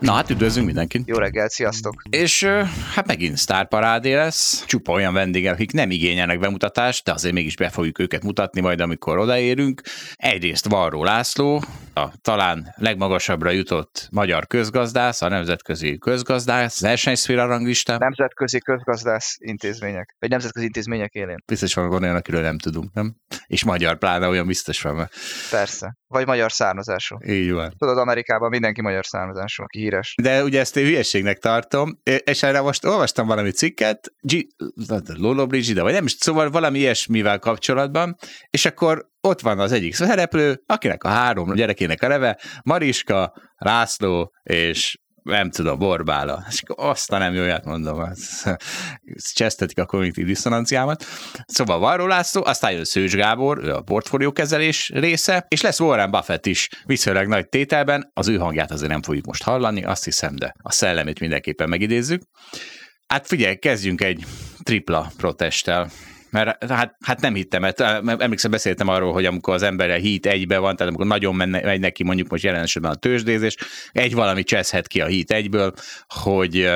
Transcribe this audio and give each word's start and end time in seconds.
Na 0.00 0.12
hát 0.12 0.30
üdvözlünk 0.30 0.66
mindenkit. 0.66 1.02
Jó 1.06 1.16
reggelt, 1.16 1.50
sziasztok! 1.50 2.02
És 2.10 2.44
hát 2.94 3.06
megint 3.06 3.36
sztárparádé 3.36 4.14
lesz, 4.14 4.64
csupa 4.66 4.92
olyan 4.92 5.12
vendégek, 5.12 5.52
akik 5.52 5.72
nem 5.72 5.90
igényelnek 5.90 6.38
bemutatást, 6.38 7.04
de 7.04 7.12
azért 7.12 7.34
mégis 7.34 7.56
be 7.56 7.68
fogjuk 7.68 7.98
őket 7.98 8.22
mutatni 8.22 8.60
majd, 8.60 8.80
amikor 8.80 9.18
odaérünk. 9.18 9.80
Egyrészt 10.14 10.68
Varró 10.68 11.04
László, 11.04 11.62
a 11.94 12.08
talán 12.22 12.74
legmagasabbra 12.76 13.50
jutott 13.50 14.08
magyar 14.10 14.46
közgazdász, 14.46 15.22
a 15.22 15.28
nemzetközi 15.28 15.98
közgazdász, 15.98 16.80
versenyszféra 16.80 17.46
ranglista. 17.46 17.98
Nemzetközi 17.98 18.58
közgazdász 18.58 19.36
intézmények, 19.38 20.16
vagy 20.18 20.30
nemzetközi 20.30 20.64
intézmények 20.64 21.12
élén. 21.12 21.42
Biztos 21.46 21.74
van 21.74 22.02
olyan, 22.02 22.16
akiről 22.16 22.42
nem 22.42 22.58
tudunk, 22.58 22.92
nem? 22.92 23.14
És 23.46 23.64
magyar 23.64 23.98
pláne 23.98 24.28
olyan 24.28 24.46
biztos 24.46 24.82
van. 24.82 25.08
Persze. 25.50 25.96
Vagy 26.06 26.26
magyar 26.26 26.52
származású. 26.52 27.16
Így 27.26 27.52
van. 27.52 27.74
Tudod, 27.78 27.98
Amerikában 27.98 28.48
mindenki 28.48 28.80
magyar 28.80 29.04
származású, 29.04 29.53
aki 29.58 29.78
híres. 29.78 30.14
De 30.22 30.42
ugye 30.44 30.60
ezt 30.60 30.76
én 30.76 30.84
hülyeségnek 30.84 31.38
tartom, 31.38 32.00
és 32.24 32.42
erre 32.42 32.60
most 32.60 32.84
olvastam 32.84 33.26
valami 33.26 33.50
cikket, 33.50 34.12
G- 34.20 34.46
Lolo 35.18 35.46
Brigida, 35.46 35.82
vagy 35.82 35.92
nem 35.92 36.04
is, 36.04 36.12
szóval 36.18 36.50
valami 36.50 36.78
ilyesmivel 36.78 37.38
kapcsolatban, 37.38 38.16
és 38.50 38.64
akkor 38.64 39.12
ott 39.20 39.40
van 39.40 39.58
az 39.58 39.72
egyik 39.72 39.94
szereplő, 39.94 40.62
akinek 40.66 41.04
a 41.04 41.08
három 41.08 41.54
gyerekének 41.54 42.02
a 42.02 42.08
neve 42.08 42.38
Mariska, 42.64 43.32
László 43.56 44.32
és 44.42 44.98
nem 45.24 45.50
tudom, 45.50 45.78
Borbála. 45.78 46.44
És 46.48 46.62
azt 46.66 47.12
a 47.12 47.18
nem 47.18 47.34
jóját 47.34 47.64
mondom, 47.64 48.12
csesztetik 49.34 49.78
a 49.78 49.86
kognitív 49.86 50.26
diszonanciámat. 50.26 51.04
Szóval 51.46 51.78
Varró 51.78 52.06
László, 52.06 52.44
aztán 52.44 52.72
jön 52.72 52.84
Szőcs 52.84 53.14
Gábor, 53.14 53.58
ő 53.64 53.74
a 53.74 53.80
portfóliókezelés 53.80 54.90
része, 54.94 55.46
és 55.48 55.60
lesz 55.60 55.80
Warren 55.80 56.10
Buffett 56.10 56.46
is 56.46 56.68
viszonylag 56.86 57.26
nagy 57.26 57.48
tételben, 57.48 58.10
az 58.14 58.28
ő 58.28 58.36
hangját 58.36 58.70
azért 58.70 58.90
nem 58.90 59.02
fogjuk 59.02 59.26
most 59.26 59.42
hallani, 59.42 59.84
azt 59.84 60.04
hiszem, 60.04 60.36
de 60.36 60.54
a 60.62 60.72
szellemét 60.72 61.20
mindenképpen 61.20 61.68
megidézzük. 61.68 62.22
Hát 63.06 63.26
figyelj, 63.26 63.56
kezdjünk 63.56 64.00
egy 64.00 64.24
tripla 64.62 65.12
protesttel 65.16 65.90
mert 66.34 66.72
hát, 66.72 66.96
hát 67.04 67.20
nem 67.20 67.34
hittem, 67.34 67.60
mert 67.60 67.80
emlékszem, 67.80 68.50
beszéltem 68.50 68.88
arról, 68.88 69.12
hogy 69.12 69.24
amikor 69.24 69.54
az 69.54 69.62
ember 69.62 69.90
a 69.90 69.94
hit 69.94 70.26
egybe 70.26 70.58
van, 70.58 70.76
tehát 70.76 70.88
amikor 70.88 71.06
nagyon 71.06 71.34
menne, 71.34 71.60
megy 71.60 71.80
neki 71.80 72.04
mondjuk 72.04 72.28
most 72.28 72.42
jelen 72.42 72.62
esetben 72.62 72.90
a 72.90 72.94
tőzsdézés, 72.94 73.56
egy 73.92 74.14
valami 74.14 74.42
cseszhet 74.42 74.86
ki 74.86 75.00
a 75.00 75.06
hit 75.06 75.30
egyből, 75.30 75.72
hogy 76.06 76.70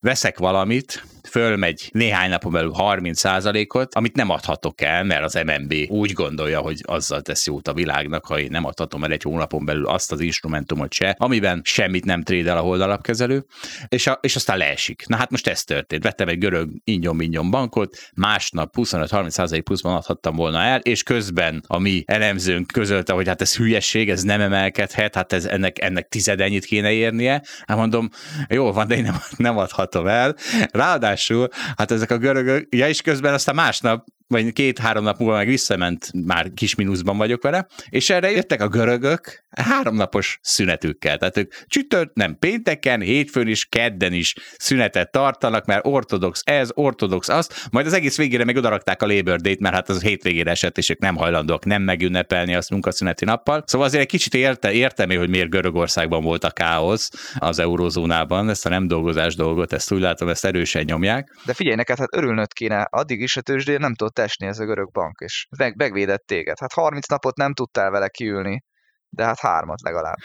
veszek 0.00 0.38
valamit, 0.38 1.04
fölmegy 1.28 1.88
néhány 1.92 2.30
napon 2.30 2.52
belül 2.52 2.72
30%-ot, 2.76 3.94
amit 3.94 4.16
nem 4.16 4.30
adhatok 4.30 4.80
el, 4.80 5.04
mert 5.04 5.24
az 5.24 5.34
MNB 5.46 5.74
úgy 5.88 6.12
gondolja, 6.12 6.60
hogy 6.60 6.80
azzal 6.82 7.22
tesz 7.22 7.46
jót 7.46 7.68
a 7.68 7.72
világnak, 7.72 8.26
ha 8.26 8.38
én 8.38 8.48
nem 8.50 8.64
adhatom 8.64 9.04
el 9.04 9.12
egy 9.12 9.22
hónapon 9.22 9.64
belül 9.64 9.86
azt 9.86 10.12
az 10.12 10.20
instrumentumot 10.20 10.92
se, 10.92 11.16
amiben 11.18 11.60
semmit 11.64 12.04
nem 12.04 12.22
trédel 12.22 12.56
a 12.56 12.60
holdalapkezelő, 12.60 13.44
és, 13.88 14.06
a, 14.06 14.18
és 14.22 14.36
aztán 14.36 14.58
leesik. 14.58 15.06
Na 15.06 15.16
hát 15.16 15.30
most 15.30 15.46
ez 15.46 15.64
történt. 15.64 16.02
Vettem 16.02 16.28
egy 16.28 16.38
görög 16.38 16.70
ingyon 16.84 17.50
bankot, 17.50 17.96
másnap 18.14 18.74
25-30% 18.76 19.60
pluszban 19.64 19.94
adhattam 19.94 20.36
volna 20.36 20.62
el, 20.62 20.78
és 20.78 21.02
közben 21.02 21.62
a 21.66 21.78
mi 21.78 22.02
elemzőnk 22.06 22.66
közölte, 22.66 23.12
hogy 23.12 23.28
hát 23.28 23.40
ez 23.40 23.56
hülyeség, 23.56 24.10
ez 24.10 24.22
nem 24.22 24.40
emelkedhet, 24.40 25.14
hát 25.14 25.32
ez 25.32 25.44
ennek, 25.44 25.82
ennek 25.82 26.08
tizedennyit 26.08 26.64
kéne 26.64 26.92
érnie. 26.92 27.42
Hát 27.66 27.76
mondom, 27.76 28.08
jó 28.48 28.72
van, 28.72 28.86
de 28.86 28.96
én 28.96 29.02
nem, 29.02 29.16
nem 29.36 29.58
adhatom 29.58 30.06
el. 30.06 30.36
Ráadásul 30.70 31.09
ráadásul, 31.10 31.48
hát 31.76 31.90
ezek 31.90 32.10
a 32.10 32.18
görögök, 32.18 32.74
ja, 32.74 32.88
és 32.88 33.02
közben 33.02 33.34
aztán 33.34 33.54
másnap 33.54 34.04
vagy 34.30 34.52
két-három 34.52 35.04
nap 35.04 35.18
múlva 35.18 35.36
meg 35.36 35.46
visszament, 35.46 36.10
már 36.26 36.50
kis 36.54 36.74
mínuszban 36.74 37.16
vagyok 37.16 37.42
vele, 37.42 37.66
és 37.88 38.10
erre 38.10 38.30
jöttek 38.30 38.62
a 38.62 38.68
görögök 38.68 39.44
háromnapos 39.50 40.38
szünetükkel. 40.42 41.18
Tehát 41.18 41.36
ők 41.36 41.52
csütört, 41.66 42.14
nem 42.14 42.36
pénteken, 42.38 43.00
hétfőn 43.00 43.48
is, 43.48 43.64
kedden 43.64 44.12
is 44.12 44.34
szünetet 44.56 45.10
tartanak, 45.10 45.66
mert 45.66 45.86
ortodox 45.86 46.42
ez, 46.44 46.68
ortodox 46.74 47.28
az, 47.28 47.66
majd 47.70 47.86
az 47.86 47.92
egész 47.92 48.16
végére 48.16 48.44
meg 48.44 48.56
odarakták 48.56 49.02
a 49.02 49.06
Labor 49.06 49.40
Day-t, 49.40 49.60
mert 49.60 49.74
hát 49.74 49.88
az 49.88 50.02
hétvégére 50.02 50.50
esett, 50.50 50.78
és 50.78 50.88
ők 50.88 50.98
nem 50.98 51.16
hajlandóak 51.16 51.64
nem 51.64 51.82
megünnepelni 51.82 52.54
azt 52.54 52.70
munkaszüneti 52.70 53.24
nappal. 53.24 53.62
Szóval 53.66 53.86
azért 53.86 54.02
egy 54.02 54.08
kicsit 54.08 54.34
érte, 54.34 54.72
értem 54.72 55.08
hogy 55.10 55.28
miért 55.28 55.50
Görögországban 55.50 56.22
volt 56.22 56.44
a 56.44 56.50
káosz 56.50 57.10
az 57.38 57.58
eurozónában, 57.58 58.48
ezt 58.48 58.66
a 58.66 58.68
nem 58.68 58.86
dolgozás 58.86 59.34
dolgot, 59.34 59.72
ezt 59.72 59.92
úgy 59.92 60.00
látom, 60.00 60.28
ezt 60.28 60.44
erősen 60.44 60.84
nyomják. 60.84 61.36
De 61.44 61.54
figyelj 61.54 61.76
neked, 61.76 61.98
hát 61.98 62.16
örülnöd 62.16 62.52
kéne, 62.52 62.86
addig 62.90 63.20
is 63.20 63.36
a 63.36 63.40
tőzsdén 63.40 63.78
nem 63.80 63.94
tudott 63.94 64.18
esni 64.20 64.46
ez 64.46 64.58
a 64.58 64.64
görög 64.64 64.90
bank, 64.90 65.18
és 65.18 65.46
meg, 65.58 65.76
megvédett 65.76 66.26
téged. 66.26 66.58
Hát 66.58 66.72
30 66.72 67.08
napot 67.08 67.36
nem 67.36 67.52
tudtál 67.52 67.90
vele 67.90 68.08
kiülni, 68.08 68.62
de 69.08 69.24
hát 69.24 69.40
hármat 69.40 69.80
legalább. 69.82 70.16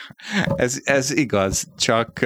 Ez, 0.56 0.79
ez 0.83 1.11
igaz, 1.11 1.66
csak, 1.78 2.19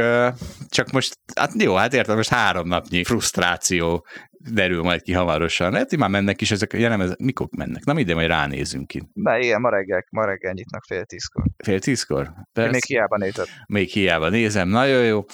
csak 0.68 0.92
most, 0.92 1.14
hát 1.36 1.52
jó, 1.62 1.76
hát 1.76 1.94
értem, 1.94 2.16
most 2.16 2.30
három 2.30 2.68
napnyi 2.68 3.04
frusztráció 3.04 4.06
derül 4.52 4.82
majd 4.82 5.02
ki 5.02 5.14
hamarosan. 5.14 5.72
Lehet, 5.72 5.90
hogy 5.90 6.00
már 6.00 6.10
mennek 6.10 6.42
is 6.42 6.52
ezek, 6.52 6.74
ja 6.74 6.90
nem, 6.90 7.02
ezek, 7.02 7.18
mikor 7.18 7.48
mennek? 7.58 7.84
Na 7.84 7.94
minden, 7.94 8.16
majd 8.16 8.28
ránézünk 8.28 8.88
ki. 8.88 9.10
Na 9.14 9.38
igen, 9.38 9.62
ma 9.62 9.70
reggel, 9.70 10.06
ma 10.10 10.26
reggel 10.26 10.54
nyitnak 10.54 10.84
fél 10.88 11.06
tízkor. 11.06 11.44
Fél 11.58 11.80
tízkor? 11.80 12.34
Persze. 12.54 12.72
Még 12.72 12.84
hiába 12.86 13.18
nézed. 13.18 13.48
Még 13.68 13.90
hiába 13.90 14.30
nézem, 14.30 14.68
nagyon 14.68 15.04
jó. 15.04 15.26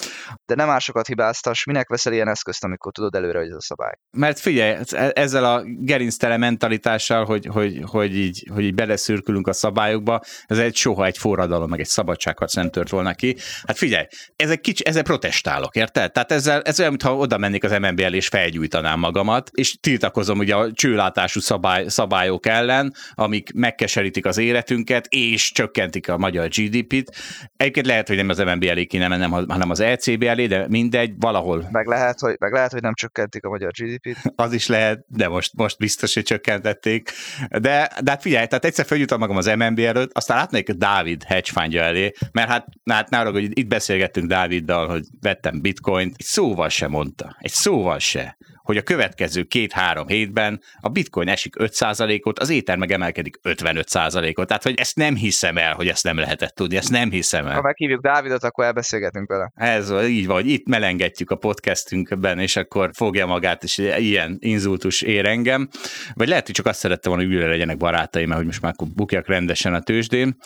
De 0.46 0.54
nem 0.54 0.66
másokat 0.66 1.06
hibáztas, 1.06 1.64
minek 1.64 1.88
veszel 1.88 2.12
ilyen 2.12 2.28
eszközt, 2.28 2.64
amikor 2.64 2.92
tudod 2.92 3.14
előre, 3.14 3.38
hogy 3.38 3.48
ez 3.48 3.54
a 3.56 3.60
szabály? 3.60 3.92
Mert 4.16 4.38
figyelj, 4.38 4.76
ezzel 5.12 5.44
a 5.44 5.62
gerinctele 5.64 6.36
mentalitással, 6.36 7.24
hogy, 7.24 7.46
hogy, 7.46 7.82
hogy, 7.84 8.16
így, 8.16 8.48
hogy 8.52 8.64
így 8.64 8.74
beleszürkülünk 8.74 9.46
a 9.46 9.52
szabályokba, 9.52 10.20
ez 10.46 10.58
egy 10.58 10.76
soha 10.76 11.04
egy 11.04 11.18
forradalom, 11.18 11.70
meg 11.70 11.80
egy 11.80 11.86
szabadságharc 11.86 12.54
nem 12.54 12.70
tört 12.70 12.90
volna 12.90 13.14
ki. 13.14 13.36
Hát 13.66 13.76
figyelj, 13.76 14.06
ezek 14.36 14.60
kicsi, 14.60 14.86
ezzel 14.86 15.02
protestálok, 15.02 15.76
érted? 15.76 16.12
Tehát 16.12 16.32
ezzel, 16.32 16.62
ez 16.62 16.78
olyan, 16.78 16.90
mintha 16.90 17.16
oda 17.16 17.38
mennék 17.38 17.64
az 17.64 17.70
MNB 17.70 18.00
elé 18.00 18.16
és 18.16 18.28
felgyújtanám 18.28 18.95
sajnálnám 18.96 18.98
magamat, 18.98 19.50
és 19.54 19.80
tiltakozom 19.80 20.38
ugye 20.38 20.54
a 20.54 20.72
csőlátású 20.72 21.40
szabály, 21.40 21.88
szabályok 21.88 22.46
ellen, 22.46 22.94
amik 23.14 23.52
megkeserítik 23.54 24.26
az 24.26 24.38
életünket, 24.38 25.06
és 25.06 25.52
csökkentik 25.52 26.08
a 26.08 26.18
magyar 26.18 26.48
GDP-t. 26.48 27.16
Egyébként 27.56 27.86
lehet, 27.86 28.08
hogy 28.08 28.16
nem 28.16 28.28
az 28.28 28.38
MNB 28.38 28.64
elé 28.64 28.84
kéne 28.84 29.08
mennem, 29.08 29.30
hanem 29.30 29.70
az 29.70 29.80
ECB 29.80 30.22
elé, 30.22 30.46
de 30.46 30.66
mindegy, 30.68 31.12
valahol. 31.18 31.68
Meg 31.70 31.86
lehet, 31.86 32.20
hogy, 32.20 32.36
meg 32.38 32.52
lehet, 32.52 32.72
hogy 32.72 32.82
nem 32.82 32.94
csökkentik 32.94 33.44
a 33.44 33.48
magyar 33.48 33.70
GDP-t. 33.70 34.32
Az 34.36 34.52
is 34.52 34.66
lehet, 34.66 35.04
de 35.08 35.28
most, 35.28 35.52
most 35.56 35.78
biztos, 35.78 36.14
hogy 36.14 36.22
csökkentették. 36.22 37.10
De, 37.48 37.90
de 38.02 38.10
hát 38.10 38.22
figyelj, 38.22 38.46
tehát 38.46 38.64
egyszer 38.64 38.86
feljutom 38.86 39.18
magam 39.18 39.36
az 39.36 39.46
MNB 39.46 39.78
előtt, 39.78 40.10
aztán 40.12 40.38
átmegyek 40.38 40.76
Dávid 40.76 41.22
hedge 41.22 41.82
elé, 41.82 42.12
mert 42.32 42.48
hát, 42.48 42.66
hát 42.84 43.10
nála, 43.10 43.30
hogy 43.30 43.58
itt 43.58 43.68
beszélgettünk 43.68 44.28
Dáviddal, 44.28 44.88
hogy 44.88 45.02
vettem 45.20 45.60
bitcoint, 45.60 46.14
egy 46.18 46.24
szóval 46.24 46.68
se 46.68 46.88
mondta, 46.88 47.36
egy 47.38 47.50
szóval 47.50 47.98
se, 47.98 48.36
hogy 48.66 48.76
a 48.76 48.82
következő 48.82 49.42
két-három 49.42 50.06
hétben 50.06 50.60
a 50.80 50.88
bitcoin 50.88 51.28
esik 51.28 51.54
5%-ot, 51.58 52.38
az 52.38 52.50
éter 52.50 52.76
meg 52.76 52.92
emelkedik 52.92 53.38
55%-ot. 53.42 54.46
Tehát, 54.46 54.62
hogy 54.62 54.74
ezt 54.78 54.96
nem 54.96 55.14
hiszem 55.14 55.56
el, 55.56 55.74
hogy 55.74 55.88
ezt 55.88 56.04
nem 56.04 56.18
lehetett 56.18 56.54
tudni, 56.54 56.76
ezt 56.76 56.90
nem 56.90 57.10
hiszem 57.10 57.46
el. 57.46 57.54
Ha 57.54 57.60
meghívjuk 57.60 58.02
Dávidot, 58.02 58.44
akkor 58.44 58.64
elbeszélgetünk 58.64 59.28
vele. 59.28 59.52
Ez 59.54 59.92
így 60.08 60.26
van, 60.26 60.46
itt 60.46 60.66
melengetjük 60.66 61.30
a 61.30 61.36
podcastünkben, 61.36 62.38
és 62.38 62.56
akkor 62.56 62.90
fogja 62.94 63.26
magát, 63.26 63.62
és 63.62 63.78
ilyen 63.78 64.36
inzultus 64.40 65.02
ér 65.02 65.26
engem. 65.26 65.68
Vagy 66.14 66.28
lehet, 66.28 66.46
hogy 66.46 66.54
csak 66.54 66.66
azt 66.66 66.78
szerette 66.78 67.08
volna, 67.08 67.24
hogy 67.24 67.34
újra 67.34 67.48
legyenek 67.48 67.76
barátaim, 67.76 68.26
mert 68.26 68.38
hogy 68.38 68.46
most 68.46 68.62
már 68.62 68.74
bukjak 68.94 69.26
rendesen 69.26 69.74
a 69.74 69.80
tőzsdén, 69.80 70.36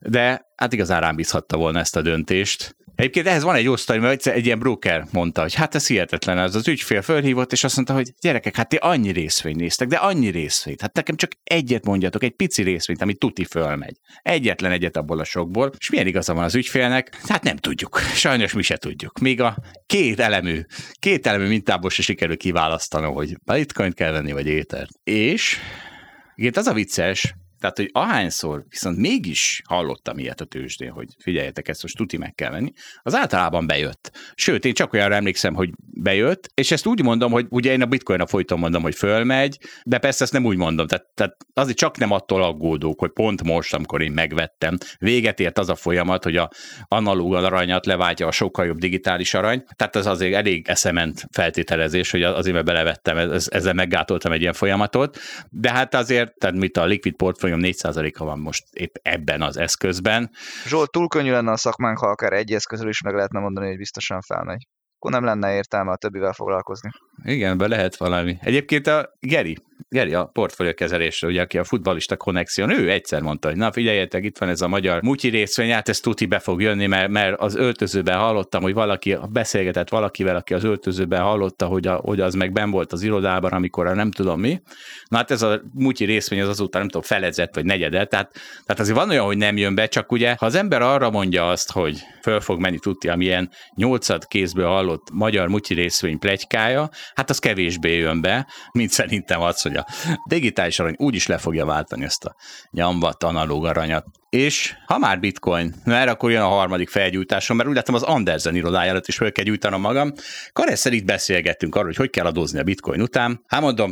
de 0.00 0.48
hát 0.56 0.72
igazán 0.72 1.00
rám 1.00 1.16
bízhatta 1.16 1.56
volna 1.56 1.78
ezt 1.78 1.96
a 1.96 2.02
döntést 2.02 2.76
Egyébként 3.00 3.26
ehhez 3.26 3.42
van 3.42 3.54
egy 3.54 3.64
jó 3.64 3.76
sztori, 3.76 3.98
mert 3.98 4.12
egyszer 4.12 4.34
egy 4.34 4.46
ilyen 4.46 4.58
broker 4.58 5.06
mondta, 5.12 5.40
hogy 5.40 5.54
hát 5.54 5.74
ez 5.74 5.86
hihetetlen, 5.86 6.38
az 6.38 6.54
az 6.54 6.68
ügyfél 6.68 7.02
fölhívott, 7.02 7.52
és 7.52 7.64
azt 7.64 7.76
mondta, 7.76 7.94
hogy 7.94 8.12
gyerekek, 8.20 8.56
hát 8.56 8.68
ti 8.68 8.76
annyi 8.76 9.10
részvényt 9.10 9.56
néztek, 9.56 9.88
de 9.88 9.96
annyi 9.96 10.28
részvényt. 10.28 10.80
Hát 10.80 10.94
nekem 10.94 11.16
csak 11.16 11.30
egyet 11.42 11.84
mondjatok, 11.84 12.22
egy 12.22 12.36
pici 12.36 12.62
részvényt, 12.62 13.02
ami 13.02 13.14
tuti 13.14 13.44
fölmegy. 13.44 13.96
Egyetlen 14.22 14.72
egyet 14.72 14.96
abból 14.96 15.18
a 15.18 15.24
sokból. 15.24 15.72
És 15.78 15.90
milyen 15.90 16.06
igaza 16.06 16.34
van 16.34 16.44
az 16.44 16.54
ügyfélnek? 16.54 17.18
Hát 17.28 17.42
nem 17.42 17.56
tudjuk. 17.56 17.98
Sajnos 17.98 18.52
mi 18.52 18.62
se 18.62 18.76
tudjuk. 18.76 19.18
Még 19.18 19.40
a 19.40 19.56
két 19.86 20.20
elemű, 20.20 20.60
két 20.98 21.26
elemű 21.26 21.48
mintából 21.48 21.90
se 21.90 22.02
sikerül 22.02 22.36
kiválasztanom, 22.36 23.14
hogy 23.14 23.36
bitcoin 23.44 23.92
kell 23.92 24.12
venni, 24.12 24.32
vagy 24.32 24.46
étert. 24.46 24.90
És 25.04 25.58
igen, 26.34 26.52
az 26.56 26.66
a 26.66 26.72
vicces, 26.72 27.34
tehát, 27.60 27.76
hogy 27.76 27.90
ahányszor 27.92 28.64
viszont 28.68 28.96
mégis 28.96 29.62
hallottam 29.64 30.18
ilyet 30.18 30.40
a 30.40 30.44
tőzsdén, 30.44 30.90
hogy 30.90 31.08
figyeljetek, 31.18 31.68
ezt 31.68 31.82
most 31.82 31.96
tuti 31.96 32.16
meg 32.16 32.34
kell 32.34 32.50
venni, 32.50 32.72
az 33.02 33.14
általában 33.14 33.66
bejött. 33.66 34.10
Sőt, 34.34 34.64
én 34.64 34.74
csak 34.74 34.92
olyanra 34.92 35.14
emlékszem, 35.14 35.54
hogy 35.54 35.70
bejött, 35.92 36.50
és 36.54 36.70
ezt 36.70 36.86
úgy 36.86 37.02
mondom, 37.02 37.32
hogy 37.32 37.46
ugye 37.48 37.72
én 37.72 37.82
a 37.82 37.86
bitcoin 37.86 38.20
a 38.20 38.26
folyton 38.26 38.58
mondom, 38.58 38.82
hogy 38.82 38.94
fölmegy, 38.94 39.58
de 39.84 39.98
persze 39.98 40.24
ezt 40.24 40.32
nem 40.32 40.44
úgy 40.44 40.56
mondom, 40.56 40.86
tehát, 40.86 41.06
tehát 41.14 41.36
azért 41.54 41.76
csak 41.76 41.98
nem 41.98 42.10
attól 42.10 42.42
aggódok, 42.42 43.00
hogy 43.00 43.12
pont 43.12 43.42
most, 43.42 43.74
amikor 43.74 44.02
én 44.02 44.12
megvettem, 44.12 44.78
véget 44.98 45.40
ért 45.40 45.58
az 45.58 45.68
a 45.68 45.74
folyamat, 45.74 46.24
hogy 46.24 46.36
a 46.36 46.50
analóg 46.88 47.34
aranyat 47.34 47.86
leváltja 47.86 48.26
a 48.26 48.32
sokkal 48.32 48.66
jobb 48.66 48.78
digitális 48.78 49.34
arany, 49.34 49.64
tehát 49.76 49.96
ez 49.96 50.06
azért 50.06 50.34
elég 50.34 50.68
eszement 50.68 51.26
feltételezés, 51.32 52.10
hogy 52.10 52.22
azért 52.22 52.54
mert 52.54 52.66
belevettem, 52.66 53.16
ezzel 53.46 53.74
meggátoltam 53.74 54.32
egy 54.32 54.40
ilyen 54.40 54.52
folyamatot, 54.52 55.18
de 55.50 55.70
hát 55.70 55.94
azért, 55.94 56.38
tehát 56.38 56.56
mit 56.56 56.76
a 56.76 56.84
liquid 56.84 57.14
portfolio 57.14 57.49
árfolyam 57.50 57.60
4%-a 57.62 58.24
van 58.24 58.38
most 58.38 58.64
épp 58.72 58.94
ebben 59.02 59.42
az 59.42 59.56
eszközben. 59.56 60.30
Zsolt, 60.66 60.90
túl 60.90 61.08
könnyű 61.08 61.30
lenne 61.30 61.50
a 61.50 61.56
szakmánk, 61.56 61.98
ha 61.98 62.06
akár 62.06 62.32
egy 62.32 62.52
eszközről 62.52 62.90
is 62.90 63.00
meg 63.00 63.14
lehetne 63.14 63.40
mondani, 63.40 63.66
hogy 63.66 63.76
biztosan 63.76 64.20
felmegy. 64.20 64.66
Akkor 64.98 65.10
nem 65.10 65.24
lenne 65.24 65.54
értelme 65.54 65.90
a 65.90 65.96
többivel 65.96 66.32
foglalkozni. 66.32 66.90
Igen, 67.22 67.58
be 67.58 67.68
lehet 67.68 67.96
valami. 67.96 68.36
Egyébként 68.40 68.86
a 68.86 69.08
Geri, 69.20 69.56
Geri 69.88 70.14
a 70.14 70.24
portfólió 70.24 70.74
kezelésre, 70.74 71.28
ugye, 71.28 71.40
aki 71.40 71.58
a 71.58 71.64
futballista 71.64 72.16
konnexion, 72.16 72.70
ő 72.70 72.90
egyszer 72.90 73.20
mondta, 73.22 73.48
hogy 73.48 73.56
na 73.56 73.72
figyeljetek, 73.72 74.24
itt 74.24 74.38
van 74.38 74.48
ez 74.48 74.60
a 74.60 74.68
magyar 74.68 75.02
mutyi 75.02 75.28
részvény, 75.28 75.72
hát 75.72 75.88
ez 75.88 76.00
tuti 76.00 76.26
be 76.26 76.38
fog 76.38 76.60
jönni, 76.60 76.86
mert, 76.86 77.08
mert 77.08 77.40
az 77.40 77.56
öltözőben 77.56 78.18
hallottam, 78.18 78.62
hogy 78.62 78.74
valaki 78.74 79.16
beszélgetett 79.32 79.88
valakivel, 79.88 80.36
aki 80.36 80.54
az 80.54 80.64
öltözőben 80.64 81.20
hallotta, 81.20 81.66
hogy, 81.66 81.86
a, 81.86 81.94
hogy 81.94 82.20
az 82.20 82.34
meg 82.34 82.52
ben 82.52 82.70
volt 82.70 82.92
az 82.92 83.02
irodában, 83.02 83.50
amikor 83.50 83.86
a 83.86 83.94
nem 83.94 84.10
tudom 84.10 84.40
mi. 84.40 84.62
Na 85.08 85.16
hát 85.16 85.30
ez 85.30 85.42
a 85.42 85.60
mutyi 85.74 86.04
részvény 86.04 86.40
az 86.40 86.48
azután 86.48 86.80
nem 86.80 86.90
tudom, 86.90 87.06
felezett 87.06 87.54
vagy 87.54 87.64
negyedet, 87.64 88.08
tehát, 88.08 88.32
tehát 88.66 88.80
azért 88.80 88.96
van 88.96 89.10
olyan, 89.10 89.24
hogy 89.24 89.36
nem 89.36 89.56
jön 89.56 89.74
be, 89.74 89.86
csak 89.86 90.12
ugye, 90.12 90.34
ha 90.38 90.46
az 90.46 90.54
ember 90.54 90.82
arra 90.82 91.10
mondja 91.10 91.48
azt, 91.48 91.72
hogy 91.72 91.98
föl 92.22 92.40
fog 92.40 92.60
menni 92.60 92.78
tuti, 92.78 93.08
amilyen 93.08 93.50
nyolcad 93.74 94.26
kézből 94.26 94.66
hallott 94.66 95.10
magyar 95.12 95.48
mutyi 95.48 95.74
részvény 95.74 96.18
plegykája, 96.18 96.90
hát 97.14 97.30
az 97.30 97.38
kevésbé 97.38 97.96
jön 97.96 98.20
be, 98.20 98.46
mint 98.72 98.90
szerintem 98.90 99.40
az, 99.40 99.62
hogy 99.70 99.84
a 99.86 99.86
digitális 100.28 100.78
arany 100.78 100.94
úgyis 100.98 101.26
le 101.26 101.38
fogja 101.38 101.64
váltani 101.64 102.04
ezt 102.04 102.24
a 102.24 102.36
nyambat 102.70 103.22
analóg 103.22 103.66
aranyat. 103.66 104.04
És 104.30 104.74
ha 104.86 104.98
már 104.98 105.20
bitcoin, 105.20 105.74
mert 105.84 106.08
akkor 106.10 106.30
jön 106.30 106.42
a 106.42 106.48
harmadik 106.48 106.88
felgyújtásom, 106.88 107.56
mert 107.56 107.68
úgy 107.68 107.74
láttam 107.74 107.94
az 107.94 108.02
Andersen 108.02 108.54
irodája 108.54 108.90
előtt 108.90 109.06
is 109.06 109.16
fel 109.16 109.32
kell 109.32 109.44
gyújtanom 109.44 109.80
magam. 109.80 110.12
Karesszel 110.52 110.92
itt 110.92 111.04
beszélgettünk 111.04 111.74
arról, 111.74 111.86
hogy 111.86 111.96
hogy 111.96 112.10
kell 112.10 112.26
adózni 112.26 112.58
a 112.58 112.62
bitcoin 112.62 113.00
után. 113.00 113.44
Hát 113.46 113.60
mondom, 113.60 113.90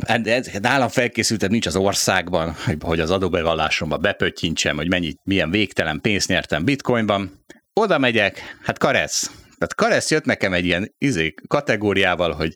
nálam 0.61 0.89
felkészültem 0.89 1.51
nincs 1.51 1.65
az 1.65 1.75
országban, 1.75 2.55
hogy 2.79 2.99
az 2.99 3.11
adóbevallásomba 3.11 3.97
bepöttyintsem, 3.97 4.75
hogy 4.75 4.89
mennyi, 4.89 5.13
milyen 5.23 5.51
végtelen 5.51 6.01
pénzt 6.01 6.27
nyertem 6.27 6.65
bitcoinban. 6.65 7.45
Oda 7.73 7.97
megyek, 7.97 8.57
hát 8.63 8.77
Karesz. 8.77 9.31
Tehát 9.57 9.75
Karesz 9.75 10.11
jött 10.11 10.25
nekem 10.25 10.53
egy 10.53 10.65
ilyen 10.65 10.95
izé, 10.97 11.33
kategóriával, 11.47 12.31
hogy 12.31 12.55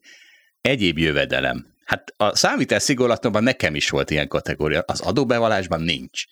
egyéb 0.62 0.98
jövedelem. 0.98 1.73
Hát 1.94 2.14
a 2.18 2.36
számítás 2.36 2.84
szigorlatomban 2.84 3.44
nekem 3.44 3.76
is 3.76 3.90
volt 3.90 4.10
ilyen 4.10 4.28
kategória, 4.28 4.84
az 4.88 5.02
adóbevallásban 5.02 5.82
nincs. 5.82 6.24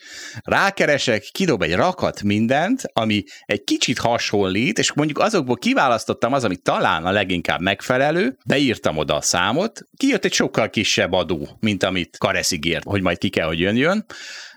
Rákeresek, 0.43 1.21
kidob 1.31 1.61
egy 1.61 1.75
rakat 1.75 2.23
mindent, 2.23 2.81
ami 2.93 3.23
egy 3.45 3.63
kicsit 3.63 3.97
hasonlít, 3.97 4.79
és 4.79 4.93
mondjuk 4.93 5.19
azokból 5.19 5.55
kiválasztottam 5.55 6.33
az, 6.33 6.43
ami 6.43 6.55
talán 6.55 7.05
a 7.05 7.11
leginkább 7.11 7.61
megfelelő, 7.61 8.37
beírtam 8.45 8.97
oda 8.97 9.15
a 9.15 9.21
számot, 9.21 9.81
kijött 9.97 10.25
egy 10.25 10.33
sokkal 10.33 10.69
kisebb 10.69 11.11
adó, 11.11 11.57
mint 11.59 11.83
amit 11.83 12.17
Karesz 12.17 12.51
ígért, 12.51 12.83
hogy 12.83 13.01
majd 13.01 13.17
ki 13.17 13.29
kell, 13.29 13.47
hogy 13.47 13.59
jön-jön. 13.59 14.05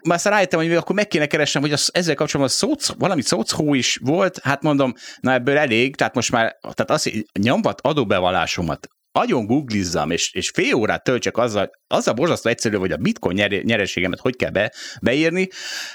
Már 0.02 0.16
aztán 0.16 0.32
rájöttem, 0.32 0.58
hogy 0.58 0.74
akkor 0.74 0.94
meg 0.94 1.08
kéne 1.08 1.26
keresnem, 1.26 1.62
hogy 1.62 1.72
az, 1.72 1.90
ezzel 1.92 2.14
kapcsolatban 2.14 2.56
szoc, 2.56 2.88
valami 2.98 3.22
szocó 3.22 3.74
is 3.74 3.98
volt, 4.02 4.38
hát 4.42 4.62
mondom, 4.62 4.94
na 5.20 5.32
ebből 5.32 5.58
elég, 5.58 5.96
tehát 5.96 6.14
most 6.14 6.30
már, 6.30 6.56
tehát 6.60 6.90
az, 6.90 7.02
hogy 7.02 7.26
nyomvat 7.40 7.80
adóbevallásomat 7.80 8.88
agyon 9.16 9.46
googlizzam, 9.46 10.10
és, 10.10 10.32
és 10.32 10.50
fél 10.54 10.74
órát 10.74 11.04
töltsek 11.04 11.36
azzal, 11.36 11.70
az 11.86 12.08
a 12.08 12.12
borzasztó 12.12 12.50
egyszerű, 12.50 12.76
hogy 12.76 12.92
a 12.92 12.96
bitcoin 12.96 13.36
nyer, 13.36 13.50
nyereségemet 13.50 14.20
hogy 14.20 14.36
kell 14.36 14.50
be, 14.50 14.72
beírni, 15.02 15.48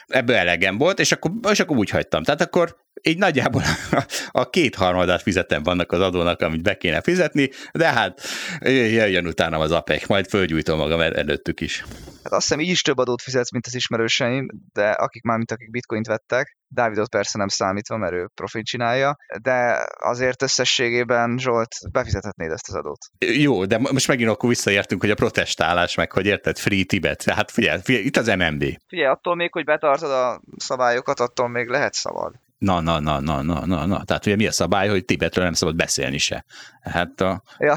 ebből 0.07 0.35
elegem 0.35 0.77
volt, 0.77 0.99
és 0.99 1.11
akkor, 1.11 1.31
és 1.51 1.59
akkor 1.59 1.77
úgy 1.77 1.89
hagytam. 1.89 2.23
Tehát 2.23 2.41
akkor 2.41 2.75
így 3.01 3.17
nagyjából 3.17 3.61
a, 3.91 4.05
a 4.31 4.49
kétharmadát 4.49 5.21
fizetem 5.21 5.63
vannak 5.63 5.91
az 5.91 5.99
adónak, 5.99 6.41
amit 6.41 6.63
be 6.63 6.77
kéne 6.77 7.01
fizetni, 7.01 7.49
de 7.71 7.87
hát 7.87 8.21
jöjjön 8.61 9.27
utána 9.27 9.57
az 9.57 9.71
APEC, 9.71 10.07
majd 10.07 10.27
fölgyújtom 10.27 10.77
magam 10.77 11.01
előttük 11.01 11.61
is. 11.61 11.83
Hát 12.23 12.33
azt 12.33 12.47
hiszem 12.47 12.59
így 12.59 12.69
is 12.69 12.81
több 12.81 12.97
adót 12.97 13.21
fizetsz, 13.21 13.51
mint 13.51 13.65
az 13.65 13.75
ismerőseim, 13.75 14.47
de 14.73 14.89
akik 14.89 15.23
már, 15.23 15.37
mint 15.37 15.51
akik 15.51 15.71
bitcoint 15.71 16.07
vettek, 16.07 16.57
Dávidot 16.71 17.09
persze 17.09 17.37
nem 17.37 17.47
számítva, 17.47 17.97
mert 17.97 18.13
ő 18.13 18.29
profit 18.35 18.65
csinálja, 18.65 19.17
de 19.41 19.85
azért 19.99 20.41
összességében 20.41 21.37
Zsolt 21.37 21.75
befizethetnéd 21.91 22.51
ezt 22.51 22.67
az 22.67 22.75
adót. 22.75 22.97
Jó, 23.17 23.65
de 23.65 23.77
most 23.77 24.07
megint 24.07 24.29
akkor 24.29 24.49
visszaértünk, 24.49 25.01
hogy 25.01 25.09
a 25.09 25.15
protestálás 25.15 25.95
meg, 25.95 26.11
hogy 26.11 26.25
érted, 26.25 26.57
Free 26.57 26.83
Tibet. 26.83 27.23
Hát 27.23 27.51
figyelj, 27.51 27.79
figyelj 27.83 28.05
itt 28.05 28.17
az 28.17 28.27
MMB. 28.27 28.63
Figyelj, 28.87 29.09
attól 29.09 29.35
még, 29.35 29.51
hogy 29.53 29.63
betartod 29.63 30.11
a 30.11 30.41
szabályokat, 30.57 31.19
attól 31.19 31.47
még 31.47 31.67
lehet 31.67 31.93
szabad. 31.93 32.33
Na, 32.59 32.81
na, 32.81 32.99
na, 32.99 33.19
na, 33.19 33.41
na, 33.41 33.65
na, 33.65 33.85
na. 33.85 34.03
Tehát 34.03 34.25
ugye 34.25 34.35
mi 34.35 34.47
a 34.47 34.51
szabály, 34.51 34.87
hogy 34.87 35.05
Tibetről 35.05 35.43
nem 35.43 35.53
szabad 35.53 35.75
beszélni 35.75 36.17
se. 36.17 36.45
Hát 36.81 37.21
a... 37.21 37.43
Ja, 37.57 37.73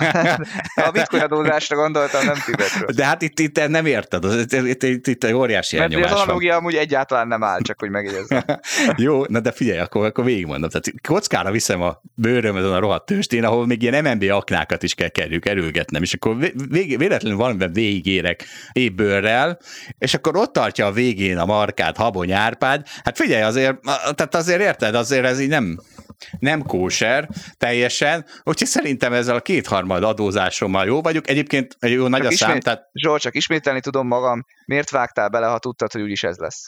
a 0.75 0.90
bitcoin 0.90 1.23
adózásra 1.23 1.76
gondoltam, 1.76 2.25
nem 2.25 2.37
Tibetről. 2.44 2.88
De 2.94 3.05
hát 3.05 3.23
itt, 3.23 3.38
itt 3.38 3.69
nem 3.69 3.87
érted, 3.87 4.25
itt, 4.25 4.52
itt, 4.52 4.82
itt, 4.82 5.06
itt 5.06 5.25
egy 5.25 5.32
óriási 5.32 5.76
Mert 5.76 5.93
elnyomás 5.93 6.12
az 6.12 6.20
analógia 6.20 6.56
amúgy 6.56 6.75
egyáltalán 6.75 7.29
nem 7.29 7.43
áll, 7.43 7.61
csak 7.61 7.81
hogy 7.81 7.90
megjegyezzem. 7.90 8.43
Jó, 8.96 9.25
na 9.25 9.40
de 9.40 9.52
figyelj, 9.52 9.79
akkor, 9.79 10.06
akkor 10.06 10.25
végigmondom. 10.25 10.69
Tehát 10.69 10.93
kockára 11.08 11.50
viszem 11.50 11.82
a 11.82 12.00
bőröm 12.14 12.56
ezen 12.56 12.73
a 12.73 12.79
rohadt 12.79 13.06
tőstén, 13.06 13.44
ahol 13.44 13.67
még 13.67 13.82
ilyen 13.82 14.05
MNB 14.05 14.31
aknákat 14.31 14.82
is 14.82 14.94
kell 14.94 15.08
kerüljük, 15.08 15.46
erőgetnem, 15.46 16.02
és 16.02 16.14
akkor 16.14 16.37
vég, 16.69 16.99
véletlenül 16.99 17.38
valamiben 17.38 17.73
végigérek 17.73 18.44
ébbőrrel, 18.73 19.58
és 19.99 20.14
akkor 20.14 20.37
ott 20.37 20.52
tartja 20.52 20.87
a 20.87 20.93
végén 20.93 21.38
a 21.38 21.44
markát 21.44 21.96
Habony 21.96 22.32
Árpád. 22.32 22.87
Hát 23.05 23.17
figyelj, 23.17 23.43
azért, 23.43 23.81
tehát 24.14 24.34
azért 24.34 24.61
érted, 24.72 24.94
azért 24.94 25.24
ez 25.24 25.40
így 25.40 25.48
nem, 25.48 25.80
nem 26.38 26.62
kóser 26.62 27.28
teljesen, 27.56 28.24
úgyhogy 28.42 28.69
szerintem 28.69 29.12
ezzel 29.12 29.34
a 29.34 29.40
kétharmad 29.40 30.02
adózásommal 30.02 30.86
jó 30.86 31.02
vagyok. 31.02 31.28
Egyébként 31.28 31.76
jó 31.80 32.06
nagy 32.06 32.20
csak 32.20 32.30
a 32.30 32.34
szám, 32.34 32.60
tehát... 32.60 32.88
Zsolt, 32.92 33.20
csak 33.20 33.34
ismételni 33.34 33.81
tudom 33.81 34.06
magam, 34.06 34.44
miért 34.67 34.91
vágtál 34.91 35.29
bele, 35.29 35.46
ha 35.46 35.58
tudtad, 35.58 35.93
hogy 35.93 36.02
úgyis 36.02 36.22
ez 36.22 36.36
lesz? 36.36 36.67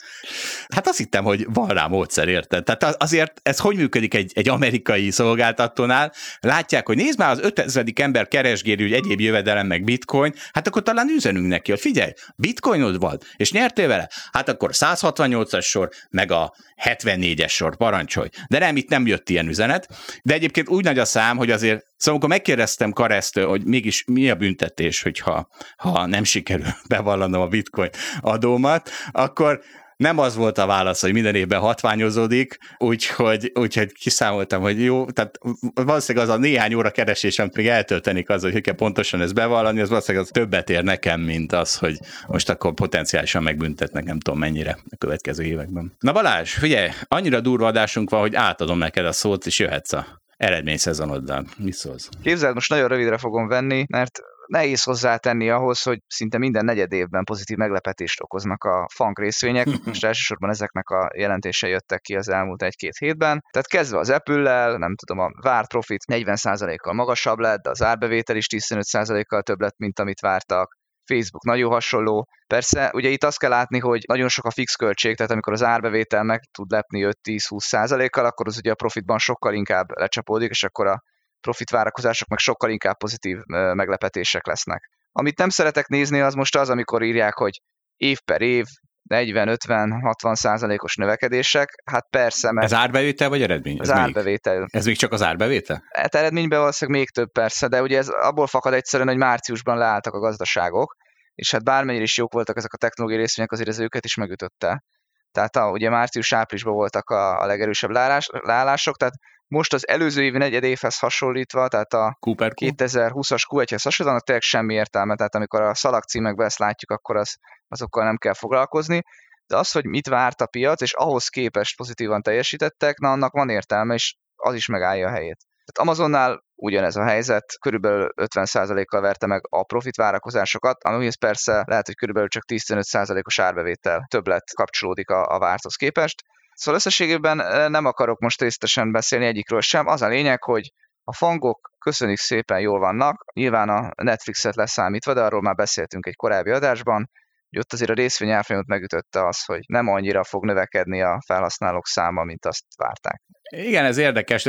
Hát 0.75 0.87
azt 0.87 0.97
hittem, 0.97 1.23
hogy 1.23 1.45
van 1.53 1.67
rá 1.67 1.87
módszer, 1.87 2.27
érted? 2.27 2.63
Tehát 2.63 3.01
azért 3.01 3.39
ez 3.43 3.59
hogy 3.59 3.75
működik 3.75 4.13
egy, 4.13 4.31
egy 4.35 4.49
amerikai 4.49 5.11
szolgáltatónál? 5.11 6.13
Látják, 6.39 6.87
hogy 6.87 6.97
nézd 6.97 7.19
már, 7.19 7.29
az 7.29 7.39
5000. 7.39 7.85
ember 7.95 8.27
keresgéri, 8.27 8.83
hogy 8.83 8.93
egyéb 8.93 9.19
jövedelem 9.19 9.67
meg 9.67 9.83
bitcoin, 9.83 10.33
hát 10.51 10.67
akkor 10.67 10.83
talán 10.83 11.09
üzenünk 11.09 11.47
neki, 11.47 11.71
hogy 11.71 11.79
figyelj, 11.79 12.11
bitcoinod 12.35 12.99
van, 12.99 13.17
és 13.35 13.51
nyertél 13.51 13.87
vele? 13.87 14.09
Hát 14.31 14.49
akkor 14.49 14.69
168-as 14.73 15.63
sor, 15.63 15.89
meg 16.09 16.31
a 16.31 16.53
74-es 16.83 17.49
sor, 17.49 17.75
parancsolj. 17.77 18.27
De 18.47 18.59
nem, 18.59 18.75
itt 18.75 18.89
nem 18.89 19.07
jött 19.07 19.29
ilyen 19.29 19.44
üzenet. 19.47 19.87
De 20.23 20.33
egyébként 20.33 20.69
úgy 20.69 20.83
nagy 20.83 20.99
a 20.99 21.05
szám, 21.05 21.37
hogy 21.37 21.51
azért 21.51 21.85
Szóval 21.97 22.19
amikor 22.19 22.29
megkérdeztem 22.29 22.91
Karesztől, 22.91 23.47
hogy 23.47 23.65
mégis 23.65 24.03
mi 24.07 24.29
a 24.29 24.35
büntetés, 24.35 25.01
hogyha 25.01 25.47
ha 25.77 26.05
nem 26.05 26.23
sikerül 26.23 26.65
bevallanom 26.89 27.41
a 27.41 27.47
bitcoin 27.47 27.89
adómat, 28.21 28.89
akkor 29.11 29.61
nem 29.97 30.17
az 30.17 30.35
volt 30.35 30.57
a 30.57 30.65
válasz, 30.65 31.01
hogy 31.01 31.13
minden 31.13 31.35
évben 31.35 31.59
hatványozódik, 31.59 32.57
úgyhogy, 32.77 33.51
úgyhogy 33.53 33.91
kiszámoltam, 33.93 34.61
hogy 34.61 34.83
jó, 34.83 35.05
tehát 35.05 35.37
valószínűleg 35.73 36.27
az 36.27 36.33
a 36.33 36.37
néhány 36.37 36.73
óra 36.73 36.91
keresés, 36.91 37.39
amit 37.39 37.55
még 37.55 37.67
eltöltenik 37.67 38.29
az, 38.29 38.41
hogy 38.41 38.61
kell 38.61 38.75
pontosan 38.75 39.21
ezt 39.21 39.33
bevallani, 39.33 39.79
az 39.79 39.89
valószínűleg 39.89 40.25
az 40.25 40.31
többet 40.33 40.69
ér 40.69 40.83
nekem, 40.83 41.21
mint 41.21 41.51
az, 41.51 41.77
hogy 41.77 41.97
most 42.27 42.49
akkor 42.49 42.73
potenciálisan 42.73 43.43
megbüntetnek, 43.43 44.03
nem 44.03 44.19
tudom 44.19 44.39
mennyire 44.39 44.77
a 44.89 44.95
következő 44.97 45.43
években. 45.43 45.95
Na 45.99 46.11
Balázs, 46.11 46.51
figyelj, 46.51 46.89
annyira 47.07 47.39
durva 47.39 47.67
adásunk 47.67 48.09
van, 48.09 48.19
hogy 48.19 48.35
átadom 48.35 48.77
neked 48.77 49.05
a 49.05 49.11
szót, 49.11 49.45
és 49.45 49.59
jöhetsz 49.59 49.93
a 49.93 50.23
eredményszezonoddal. 50.37 51.45
Mi 51.57 51.71
szólsz? 51.71 52.09
Képzeld, 52.23 52.53
most 52.53 52.69
nagyon 52.69 52.87
rövidre 52.87 53.17
fogom 53.17 53.47
venni, 53.47 53.85
mert 53.89 54.19
nehéz 54.47 54.83
hozzátenni 54.83 55.49
ahhoz, 55.49 55.81
hogy 55.81 55.99
szinte 56.07 56.37
minden 56.37 56.65
negyed 56.65 56.91
évben 56.91 57.23
pozitív 57.23 57.57
meglepetést 57.57 58.21
okoznak 58.21 58.63
a 58.63 58.87
funk 58.93 59.19
részvények, 59.19 59.67
és 59.91 60.03
elsősorban 60.03 60.49
ezeknek 60.49 60.89
a 60.89 61.09
jelentése 61.15 61.67
jöttek 61.67 62.01
ki 62.01 62.15
az 62.15 62.29
elmúlt 62.29 62.63
egy-két 62.63 62.97
hétben. 62.97 63.41
Tehát 63.51 63.67
kezdve 63.67 63.99
az 63.99 64.09
Apple-lel, 64.09 64.77
nem 64.77 64.95
tudom, 64.95 65.23
a 65.23 65.29
várt 65.41 65.67
profit 65.67 66.03
40%-kal 66.11 66.93
magasabb 66.93 67.39
lett, 67.39 67.61
de 67.61 67.69
az 67.69 67.83
árbevétel 67.83 68.35
is 68.35 68.45
15%-kal 68.49 69.41
több 69.41 69.61
lett, 69.61 69.77
mint 69.77 69.99
amit 69.99 70.19
vártak. 70.19 70.77
Facebook 71.05 71.43
nagyon 71.43 71.71
hasonló. 71.71 72.27
Persze, 72.47 72.91
ugye 72.93 73.09
itt 73.09 73.23
azt 73.23 73.39
kell 73.39 73.49
látni, 73.49 73.79
hogy 73.79 74.03
nagyon 74.07 74.27
sok 74.27 74.45
a 74.45 74.51
fix 74.51 74.75
költség, 74.75 75.15
tehát 75.15 75.31
amikor 75.31 75.53
az 75.53 75.63
árbevétel 75.63 76.23
meg 76.23 76.39
tud 76.51 76.71
lepni 76.71 77.07
5-10-20 77.23 78.09
kal 78.09 78.25
akkor 78.25 78.47
az 78.47 78.57
ugye 78.57 78.71
a 78.71 78.75
profitban 78.75 79.17
sokkal 79.17 79.53
inkább 79.53 79.85
lecsapódik, 79.99 80.49
és 80.49 80.63
akkor 80.63 80.87
a 80.87 81.03
profit 81.45 81.69
várakozások 81.69 82.27
meg 82.27 82.39
sokkal 82.39 82.69
inkább 82.69 82.97
pozitív 82.97 83.37
meglepetések 83.73 84.45
lesznek. 84.47 84.89
Amit 85.11 85.37
nem 85.37 85.49
szeretek 85.49 85.87
nézni, 85.87 86.21
az 86.21 86.33
most 86.33 86.55
az, 86.55 86.69
amikor 86.69 87.03
írják, 87.03 87.33
hogy 87.33 87.61
év 87.95 88.19
per 88.19 88.41
év 88.41 88.65
40-50-60 89.09 90.35
százalékos 90.35 90.95
növekedések, 90.95 91.69
hát 91.91 92.07
persze, 92.09 92.51
mert... 92.51 92.65
Ez 92.65 92.73
árbevétel 92.73 93.29
vagy 93.29 93.41
eredmény? 93.41 93.77
Ez 93.79 93.89
ez 93.89 93.97
árbevétel. 93.97 94.59
Még, 94.59 94.67
ez 94.71 94.85
még 94.85 94.97
csak 94.97 95.11
az 95.11 95.21
árbevétel? 95.21 95.83
Hát 95.89 96.15
eredményben 96.15 96.59
valószínűleg 96.59 96.99
még 96.99 97.09
több 97.09 97.31
persze, 97.31 97.67
de 97.67 97.81
ugye 97.81 97.97
ez 97.97 98.07
abból 98.07 98.47
fakad 98.47 98.73
egyszerűen, 98.73 99.09
hogy 99.09 99.17
márciusban 99.17 99.77
leálltak 99.77 100.13
a 100.13 100.19
gazdaságok, 100.19 100.95
és 101.33 101.51
hát 101.51 101.63
bármennyire 101.63 102.03
is 102.03 102.17
jók 102.17 102.33
voltak 102.33 102.57
ezek 102.57 102.73
a 102.73 102.77
technológiai 102.77 103.21
részvények, 103.21 103.51
azért 103.51 103.69
ez 103.69 103.79
őket 103.79 104.05
is 104.05 104.15
megütötte. 104.15 104.83
Tehát 105.31 105.55
a, 105.55 105.69
ugye 105.69 105.89
március-áprilisban 105.89 106.73
voltak 106.73 107.09
a, 107.09 107.41
a 107.41 107.45
legerősebb 107.45 107.89
leállások, 108.29 108.97
tehát 108.97 109.13
most 109.47 109.73
az 109.73 109.87
előző 109.87 110.23
évi 110.23 110.37
negyed 110.37 110.63
évhez 110.63 110.99
hasonlítva, 110.99 111.67
tehát 111.67 111.93
a 111.93 112.17
Cooper 112.19 112.51
2020-as 112.55 113.41
Q1-hez 113.49 113.81
hasonlóan 113.83 114.19
tényleg 114.25 114.43
semmi 114.43 114.73
értelme, 114.73 115.15
tehát 115.15 115.35
amikor 115.35 115.61
a 115.61 115.75
szalagcímekben 115.75 116.45
ezt 116.45 116.59
látjuk, 116.59 116.91
akkor 116.91 117.15
az, 117.15 117.35
azokkal 117.67 118.03
nem 118.03 118.17
kell 118.17 118.33
foglalkozni, 118.33 119.01
de 119.47 119.57
az, 119.57 119.71
hogy 119.71 119.85
mit 119.85 120.07
várt 120.07 120.41
a 120.41 120.45
piac, 120.45 120.81
és 120.81 120.93
ahhoz 120.93 121.27
képest 121.27 121.77
pozitívan 121.77 122.21
teljesítettek, 122.21 122.97
na 122.97 123.11
annak 123.11 123.33
van 123.33 123.49
értelme, 123.49 123.93
és 123.93 124.15
az 124.35 124.53
is 124.53 124.67
megállja 124.67 125.07
a 125.07 125.11
helyét. 125.11 125.37
Tehát 125.65 125.89
Amazonnál 125.89 126.43
ugyanez 126.55 126.95
a 126.95 127.03
helyzet, 127.03 127.45
körülbelül 127.59 128.09
50%-kal 128.15 129.01
verte 129.01 129.27
meg 129.27 129.41
a 129.49 129.63
profit 129.63 129.95
várakozásokat, 129.95 130.83
amihez 130.83 131.17
persze 131.17 131.63
lehet, 131.67 131.85
hogy 131.85 131.95
körülbelül 131.95 132.29
csak 132.29 132.43
10-15%-os 132.47 133.39
árbevétel 133.39 134.05
többlet 134.09 134.53
kapcsolódik 134.53 135.09
a, 135.09 135.35
a 135.35 135.39
várthoz 135.39 135.75
képest, 135.75 136.23
Szóval 136.55 136.79
összességében 136.79 137.37
nem 137.71 137.85
akarok 137.85 138.19
most 138.19 138.41
részletesen 138.41 138.91
beszélni 138.91 139.25
egyikről 139.25 139.61
sem. 139.61 139.87
Az 139.87 140.01
a 140.01 140.07
lényeg, 140.07 140.43
hogy 140.43 140.71
a 141.03 141.13
fangok 141.13 141.71
köszönjük 141.79 142.17
szépen 142.17 142.59
jól 142.59 142.79
vannak, 142.79 143.25
nyilván 143.33 143.69
a 143.69 143.91
Netflixet 144.03 144.55
leszámítva, 144.55 145.13
de 145.13 145.21
arról 145.21 145.41
már 145.41 145.55
beszéltünk 145.55 146.05
egy 146.05 146.15
korábbi 146.15 146.49
adásban, 146.51 147.09
hogy 147.49 147.59
ott 147.59 147.73
azért 147.73 147.89
a 147.89 147.93
részvény 147.93 148.29
árfolyamot 148.29 148.67
megütötte 148.67 149.27
az, 149.27 149.45
hogy 149.45 149.59
nem 149.67 149.87
annyira 149.87 150.23
fog 150.23 150.45
növekedni 150.45 151.01
a 151.01 151.21
felhasználók 151.25 151.87
száma, 151.87 152.23
mint 152.23 152.45
azt 152.45 152.63
várták. 152.77 153.21
Igen, 153.49 153.85
ez 153.85 153.97
érdekes, 153.97 154.45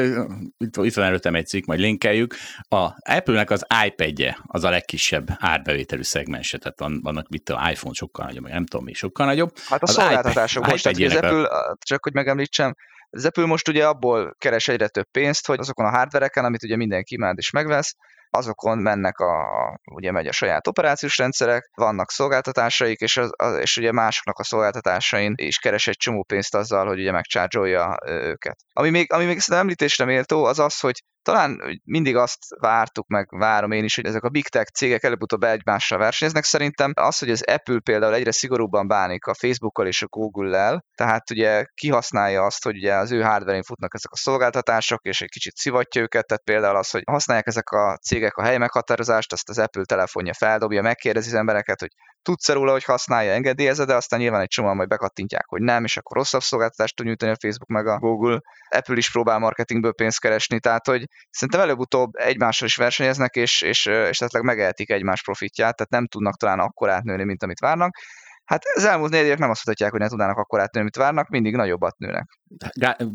itt, 0.57 0.77
itt 0.77 0.95
van 0.95 1.05
előttem 1.05 1.35
egy 1.35 1.47
cikk, 1.47 1.65
majd 1.65 1.81
linkeljük. 1.81 2.35
A 2.69 2.91
Apple-nek 3.13 3.51
az 3.51 3.67
iPad-je 3.87 4.39
az 4.43 4.65
a 4.65 4.71
legkisebb 4.71 5.27
árbevételű 5.39 6.03
szegmense, 6.03 6.59
tehát 6.59 6.81
van, 6.81 7.01
vannak 7.03 7.29
mit 7.29 7.49
a 7.49 7.71
iPhone 7.71 7.95
sokkal 7.95 8.27
nagyobb, 8.27 8.49
nem 8.49 8.67
tudom 8.67 8.85
mi, 8.85 8.93
sokkal 8.93 9.27
nagyobb. 9.27 9.59
Hát 9.69 9.83
a 9.83 9.87
az 9.87 9.93
szolgáltatások 9.93 10.67
most, 10.67 10.83
tehát 10.83 11.01
az 11.01 11.15
Apple, 11.15 11.49
a... 11.49 11.77
csak 11.81 12.03
hogy 12.03 12.13
megemlítsem, 12.15 12.75
az 13.11 13.25
Apple 13.25 13.47
most 13.47 13.69
ugye 13.69 13.87
abból 13.87 14.35
keres 14.39 14.69
egyre 14.69 14.89
több 14.89 15.11
pénzt, 15.11 15.47
hogy 15.47 15.59
azokon 15.59 15.87
a 15.87 15.91
hardvereken, 15.91 16.45
amit 16.45 16.63
ugye 16.63 16.77
mindenki 16.77 17.15
imád 17.15 17.39
és 17.39 17.51
megvesz, 17.51 17.95
azokon 18.31 18.79
mennek 18.79 19.19
a, 19.19 19.45
ugye 19.95 20.13
megy 20.13 20.27
a 20.27 20.33
saját 20.33 20.67
operációs 20.67 21.17
rendszerek, 21.17 21.71
vannak 21.75 22.11
szolgáltatásaik, 22.11 23.01
és, 23.01 23.17
az, 23.17 23.31
az, 23.37 23.59
és 23.59 23.77
ugye 23.77 23.93
másoknak 23.93 24.39
a 24.39 24.45
szolgáltatásain 24.45 25.33
is 25.37 25.59
keres 25.59 25.87
egy 25.87 25.97
csomó 25.97 26.25
pénzt 26.25 26.55
azzal, 26.55 26.87
hogy 26.87 26.99
ugye 26.99 27.13
megcsárgyolja 27.13 27.99
őket. 28.07 28.57
Ami 28.73 28.91
még, 28.91 29.13
ami 29.13 29.25
még 29.25 29.39
szerintem 29.39 29.61
említésre 29.61 30.05
méltó, 30.05 30.45
az 30.45 30.59
az, 30.59 30.81
hogy 30.81 31.03
talán 31.27 31.81
mindig 31.85 32.17
azt 32.17 32.39
vártuk, 32.61 33.07
meg 33.09 33.27
várom 33.31 33.71
én 33.71 33.85
is, 33.85 33.95
hogy 33.95 34.07
ezek 34.07 34.23
a 34.23 34.29
big 34.29 34.49
tech 34.49 34.71
cégek 34.71 35.03
előbb-utóbb 35.03 35.43
egymással 35.43 35.99
versenyeznek. 35.99 36.45
Szerintem 36.45 36.93
az, 36.95 37.19
hogy 37.19 37.31
az 37.31 37.43
Apple 37.43 37.81
például 37.81 38.15
egyre 38.15 38.33
szigorúbban 38.33 38.89
bánik 38.89 39.25
a 39.27 39.35
Facebookkal 39.35 39.87
és 39.87 40.03
a 40.03 40.07
Google-lel, 40.07 40.85
tehát 40.95 41.31
ugye 41.31 41.65
kihasználja 41.75 42.43
azt, 42.43 42.65
hogy 42.65 42.77
ugye 42.77 42.95
az 42.95 43.13
ő 43.13 43.21
hardware 43.23 43.63
futnak 43.63 43.95
ezek 43.95 44.11
a 44.11 44.17
szolgáltatások, 44.17 45.01
és 45.03 45.21
egy 45.21 45.29
kicsit 45.29 45.57
szivatja 45.57 46.03
őket, 46.03 46.27
tehát 46.27 46.45
például 46.45 46.77
az, 46.77 46.91
hogy 46.91 47.03
használják 47.07 47.47
ezek 47.47 47.71
a 47.71 47.97
cégek 47.97 48.16
a 48.23 48.43
hely 48.43 48.59
meghatározást, 48.59 49.33
azt 49.33 49.49
az 49.49 49.59
Apple 49.59 49.85
telefonja 49.85 50.35
feldobja, 50.35 50.83
megkérdezi 50.83 51.29
az 51.29 51.35
embereket, 51.35 51.81
hogy 51.81 51.91
tudsz 52.23 52.49
róla, 52.49 52.73
hogy 52.73 52.85
használja, 52.85 53.33
engedélyezze, 53.33 53.85
de 53.85 53.95
aztán 53.95 54.21
nyilván 54.21 54.41
egy 54.41 54.49
csomóan 54.49 54.77
majd 54.77 54.89
bekattintják, 54.89 55.47
hogy 55.47 55.61
nem, 55.61 55.85
és 55.85 55.97
akkor 55.97 56.17
rosszabb 56.17 56.41
szolgáltatást 56.41 56.97
tud 56.97 57.07
nyújtani 57.07 57.33
a 57.33 57.37
Facebook 57.41 57.69
meg 57.69 57.87
a 57.87 57.99
Google. 57.99 58.41
Apple 58.69 58.97
is 58.97 59.11
próbál 59.11 59.39
marketingből 59.39 59.93
pénzt 59.93 60.21
keresni, 60.21 60.61
tehát 60.61 60.87
hogy 60.87 61.05
szerintem 61.31 61.61
előbb-utóbb 61.61 62.11
egymással 62.13 62.69
is 62.69 62.77
versenyeznek, 62.77 63.35
és, 63.35 63.63
és, 63.63 63.87
és 63.87 64.09
esetleg 64.09 64.43
megehetik 64.43 64.91
egymás 64.91 65.23
profitját, 65.23 65.77
tehát 65.77 65.93
nem 65.93 66.07
tudnak 66.07 66.37
talán 66.37 66.59
akkor 66.59 66.91
átnőni, 66.91 67.25
mint 67.25 67.43
amit 67.43 67.61
várnak. 67.61 67.97
Hát 68.45 68.63
az 68.75 68.85
elmúlt 68.85 69.11
négy 69.11 69.25
évek 69.25 69.39
nem 69.39 69.51
azt 69.51 69.67
mutatják, 69.67 69.91
hogy 69.91 70.01
ne 70.01 70.09
tudnának 70.09 70.37
akkor 70.37 70.61
átnőni, 70.61 70.85
mint 70.85 70.97
várnak, 71.05 71.29
mindig 71.29 71.55
nagyobbat 71.55 71.99
nőnek. 71.99 72.27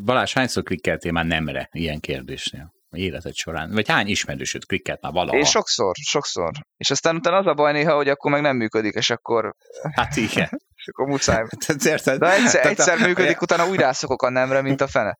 Balázs, 0.05 0.33
hányszor 0.33 0.63
klikkeltél 0.63 1.11
már 1.11 1.25
nemre 1.25 1.69
ilyen 1.71 1.99
kérdésnél? 1.99 2.73
Életed 2.97 3.35
során? 3.35 3.71
Vagy 3.71 3.87
hány 3.87 4.07
ismerősöd 4.07 4.65
klikkelt 4.65 5.01
már 5.01 5.11
valaha? 5.11 5.37
Én 5.37 5.43
sokszor, 5.43 5.95
sokszor. 5.95 6.51
És 6.77 6.91
aztán 6.91 7.15
utána 7.15 7.37
az 7.37 7.45
a 7.45 7.53
baj 7.53 7.71
néha, 7.71 7.95
hogy 7.95 8.09
akkor 8.09 8.31
meg 8.31 8.41
nem 8.41 8.55
működik, 8.55 8.93
és 8.93 9.09
akkor... 9.09 9.55
Hát 9.95 10.15
igen. 10.15 10.61
És 10.81 10.87
akkor 10.87 11.07
muszáj. 11.07 11.43
De 12.17 12.33
egyszer, 12.33 12.65
egyszer 12.65 12.97
működik, 12.97 13.41
utána 13.41 13.67
úgy 13.67 13.79
rászokok 13.79 14.21
a 14.23 14.29
nemre, 14.29 14.61
mint 14.61 14.81
a 14.81 14.87
fene. 14.87 15.17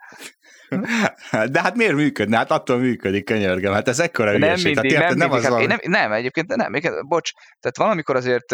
De 1.52 1.62
hát 1.62 1.76
miért 1.76 1.94
működne? 1.94 2.38
Hát 2.38 2.52
attól 2.52 2.78
működik, 2.78 3.26
könyörgem. 3.26 3.74
Hát 3.74 3.88
ez 3.88 4.00
ekkora 4.00 4.38
nem 4.38 4.54
mindig, 4.54 4.74
tehát, 4.74 4.92
érted, 4.92 5.18
nem, 5.18 5.30
mindig, 5.30 5.44
nem, 5.44 5.54
az 5.54 5.60
hát, 5.60 5.68
nem, 5.68 5.80
nem, 5.82 6.12
egyébként 6.12 6.56
nem, 6.56 6.74
egyébként, 6.74 7.08
bocs, 7.08 7.32
tehát 7.60 7.78
valamikor 7.78 8.16
azért 8.16 8.52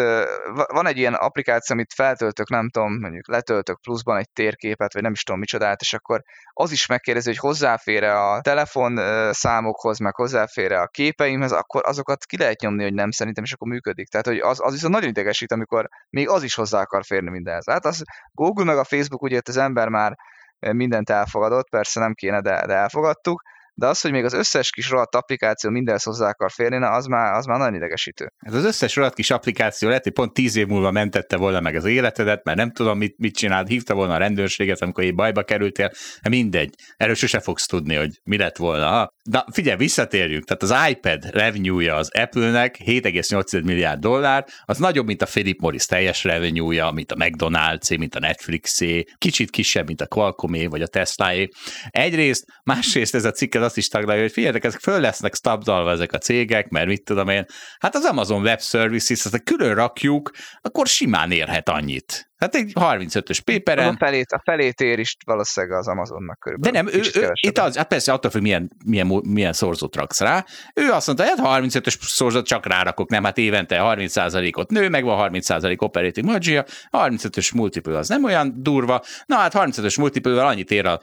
van 0.72 0.86
egy 0.86 0.98
ilyen 0.98 1.14
applikáció, 1.14 1.74
amit 1.74 1.92
feltöltök, 1.94 2.48
nem 2.48 2.70
tudom, 2.70 2.98
mondjuk 2.98 3.28
letöltök 3.28 3.80
pluszban 3.80 4.18
egy 4.18 4.30
térképet, 4.32 4.92
vagy 4.92 5.02
nem 5.02 5.12
is 5.12 5.22
tudom 5.22 5.40
micsodát, 5.40 5.80
és 5.80 5.92
akkor 5.92 6.22
az 6.52 6.72
is 6.72 6.86
megkérdezi, 6.86 7.28
hogy 7.28 7.38
hozzáfér-e 7.38 8.18
a 8.18 8.40
telefon 8.40 9.00
számokhoz, 9.32 9.98
meg 9.98 10.14
hozzáfér-e 10.14 10.80
a 10.80 10.86
képeimhez, 10.86 11.52
akkor 11.52 11.82
azokat 11.84 12.24
ki 12.24 12.36
lehet 12.36 12.60
nyomni, 12.60 12.82
hogy 12.82 12.94
nem 12.94 13.10
szerintem, 13.10 13.44
és 13.44 13.52
akkor 13.52 13.68
működik. 13.68 14.08
Tehát, 14.08 14.26
hogy 14.26 14.38
az, 14.38 14.58
az 14.60 14.72
viszont 14.72 14.94
nagyon 14.94 15.08
idegesít, 15.08 15.52
amikor 15.52 15.88
még 16.10 16.28
az 16.28 16.42
is 16.42 16.54
hozzá 16.54 16.80
akar 16.80 16.97
férni 17.02 17.30
mindenhez. 17.30 17.66
Hát 17.66 17.84
az 17.84 18.02
Google 18.32 18.64
meg 18.64 18.78
a 18.78 18.84
Facebook, 18.84 19.22
ugye 19.22 19.40
az 19.44 19.56
ember 19.56 19.88
már 19.88 20.16
mindent 20.58 21.10
elfogadott, 21.10 21.68
persze 21.68 22.00
nem 22.00 22.14
kéne, 22.14 22.40
de, 22.40 22.66
de 22.66 22.74
elfogadtuk, 22.74 23.42
de 23.78 23.86
az, 23.86 24.00
hogy 24.00 24.10
még 24.10 24.24
az 24.24 24.32
összes 24.32 24.70
kis 24.70 24.90
rohadt 24.90 25.14
applikáció 25.14 25.70
mindenhez 25.70 26.02
hozzá 26.02 26.28
akar 26.28 26.50
férni, 26.50 26.78
na, 26.78 26.88
az 26.88 27.06
már, 27.06 27.32
az 27.32 27.46
már 27.46 27.58
nagyon 27.58 27.74
idegesítő. 27.74 28.32
Ez 28.38 28.54
az 28.54 28.64
összes 28.64 28.96
rohadt 28.96 29.14
kis 29.14 29.30
applikáció 29.30 29.88
lehet, 29.88 30.02
hogy 30.02 30.12
pont 30.12 30.32
tíz 30.32 30.56
év 30.56 30.66
múlva 30.66 30.90
mentette 30.90 31.36
volna 31.36 31.60
meg 31.60 31.76
az 31.76 31.84
életedet, 31.84 32.44
mert 32.44 32.58
nem 32.58 32.70
tudom, 32.70 32.98
mit, 32.98 33.18
mit 33.18 33.36
csinált, 33.36 33.68
hívta 33.68 33.94
volna 33.94 34.14
a 34.14 34.16
rendőrséget, 34.16 34.82
amikor 34.82 35.04
egy 35.04 35.14
bajba 35.14 35.42
kerültél, 35.42 35.90
de 36.22 36.28
mindegy. 36.28 36.74
Erről 36.96 37.14
sose 37.14 37.40
fogsz 37.40 37.66
tudni, 37.66 37.94
hogy 37.94 38.20
mi 38.24 38.36
lett 38.36 38.56
volna. 38.56 39.12
De 39.24 39.44
figyelj, 39.52 39.76
visszatérjünk. 39.76 40.44
Tehát 40.44 40.62
az 40.62 40.90
iPad 40.90 41.30
revenue-ja 41.30 41.94
az 41.94 42.10
Apple-nek 42.18 42.76
7,8 42.84 43.64
milliárd 43.64 44.00
dollár, 44.00 44.46
az 44.64 44.78
nagyobb, 44.78 45.06
mint 45.06 45.22
a 45.22 45.26
Philip 45.26 45.60
Morris 45.60 45.86
teljes 45.86 46.24
revenue-ja, 46.24 46.90
mint 46.90 47.12
a 47.12 47.16
McDonald's, 47.16 47.98
mint 47.98 48.14
a 48.14 48.18
Netflixé, 48.20 49.04
kicsit 49.18 49.50
kisebb, 49.50 49.86
mint 49.86 50.00
a 50.00 50.06
Qualcommé 50.06 50.66
vagy 50.66 50.82
a 50.82 50.86
Teslaé. 50.86 51.48
Egyrészt, 51.88 52.44
másrészt 52.64 53.14
ez 53.14 53.24
a 53.24 53.30
cikk 53.30 53.54
azt 53.68 53.76
is 53.76 53.88
taglalja, 53.88 54.22
hogy 54.22 54.32
figyeljetek, 54.32 54.64
ezek 54.64 54.80
föl 54.80 55.00
lesznek 55.00 55.34
stabdalva 55.34 55.90
ezek 55.90 56.12
a 56.12 56.18
cégek, 56.18 56.68
mert 56.68 56.86
mit 56.86 57.04
tudom 57.04 57.28
én, 57.28 57.44
hát 57.78 57.94
az 57.94 58.04
Amazon 58.04 58.42
Web 58.42 58.60
Services, 58.60 59.24
azt 59.24 59.42
külön 59.44 59.74
rakjuk, 59.74 60.30
akkor 60.60 60.86
simán 60.86 61.30
érhet 61.30 61.68
annyit. 61.68 62.28
Hát 62.38 62.54
egy 62.54 62.72
35-ös 62.74 63.38
péperen. 63.44 63.94
A 63.94 63.96
felét, 63.98 64.32
a 64.32 64.40
felét 64.44 64.80
ér 64.80 64.98
is 64.98 65.16
valószínűleg 65.26 65.78
az 65.78 65.88
Amazonnak 65.88 66.38
körülbelül. 66.38 66.82
De 66.82 66.90
nem, 66.90 67.00
ő, 67.00 67.22
ő 67.22 67.30
itt 67.32 67.58
az, 67.58 67.76
hát 67.76 67.88
persze 67.88 68.12
attól 68.12 68.30
függ, 68.30 68.42
milyen, 68.42 68.70
milyen, 68.84 69.06
milyen 69.24 69.52
szorzót 69.52 69.96
raksz 69.96 70.20
rá. 70.20 70.44
Ő 70.74 70.90
azt 70.90 71.06
mondta, 71.06 71.24
hát 71.24 71.62
35-ös 71.62 71.96
szorzót 72.00 72.46
csak 72.46 72.66
rárakok, 72.66 73.10
nem, 73.10 73.24
hát 73.24 73.38
évente 73.38 73.78
30%-ot 73.80 74.70
nő, 74.70 74.88
meg 74.88 75.04
van 75.04 75.30
30% 75.32 75.78
operating 75.78 76.26
margin 76.26 76.62
35-ös 76.90 77.54
multiple 77.54 77.98
az 77.98 78.08
nem 78.08 78.24
olyan 78.24 78.52
durva. 78.62 79.02
Na 79.26 79.36
hát 79.36 79.52
35-ös 79.56 79.98
multiple 79.98 80.44
annyit 80.44 80.70
ér 80.70 80.86
a 80.86 81.00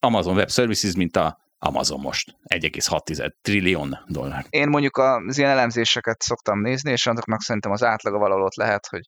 Amazon 0.00 0.36
Web 0.36 0.50
Services, 0.50 0.94
mint 0.94 1.16
a 1.16 1.38
Amazon 1.66 2.00
most 2.00 2.36
1,6 2.54 3.32
trillion 3.42 3.98
dollár. 4.06 4.44
Én 4.50 4.68
mondjuk 4.68 4.96
az 4.96 5.38
ilyen 5.38 5.50
elemzéseket 5.50 6.22
szoktam 6.22 6.60
nézni, 6.60 6.90
és 6.90 7.06
azoknak 7.06 7.40
szerintem 7.40 7.72
az 7.72 7.82
átlaga 7.82 8.18
valahol 8.18 8.44
ott 8.44 8.54
lehet, 8.54 8.86
hogy 8.86 9.00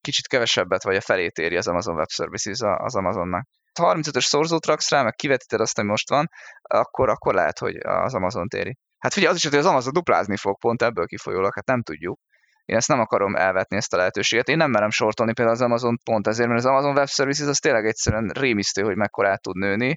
kicsit 0.00 0.26
kevesebbet 0.26 0.82
vagy 0.82 0.96
a 0.96 1.00
felét 1.00 1.38
éri 1.38 1.56
az 1.56 1.68
Amazon 1.68 1.96
Web 1.96 2.10
Services 2.10 2.58
az 2.60 2.96
Amazonnak. 2.96 3.48
Ha 3.80 3.94
35-ös 3.96 4.24
szorzót 4.24 4.66
raksz 4.66 4.90
rá, 4.90 5.02
meg 5.02 5.14
kivetíted 5.14 5.60
azt, 5.60 5.78
ami 5.78 5.88
most 5.88 6.08
van, 6.08 6.28
akkor, 6.62 7.08
akkor 7.08 7.34
lehet, 7.34 7.58
hogy 7.58 7.76
az 7.76 8.14
Amazon 8.14 8.48
téri. 8.48 8.78
Hát 8.98 9.12
figyelj, 9.12 9.32
az 9.32 9.44
is, 9.44 9.50
hogy 9.50 9.58
az 9.58 9.66
Amazon 9.66 9.92
duplázni 9.92 10.36
fog 10.36 10.58
pont 10.58 10.82
ebből 10.82 11.06
kifolyólag, 11.06 11.54
hát 11.54 11.66
nem 11.66 11.82
tudjuk. 11.82 12.18
Én 12.64 12.76
ezt 12.76 12.88
nem 12.88 13.00
akarom 13.00 13.36
elvetni, 13.36 13.76
ezt 13.76 13.94
a 13.94 13.96
lehetőséget. 13.96 14.48
Én 14.48 14.56
nem 14.56 14.70
merem 14.70 14.90
sortolni 14.90 15.32
például 15.32 15.56
az 15.56 15.62
Amazon 15.62 15.98
pont 16.04 16.26
ezért, 16.26 16.48
mert 16.48 16.60
az 16.60 16.66
Amazon 16.66 16.96
Web 16.96 17.08
Services 17.08 17.46
az 17.46 17.58
tényleg 17.58 17.86
egyszerűen 17.86 18.30
rémisztő, 18.34 18.82
hogy 18.82 18.96
mekkora 18.96 19.36
tud 19.36 19.56
nőni, 19.56 19.96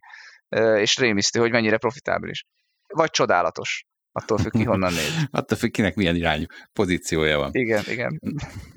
és 0.58 0.98
rémisztő, 0.98 1.40
hogy 1.40 1.52
mennyire 1.52 1.78
profitábilis. 1.78 2.46
Vagy 2.88 3.10
csodálatos. 3.10 3.86
Attól 4.12 4.38
függ 4.38 4.52
ki 4.52 4.64
honnan 4.64 4.94
néz. 4.94 5.14
Attól 5.32 5.58
függ 5.58 5.72
kinek 5.72 5.96
milyen 5.96 6.16
irányú 6.16 6.46
pozíciója 6.74 7.38
van. 7.38 7.50
Igen, 7.54 7.84
igen. 7.88 8.20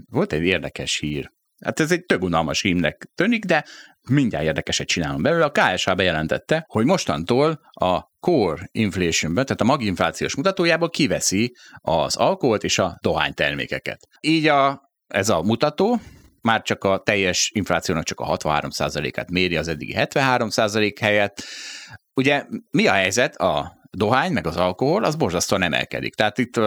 Volt 0.09 0.33
egy 0.33 0.45
érdekes 0.45 0.99
hír. 0.99 1.31
Hát 1.64 1.81
ez 1.81 1.93
egy 1.93 2.05
tök 2.05 2.23
unalmas 2.23 2.62
hímnek 2.62 3.09
tűnik, 3.14 3.45
de 3.45 3.64
mindjárt 4.09 4.45
érdekeset 4.45 4.87
csinálom 4.87 5.23
belőle. 5.23 5.45
A 5.45 5.50
KSH 5.50 5.95
bejelentette, 5.95 6.64
hogy 6.69 6.85
mostantól 6.85 7.61
a 7.71 8.00
core 8.21 8.69
inflationben, 8.73 9.45
tehát 9.45 9.61
a 9.61 9.64
maginflációs 9.64 10.37
mutatójából 10.37 10.91
kiveszi 10.91 11.57
az 11.81 12.17
alkoholt 12.17 12.64
és 12.64 12.79
a 12.79 12.97
dohánytermékeket. 13.02 14.07
Így 14.21 14.47
a, 14.47 14.91
ez 15.07 15.29
a 15.29 15.43
mutató 15.43 16.00
már 16.43 16.63
csak 16.63 16.85
a 16.85 16.99
teljes 16.99 17.51
inflációnak 17.55 18.05
csak 18.05 18.21
a 18.21 18.37
63%-át 18.37 19.31
méri 19.31 19.57
az 19.57 19.69
eddigi 19.69 19.95
73% 19.97 20.97
helyett. 21.01 21.43
Ugye 22.15 22.45
mi 22.71 22.87
a 22.87 22.93
helyzet? 22.93 23.37
A 23.37 23.81
dohány, 23.91 24.33
meg 24.33 24.47
az 24.47 24.57
alkohol, 24.57 25.05
az 25.05 25.17
borzasztóan 25.17 25.63
emelkedik. 25.63 26.15
Tehát 26.15 26.39
itt 26.39 26.61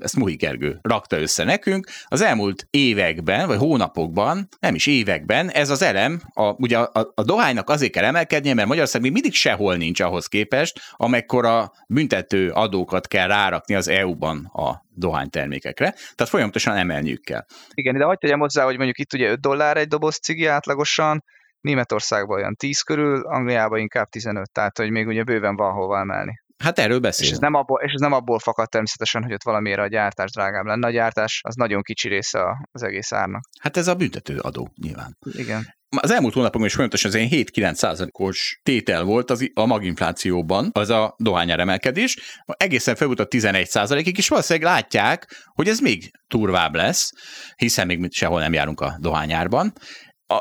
ezt 0.00 0.16
Muhi 0.16 0.34
Gergő 0.34 0.78
rakta 0.82 1.20
össze 1.20 1.44
nekünk, 1.44 1.86
az 2.04 2.20
elmúlt 2.20 2.66
években, 2.70 3.46
vagy 3.46 3.58
hónapokban, 3.58 4.48
nem 4.60 4.74
is 4.74 4.86
években, 4.86 5.50
ez 5.50 5.70
az 5.70 5.82
elem, 5.82 6.20
a, 6.34 6.52
ugye 6.52 6.78
a, 6.78 7.12
a 7.14 7.22
dohánynak 7.22 7.70
azért 7.70 7.92
kell 7.92 8.04
emelkednie, 8.04 8.54
mert 8.54 8.68
Magyarország 8.68 9.02
még 9.02 9.12
mindig 9.12 9.34
sehol 9.34 9.76
nincs 9.76 10.00
ahhoz 10.00 10.26
képest, 10.26 10.80
amekkora 10.92 11.72
büntető 11.88 12.50
adókat 12.50 13.08
kell 13.08 13.26
rárakni 13.26 13.74
az 13.74 13.88
EU-ban 13.88 14.44
a 14.44 14.84
dohánytermékekre, 14.94 15.90
tehát 15.90 16.32
folyamatosan 16.32 16.76
emelniük 16.76 17.24
kell. 17.24 17.44
Igen, 17.74 17.98
de 17.98 18.04
hagyd 18.04 18.18
tegyem 18.18 18.38
hozzá, 18.38 18.64
hogy 18.64 18.76
mondjuk 18.76 18.98
itt 18.98 19.12
ugye 19.12 19.30
5 19.30 19.40
dollár 19.40 19.76
egy 19.76 19.88
doboz 19.88 20.16
cigi 20.16 20.46
átlagosan, 20.46 21.24
Németországban 21.60 22.38
olyan 22.38 22.54
10 22.54 22.80
körül, 22.80 23.20
Angliában 23.20 23.78
inkább 23.78 24.08
15, 24.08 24.52
tehát 24.52 24.78
hogy 24.78 24.90
még 24.90 25.06
ugye 25.06 25.22
bőven 25.22 25.56
van 25.56 25.72
hova 25.72 25.98
emelni. 25.98 26.40
Hát 26.62 26.78
erről 26.78 26.98
beszél. 26.98 27.26
És 27.26 27.32
ez, 27.32 27.38
nem 27.38 27.54
abból, 27.54 27.80
és 27.80 27.92
ez 27.92 28.00
nem 28.00 28.12
abból 28.12 28.38
fakad 28.38 28.68
természetesen, 28.68 29.22
hogy 29.22 29.32
ott 29.32 29.42
valamiért 29.42 29.78
a 29.78 29.86
gyártás 29.86 30.30
drágább 30.30 30.64
lenne. 30.64 30.86
A 30.86 30.90
gyártás 30.90 31.40
az 31.44 31.54
nagyon 31.54 31.82
kicsi 31.82 32.08
része 32.08 32.40
az 32.72 32.82
egész 32.82 33.12
árnak. 33.12 33.42
Hát 33.60 33.76
ez 33.76 33.88
a 33.88 33.94
büntető 33.94 34.38
adó 34.38 34.72
nyilván. 34.82 35.16
Igen. 35.32 35.80
Az 36.00 36.10
elmúlt 36.10 36.34
hónapokban 36.34 36.66
is 36.66 36.72
folyamatosan 36.72 37.10
az 37.10 37.16
7-9 37.30 37.74
százalékos 37.74 38.60
tétel 38.62 39.02
volt 39.04 39.30
az, 39.30 39.50
a 39.54 39.66
maginflációban, 39.66 40.70
az 40.72 40.90
a 40.90 41.14
dohányár 41.18 41.60
emelkedés, 41.60 42.42
egészen 42.44 42.94
feljutott 42.94 43.30
11 43.30 43.66
százalékig, 43.66 44.18
és 44.18 44.28
valószínűleg 44.28 44.72
látják, 44.72 45.26
hogy 45.54 45.68
ez 45.68 45.78
még 45.78 46.10
turvább 46.26 46.74
lesz, 46.74 47.10
hiszen 47.56 47.86
még 47.86 48.12
sehol 48.12 48.40
nem 48.40 48.52
járunk 48.52 48.80
a 48.80 48.96
dohányárban, 49.00 49.72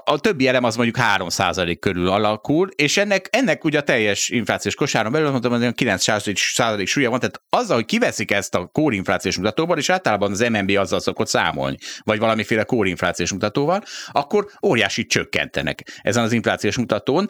a, 0.05 0.19
többi 0.19 0.48
elem 0.48 0.63
az 0.63 0.75
mondjuk 0.75 0.98
3% 1.17 1.77
körül 1.79 2.10
alakul, 2.10 2.69
és 2.75 2.98
ennek, 2.98 3.27
ennek 3.31 3.63
ugye 3.63 3.77
a 3.77 3.81
teljes 3.81 4.29
inflációs 4.29 4.75
kosáron 4.75 5.12
belül, 5.12 5.29
mondtam, 5.29 5.51
hogy 5.51 5.74
9% 5.75 6.86
súlya 6.86 7.10
van, 7.10 7.19
tehát 7.19 7.41
azzal, 7.50 7.75
hogy 7.75 7.86
kiveszik 7.86 8.31
ezt 8.31 8.55
a 8.55 8.65
kórinflációs 8.65 9.38
mutatóval, 9.38 9.77
és 9.77 9.89
általában 9.89 10.31
az 10.31 10.39
MNB 10.39 10.69
azzal 10.69 11.00
szokott 11.00 11.27
számolni, 11.27 11.77
vagy 12.03 12.19
valamiféle 12.19 12.63
kórinflációs 12.63 13.31
mutatóval, 13.31 13.83
akkor 14.12 14.48
óriási 14.65 15.05
csökkentenek 15.05 16.00
ezen 16.01 16.24
az 16.24 16.31
inflációs 16.31 16.77
mutatón, 16.77 17.25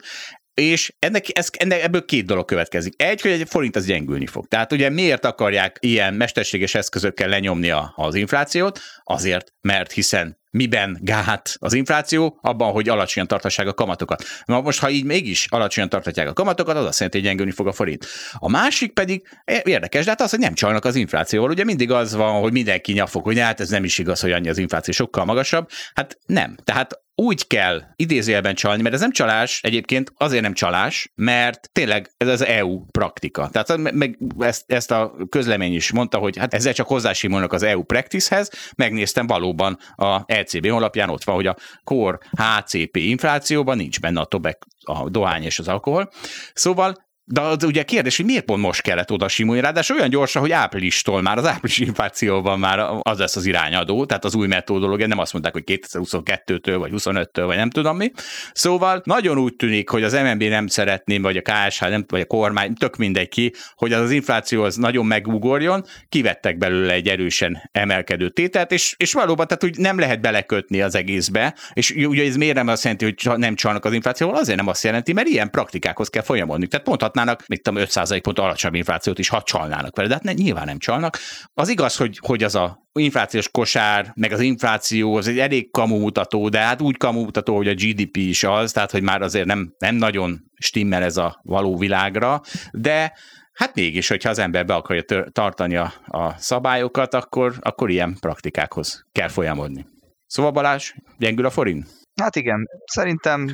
és 0.53 0.93
ennek, 0.99 1.37
ez, 1.37 1.49
ennek, 1.51 1.81
ebből 1.81 2.05
két 2.05 2.25
dolog 2.25 2.45
következik. 2.45 3.01
Egy, 3.01 3.21
hogy 3.21 3.31
egy 3.31 3.47
forint 3.49 3.75
az 3.75 3.85
gyengülni 3.85 4.25
fog. 4.25 4.47
Tehát 4.47 4.71
ugye 4.71 4.89
miért 4.89 5.25
akarják 5.25 5.77
ilyen 5.79 6.13
mesterséges 6.13 6.75
eszközökkel 6.75 7.29
lenyomni 7.29 7.69
a, 7.69 7.93
az 7.95 8.15
inflációt? 8.15 8.79
Azért, 9.03 9.53
mert 9.61 9.91
hiszen 9.91 10.39
miben 10.51 10.97
gát 11.01 11.55
az 11.59 11.73
infláció? 11.73 12.39
Abban, 12.41 12.71
hogy 12.71 12.89
alacsonyan 12.89 13.27
tartassák 13.27 13.67
a 13.67 13.73
kamatokat. 13.73 14.23
Na 14.45 14.61
most, 14.61 14.79
ha 14.79 14.89
így 14.89 15.05
mégis 15.05 15.47
alacsonyan 15.49 15.89
tartatják 15.89 16.27
a 16.27 16.33
kamatokat, 16.33 16.75
az 16.75 16.85
azt 16.85 16.97
jelenti, 16.97 17.17
hogy 17.17 17.27
gyengülni 17.27 17.51
fog 17.51 17.67
a 17.67 17.71
forint. 17.71 18.05
A 18.33 18.49
másik 18.49 18.93
pedig 18.93 19.27
érdekes, 19.63 20.03
de 20.03 20.09
hát 20.09 20.21
az, 20.21 20.29
hogy 20.29 20.39
nem 20.39 20.53
csalnak 20.53 20.85
az 20.85 20.95
inflációval. 20.95 21.49
Ugye 21.49 21.63
mindig 21.63 21.91
az 21.91 22.13
van, 22.13 22.41
hogy 22.41 22.51
mindenki 22.51 22.93
nyafog, 22.93 23.23
hogy 23.23 23.39
hát 23.39 23.59
ez 23.59 23.69
nem 23.69 23.83
is 23.83 23.97
igaz, 23.97 24.19
hogy 24.19 24.31
annyi 24.31 24.49
az 24.49 24.57
infláció 24.57 24.93
sokkal 24.93 25.25
magasabb. 25.25 25.69
Hát 25.93 26.17
nem. 26.25 26.55
Tehát 26.63 27.00
úgy 27.15 27.47
kell 27.47 27.81
idézőjelben 27.95 28.55
csalni, 28.55 28.81
mert 28.81 28.95
ez 28.95 29.01
nem 29.01 29.11
csalás, 29.11 29.59
egyébként 29.63 30.13
azért 30.17 30.41
nem 30.41 30.53
csalás, 30.53 31.11
mert 31.15 31.69
tényleg 31.71 32.11
ez 32.17 32.27
az 32.27 32.45
EU 32.45 32.85
praktika. 32.85 33.49
Tehát 33.49 33.93
meg 33.93 34.19
ezt, 34.39 34.71
ezt 34.71 34.91
a 34.91 35.15
közlemény 35.29 35.73
is 35.73 35.91
mondta, 35.91 36.17
hogy 36.17 36.37
hát 36.37 36.53
ezzel 36.53 36.73
csak 36.73 36.87
hozzásimulnak 36.87 37.53
az 37.53 37.63
EU 37.63 37.83
practicehez, 37.83 38.51
megnéztem 38.75 39.27
valóban 39.27 39.77
a 39.95 40.21
ECB 40.25 40.67
honlapján, 40.67 41.09
ott 41.09 41.23
van, 41.23 41.35
hogy 41.35 41.47
a 41.47 41.57
core 41.83 42.17
HCP 42.31 42.95
inflációban 42.95 43.77
nincs 43.77 43.99
benne 43.99 44.19
a 44.19 44.25
tobek, 44.25 44.65
a 44.83 45.09
dohány 45.09 45.43
és 45.43 45.59
az 45.59 45.67
alkohol. 45.67 46.11
Szóval 46.53 47.09
de 47.25 47.41
az 47.41 47.63
ugye 47.63 47.83
kérdés, 47.83 48.17
hogy 48.17 48.25
miért 48.25 48.45
pont 48.45 48.61
most 48.61 48.81
kellett 48.81 49.11
oda 49.11 49.27
simulni, 49.27 49.61
ráadásul 49.61 49.97
olyan 49.97 50.09
gyorsan, 50.09 50.41
hogy 50.41 50.51
áprilistól 50.51 51.21
már 51.21 51.37
az 51.37 51.45
április 51.45 51.77
inflációban 51.77 52.59
már 52.59 52.79
az 53.01 53.19
lesz 53.19 53.35
az 53.35 53.45
irányadó, 53.45 54.05
tehát 54.05 54.25
az 54.25 54.35
új 54.35 54.47
metodológia, 54.47 55.07
nem 55.07 55.17
azt 55.17 55.33
mondták, 55.33 55.53
hogy 55.53 55.63
2022-től, 55.65 56.75
vagy 56.77 56.91
25-től, 56.95 57.43
vagy 57.45 57.55
nem 57.55 57.69
tudom 57.69 57.97
mi. 57.97 58.11
Szóval 58.53 59.01
nagyon 59.05 59.37
úgy 59.37 59.55
tűnik, 59.55 59.89
hogy 59.89 60.03
az 60.03 60.13
MNB 60.13 60.43
nem 60.43 60.67
szeretné, 60.67 61.17
vagy 61.17 61.37
a 61.37 61.41
KSH, 61.41 61.89
nem, 61.89 62.05
vagy 62.07 62.21
a 62.21 62.25
kormány, 62.25 62.73
tök 62.73 62.95
mindegy 62.95 63.29
ki, 63.29 63.53
hogy 63.75 63.93
az, 63.93 64.01
az 64.01 64.11
infláció 64.11 64.63
az 64.63 64.75
nagyon 64.75 65.05
megugorjon, 65.05 65.83
kivettek 66.09 66.57
belőle 66.57 66.93
egy 66.93 67.07
erősen 67.07 67.69
emelkedő 67.71 68.29
tételt, 68.29 68.71
és, 68.71 68.95
és 68.97 69.13
valóban, 69.13 69.47
tehát 69.47 69.63
úgy 69.63 69.77
nem 69.77 69.99
lehet 69.99 70.21
belekötni 70.21 70.81
az 70.81 70.95
egészbe, 70.95 71.55
és 71.73 71.91
ugye 71.91 72.25
ez 72.25 72.35
miért 72.35 72.55
nem 72.55 72.67
azt 72.67 72.83
jelenti, 72.83 73.05
hogy 73.05 73.39
nem 73.39 73.55
csalnak 73.55 73.85
az 73.85 73.93
inflációval, 73.93 74.35
azért 74.35 74.57
nem 74.57 74.67
azt 74.67 74.83
jelenti, 74.83 75.13
mert 75.13 75.27
ilyen 75.27 75.49
praktikákhoz 75.49 76.09
kell 76.09 76.23
folyamodni. 76.23 76.67
Tehát 76.67 76.85
pont 76.85 77.03
kaphatnának, 77.11 77.47
mit 77.47 77.61
tudom, 77.61 77.83
5% 77.87 78.19
pont 78.23 78.39
alacsonyabb 78.39 78.75
inflációt 78.75 79.19
is, 79.19 79.29
ha 79.29 79.41
csalnának 79.41 79.95
vele, 79.95 80.07
de 80.07 80.13
hát 80.13 80.23
ne, 80.23 80.33
nyilván 80.33 80.65
nem 80.65 80.77
csalnak. 80.77 81.17
Az 81.53 81.69
igaz, 81.69 81.95
hogy, 81.95 82.19
hogy 82.21 82.43
az 82.43 82.55
a 82.55 82.87
inflációs 82.93 83.49
kosár, 83.49 84.11
meg 84.15 84.31
az 84.31 84.39
infláció, 84.39 85.15
az 85.15 85.27
egy 85.27 85.39
elég 85.39 85.71
kamu 85.71 86.09
de 86.49 86.59
hát 86.59 86.81
úgy 86.81 86.97
kamu 86.97 87.25
hogy 87.45 87.67
a 87.67 87.73
GDP 87.73 88.17
is 88.17 88.43
az, 88.43 88.71
tehát 88.71 88.91
hogy 88.91 89.01
már 89.01 89.21
azért 89.21 89.45
nem, 89.45 89.73
nem 89.77 89.95
nagyon 89.95 90.39
stimmel 90.55 91.03
ez 91.03 91.17
a 91.17 91.39
való 91.43 91.77
világra, 91.77 92.41
de 92.71 93.13
Hát 93.51 93.75
mégis, 93.75 94.07
hogyha 94.07 94.29
az 94.29 94.39
ember 94.39 94.65
be 94.65 94.73
akarja 94.73 95.03
tartani 95.31 95.75
a, 95.75 95.93
a 96.05 96.33
szabályokat, 96.37 97.13
akkor, 97.13 97.53
akkor 97.59 97.89
ilyen 97.89 98.17
praktikákhoz 98.19 99.05
kell 99.11 99.27
folyamodni. 99.27 99.85
Szóval 100.25 100.51
Balázs, 100.51 100.93
gyengül 101.17 101.45
a 101.45 101.49
forint? 101.49 102.00
Hát 102.21 102.35
igen, 102.35 102.67
szerintem 102.85 103.47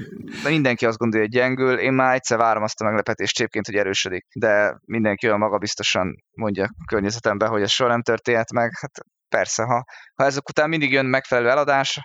mindenki 0.44 0.86
azt 0.86 0.98
gondolja, 0.98 1.26
hogy 1.26 1.36
gyengül. 1.36 1.80
Én 1.80 1.94
már 1.94 2.14
egyszer 2.14 2.38
várom 2.38 2.64
azt 2.64 2.82
a 2.82 2.84
meglepetést 2.84 3.40
egyébként, 3.40 3.66
hogy 3.66 3.76
erősödik, 3.76 4.26
de 4.36 4.80
mindenki 4.86 5.28
olyan 5.28 5.40
magabiztosan 5.40 6.16
mondja 6.32 6.64
a 6.64 6.86
környezetemben, 6.88 7.50
hogy 7.50 7.62
ez 7.62 7.72
soha 7.72 7.90
nem 7.90 8.02
történhet 8.02 8.52
meg. 8.52 8.72
Hát 8.80 8.92
persze, 9.30 9.64
ha, 9.64 9.84
ha 10.16 10.24
ezek 10.24 10.50
után 10.50 10.70
mindig 10.70 10.92
jön 10.92 11.06
megfelelő 11.06 11.50
eladás, 11.50 12.00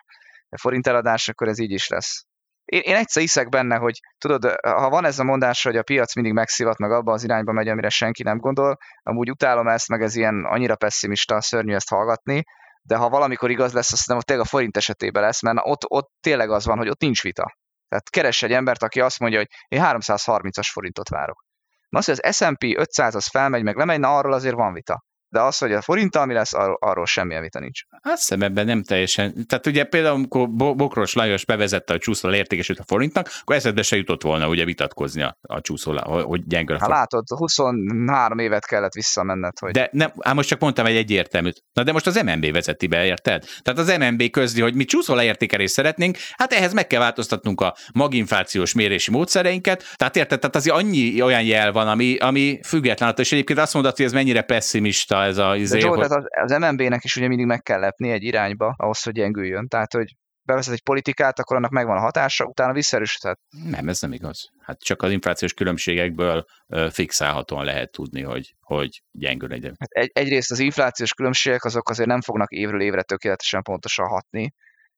forint 0.61 0.87
eladás, 0.87 1.29
akkor 1.29 1.49
ez 1.49 1.59
így 1.59 1.71
is 1.71 1.89
lesz. 1.89 2.25
Én, 2.65 2.81
én 2.85 2.97
egyszer 2.97 3.23
hiszek 3.23 3.49
benne, 3.49 3.77
hogy 3.77 3.99
tudod, 4.19 4.55
ha 4.61 4.89
van 4.89 5.05
ez 5.05 5.19
a 5.19 5.25
mondás, 5.25 5.63
hogy 5.63 5.77
a 5.77 5.83
piac 5.83 6.15
mindig 6.15 6.33
megszivat, 6.33 6.79
meg 6.79 6.91
abba 6.91 7.13
az 7.13 7.25
irányba 7.25 7.53
megy, 7.53 7.69
amire 7.69 7.89
senki 7.89 8.23
nem 8.23 8.39
gondol, 8.39 8.77
amúgy 9.03 9.31
utálom 9.31 9.69
ezt, 9.69 9.89
meg 9.89 10.03
ez 10.03 10.17
ilyen 10.17 10.45
annyira 10.45 10.77
pessimista, 10.77 11.41
szörnyű 11.41 11.75
ezt 11.75 11.89
hallgatni, 11.89 12.43
de 12.83 12.97
ha 12.97 13.09
valamikor 13.09 13.51
igaz 13.51 13.73
lesz, 13.73 13.93
azt 13.93 14.09
nem 14.09 14.21
tényleg 14.21 14.47
a 14.47 14.49
forint 14.49 14.77
esetében 14.77 15.23
lesz, 15.23 15.43
mert 15.43 15.59
ott, 15.63 15.91
ott 15.91 16.11
tényleg 16.21 16.51
az 16.51 16.65
van, 16.65 16.79
hogy 16.79 16.89
ott 16.89 17.01
nincs 17.01 17.23
vita. 17.23 17.57
Tehát 17.89 18.11
keres 18.11 18.43
egy 18.43 18.53
embert, 18.53 18.83
aki 18.83 19.01
azt 19.01 19.19
mondja, 19.19 19.39
hogy 19.39 19.49
én 19.69 19.81
330-as 19.85 20.69
forintot 20.73 21.09
várok. 21.09 21.45
Na 21.89 21.99
az, 21.99 22.05
hogy 22.05 22.19
az 22.23 22.37
S&P 22.37 22.63
500 22.77 23.15
az 23.15 23.27
felmegy, 23.27 23.63
meg 23.63 23.77
lemegy, 23.77 24.01
na 24.01 24.17
arról 24.17 24.33
azért 24.33 24.55
van 24.55 24.73
vita 24.73 25.05
de 25.33 25.41
az, 25.41 25.59
hogy 25.59 25.73
a 25.73 25.81
forinttal 25.81 26.27
mi 26.27 26.35
lesz, 26.35 26.55
arról, 26.55 26.77
arról 26.81 27.07
semmilyen 27.07 27.43
vita 27.43 27.59
nincs. 27.59 27.81
Hát 28.03 28.17
szemebben 28.19 28.67
nem 28.67 28.83
teljesen. 28.83 29.47
Tehát 29.47 29.67
ugye 29.67 29.85
például, 29.85 30.15
amikor 30.15 30.51
Bokros 30.51 31.13
Lajos 31.15 31.45
bevezette 31.45 31.95
a 31.95 31.99
csúszó 31.99 32.33
értékesült 32.33 32.79
a 32.79 32.85
forintnak, 32.87 33.29
akkor 33.41 33.57
eszedbe 33.57 33.83
se 33.83 33.97
jutott 33.97 34.23
volna 34.23 34.49
ugye 34.49 34.65
vitatkozni 34.65 35.23
a, 35.23 35.39
a 35.43 35.61
csúszó, 35.61 35.99
hogy 36.23 36.47
gyengül 36.47 36.77
a 36.77 36.79
hát 36.79 36.89
látod, 36.89 37.25
23 37.29 38.39
évet 38.39 38.67
kellett 38.67 38.93
visszamenned. 38.93 39.59
Hogy... 39.59 39.71
De 39.71 39.89
nem, 39.93 40.13
hát 40.21 40.35
most 40.35 40.49
csak 40.49 40.61
mondtam 40.61 40.87
egy 40.87 40.97
egyértelműt. 40.97 41.65
Na 41.73 41.83
de 41.83 41.93
most 41.93 42.07
az 42.07 42.23
MNB 42.25 42.53
vezeti 42.53 42.87
be, 42.87 43.05
érted? 43.05 43.45
Tehát 43.63 43.81
az 43.81 43.97
MNB 43.99 44.31
közli, 44.31 44.61
hogy 44.61 44.75
mi 44.75 44.85
csúszó 44.85 45.15
leértékelést 45.15 45.73
szeretnénk, 45.73 46.17
hát 46.33 46.53
ehhez 46.53 46.73
meg 46.73 46.87
kell 46.87 47.01
változtatnunk 47.01 47.61
a 47.61 47.75
maginflációs 47.93 48.73
mérési 48.73 49.11
módszereinket. 49.11 49.85
Tehát 49.97 50.17
érted, 50.17 50.41
tehát 50.41 50.57
azért 50.57 50.77
annyi 50.77 51.23
olyan 51.23 51.43
jel 51.43 51.73
van, 51.73 51.89
ami, 51.89 52.17
ami 52.17 52.61
független, 52.65 53.15
és 53.17 53.33
egyébként 53.33 53.59
azt 53.59 53.75
mondod, 53.75 53.97
hogy 53.97 54.05
ez 54.05 54.13
mennyire 54.13 54.43
pessimista 54.43 55.22
ez 55.25 55.39
a... 55.39 55.57
Izé, 55.57 55.75
De 55.75 55.81
Zsolt, 55.81 56.07
hogy... 56.07 56.25
az, 56.41 56.53
az 56.53 56.59
MNB-nek 56.61 57.05
is 57.05 57.17
ugye 57.17 57.29
mindig 57.29 57.47
meg 57.47 57.63
kell 57.63 57.81
lepni 57.81 58.11
egy 58.11 58.23
irányba 58.23 58.75
ahhoz, 58.77 59.03
hogy 59.03 59.13
gyengüljön. 59.13 59.69
Tehát, 59.69 59.93
hogy 59.93 60.17
bevezet 60.45 60.75
egy 60.75 60.83
politikát, 60.83 61.39
akkor 61.39 61.57
annak 61.57 61.71
megvan 61.71 61.97
a 61.97 62.01
hatása, 62.01 62.45
utána 62.45 62.73
visszaerősödhet. 62.73 63.41
Nem, 63.71 63.89
ez 63.89 64.01
nem 64.01 64.13
igaz. 64.13 64.51
Hát 64.59 64.83
csak 64.83 65.03
az 65.03 65.11
inflációs 65.11 65.53
különbségekből 65.53 66.45
fixálhatóan 66.91 67.65
lehet 67.65 67.91
tudni, 67.91 68.23
hogy, 68.23 68.55
hogy 68.61 69.03
gyengül 69.11 69.53
egy. 69.53 69.65
Hát 69.65 69.91
egy, 69.91 70.11
egyrészt 70.13 70.51
az 70.51 70.59
inflációs 70.59 71.15
különbségek 71.15 71.65
azok 71.65 71.89
azért 71.89 72.09
nem 72.09 72.21
fognak 72.21 72.51
évről 72.51 72.81
évre 72.81 73.03
tökéletesen 73.03 73.63
pontosan 73.63 74.07
hatni, 74.07 74.55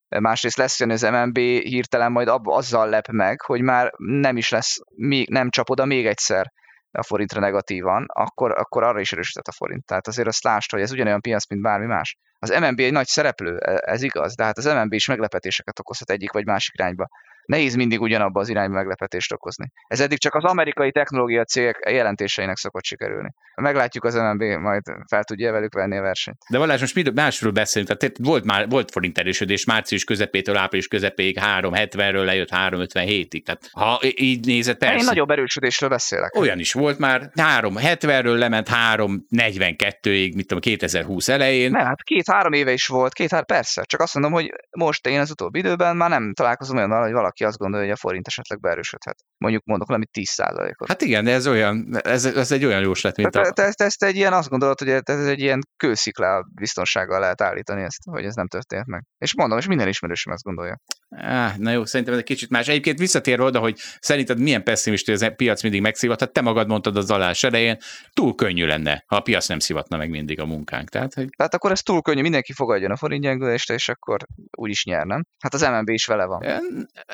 másrészt 0.07 0.57
lesz 0.57 0.79
jön 0.79 0.91
az 0.91 1.01
MNB 1.01 1.37
hirtelen 1.37 2.11
majd 2.11 2.27
abba, 2.27 2.55
azzal 2.55 2.89
lep 2.89 3.07
meg, 3.07 3.41
hogy 3.41 3.61
már 3.61 3.91
nem 3.97 4.37
is 4.37 4.49
lesz, 4.49 4.77
még, 4.95 5.29
nem 5.29 5.49
csap 5.49 5.69
oda 5.69 5.85
még 5.85 6.05
egyszer 6.05 6.51
a 6.95 7.03
forintra 7.03 7.39
negatívan, 7.39 8.05
akkor, 8.07 8.51
akkor 8.51 8.83
arra 8.83 8.99
is 8.99 9.11
erősített 9.11 9.47
a 9.47 9.51
forint. 9.51 9.85
Tehát 9.85 10.07
azért 10.07 10.27
azt 10.27 10.43
lásd, 10.43 10.71
hogy 10.71 10.81
ez 10.81 10.91
ugyanolyan 10.91 11.21
piac, 11.21 11.49
mint 11.49 11.61
bármi 11.61 11.85
más. 11.85 12.17
Az 12.39 12.49
MNB 12.49 12.79
egy 12.79 12.91
nagy 12.91 13.07
szereplő, 13.07 13.57
e, 13.57 13.81
ez 13.85 14.01
igaz, 14.01 14.35
de 14.35 14.43
hát 14.43 14.57
az 14.57 14.65
MNB 14.65 14.93
is 14.93 15.07
meglepetéseket 15.07 15.79
okozhat 15.79 16.09
egyik 16.09 16.31
vagy 16.31 16.45
másik 16.45 16.73
irányba 16.73 17.07
nehéz 17.45 17.75
mindig 17.75 18.01
ugyanabba 18.01 18.39
az 18.39 18.49
irányba 18.49 18.75
meglepetést 18.75 19.33
okozni. 19.33 19.65
Ez 19.87 19.99
eddig 19.99 20.19
csak 20.19 20.33
az 20.33 20.43
amerikai 20.43 20.91
technológia 20.91 21.43
cégek 21.43 21.79
jelentéseinek 21.89 22.57
szokott 22.57 22.83
sikerülni. 22.83 23.29
Meglátjuk 23.55 24.03
az 24.03 24.15
MNB, 24.15 24.41
majd 24.41 24.81
fel 25.07 25.23
tudja 25.23 25.51
velük 25.51 25.73
venni 25.73 25.97
a 25.97 26.01
versenyt. 26.01 26.37
De 26.49 26.57
Valás, 26.57 26.79
most 26.79 27.13
másról 27.13 27.51
beszélünk, 27.51 27.97
tehát 27.97 28.17
volt 28.17 28.45
már 28.45 28.69
volt 28.69 28.91
forint 28.91 29.17
erősödés 29.17 29.65
március 29.65 30.03
közepétől 30.03 30.57
április 30.57 30.87
közepéig 30.87 31.37
370-ről 31.41 32.25
lejött 32.25 32.49
357-ig. 32.51 33.43
Tehát 33.43 33.69
ha 33.71 33.99
így 34.15 34.45
nézett, 34.45 34.77
persze. 34.77 34.97
Én 34.97 35.05
nagyobb 35.05 35.29
erősödésről 35.29 35.89
beszélek. 35.89 36.35
Olyan 36.35 36.59
is 36.59 36.73
volt 36.73 36.97
már, 36.99 37.31
370-ről 37.35 38.37
lement 38.37 38.69
342-ig, 38.71 40.35
mit 40.35 40.47
tudom, 40.47 40.59
2020 40.59 41.27
elején. 41.27 41.71
Nem, 41.71 41.85
hát 41.85 42.03
két-három 42.03 42.53
éve 42.53 42.71
is 42.71 42.87
volt, 42.87 43.13
két-három, 43.13 43.45
persze. 43.45 43.83
Csak 43.83 43.99
azt 43.99 44.13
mondom, 44.13 44.31
hogy 44.31 44.53
most 44.77 45.07
én 45.07 45.19
az 45.19 45.31
utóbbi 45.31 45.59
időben 45.59 45.95
már 45.95 46.09
nem 46.09 46.33
találkozom 46.33 46.77
olyan, 46.77 47.01
hogy 47.01 47.11
valaki 47.11 47.34
valaki 47.37 47.43
azt 47.43 47.57
gondolja, 47.57 47.85
hogy 47.85 47.95
a 47.95 47.99
forint 47.99 48.27
esetleg 48.27 48.59
beerősödhet. 48.59 49.17
Mondjuk 49.37 49.63
mondok 49.65 49.87
valami 49.87 50.05
10%-ot. 50.19 50.87
Hát 50.87 51.01
igen, 51.01 51.23
de 51.23 51.31
ez 51.31 51.47
olyan, 51.47 51.97
ez, 52.01 52.25
ez 52.25 52.51
egy 52.51 52.65
olyan 52.65 52.81
jóslat, 52.81 53.17
mint 53.17 53.31
te, 53.31 53.39
a... 53.39 53.51
Te, 53.51 53.71
te, 53.71 53.83
ezt 53.83 54.03
egy 54.03 54.15
ilyen, 54.15 54.33
azt 54.33 54.49
gondolod, 54.49 54.79
hogy 54.79 54.89
ez 54.89 55.27
egy 55.27 55.39
ilyen 55.39 55.61
kősziklá 55.77 56.41
biztonsággal 56.53 57.19
lehet 57.19 57.41
állítani 57.41 57.81
ezt, 57.81 58.03
hogy 58.09 58.25
ez 58.25 58.35
nem 58.35 58.47
történt 58.47 58.85
meg. 58.85 59.03
És 59.17 59.35
mondom, 59.35 59.57
és 59.57 59.67
minden 59.67 59.87
ismerősöm 59.87 60.33
ezt 60.33 60.43
gondolja. 60.43 60.77
Ah, 61.17 61.57
na 61.57 61.71
jó, 61.71 61.85
szerintem 61.85 62.13
ez 62.13 62.19
egy 62.19 62.25
kicsit 62.25 62.49
más. 62.49 62.67
Egyébként 62.67 62.99
visszatér 62.99 63.39
oda, 63.39 63.59
hogy 63.59 63.75
szerinted 63.99 64.39
milyen 64.39 64.63
pessimista, 64.63 65.11
hogy 65.11 65.23
a 65.23 65.29
piac 65.29 65.63
mindig 65.63 65.81
megszívat. 65.81 66.19
Hát 66.19 66.31
te 66.31 66.41
magad 66.41 66.67
mondtad 66.67 66.97
az 66.97 67.11
alás 67.11 67.43
elején, 67.43 67.77
túl 68.13 68.35
könnyű 68.35 68.65
lenne, 68.65 69.03
ha 69.07 69.15
a 69.15 69.19
piac 69.19 69.47
nem 69.47 69.59
szivatna 69.59 69.97
meg 69.97 70.09
mindig 70.09 70.39
a 70.39 70.45
munkánk. 70.45 70.89
Tehát, 70.89 71.13
hogy... 71.13 71.27
Tehát 71.37 71.53
akkor 71.53 71.71
ez 71.71 71.81
túl 71.81 72.01
könnyű, 72.01 72.21
mindenki 72.21 72.53
fogadjon 72.53 72.91
a 72.91 72.95
forint 72.95 73.23
gyengülést, 73.23 73.71
és 73.71 73.89
akkor 73.89 74.17
úgy 74.57 74.69
is 74.69 74.85
nyer, 74.85 75.05
nem? 75.05 75.25
Hát 75.39 75.53
az 75.53 75.61
MNB 75.61 75.89
is 75.89 76.05
vele 76.05 76.25
van. 76.25 76.43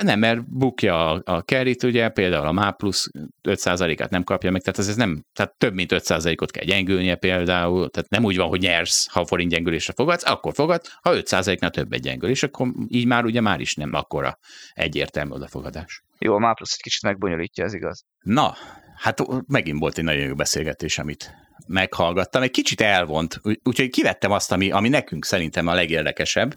Nem, 0.02 0.20
mert 0.20 0.50
bukja 0.50 1.12
a, 1.12 1.22
a 1.26 1.42
kerit, 1.42 1.84
ugye, 1.84 2.10
például 2.10 2.48
a 2.48 2.52
MÁ 2.52 2.72
plusz 2.72 3.10
5%-át 3.44 4.10
nem 4.10 4.24
kapja 4.24 4.52
meg, 4.52 4.62
tehát 4.62 4.80
ez, 4.80 4.88
ez 4.88 4.96
nem, 4.96 5.24
tehát 5.34 5.58
több 5.58 5.74
mint 5.74 5.92
5%-ot 5.96 6.52
kell 6.52 6.66
gyengülnie 6.66 7.16
például, 7.16 7.90
tehát 7.90 8.10
nem 8.10 8.26
úgy 8.26 8.38
van, 8.38 8.48
hogy 8.48 8.60
nyersz, 8.60 9.08
ha 9.12 9.20
a 9.20 9.26
forint 9.26 9.52
gyengülésre 9.52 9.94
fogadsz, 9.96 10.30
akkor 10.30 10.54
fogad, 10.54 10.82
ha 11.02 11.12
5%-nál 11.14 11.70
többet 11.70 12.02
gyengül, 12.02 12.30
és 12.30 12.44
akkor 12.44 12.68
így 12.88 13.06
már 13.06 13.26
ugye 13.26 13.42
már 13.42 13.60
is 13.60 13.76
nem 13.76 13.91
akkora 13.94 14.38
egyértelmű 14.74 15.32
odafogadás. 15.32 16.04
Jó, 16.20 16.36
a 16.36 16.40
MÁ 16.40 16.54
plusz 16.54 16.74
egy 16.74 16.82
kicsit 16.82 17.02
megbonyolítja, 17.02 17.64
ez 17.64 17.74
igaz. 17.74 18.06
Na, 18.20 18.56
hát 18.96 19.22
megint 19.48 19.80
volt 19.80 19.98
egy 19.98 20.04
nagyon 20.04 20.26
jó 20.26 20.36
beszélgetés, 20.36 20.98
amit 20.98 21.36
meghallgattam, 21.68 22.42
egy 22.42 22.52
kicsit 22.52 22.82
elvont, 22.82 23.42
úgyhogy 23.64 23.90
kivettem 23.90 24.32
azt, 24.32 24.52
ami, 24.52 24.72
ami 24.72 24.90
nekünk 24.90 25.26
szerintem 25.26 25.68
a 25.68 25.74
legérdekesebb. 25.74 26.56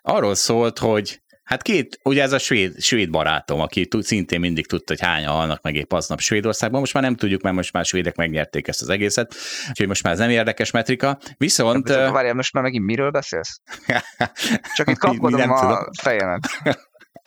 Arról 0.00 0.34
szólt, 0.34 0.78
hogy 0.78 1.20
Hát 1.48 1.62
két, 1.62 1.98
ugye 2.02 2.22
ez 2.22 2.32
a 2.32 2.38
svéd, 2.38 2.80
svéd 2.80 3.10
barátom, 3.10 3.60
aki 3.60 3.86
tud, 3.86 4.02
szintén 4.02 4.40
mindig 4.40 4.66
tudta, 4.66 4.92
hogy 4.92 5.06
hányan 5.06 5.32
halnak 5.32 5.62
meg 5.62 5.74
épp 5.74 5.92
aznap 5.92 6.20
Svédországban, 6.20 6.80
most 6.80 6.94
már 6.94 7.02
nem 7.02 7.14
tudjuk, 7.14 7.42
mert 7.42 7.54
most 7.54 7.72
már 7.72 7.84
svédek 7.84 8.16
megnyerték 8.16 8.68
ezt 8.68 8.82
az 8.82 8.88
egészet, 8.88 9.34
úgyhogy 9.68 9.86
most 9.86 10.02
már 10.02 10.12
ez 10.12 10.18
nem 10.18 10.30
érdekes 10.30 10.70
metrika. 10.70 11.18
Viszont... 11.36 11.88
Várjál, 11.88 12.34
most 12.34 12.52
már 12.52 12.62
megint 12.62 12.84
miről 12.84 13.10
beszélsz? 13.10 13.60
Csak 14.76 14.90
itt 14.90 14.98
kapkodom 14.98 15.50
a 15.50 15.60
tudom. 15.60 15.92
fejemet. 16.00 16.48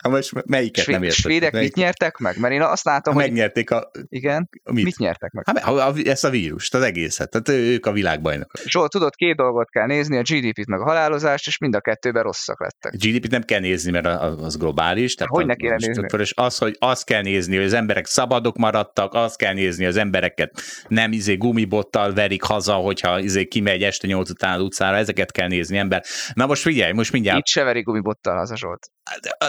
Ha 0.02 0.08
most 0.08 0.32
melyiket 0.46 0.84
Svéd, 0.84 0.94
nem 0.94 1.02
érted? 1.02 1.18
Svédek 1.18 1.52
Melyik? 1.52 1.74
mit 1.74 1.84
nyertek 1.84 2.16
meg? 2.16 2.38
Mert 2.38 2.54
én 2.54 2.62
azt 2.62 2.84
látom, 2.84 3.14
hogy... 3.14 3.22
Megnyerték 3.22 3.70
a... 3.70 3.90
Igen? 4.08 4.48
Mit, 4.62 4.84
mit 4.84 4.98
nyertek 4.98 5.30
meg? 5.30 5.44
Hát, 5.46 5.64
a, 5.64 5.88
a, 5.88 5.94
ezt 6.04 6.24
a 6.24 6.30
vírust, 6.30 6.74
az 6.74 6.82
egészet. 6.82 7.30
Tehát 7.30 7.48
ők 7.48 7.86
a 7.86 7.92
világbajnokok. 7.92 8.60
Zsolt, 8.66 8.90
tudod, 8.90 9.14
két 9.14 9.36
dolgot 9.36 9.70
kell 9.70 9.86
nézni, 9.86 10.16
a 10.16 10.22
GDP-t 10.22 10.66
meg 10.66 10.80
a 10.80 10.84
halálozást, 10.84 11.46
és 11.46 11.58
mind 11.58 11.74
a 11.74 11.80
kettőben 11.80 12.22
rosszak 12.22 12.60
lettek. 12.60 12.92
A 12.92 12.96
GDP-t 12.96 13.30
nem 13.30 13.42
kell 13.42 13.60
nézni, 13.60 13.90
mert 13.90 14.06
az 14.40 14.56
globális. 14.56 15.14
Tehát 15.14 15.32
hogy 15.32 15.46
ne 15.46 15.54
kéne 15.54 15.76
nézni? 15.76 16.18
És 16.18 16.32
az, 16.36 16.58
hogy 16.58 16.76
azt 16.78 17.04
kell 17.04 17.22
nézni, 17.22 17.56
hogy 17.56 17.64
az 17.64 17.72
emberek 17.72 18.06
szabadok 18.06 18.56
maradtak, 18.56 19.14
azt 19.14 19.36
kell 19.36 19.52
nézni, 19.52 19.84
az 19.84 19.96
embereket 19.96 20.60
nem 20.88 21.12
izé 21.12 21.36
gumibottal 21.36 22.12
verik 22.12 22.42
haza, 22.42 22.74
hogyha 22.74 23.18
izé 23.18 23.44
kimegy 23.44 23.82
este 23.82 24.06
nyolc 24.06 24.30
után 24.30 24.54
az 24.54 24.60
utcára, 24.62 24.96
ezeket 24.96 25.32
kell 25.32 25.48
nézni 25.48 25.76
ember. 25.76 26.02
Na 26.34 26.46
most 26.46 26.62
figyelj, 26.62 26.92
most 26.92 27.12
mindjárt. 27.12 27.38
Itt 27.38 27.46
se 27.46 27.62
verik 27.62 27.84
gumibottal 27.84 28.36
haza, 28.36 28.56
Zsolt. 28.56 28.90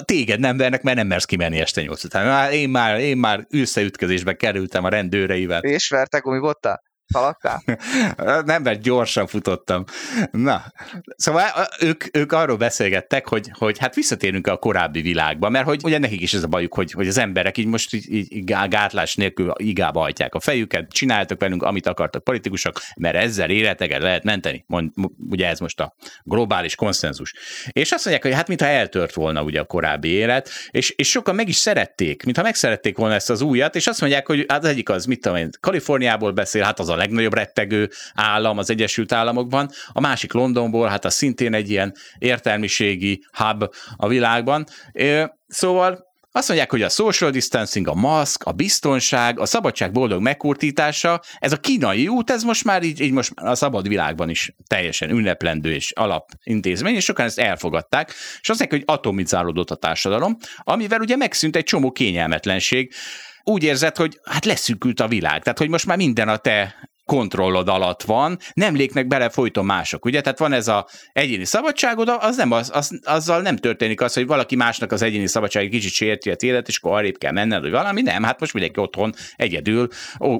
Téged 0.05 0.39
nem 0.39 0.57
vernek, 0.57 0.81
mert 0.81 0.97
nem 0.97 1.07
mersz 1.07 1.25
kimenni 1.25 1.59
este 1.59 1.81
nyolc 1.81 2.03
után. 2.03 2.51
Én 2.51 2.69
már, 2.69 2.99
én 2.99 3.17
már 3.17 3.45
összeütközésbe 3.49 4.33
kerültem 4.33 4.83
a 4.83 4.89
rendőreivel. 4.89 5.61
És 5.61 5.89
vertek 5.89 6.21
gumibottal? 6.21 6.81
Szaladtál? 7.05 7.63
Nem, 8.45 8.61
mert 8.61 8.81
gyorsan 8.81 9.27
futottam. 9.27 9.83
Na, 10.31 10.63
szóval 11.15 11.45
ők, 11.79 12.17
ők 12.17 12.31
arról 12.31 12.57
beszélgettek, 12.57 13.27
hogy, 13.27 13.51
hogy 13.57 13.77
hát 13.77 13.95
visszatérünk 13.95 14.47
a 14.47 14.57
korábbi 14.57 15.01
világba, 15.01 15.49
mert 15.49 15.65
hogy 15.65 15.81
ugye 15.83 15.97
nekik 15.97 16.21
is 16.21 16.33
ez 16.33 16.43
a 16.43 16.47
bajuk, 16.47 16.73
hogy, 16.73 16.91
hogy 16.91 17.07
az 17.07 17.17
emberek 17.17 17.57
így 17.57 17.65
most 17.65 17.93
így, 17.93 18.11
így 18.11 18.43
gátlás 18.43 19.15
nélkül 19.15 19.53
igába 19.57 19.99
hajtják 19.99 20.35
a 20.35 20.39
fejüket, 20.39 20.91
csináltak 20.91 21.39
velünk, 21.39 21.63
amit 21.63 21.87
akartak 21.87 22.23
politikusok, 22.23 22.79
mert 22.95 23.15
ezzel 23.15 23.49
életeket 23.49 24.01
lehet 24.01 24.23
menteni. 24.23 24.63
Mond, 24.67 24.91
ugye 25.29 25.47
ez 25.47 25.59
most 25.59 25.79
a 25.79 25.95
globális 26.23 26.75
konszenzus. 26.75 27.33
És 27.71 27.91
azt 27.91 28.05
mondják, 28.05 28.25
hogy 28.25 28.33
hát 28.33 28.47
mintha 28.47 28.67
eltört 28.67 29.13
volna 29.13 29.43
ugye 29.43 29.59
a 29.59 29.65
korábbi 29.65 30.09
élet, 30.09 30.49
és, 30.69 30.89
és 30.89 31.09
sokan 31.09 31.35
meg 31.35 31.47
is 31.47 31.55
szerették, 31.55 32.23
mintha 32.23 32.43
megszerették 32.43 32.97
volna 32.97 33.15
ezt 33.15 33.29
az 33.29 33.41
újat, 33.41 33.75
és 33.75 33.87
azt 33.87 34.01
mondják, 34.01 34.27
hogy 34.27 34.45
hát 34.47 34.63
az 34.63 34.69
egyik 34.69 34.89
az, 34.89 35.05
mit 35.05 35.21
tudom 35.21 35.37
én, 35.37 35.49
Kaliforniából 35.59 36.31
beszél, 36.31 36.63
hát 36.63 36.79
az 36.79 36.89
a 36.93 36.97
legnagyobb 36.97 37.33
rettegő 37.33 37.89
állam 38.13 38.57
az 38.57 38.69
Egyesült 38.69 39.11
Államokban, 39.11 39.69
a 39.91 39.99
másik 39.99 40.33
Londonból, 40.33 40.87
hát 40.87 41.05
az 41.05 41.13
szintén 41.13 41.53
egy 41.53 41.69
ilyen 41.69 41.93
értelmiségi 42.17 43.25
hub 43.31 43.63
a 43.95 44.07
világban. 44.07 44.65
Szóval 45.47 46.11
azt 46.35 46.47
mondják, 46.47 46.71
hogy 46.71 46.81
a 46.81 46.89
social 46.89 47.29
distancing, 47.29 47.87
a 47.87 47.93
maszk, 47.93 48.43
a 48.43 48.51
biztonság, 48.51 49.39
a 49.39 49.45
szabadság 49.45 49.91
boldog 49.91 50.21
megkurtítása, 50.21 51.21
ez 51.39 51.51
a 51.51 51.57
kínai 51.57 52.07
út, 52.07 52.29
ez 52.29 52.43
most 52.43 52.63
már 52.63 52.83
így, 52.83 53.01
így 53.01 53.11
most 53.11 53.31
a 53.35 53.55
szabad 53.55 53.87
világban 53.87 54.29
is 54.29 54.55
teljesen 54.67 55.09
ünneplendő 55.09 55.73
és 55.73 55.91
alapintézmény, 55.91 56.95
és 56.95 57.03
sokan 57.03 57.25
ezt 57.25 57.39
elfogadták, 57.39 58.09
és 58.41 58.49
azt 58.49 58.59
mondják, 58.59 58.71
hogy 58.71 58.95
atomizálódott 58.95 59.71
a 59.71 59.75
társadalom, 59.75 60.37
amivel 60.57 60.99
ugye 60.99 61.15
megszűnt 61.15 61.55
egy 61.55 61.63
csomó 61.63 61.91
kényelmetlenség, 61.91 62.93
úgy 63.43 63.63
érzed, 63.63 63.97
hogy 63.97 64.19
hát 64.23 64.45
leszűkült 64.45 64.99
a 64.99 65.07
világ, 65.07 65.43
tehát 65.43 65.59
hogy 65.59 65.69
most 65.69 65.85
már 65.85 65.97
minden 65.97 66.29
a 66.29 66.37
te 66.37 66.75
kontrollod 67.05 67.67
alatt 67.67 68.03
van, 68.03 68.37
nem 68.53 68.75
lépnek 68.75 69.07
bele 69.07 69.29
folyton 69.29 69.65
mások, 69.65 70.05
ugye? 70.05 70.21
Tehát 70.21 70.39
van 70.39 70.53
ez 70.53 70.67
a 70.67 70.87
egyéni 71.11 71.45
szabadságod, 71.45 72.17
az 72.19 72.35
nem 72.35 72.51
az, 72.51 72.71
az, 72.73 72.99
azzal 73.03 73.41
nem 73.41 73.55
történik 73.55 74.01
az, 74.01 74.13
hogy 74.13 74.27
valaki 74.27 74.55
másnak 74.55 74.91
az 74.91 75.01
egyéni 75.01 75.27
szabadság 75.27 75.69
kicsit 75.69 75.91
sérti 75.91 76.29
a 76.29 76.35
élet, 76.39 76.67
és 76.67 76.77
akkor 76.77 76.97
arrébb 76.97 77.17
kell 77.17 77.31
menned, 77.31 77.61
vagy 77.61 77.71
valami, 77.71 78.01
nem, 78.01 78.23
hát 78.23 78.39
most 78.39 78.53
mindenki 78.53 78.79
otthon 78.79 79.13
egyedül 79.35 79.87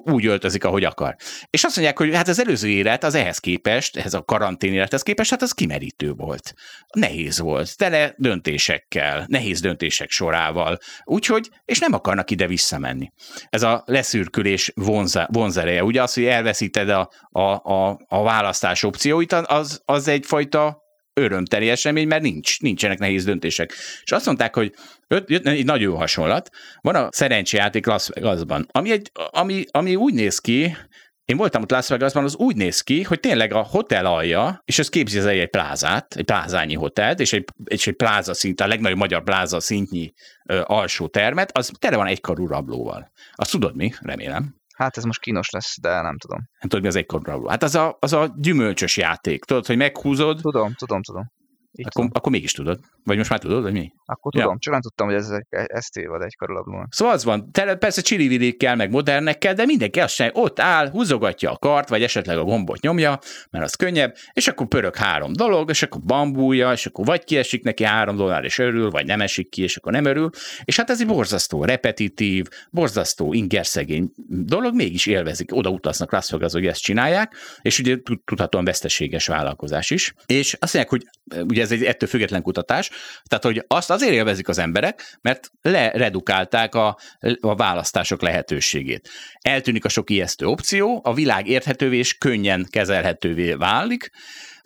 úgy 0.03 0.25
öltözik, 0.25 0.63
ahogy 0.63 0.83
akar. 0.83 1.15
És 1.49 1.63
azt 1.63 1.75
mondják, 1.75 1.97
hogy 1.97 2.15
hát 2.15 2.27
az 2.27 2.39
előző 2.39 2.69
élet 2.69 3.03
az 3.03 3.15
ehhez 3.15 3.37
képest, 3.37 3.97
ehhez 3.97 4.13
a 4.13 4.23
karantén 4.23 4.73
élethez 4.73 5.03
képest, 5.03 5.29
hát 5.29 5.41
az 5.41 5.51
kimerítő 5.51 6.11
volt. 6.11 6.53
Nehéz 6.95 7.39
volt, 7.39 7.77
tele 7.77 8.13
döntésekkel, 8.17 9.25
nehéz 9.27 9.59
döntések 9.59 10.09
sorával, 10.09 10.77
úgyhogy, 11.03 11.49
és 11.65 11.79
nem 11.79 11.93
akarnak 11.93 12.31
ide 12.31 12.47
visszamenni. 12.47 13.11
Ez 13.49 13.63
a 13.63 13.83
leszürkülés 13.85 14.71
vonza, 14.75 15.27
vonzereje, 15.31 15.83
ugye 15.83 16.01
az, 16.01 16.13
hogy 16.13 16.25
elvesz 16.25 16.52
elveszíted 16.53 16.89
a, 16.89 17.09
a, 17.29 17.73
a, 17.73 17.99
a 18.07 18.23
választás 18.23 18.83
opcióit, 18.83 19.33
az, 19.33 19.81
az 19.85 20.07
egyfajta 20.07 20.81
örömteli 21.13 21.69
esemény, 21.69 22.07
mert 22.07 22.21
nincs, 22.21 22.59
nincsenek 22.59 22.99
nehéz 22.99 23.25
döntések. 23.25 23.73
És 24.03 24.11
azt 24.11 24.25
mondták, 24.25 24.55
hogy 24.55 24.73
jött 25.07 25.47
egy 25.47 25.65
nagyon 25.65 25.95
hasonlat, 25.95 26.49
van 26.81 26.95
a 26.95 27.07
szerencsejáték 27.11 27.85
Las 27.85 28.07
Vegasban, 28.07 28.67
ami, 28.71 28.91
egy, 28.91 29.11
ami, 29.29 29.63
ami 29.71 29.95
úgy 29.95 30.13
néz 30.13 30.39
ki, 30.39 30.75
én 31.25 31.37
voltam 31.37 31.61
ott 31.61 31.71
Las 31.71 31.87
Vegasban, 31.87 32.23
az 32.23 32.35
úgy 32.35 32.55
néz 32.55 32.81
ki, 32.81 33.03
hogy 33.03 33.19
tényleg 33.19 33.53
a 33.53 33.61
hotel 33.61 34.05
alja, 34.05 34.61
és 34.65 34.79
ez 34.79 34.89
képzi 34.89 35.19
az 35.19 35.25
egy 35.25 35.49
plázát, 35.49 36.15
egy 36.15 36.25
plázányi 36.25 36.75
hotelt, 36.75 37.19
és 37.19 37.33
egy, 37.33 37.45
és 37.63 37.87
egy 37.87 37.95
pláza 37.95 38.33
szint, 38.33 38.61
a 38.61 38.67
legnagyobb 38.67 38.97
magyar 38.97 39.23
pláza 39.23 39.59
szintnyi 39.59 40.13
ö, 40.49 40.61
alsó 40.63 41.07
termet, 41.07 41.57
az 41.57 41.71
tele 41.79 41.95
van 41.95 42.07
egykarú 42.07 42.47
rablóval. 42.47 43.11
Azt 43.31 43.51
tudod 43.51 43.75
mi? 43.75 43.93
Remélem. 44.01 44.62
Hát 44.83 44.97
ez 44.97 45.03
most 45.03 45.19
kínos 45.19 45.49
lesz, 45.49 45.79
de 45.81 46.01
nem 46.01 46.17
tudom. 46.17 46.39
Nem 46.59 46.69
tudod, 46.69 46.81
mi 46.81 46.87
az 46.87 46.95
egykorú 46.95 47.47
Hát 47.47 47.63
az 47.63 47.75
a, 47.75 47.97
az 47.99 48.13
a 48.13 48.33
gyümölcsös 48.37 48.97
játék. 48.97 49.43
Tudod, 49.43 49.65
hogy 49.65 49.77
meghúzod. 49.77 50.39
Tudom, 50.41 50.73
tudom, 50.73 51.01
tudom. 51.01 51.23
Akkor, 51.81 52.09
akkor 52.11 52.31
mégis 52.31 52.51
tudod. 52.51 52.79
Vagy 53.03 53.17
most 53.17 53.29
már 53.29 53.39
tudod, 53.39 53.63
hogy 53.63 53.71
mi? 53.71 53.91
Akkor 54.05 54.31
tudom, 54.31 54.51
ja. 54.51 54.57
csak 54.59 54.71
nem 54.71 54.81
tudtam, 54.81 55.07
hogy 55.07 55.15
ez, 55.15 55.29
ez 55.49 55.85
tévad 55.85 56.21
egy 56.21 56.35
karulablón. 56.35 56.87
Szóval 56.89 57.13
az 57.13 57.23
van, 57.23 57.51
persze 57.79 58.01
csilivilikkel, 58.01 58.75
meg 58.75 58.89
modernekkel, 58.89 59.53
de 59.53 59.65
mindenki 59.65 59.99
azt 59.99 60.13
sem, 60.13 60.29
ott 60.33 60.59
áll, 60.59 60.89
húzogatja 60.89 61.51
a 61.51 61.57
kart, 61.57 61.89
vagy 61.89 62.03
esetleg 62.03 62.37
a 62.37 62.43
gombot 62.43 62.81
nyomja, 62.81 63.19
mert 63.49 63.65
az 63.65 63.75
könnyebb, 63.75 64.15
és 64.33 64.47
akkor 64.47 64.67
pörög 64.67 64.95
három 64.95 65.33
dolog, 65.33 65.69
és 65.69 65.83
akkor 65.83 66.01
bambúja, 66.01 66.71
és 66.71 66.85
akkor 66.85 67.05
vagy 67.05 67.23
kiesik 67.23 67.63
neki 67.63 67.83
három 67.83 68.15
dollár, 68.15 68.43
és 68.43 68.57
örül, 68.59 68.89
vagy 68.89 69.05
nem 69.05 69.21
esik 69.21 69.49
ki, 69.49 69.63
és 69.63 69.77
akkor 69.77 69.91
nem 69.91 70.05
örül. 70.05 70.29
És 70.63 70.77
hát 70.77 70.89
ez 70.89 71.01
egy 71.01 71.07
borzasztó 71.07 71.63
repetitív, 71.63 72.47
borzasztó 72.71 73.33
ingerszegény 73.33 74.11
dolog, 74.27 74.75
mégis 74.75 75.05
élvezik, 75.05 75.55
oda 75.55 75.69
utaznak 75.69 76.11
Las 76.11 76.29
Vegas, 76.29 76.51
hogy 76.51 76.65
ezt 76.65 76.81
csinálják, 76.81 77.35
és 77.61 77.79
ugye 77.79 77.97
tudhatóan 78.25 78.65
veszteséges 78.65 79.27
vállalkozás 79.27 79.89
is. 79.89 80.13
És 80.25 80.53
azt 80.59 80.73
mondják, 80.73 80.89
hogy 80.89 81.21
ugye 81.31 81.61
ez 81.61 81.71
egy 81.71 81.83
ettől 81.83 82.09
független 82.09 82.41
kutatás, 82.41 82.89
tehát 83.23 83.43
hogy 83.43 83.63
azt 83.67 83.89
azért 83.89 84.13
élvezik 84.13 84.47
az 84.47 84.57
emberek, 84.57 85.17
mert 85.21 85.51
leredukálták 85.61 86.75
a, 86.75 86.97
a 87.39 87.55
választások 87.55 88.21
lehetőségét. 88.21 89.09
Eltűnik 89.39 89.85
a 89.85 89.89
sok 89.89 90.09
ijesztő 90.09 90.45
opció, 90.45 91.01
a 91.03 91.13
világ 91.13 91.47
érthetővé 91.47 91.97
és 91.97 92.17
könnyen 92.17 92.67
kezelhetővé 92.69 93.53
válik, 93.53 94.11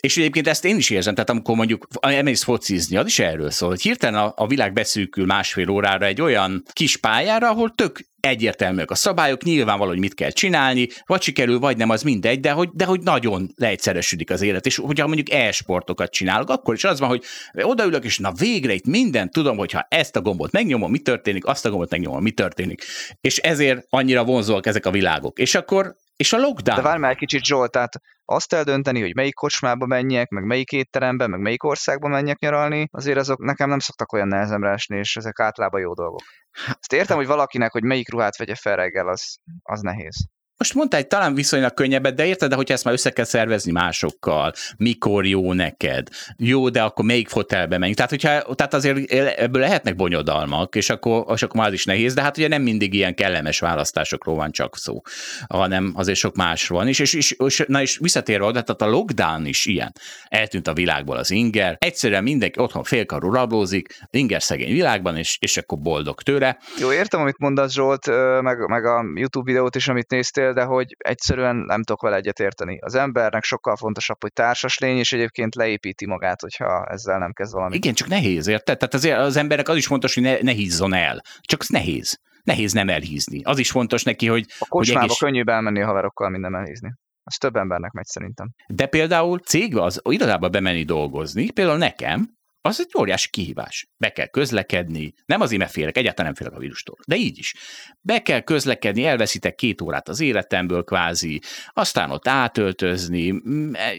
és 0.01 0.17
egyébként 0.17 0.47
ezt 0.47 0.65
én 0.65 0.75
is 0.75 0.89
érzem, 0.89 1.13
tehát 1.13 1.29
amikor 1.29 1.55
mondjuk 1.55 1.87
elmész 1.99 2.43
focizni, 2.43 2.97
az 2.97 3.05
is 3.05 3.19
erről 3.19 3.51
szól, 3.51 3.69
hogy 3.69 3.81
hirtelen 3.81 4.19
a, 4.19 4.33
a 4.35 4.47
világ 4.47 4.73
beszűkül 4.73 5.25
másfél 5.25 5.69
órára 5.69 6.05
egy 6.05 6.21
olyan 6.21 6.63
kis 6.73 6.97
pályára, 6.97 7.49
ahol 7.49 7.73
tök 7.75 7.99
egyértelműek 8.19 8.91
a 8.91 8.95
szabályok, 8.95 9.43
nyilvánvaló, 9.43 9.89
hogy 9.89 9.99
mit 9.99 10.13
kell 10.13 10.29
csinálni, 10.29 10.87
vagy 11.05 11.21
sikerül, 11.21 11.59
vagy 11.59 11.77
nem, 11.77 11.89
az 11.89 12.01
mindegy, 12.01 12.39
de 12.39 12.51
hogy, 12.51 12.69
de 12.73 12.85
hogy 12.85 13.01
nagyon 13.01 13.51
leegyszeresödik 13.55 14.31
az 14.31 14.41
élet. 14.41 14.65
És 14.65 14.75
hogyha 14.75 15.07
mondjuk 15.07 15.31
e-sportokat 15.31 16.11
csinálok, 16.11 16.49
akkor 16.49 16.73
is 16.73 16.83
az 16.83 16.99
van, 16.99 17.09
hogy 17.09 17.23
odaülök, 17.53 18.03
és 18.03 18.17
na 18.17 18.31
végre 18.31 18.73
itt 18.73 18.85
mindent 18.85 19.31
tudom, 19.31 19.57
hogyha 19.57 19.85
ezt 19.89 20.15
a 20.15 20.21
gombot 20.21 20.51
megnyomom, 20.51 20.91
mi 20.91 20.99
történik, 20.99 21.45
azt 21.45 21.65
a 21.65 21.69
gombot 21.69 21.91
megnyomom, 21.91 22.21
mi 22.21 22.31
történik. 22.31 22.83
És 23.21 23.37
ezért 23.37 23.85
annyira 23.89 24.23
vonzóak 24.23 24.65
ezek 24.65 24.85
a 24.85 24.91
világok. 24.91 25.39
És 25.39 25.55
akkor 25.55 25.95
és 26.17 26.33
a 26.33 26.37
lockdown. 26.37 26.77
De 26.77 26.83
várj 26.83 26.99
már 26.99 27.11
egy 27.11 27.17
kicsit, 27.17 27.43
Zsolt, 27.43 27.71
tehát 27.71 27.99
azt 28.25 28.53
eldönteni, 28.53 29.01
hogy 29.01 29.15
melyik 29.15 29.33
kocsmába 29.33 29.85
menjek, 29.85 30.29
meg 30.29 30.43
melyik 30.43 30.71
étterembe, 30.71 31.27
meg 31.27 31.39
melyik 31.39 31.63
országba 31.63 32.07
menjek 32.07 32.39
nyaralni, 32.39 32.87
azért 32.91 33.17
azok 33.17 33.43
nekem 33.43 33.69
nem 33.69 33.79
szoktak 33.79 34.13
olyan 34.13 34.27
nehezemre 34.27 34.69
esni, 34.69 34.97
és 34.97 35.15
ezek 35.15 35.39
általában 35.39 35.81
jó 35.81 35.93
dolgok. 35.93 36.21
Ezt 36.67 36.93
értem, 36.93 37.17
hogy 37.17 37.27
valakinek, 37.27 37.71
hogy 37.71 37.83
melyik 37.83 38.11
ruhát 38.11 38.37
vegye 38.37 38.55
fel 38.55 38.75
reggel, 38.75 39.07
az, 39.07 39.37
az 39.61 39.81
nehéz. 39.81 40.27
Most 40.57 40.73
mondta 40.73 40.97
egy 40.97 41.07
talán 41.07 41.33
viszonylag 41.33 41.73
könnyebbet, 41.73 42.15
de 42.15 42.25
érted, 42.25 42.49
de 42.49 42.55
hogyha 42.55 42.73
ezt 42.73 42.83
már 42.83 42.93
össze 42.93 43.09
kell 43.09 43.25
szervezni 43.25 43.71
másokkal, 43.71 44.53
mikor 44.77 45.25
jó 45.25 45.53
neked, 45.53 46.07
jó, 46.37 46.69
de 46.69 46.81
akkor 46.81 47.05
melyik 47.05 47.27
fotelbe 47.27 47.77
menjünk. 47.77 47.95
Tehát, 47.95 48.11
hogyha, 48.11 48.55
tehát 48.55 48.73
azért 48.73 49.11
ebből 49.39 49.61
lehetnek 49.61 49.95
bonyodalmak, 49.95 50.75
és 50.75 50.89
akkor, 50.89 51.25
és 51.33 51.41
akkor 51.41 51.55
már 51.59 51.67
az 51.67 51.73
is 51.73 51.85
nehéz, 51.85 52.13
de 52.13 52.21
hát 52.21 52.37
ugye 52.37 52.47
nem 52.47 52.61
mindig 52.61 52.93
ilyen 52.93 53.15
kellemes 53.15 53.59
választásokról 53.59 54.35
van 54.35 54.51
csak 54.51 54.77
szó, 54.77 55.01
hanem 55.47 55.91
azért 55.95 56.17
sok 56.17 56.35
más 56.35 56.67
van 56.67 56.87
is. 56.87 56.99
És, 56.99 57.13
és, 57.13 57.31
és, 57.31 57.63
na 57.67 57.81
és 57.81 57.97
visszatérve 57.97 58.45
oda, 58.45 58.61
tehát 58.61 58.81
a 58.81 58.97
lockdown 58.97 59.45
is 59.45 59.65
ilyen. 59.65 59.91
Eltűnt 60.27 60.67
a 60.67 60.73
világból 60.73 61.17
az 61.17 61.31
inger, 61.31 61.75
egyszerűen 61.79 62.23
mindenki 62.23 62.59
otthon 62.59 62.83
félkarú 62.83 63.31
rablózik, 63.31 63.87
inger 64.09 64.43
szegény 64.43 64.71
világban, 64.71 65.17
és, 65.17 65.37
és 65.41 65.57
akkor 65.57 65.77
boldog 65.79 66.21
tőle. 66.21 66.57
Jó, 66.79 66.91
értem, 66.91 67.21
amit 67.21 67.37
mondasz 67.37 67.73
Zsolt, 67.73 68.05
meg, 68.41 68.67
meg 68.67 68.85
a 68.85 69.05
YouTube 69.15 69.51
videót 69.51 69.75
is, 69.75 69.87
amit 69.87 70.09
néztél, 70.09 70.46
beszél, 70.47 70.63
de 70.63 70.73
hogy 70.73 70.95
egyszerűen 70.97 71.55
nem 71.55 71.83
tudok 71.83 72.01
vele 72.01 72.15
egyetérteni. 72.15 72.79
Az 72.81 72.95
embernek 72.95 73.43
sokkal 73.43 73.75
fontosabb, 73.75 74.21
hogy 74.21 74.33
társas 74.33 74.77
lény, 74.77 74.97
és 74.97 75.13
egyébként 75.13 75.55
leépíti 75.55 76.05
magát, 76.05 76.41
hogyha 76.41 76.85
ezzel 76.85 77.17
nem 77.17 77.33
kezd 77.33 77.53
valami. 77.53 77.75
Igen, 77.75 77.93
csak 77.93 78.07
nehéz, 78.07 78.47
érted? 78.47 78.77
Tehát 78.77 78.93
azért 78.93 79.17
az 79.17 79.35
embernek 79.35 79.69
az 79.69 79.77
is 79.77 79.87
fontos, 79.87 80.13
hogy 80.13 80.23
ne, 80.23 80.37
ne 80.41 80.51
hízzon 80.51 80.93
el. 80.93 81.21
Csak 81.41 81.59
az 81.59 81.67
nehéz. 81.67 82.19
Nehéz 82.43 82.71
nem 82.71 82.89
elhízni. 82.89 83.41
Az 83.43 83.59
is 83.59 83.71
fontos 83.71 84.03
neki, 84.03 84.27
hogy... 84.27 84.45
A 84.59 84.65
kocsmába 84.67 84.99
hogy 84.99 85.09
egész... 85.09 85.19
könnyűbb 85.19 85.47
elmenni 85.47 85.81
a 85.81 85.85
haverokkal, 85.85 86.29
mint 86.29 86.43
nem 86.43 86.55
elhízni. 86.55 86.93
Az 87.23 87.35
több 87.35 87.55
embernek 87.55 87.91
megy 87.91 88.05
szerintem. 88.05 88.49
De 88.67 88.85
például 88.85 89.39
cégbe 89.39 89.81
az 89.81 90.01
irodába 90.03 90.49
bemenni 90.49 90.83
dolgozni, 90.83 91.51
például 91.51 91.77
nekem, 91.77 92.35
az 92.67 92.79
egy 92.79 92.91
óriási 92.99 93.29
kihívás. 93.29 93.87
Be 93.97 94.09
kell 94.09 94.25
közlekedni, 94.25 95.13
nem 95.25 95.41
az 95.41 95.51
mert 95.51 95.71
félek, 95.71 95.97
egyáltalán 95.97 96.31
nem 96.31 96.35
félek 96.35 96.57
a 96.57 96.61
vírustól, 96.61 96.95
de 97.07 97.15
így 97.15 97.37
is. 97.37 97.55
Be 98.01 98.21
kell 98.21 98.39
közlekedni, 98.39 99.05
elveszitek 99.05 99.55
két 99.55 99.81
órát 99.81 100.09
az 100.09 100.19
életemből 100.19 100.83
kvázi, 100.83 101.41
aztán 101.67 102.11
ott 102.11 102.27
átöltözni, 102.27 103.41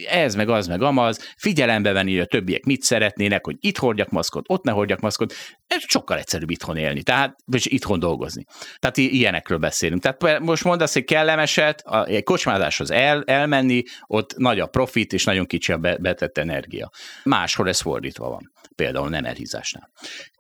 ez 0.09 0.35
meg 0.35 0.49
az 0.49 0.67
meg 0.67 0.83
amaz, 0.83 1.35
figyelembe 1.37 1.93
venni, 1.93 2.11
hogy 2.11 2.21
a 2.21 2.27
többiek 2.27 2.65
mit 2.65 2.83
szeretnének, 2.83 3.45
hogy 3.45 3.57
itt 3.61 3.79
hordjak 3.79 4.11
maszkot, 4.11 4.45
ott 4.49 4.65
ne 4.65 4.73
hordjak 4.73 5.01
maszkot, 5.01 5.35
ez 5.69 5.83
sokkal 5.87 6.19
egyszerűbb 6.19 6.51
itthon 6.51 6.77
élni, 6.77 7.03
tehát, 7.03 7.37
vagy 7.45 7.73
itthon 7.73 7.99
dolgozni. 7.99 8.45
Tehát 8.79 8.97
ilyenekről 8.97 9.59
beszélünk. 9.59 10.03
Tehát 10.03 10.41
most 10.41 10.65
mondasz 10.65 10.97
egy 10.97 11.05
kellemeset, 11.05 11.83
egy 12.05 12.23
kocsmázáshoz 12.23 12.91
el, 12.91 13.23
elmenni, 13.27 13.83
ott 14.07 14.37
nagy 14.37 14.61
a 14.61 14.67
profit, 14.67 15.13
és 15.13 15.25
nagyon 15.25 15.47
kicsi 15.47 15.73
a 15.73 15.79
betett 15.79 16.39
energia. 16.39 16.91
Máshol 17.25 17.69
ez 17.69 17.81
fordítva 17.81 18.29
van 18.29 18.53
például 18.75 19.09
nem 19.09 19.25
elhízásnál. 19.25 19.91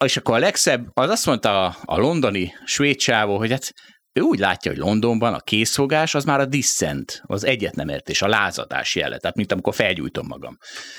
És 0.04 0.16
akkor 0.16 0.34
a 0.34 0.38
legszebb, 0.38 0.86
az 0.94 1.10
azt 1.10 1.26
mondta 1.26 1.64
a, 1.64 1.76
a 1.84 1.98
londoni 1.98 2.52
svéd 2.64 2.96
csávó, 2.96 3.36
hogy 3.36 3.50
hát 3.50 3.72
ő 4.18 4.20
úgy 4.20 4.38
látja, 4.38 4.70
hogy 4.70 4.81
Londonban 4.81 5.35
a 5.35 5.38
készfogás 5.38 6.14
az 6.14 6.24
már 6.24 6.40
a 6.40 6.44
dissent, 6.46 7.22
az 7.26 7.44
egyet 7.44 7.74
nem 7.74 7.88
értés, 7.88 8.22
a 8.22 8.28
lázadás 8.28 8.94
jele, 8.94 9.18
tehát 9.18 9.37
mint 9.37 9.52
amikor 9.52 9.74
felgyújtom 9.74 10.26
magam. 10.26 10.59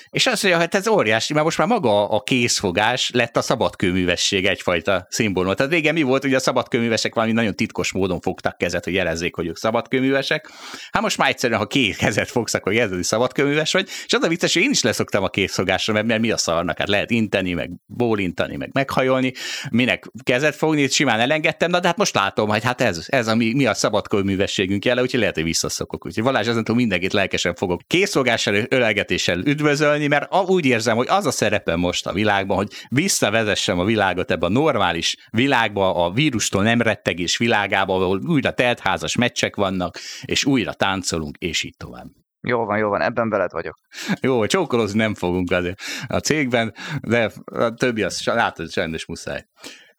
És 0.10 0.26
azt 0.26 0.44
mondja, 0.44 0.62
hát 0.62 0.76
ez 0.76 0.88
óriási, 0.88 1.34
mert 1.34 1.46
most 1.46 1.58
már 1.58 1.68
maga 1.68 2.10
a 2.10 2.22
készfogás 2.22 3.10
lett 3.14 3.38
a 3.38 3.42
szabadkőművesség 3.42 4.46
egyfajta 4.46 5.08
szimbólum. 5.10 5.56
Tehát 5.56 5.72
régen 5.72 5.94
mi 5.94 6.02
volt, 6.02 6.22
hogy 6.22 6.34
a 6.34 6.40
szabadkőművesek 6.40 7.16
valami 7.16 7.32
nagyon 7.34 7.56
titkos 7.56 7.92
módon 7.92 8.20
fogtak 8.20 8.58
kezet, 8.58 8.84
hogy 8.84 8.94
jelezzék, 8.94 9.36
hogy 9.36 9.48
ők 9.48 9.58
szabadkőművesek. 9.58 10.50
Hát 10.92 11.02
most 11.02 11.18
már 11.18 11.30
egyszerűen, 11.30 11.60
ha 11.60 11.68
két 11.68 11.96
kezet 11.96 12.30
fogsz, 12.30 12.54
akkor 12.54 12.74
jelzed, 12.74 13.04
szabadkőműves 13.04 13.72
vagy. 13.72 13.90
És 14.06 14.14
az 14.14 14.24
a 14.24 14.28
vicces, 14.28 14.54
hogy 14.54 14.64
én 14.64 14.70
is 14.70 14.82
leszoktam 14.82 15.24
a 15.24 15.30
készfogásra, 15.30 15.94
mert, 15.94 16.06
mert 16.06 16.22
mi 16.22 16.32
a 16.32 16.38
szarnak? 16.38 16.78
Hát 16.78 16.88
lehet 16.88 17.12
inteni, 17.12 17.54
meg 17.54 17.72
bólintani, 17.86 18.56
meg 18.56 18.70
meghajolni, 18.74 19.34
minek 19.70 20.12
kezet 20.24 20.56
fogni, 20.56 20.88
simán 20.88 21.20
elengedtem, 21.20 21.72
de 21.72 21.80
hát 21.84 21.98
most 21.98 22.16
látom, 22.16 22.50
hogy 22.50 22.64
hát 22.64 22.82
ez, 22.82 23.08
ez 23.10 23.28
a 23.28 23.36
mi, 23.36 23.54
mi 23.54 23.66
a 23.66 23.74
szabadkőművességünk 23.74 24.86
jele, 24.86 25.02
úgyhogy 25.02 25.20
lehet, 25.20 25.36
hogy 25.36 25.44
visszaszokok. 25.44 26.06
Úgyhogy 26.06 26.24
Valás 26.24 26.48
ezentúl 26.48 26.76
mindenkit 26.76 27.14
lelkesen 27.14 27.56
fogok 27.56 27.82
készfogással, 27.88 28.66
ölelgetéssel 28.70 29.40
üdvözölni, 29.40 30.08
mert 30.08 30.36
úgy 30.36 30.66
érzem, 30.66 30.96
hogy 30.96 31.08
az 31.10 31.26
a 31.26 31.32
szerepe 31.32 31.76
most 31.76 32.08
a 32.08 32.14
világban, 32.14 32.58
hogy 32.58 32.72
visszavezessem 32.90 33.80
a 33.80 33.84
világot 33.84 34.32
ebbe 34.32 34.46
a 34.46 34.50
normális 34.50 35.16
világba, 35.32 36.06
a 36.06 36.12
vírustól 36.12 36.64
nem 36.64 36.82
rettegés 36.82 37.38
világába, 37.38 37.96
ahol 37.96 38.22
újra 38.28 38.52
teltházas 38.52 39.16
meccsek 39.16 39.56
vannak, 39.56 39.98
és 40.26 40.46
újra 40.46 40.74
táncolunk, 40.74 41.38
és 41.38 41.64
így 41.64 41.76
tovább. 41.78 42.08
Jó 42.42 42.66
van, 42.66 42.78
jó 42.78 42.90
van, 42.90 43.02
ebben 43.02 43.30
veled 43.30 43.52
vagyok. 43.52 43.80
Jó, 44.22 44.46
csókolózni 44.46 44.98
nem 44.98 45.16
fogunk 45.16 45.52
azért 45.52 45.80
a 46.08 46.18
cégben, 46.18 46.74
de 47.02 47.32
a 47.46 47.74
többi 47.74 48.04
az 48.04 48.26
látod, 48.26 48.74
rendes 48.74 49.06
muszáj. 49.06 49.46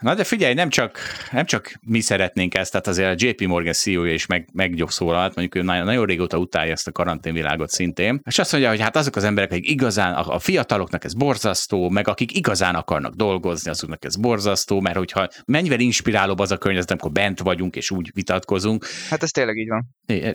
Na 0.00 0.14
de 0.14 0.24
figyelj, 0.24 0.54
nem 0.54 0.68
csak, 0.68 0.98
nem 1.30 1.44
csak 1.44 1.72
mi 1.80 2.00
szeretnénk 2.00 2.54
ezt, 2.54 2.70
tehát 2.70 2.86
azért 2.86 3.22
a 3.22 3.26
JP 3.26 3.46
Morgan 3.46 3.72
CEO-ja 3.72 4.12
is 4.12 4.26
meg, 4.26 4.48
meggyógyszólalt, 4.52 5.34
mondjuk 5.34 5.54
ő 5.54 5.66
nagyon, 5.66 5.84
nagyon 5.84 6.06
régóta 6.06 6.38
utálja 6.38 6.72
ezt 6.72 6.86
a 6.86 6.92
karanténvilágot 6.92 7.70
szintén, 7.70 8.20
és 8.24 8.38
azt 8.38 8.52
mondja, 8.52 8.70
hogy 8.70 8.80
hát 8.80 8.96
azok 8.96 9.16
az 9.16 9.24
emberek, 9.24 9.50
akik 9.50 9.70
igazán, 9.70 10.14
a, 10.14 10.34
a 10.34 10.38
fiataloknak 10.38 11.04
ez 11.04 11.14
borzasztó, 11.14 11.88
meg 11.88 12.08
akik 12.08 12.36
igazán 12.36 12.74
akarnak 12.74 13.14
dolgozni, 13.14 13.70
azoknak 13.70 14.04
ez 14.04 14.16
borzasztó, 14.16 14.80
mert 14.80 14.96
hogyha 14.96 15.28
mennyivel 15.44 15.80
inspirálóbb 15.80 16.38
az 16.38 16.50
a 16.50 16.58
környezet, 16.58 16.90
amikor 16.90 17.12
bent 17.12 17.40
vagyunk 17.40 17.76
és 17.76 17.90
úgy 17.90 18.10
vitatkozunk. 18.14 18.86
Hát 19.08 19.22
ez 19.22 19.30
tényleg 19.30 19.56
így 19.56 19.68
van. 19.68 19.86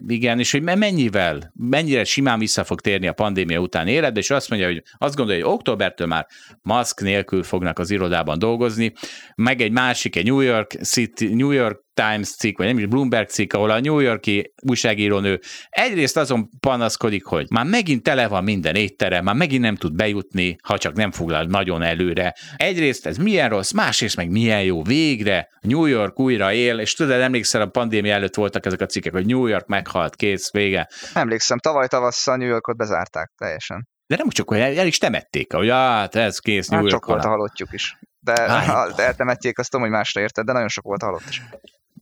Igen, 0.07 0.39
és 0.39 0.51
hogy 0.51 0.61
mennyivel, 0.61 1.51
mennyire 1.53 2.03
simán 2.03 2.39
vissza 2.39 2.63
fog 2.63 2.81
térni 2.81 3.07
a 3.07 3.13
pandémia 3.13 3.59
után 3.59 3.87
életbe, 3.87 4.19
és 4.19 4.29
azt 4.29 4.49
mondja, 4.49 4.67
hogy 4.67 4.83
azt 4.97 5.15
gondolja, 5.15 5.45
hogy 5.45 5.53
októbertől 5.53 6.07
már 6.07 6.27
maszk 6.61 7.01
nélkül 7.01 7.43
fognak 7.43 7.79
az 7.79 7.91
irodában 7.91 8.39
dolgozni, 8.39 8.93
meg 9.35 9.54
meg 9.55 9.65
egy 9.65 9.71
másik, 9.71 10.15
egy 10.15 10.25
New 10.25 10.39
York 10.39 10.71
City, 10.71 11.33
New 11.33 11.51
York 11.51 11.83
Times 11.93 12.35
cikk, 12.35 12.57
vagy 12.57 12.67
nem 12.67 12.77
is 12.77 12.85
Bloomberg 12.85 13.27
cikk, 13.27 13.53
ahol 13.53 13.69
a 13.69 13.79
New 13.79 13.99
Yorki 13.99 14.53
újságírónő 14.61 15.39
egyrészt 15.69 16.17
azon 16.17 16.49
panaszkodik, 16.59 17.25
hogy 17.25 17.47
már 17.49 17.65
megint 17.65 18.03
tele 18.03 18.27
van 18.27 18.43
minden 18.43 18.75
étterem, 18.75 19.23
már 19.23 19.35
megint 19.35 19.61
nem 19.61 19.75
tud 19.75 19.95
bejutni, 19.95 20.55
ha 20.63 20.77
csak 20.77 20.93
nem 20.93 21.11
foglal 21.11 21.43
nagyon 21.43 21.81
előre. 21.81 22.33
Egyrészt 22.55 23.05
ez 23.05 23.17
milyen 23.17 23.49
rossz, 23.49 23.71
másrészt 23.71 24.15
meg 24.15 24.29
milyen 24.29 24.63
jó, 24.63 24.83
végre 24.83 25.47
New 25.61 25.85
York 25.85 26.19
újra 26.19 26.53
él, 26.53 26.79
és 26.79 26.93
tudod, 26.93 27.19
emlékszel, 27.19 27.61
a 27.61 27.65
pandémia 27.67 28.13
előtt 28.13 28.35
voltak 28.35 28.65
ezek 28.65 28.81
a 28.81 28.85
cikkek, 28.85 29.13
hogy 29.13 29.25
New 29.25 29.45
York 29.45 29.67
meghalt, 29.67 30.15
kész, 30.15 30.51
vége. 30.51 30.89
Emlékszem, 31.13 31.59
tavaly 31.59 31.87
tavasszal 31.87 32.35
New 32.35 32.47
Yorkot 32.47 32.77
bezárták 32.77 33.31
teljesen. 33.37 33.87
De 34.07 34.15
nem 34.15 34.29
csak 34.29 34.51
olyan, 34.51 34.77
el 34.77 34.87
is 34.87 34.97
temették, 34.97 35.53
hogy 35.53 35.69
hát 35.69 36.15
ez 36.15 36.39
kész, 36.39 36.67
New 36.67 36.79
hát 36.79 36.89
York. 36.89 37.03
Sok 37.03 37.13
volt 37.13 37.25
a 37.25 37.27
halottjuk 37.27 37.73
is. 37.73 37.97
De, 38.25 39.03
eltemették, 39.03 39.59
azt 39.59 39.69
tudom, 39.69 39.85
hogy 39.85 39.95
másra 39.95 40.21
érted, 40.21 40.45
de 40.45 40.51
nagyon 40.51 40.67
sok 40.67 40.83
volt 40.83 41.01
a 41.01 41.05
halott 41.05 41.27
is. 41.29 41.41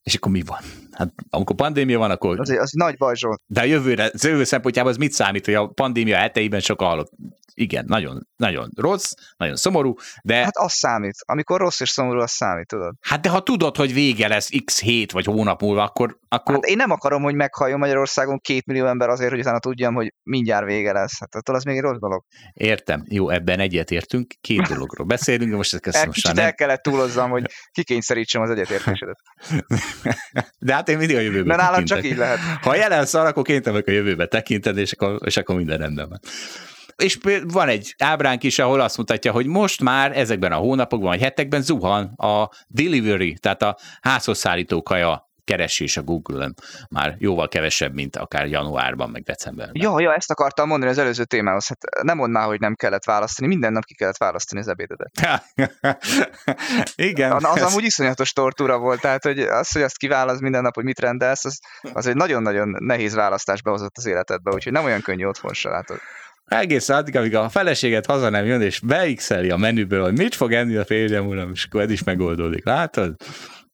És 0.04 0.16
akkor 0.16 0.32
mi 0.32 0.42
van? 0.46 0.60
Hát 0.92 1.13
amikor 1.30 1.56
pandémia 1.56 1.98
van, 1.98 2.12
akkor... 2.12 2.39
Az, 2.39 2.50
az 2.50 2.72
nagy 2.72 2.98
baj, 2.98 3.16
Zsolt. 3.16 3.42
De 3.46 3.62
a 3.62 3.63
jövőre, 3.63 4.10
az 4.13 4.24
jövő 4.24 4.44
szempontjában 4.44 4.92
az 4.92 4.98
mit 4.98 5.12
számít, 5.12 5.46
hogy 5.46 5.54
a 5.54 5.68
pandémia 5.68 6.18
heteiben 6.18 6.60
sokan 6.60 6.88
halott? 6.88 7.12
Igen, 7.56 7.86
nagyon, 7.88 8.28
nagyon 8.36 8.70
rossz, 8.76 9.12
nagyon 9.38 9.56
szomorú, 9.56 9.96
de... 10.24 10.36
Hát 10.36 10.58
az 10.58 10.72
számít. 10.72 11.16
Amikor 11.26 11.60
rossz 11.60 11.80
és 11.80 11.89
szomorú, 11.89 12.20
az 12.20 12.32
számít, 12.32 12.68
tudod. 12.68 12.94
Hát 13.02 13.22
de 13.22 13.30
ha 13.30 13.44
tudod, 13.44 13.78
hogy 13.78 13.94
vége 13.94 14.28
lesz 14.28 14.50
x 14.66 14.82
hét 14.82 15.12
vagy 15.12 15.26
hónap 15.26 15.62
múlva, 15.62 15.84
akkor... 15.84 16.18
akkor... 16.28 16.54
Hát 16.54 16.63
én 16.63 16.76
nem 16.76 16.92
akarom, 16.92 17.24
hogy 17.24 17.36
meghalljon 17.36 17.80
Magyarországon 17.80 18.39
két 18.39 18.66
millió 18.66 18.86
ember 18.86 19.10
azért, 19.10 19.30
hogy 19.30 19.39
utána 19.39 19.60
tudjam, 19.60 19.94
hogy 19.94 20.13
mindjárt 20.24 20.66
vége 20.66 20.92
lesz. 20.92 21.20
Hát 21.20 21.36
attól 21.36 21.56
az 21.56 21.63
még 21.63 21.76
egy 21.76 21.82
rossz 21.82 22.00
dolog. 22.00 22.24
Értem. 22.54 23.04
Jó, 23.10 23.30
ebben 23.30 23.60
egyetértünk. 23.60 24.34
Két 24.42 24.62
dologról 24.62 25.08
beszélünk, 25.08 25.50
de 25.50 25.56
most 25.56 25.74
ezt 25.74 25.96
el, 25.96 26.06
most 26.06 26.34
nem... 26.34 26.46
el 26.46 26.54
kellett 26.54 26.82
túlozzam, 26.82 27.30
hogy 27.30 27.52
kikényszerítsem 27.72 28.42
az 28.42 28.50
egyetértésedet. 28.50 29.20
de 30.60 30.73
hát 30.73 30.89
én 30.89 30.97
mindig 30.97 31.15
a 31.15 31.19
jövőben 31.19 31.58
De 31.58 31.63
nálam 31.63 31.86
csak 31.86 32.06
így 32.06 32.17
lehet. 32.17 32.39
Ha 32.62 32.75
jelen 32.75 33.06
szar, 33.06 33.25
akkor 33.25 33.43
kénytelen 33.43 33.84
a 33.86 33.91
jövőbe 33.91 34.25
tekinteni, 34.25 34.82
és 34.82 34.91
akkor, 34.91 35.17
és 35.25 35.38
akkor 35.38 35.56
minden 35.56 35.77
rendben 35.77 36.10
van. 36.10 36.19
És 36.95 37.17
van 37.43 37.67
egy 37.67 37.95
ábránk 37.97 38.43
is, 38.43 38.60
ahol 38.60 38.79
azt 38.79 38.97
mutatja, 38.97 39.32
hogy 39.32 39.45
most 39.45 39.82
már 39.82 40.17
ezekben 40.17 40.51
a 40.51 40.56
hónapokban, 40.56 41.10
vagy 41.10 41.21
hetekben 41.21 41.62
zuhan 41.62 42.03
a 42.03 42.49
delivery, 42.67 43.38
tehát 43.39 43.62
a 43.62 43.77
házhoz 44.01 44.38
szállító 44.38 44.82
kaja 44.82 45.32
keresés 45.43 45.97
a 45.97 46.01
Google-ön 46.01 46.53
már 46.89 47.15
jóval 47.17 47.47
kevesebb, 47.47 47.93
mint 47.93 48.15
akár 48.15 48.47
januárban, 48.47 49.10
meg 49.10 49.23
decemberben. 49.23 49.82
Ja, 49.82 49.99
ja, 49.99 50.13
ezt 50.13 50.32
akartam 50.32 50.67
mondani 50.67 50.91
az 50.91 50.97
előző 50.97 51.23
témához. 51.25 51.67
Hát 51.67 52.03
nem 52.03 52.17
mondd 52.17 52.32
már, 52.32 52.45
hogy 52.45 52.60
nem 52.60 52.75
kellett 52.75 53.03
választani, 53.03 53.47
minden 53.47 53.71
nap 53.71 53.84
ki 53.84 53.93
kellett 53.93 54.17
választani 54.17 54.62
az 54.62 54.67
ebédedet. 54.67 55.12
Igen. 56.95 57.32
Az, 57.32 57.43
az 57.43 57.62
amúgy 57.62 57.84
iszonyatos 57.84 58.34
tortúra 58.34 58.77
volt, 58.77 59.01
tehát 59.01 59.23
hogy 59.23 59.39
az, 59.39 59.71
hogy 59.71 59.82
azt 59.82 59.97
kiválasz 59.97 60.39
minden 60.39 60.62
nap, 60.62 60.73
hogy 60.73 60.84
mit 60.84 60.99
rendelsz, 60.99 61.45
az, 61.45 61.60
az 61.93 62.08
egy 62.08 62.15
nagyon-nagyon 62.15 62.75
nehéz 62.79 63.13
választás 63.13 63.62
behozott 63.62 63.97
az 63.97 64.06
életedbe, 64.06 64.51
úgyhogy 64.53 64.71
nem 64.71 64.86
olyan 64.86 65.01
könnyű 65.01 65.25
otthon 65.25 65.53
se 65.53 65.69
látod. 65.69 65.99
Egész 66.45 66.89
addig, 66.89 67.15
amíg 67.15 67.36
a 67.36 67.49
feleséget 67.49 68.06
haza 68.06 68.29
nem 68.29 68.45
jön, 68.45 68.62
és 68.62 68.79
beixeli 68.79 69.49
a 69.49 69.58
menüből, 69.58 70.03
hogy 70.03 70.17
mit 70.17 70.36
fog 70.36 70.53
enni 70.53 70.75
a 70.75 70.86
férjem 70.86 71.27
uram, 71.27 71.51
és 71.53 71.65
akkor 71.65 71.82
ez 71.82 71.91
is 71.91 72.03
megoldódik. 72.03 72.65
Látod? 72.65 73.15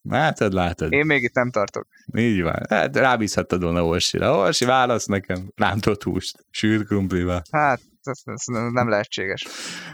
Látod, 0.09 0.53
látod. 0.53 0.91
Én 0.91 1.05
még 1.05 1.23
itt 1.23 1.33
nem 1.33 1.51
tartok. 1.51 1.87
Így 2.17 2.41
van. 2.41 2.65
Hát 2.69 2.95
rábízhattad 2.95 3.61
volna 3.61 3.85
Orsira. 3.85 4.37
Orsi, 4.37 4.65
válasz 4.65 5.05
nekem 5.05 5.51
rántott 5.55 6.03
húst, 6.03 6.45
sült 6.51 6.87
krumplival. 6.87 7.41
Hát, 7.51 7.81
ez, 8.03 8.19
ez 8.23 8.43
nem 8.71 8.89
lehetséges. 8.89 9.45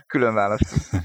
Külön 0.08 0.34
választ. 0.34 0.75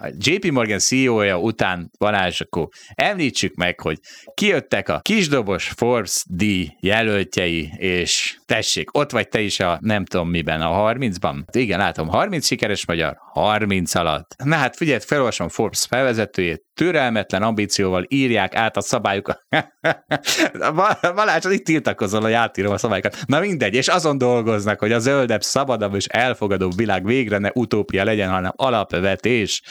A 0.00 0.10
JP 0.18 0.50
Morgan 0.50 0.78
CEO-ja 0.78 1.38
után 1.38 1.90
Balázs, 1.98 2.40
akkor 2.40 2.68
említsük 2.94 3.54
meg, 3.54 3.80
hogy 3.80 3.98
kijöttek 4.34 4.88
a 4.88 5.00
kisdobos 5.00 5.68
Forbes 5.68 6.24
D 6.26 6.44
jelöltjei, 6.80 7.72
és 7.76 8.38
tessék, 8.46 8.96
ott 8.98 9.10
vagy 9.10 9.28
te 9.28 9.40
is 9.40 9.60
a 9.60 9.78
nem 9.80 10.04
tudom 10.04 10.28
miben, 10.28 10.60
a 10.60 10.92
30-ban? 10.92 11.36
Igen, 11.52 11.78
látom, 11.78 12.08
30 12.08 12.46
sikeres 12.46 12.86
magyar, 12.86 13.16
30 13.32 13.94
alatt. 13.94 14.34
Na 14.44 14.56
hát 14.56 14.76
figyelj, 14.76 14.98
felolvasom 15.00 15.48
Forbes 15.48 15.86
felvezetőjét, 15.88 16.62
türelmetlen 16.74 17.42
ambícióval 17.42 18.04
írják 18.08 18.54
át 18.54 18.76
a 18.76 18.80
szabályokat. 18.80 19.46
Balázs, 21.14 21.44
itt 21.44 21.64
tiltakozol, 21.64 22.20
hogy 22.20 22.32
átírom 22.32 22.72
a 22.72 22.78
szabályokat. 22.78 23.16
Na 23.26 23.40
mindegy, 23.40 23.74
és 23.74 23.88
azon 23.88 24.18
dolgoznak, 24.18 24.78
hogy 24.78 24.92
a 24.92 24.98
zöldebb, 24.98 25.42
szabadabb 25.42 25.94
és 25.94 26.06
elfogadóbb 26.06 26.76
világ 26.76 27.04
végre 27.04 27.38
ne 27.38 27.50
utópia 27.54 28.04
legyen, 28.04 28.30
hanem 28.30 28.52
alapvetés. 28.56 29.62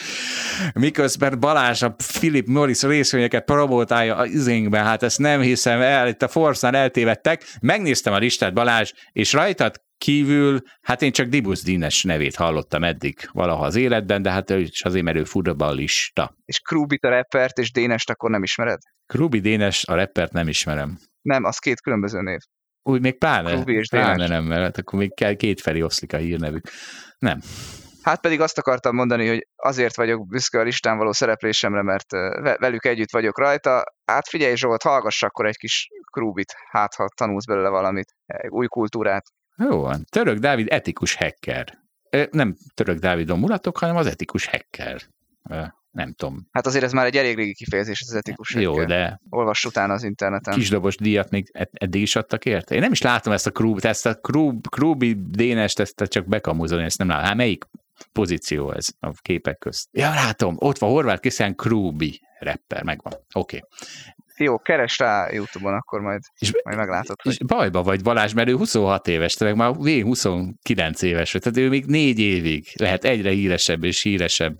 Miközben 0.73 1.39
Balázs 1.39 1.81
a 1.81 1.95
Philip 2.13 2.47
Morris 2.47 2.81
részvényeket 2.81 3.45
promotálja 3.45 4.15
az 4.15 4.29
izénkben, 4.29 4.83
hát 4.83 5.03
ezt 5.03 5.19
nem 5.19 5.41
hiszem 5.41 5.81
el, 5.81 6.07
itt 6.07 6.21
a 6.21 6.27
Force-nál 6.27 6.81
eltévedtek. 6.81 7.43
Megnéztem 7.61 8.13
a 8.13 8.17
listát, 8.17 8.53
Balázs, 8.53 8.91
és 9.11 9.33
rajtad 9.33 9.75
kívül, 9.97 10.61
hát 10.81 11.01
én 11.01 11.11
csak 11.11 11.27
Dibusz 11.27 11.63
Dínes 11.63 12.03
nevét 12.03 12.35
hallottam 12.35 12.83
eddig 12.83 13.29
valaha 13.31 13.65
az 13.65 13.75
életben, 13.75 14.21
de 14.21 14.31
hát 14.31 14.51
ő 14.51 14.59
is 14.59 14.81
azért, 14.81 15.03
mert 15.03 15.17
ő 15.17 15.23
futballista. 15.23 16.35
És 16.45 16.59
Krubit 16.59 17.03
a 17.03 17.09
reppert, 17.09 17.57
és 17.57 17.71
Dénest 17.71 18.09
akkor 18.09 18.29
nem 18.29 18.43
ismered? 18.43 18.79
Krubi 19.05 19.39
Dénes 19.39 19.85
a 19.85 19.95
reppert 19.95 20.31
nem 20.31 20.47
ismerem. 20.47 20.99
Nem, 21.21 21.43
az 21.43 21.57
két 21.57 21.81
különböző 21.81 22.21
név. 22.21 22.39
Úgy 22.83 23.01
még 23.01 23.17
pláne, 23.17 23.51
Krubi 23.51 23.73
és 23.73 23.89
pláne 23.89 24.13
Dénes. 24.13 24.29
nem, 24.29 24.43
mert 24.43 24.61
hát 24.61 24.77
akkor 24.77 24.99
még 24.99 25.13
kell 25.13 25.33
két 25.33 25.61
felé 25.61 25.81
oszlik 25.81 26.13
a 26.13 26.17
hírnevük. 26.17 26.67
Nem. 27.17 27.41
Hát 28.07 28.21
pedig 28.21 28.41
azt 28.41 28.57
akartam 28.57 28.95
mondani, 28.95 29.27
hogy 29.27 29.47
azért 29.55 29.95
vagyok 29.95 30.27
büszke 30.27 30.59
a 30.59 30.63
listán 30.63 30.97
való 30.97 31.11
szereplésemre, 31.11 31.81
mert 31.81 32.11
ve- 32.11 32.57
velük 32.57 32.85
együtt 32.85 33.11
vagyok 33.11 33.39
rajta. 33.39 33.83
Hát 34.05 34.27
figyelj 34.27 34.55
Zsolt, 34.55 34.81
hallgass 34.81 35.23
akkor 35.23 35.45
egy 35.45 35.57
kis 35.57 35.87
Krubit, 36.11 36.53
hát 36.71 36.93
ha 36.93 37.07
tanulsz 37.15 37.45
belőle 37.45 37.69
valamit, 37.69 38.13
új 38.49 38.67
kultúrát. 38.67 39.25
Jó 39.57 39.81
van. 39.81 40.03
Török 40.09 40.37
Dávid 40.37 40.67
etikus 40.69 41.15
hacker. 41.15 41.77
Nem 42.31 42.55
Török 42.73 42.97
Dávidon 42.97 43.39
mulatok, 43.39 43.77
hanem 43.77 43.95
az 43.95 44.07
etikus 44.07 44.45
hacker. 44.45 45.01
Nem 45.91 46.13
tudom. 46.13 46.47
Hát 46.51 46.65
azért 46.65 46.83
ez 46.83 46.91
már 46.91 47.05
egy 47.05 47.17
elég 47.17 47.35
régi 47.35 47.53
kifejezés, 47.53 47.99
ez 48.01 48.09
az 48.09 48.15
etikus. 48.15 48.53
Jó, 48.53 48.71
hacker. 48.71 48.87
de 48.87 49.19
Olvass 49.29 49.65
utána 49.65 49.93
az 49.93 50.03
interneten. 50.03 50.53
kisdobos 50.53 50.95
díjat 50.95 51.29
még 51.29 51.49
ed- 51.51 51.69
eddig 51.71 52.01
is 52.01 52.15
adtak 52.15 52.45
érte? 52.45 52.75
Én 52.75 52.81
nem 52.81 52.91
is 52.91 53.01
látom 53.01 53.33
ezt 53.33 53.47
a 53.47 53.51
Krub, 53.51 53.85
ezt 53.85 54.05
a 54.05 54.15
Krub, 54.15 54.67
Krubi 54.67 55.15
Dénest, 55.29 55.79
ezt 55.79 56.03
csak 56.07 56.27
bekamuzolni, 56.27 56.85
ezt 56.85 56.97
nem 56.97 57.07
látom. 57.07 57.25
Hát 57.25 57.35
melyik 57.35 57.65
pozíció 58.11 58.71
ez 58.71 58.87
a 58.99 59.11
képek 59.21 59.57
közt? 59.57 59.87
Ja, 59.91 60.09
látom, 60.09 60.55
ott 60.59 60.77
van 60.77 60.89
Horváth 60.89 61.19
Krisztián 61.19 61.55
Krubi 61.55 62.19
rapper, 62.39 62.83
megvan. 62.83 63.13
Oké. 63.13 63.57
Okay. 63.57 63.69
Jó, 64.37 64.57
keres 64.57 64.97
rá 64.97 65.31
Youtube-on, 65.31 65.73
akkor 65.73 65.99
majd, 65.99 66.21
És, 66.39 66.51
majd 66.63 66.77
meglátod. 66.77 67.21
Hogy... 67.21 67.31
és 67.31 67.37
bajba 67.45 67.83
vagy 67.83 68.03
Balázs, 68.03 68.33
mert 68.33 68.49
ő 68.49 68.55
26 68.55 69.07
éves, 69.07 69.33
te 69.33 69.45
meg 69.45 69.55
már 69.55 69.73
végig 69.77 70.03
29 70.03 71.01
éves, 71.01 71.31
vagy, 71.31 71.41
tehát 71.41 71.57
ő 71.57 71.69
még 71.69 71.85
négy 71.85 72.19
évig 72.19 72.67
lehet 72.75 73.03
egyre 73.03 73.29
híresebb 73.29 73.83
és 73.83 74.01
híresebb. 74.01 74.55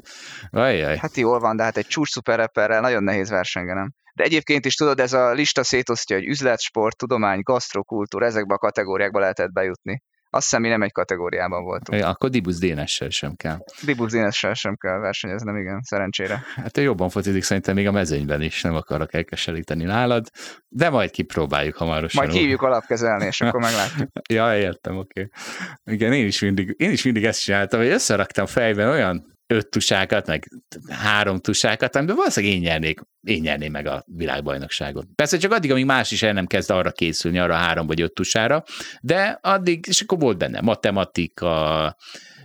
Ajjaj. 0.50 0.98
Hát 0.98 1.18
jól 1.18 1.40
van, 1.40 1.56
de 1.56 1.64
hát 1.64 1.78
egy 1.78 1.88
csúcs 1.88 2.10
szuperreperrel 2.10 2.82
nagyon 2.82 3.04
nehéz 3.04 3.30
versengenem. 3.30 3.94
De 4.14 4.24
egyébként 4.24 4.66
is 4.66 4.76
tudod, 4.76 5.00
ez 5.00 5.14
a 5.14 5.32
lista 5.32 5.64
szétosztja, 5.64 6.16
hogy 6.16 6.28
üzlet, 6.28 6.60
sport, 6.60 6.98
tudomány, 6.98 7.40
gasztrokultúra, 7.42 8.26
ezekbe 8.26 8.54
a 8.54 8.58
kategóriákba 8.58 9.20
lehetett 9.20 9.52
bejutni. 9.52 10.02
Azt 10.38 10.46
hiszem, 10.46 10.62
mi 10.62 10.68
nem 10.68 10.82
egy 10.82 10.92
kategóriában 10.92 11.64
voltunk. 11.64 12.02
Ja, 12.02 12.08
akkor 12.08 12.30
Dibusz 12.30 12.60
Dénessel 12.60 13.10
sem 13.10 13.36
kell. 13.36 13.58
Dibusz 13.86 14.12
Dénessel 14.12 14.54
sem 14.54 14.76
kell 14.76 14.98
versenyeznem, 14.98 15.58
igen, 15.58 15.82
szerencsére. 15.82 16.44
Hát 16.56 16.78
ő 16.78 16.82
jobban 16.82 17.10
focizik 17.10 17.44
szerintem 17.44 17.76
még 17.76 17.88
a 17.88 17.92
mezőnyben 17.92 18.42
is, 18.42 18.62
nem 18.62 18.76
akarok 18.76 19.14
elkeseríteni 19.14 19.84
nálad, 19.84 20.28
de 20.68 20.90
majd 20.90 21.12
kipróbáljuk 21.12 21.76
hamarosan. 21.76 22.26
Majd 22.26 22.38
hívjuk 22.38 22.62
alapkezelni, 22.62 23.26
és 23.26 23.42
akkor 23.42 23.62
meglátjuk. 23.62 24.10
Ja, 24.34 24.58
értem, 24.58 24.98
oké. 24.98 25.22
Okay. 25.22 25.96
Igen, 25.96 26.14
én 26.14 26.26
is, 26.26 26.40
mindig, 26.42 26.76
én 26.78 26.92
is 26.92 27.04
mindig 27.04 27.26
ezt 27.26 27.42
csináltam, 27.42 27.80
hogy 27.80 27.90
összeraktam 27.90 28.46
fejben 28.46 28.90
olyan 28.90 29.37
öt 29.48 29.70
tusákat, 29.70 30.28
meg 30.28 30.48
három 30.90 31.40
tusákat, 31.40 31.96
amiben 31.96 32.16
valószínűleg 32.16 32.56
én 32.56 32.62
nyernék, 32.62 33.00
én 33.22 33.42
nyerném 33.42 33.72
meg 33.72 33.88
a 33.88 34.04
világbajnokságot. 34.06 35.08
Persze 35.16 35.38
csak 35.38 35.52
addig, 35.52 35.72
amíg 35.72 35.86
más 35.86 36.12
is 36.12 36.24
el 36.24 36.34
nem 36.34 36.46
kezd 36.46 36.70
arra 36.70 36.92
készülni, 36.92 37.40
arra 37.40 37.56
három 37.56 37.88
vagy 37.88 38.02
öt 38.02 38.14
tusára, 38.14 38.64
de 39.02 39.40
addig, 39.42 39.86
és 39.88 40.02
akkor 40.02 40.20
volt 40.20 40.38
benne 40.38 40.62
matematika, 40.62 41.96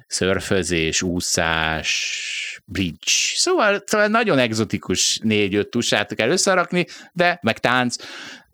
szörfözés, 0.07 1.03
úszás, 1.03 2.63
bridge. 2.65 3.11
Szóval, 3.35 3.83
szóval 3.87 4.07
nagyon 4.07 4.39
egzotikus 4.39 5.19
négy-öt 5.23 5.71
tusát 5.71 6.15
kell 6.15 6.31
összerakni, 6.31 6.87
de 7.13 7.39
meg 7.43 7.59
tánc, 7.59 7.97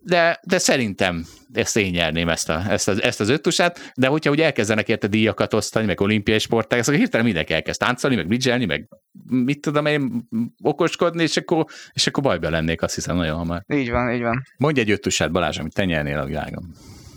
de, 0.09 0.41
de 0.43 0.59
szerintem 0.59 1.25
ezt 1.53 1.77
én 1.77 1.91
nyerném 1.91 2.29
ezt, 2.29 2.49
a, 2.49 2.63
ezt, 2.69 2.89
az, 2.89 3.03
ezt 3.03 3.21
az 3.21 3.29
öttusát, 3.29 3.93
de 3.95 4.07
hogyha 4.07 4.31
úgy 4.31 4.41
elkezdenek 4.41 4.89
érte 4.89 5.07
díjakat 5.07 5.55
osztani, 5.55 5.87
meg 5.87 6.01
olimpiai 6.01 6.39
sporták, 6.39 6.81
akkor 6.81 6.95
hirtelen 6.95 7.27
mindenki 7.27 7.53
elkezd 7.53 7.81
táncolni, 7.81 8.17
meg 8.17 8.27
bridgelni, 8.27 8.65
meg 8.65 8.89
mit 9.29 9.61
tudom 9.61 9.87
én, 9.87 10.29
okoskodni, 10.63 11.23
és 11.23 11.37
akkor, 11.37 11.65
és 11.93 12.07
akkor 12.07 12.23
bajba 12.23 12.51
lennék, 12.51 12.83
azt 12.83 12.95
hiszem 12.95 13.17
nagyon 13.17 13.37
hamar. 13.37 13.63
Így 13.67 13.91
van, 13.91 14.13
így 14.13 14.23
van. 14.23 14.43
Mondj 14.59 14.81
egy 14.81 14.91
öttusát, 14.91 15.33
Balázs, 15.33 15.59
amit 15.59 15.75
te 15.75 15.85
nyernél 15.85 16.19
a 16.19 16.25
világon. 16.25 16.75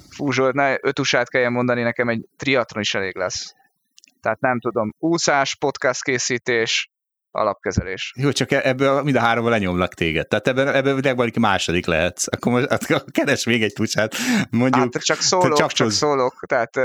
Fú, 0.10 0.32
Zsolt, 0.32 0.54
ne 0.54 0.76
ötusát 0.82 1.30
kelljen 1.30 1.52
mondani, 1.52 1.82
nekem 1.82 2.10
egy 2.10 2.26
triatlon 2.38 2.82
is 2.82 2.94
elég 2.94 3.16
lesz. 3.16 3.56
Tehát 4.22 4.40
nem 4.40 4.60
tudom, 4.60 4.94
úszás, 5.00 5.56
podcast 5.56 6.04
készítés, 6.04 6.90
alapkezelés. 7.32 8.14
Jó, 8.18 8.32
csak 8.32 8.52
e- 8.52 8.62
ebből 8.64 9.02
mind 9.04 9.16
a 9.16 9.20
háromban 9.20 9.52
lenyomlak 9.52 9.94
téged. 9.94 10.28
Tehát 10.28 10.48
ebben, 10.48 10.68
ebből 10.68 11.16
valaki 11.16 11.40
második 11.40 11.86
lehetsz. 11.86 12.28
Akkor 12.32 12.52
most 12.52 12.66
akkor 12.66 13.04
keres 13.12 13.46
még 13.46 13.64
egy 13.64 13.74
tusát. 13.74 14.16
Mondjuk, 14.50 14.94
Hát 14.94 15.04
csak 15.04 15.18
szólok, 15.18 15.48
csak 15.48 15.58
csapcsolsz. 15.58 15.96
szólok, 15.96 16.34
tehát 16.46 16.76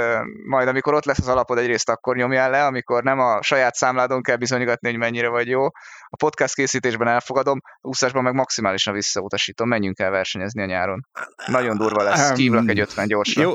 majd 0.47 0.69
amikor 0.69 0.95
ott 0.95 1.05
lesz 1.05 1.19
az 1.19 1.29
alapod 1.29 1.59
egyrészt 1.59 1.89
akkor 1.89 2.17
nyomjál 2.17 2.51
le, 2.51 2.65
amikor 2.65 3.03
nem 3.03 3.19
a 3.19 3.43
saját 3.43 3.75
számládon 3.75 4.23
kell 4.23 4.37
bizonygatni, 4.37 4.89
hogy 4.89 4.99
mennyire 4.99 5.29
vagy 5.29 5.49
jó, 5.49 5.67
a 6.17 6.25
podcast 6.25 6.55
készítésben 6.55 7.09
elfogadom, 7.09 7.61
úszásban 7.81 8.23
meg 8.23 8.35
maximálisan 8.35 8.95
visszautasítom, 8.95 9.69
menjünk 9.69 9.99
el 9.99 10.11
versenyezni 10.11 10.63
a 10.63 10.67
nyáron. 10.67 11.07
Nagyon 11.47 11.77
durva 11.77 12.03
lesz, 12.03 12.33
kívülök 12.33 12.69
egy 12.69 12.81
50 12.81 13.07
gyorsra. 13.07 13.43
Jó. 13.43 13.53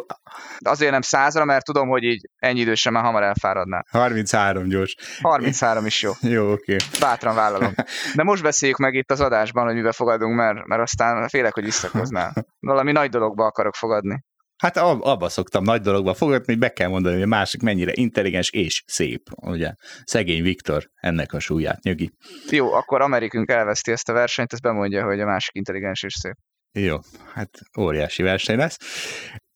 De 0.60 0.70
azért 0.70 0.92
nem 0.92 1.02
százra, 1.02 1.46
mert 1.46 1.66
tudom, 1.66 1.88
hogy 1.88 2.04
így 2.04 2.30
ennyi 2.36 2.60
idősen 2.60 2.94
már 2.94 3.04
hamar 3.04 3.24
elfáradná. 3.24 3.84
33 3.92 4.68
gyors. 4.68 4.96
33 5.22 5.86
is 5.86 6.02
jó. 6.02 6.12
jó, 6.22 6.52
oké. 6.52 6.74
Okay. 6.74 6.88
Bátran 7.00 7.36
vállalom. 7.36 7.74
De 8.16 8.24
most 8.24 8.44
beszéljük 8.44 8.78
meg 8.78 8.94
itt 8.94 9.12
az 9.12 9.22
adásban, 9.22 9.66
hogy 9.66 9.76
mibe 9.76 9.92
fogadunk, 9.92 10.36
mert, 10.36 10.66
mert 10.66 10.82
aztán 10.82 11.28
félek, 11.28 11.54
hogy 11.54 11.64
visszakoznál. 11.64 12.34
Valami 12.60 12.92
nagy 12.92 13.10
dologba 13.10 13.46
akarok 13.46 13.76
fogadni. 13.76 14.24
Hát 14.62 14.78
abba 14.78 15.30
szoktam 15.30 15.64
nagy 15.64 15.82
dologba 15.82 16.14
fogadni, 16.14 16.46
hogy 16.46 16.58
be 16.58 16.70
kell 16.70 16.88
mondani, 16.88 17.14
hogy 17.14 17.24
a 17.24 17.28
másik 17.28 17.62
mennyire 17.62 17.92
intelligens 17.96 18.50
és 18.50 18.84
szép. 18.88 19.22
Ugye 19.36 19.74
szegény 20.04 20.44
Viktor 20.44 20.84
ennek 20.94 21.34
a 21.34 21.40
súlyát 21.40 21.84
nyögi. 21.84 22.12
Jó, 22.50 22.74
akkor 22.74 23.02
Amerikünk 23.02 23.50
elveszti 23.50 23.92
ezt 23.92 24.10
a 24.10 24.14
versenyt, 24.14 24.54
ez 24.54 24.60
bemondja, 24.60 25.06
hogy 25.06 25.20
a 25.20 25.26
másik 25.26 25.56
intelligens 25.56 26.04
és 26.04 26.14
szép. 26.14 26.36
Jó, 26.72 26.98
hát 27.34 27.50
óriási 27.80 28.24
verseny 28.24 28.58
lesz. 28.58 28.78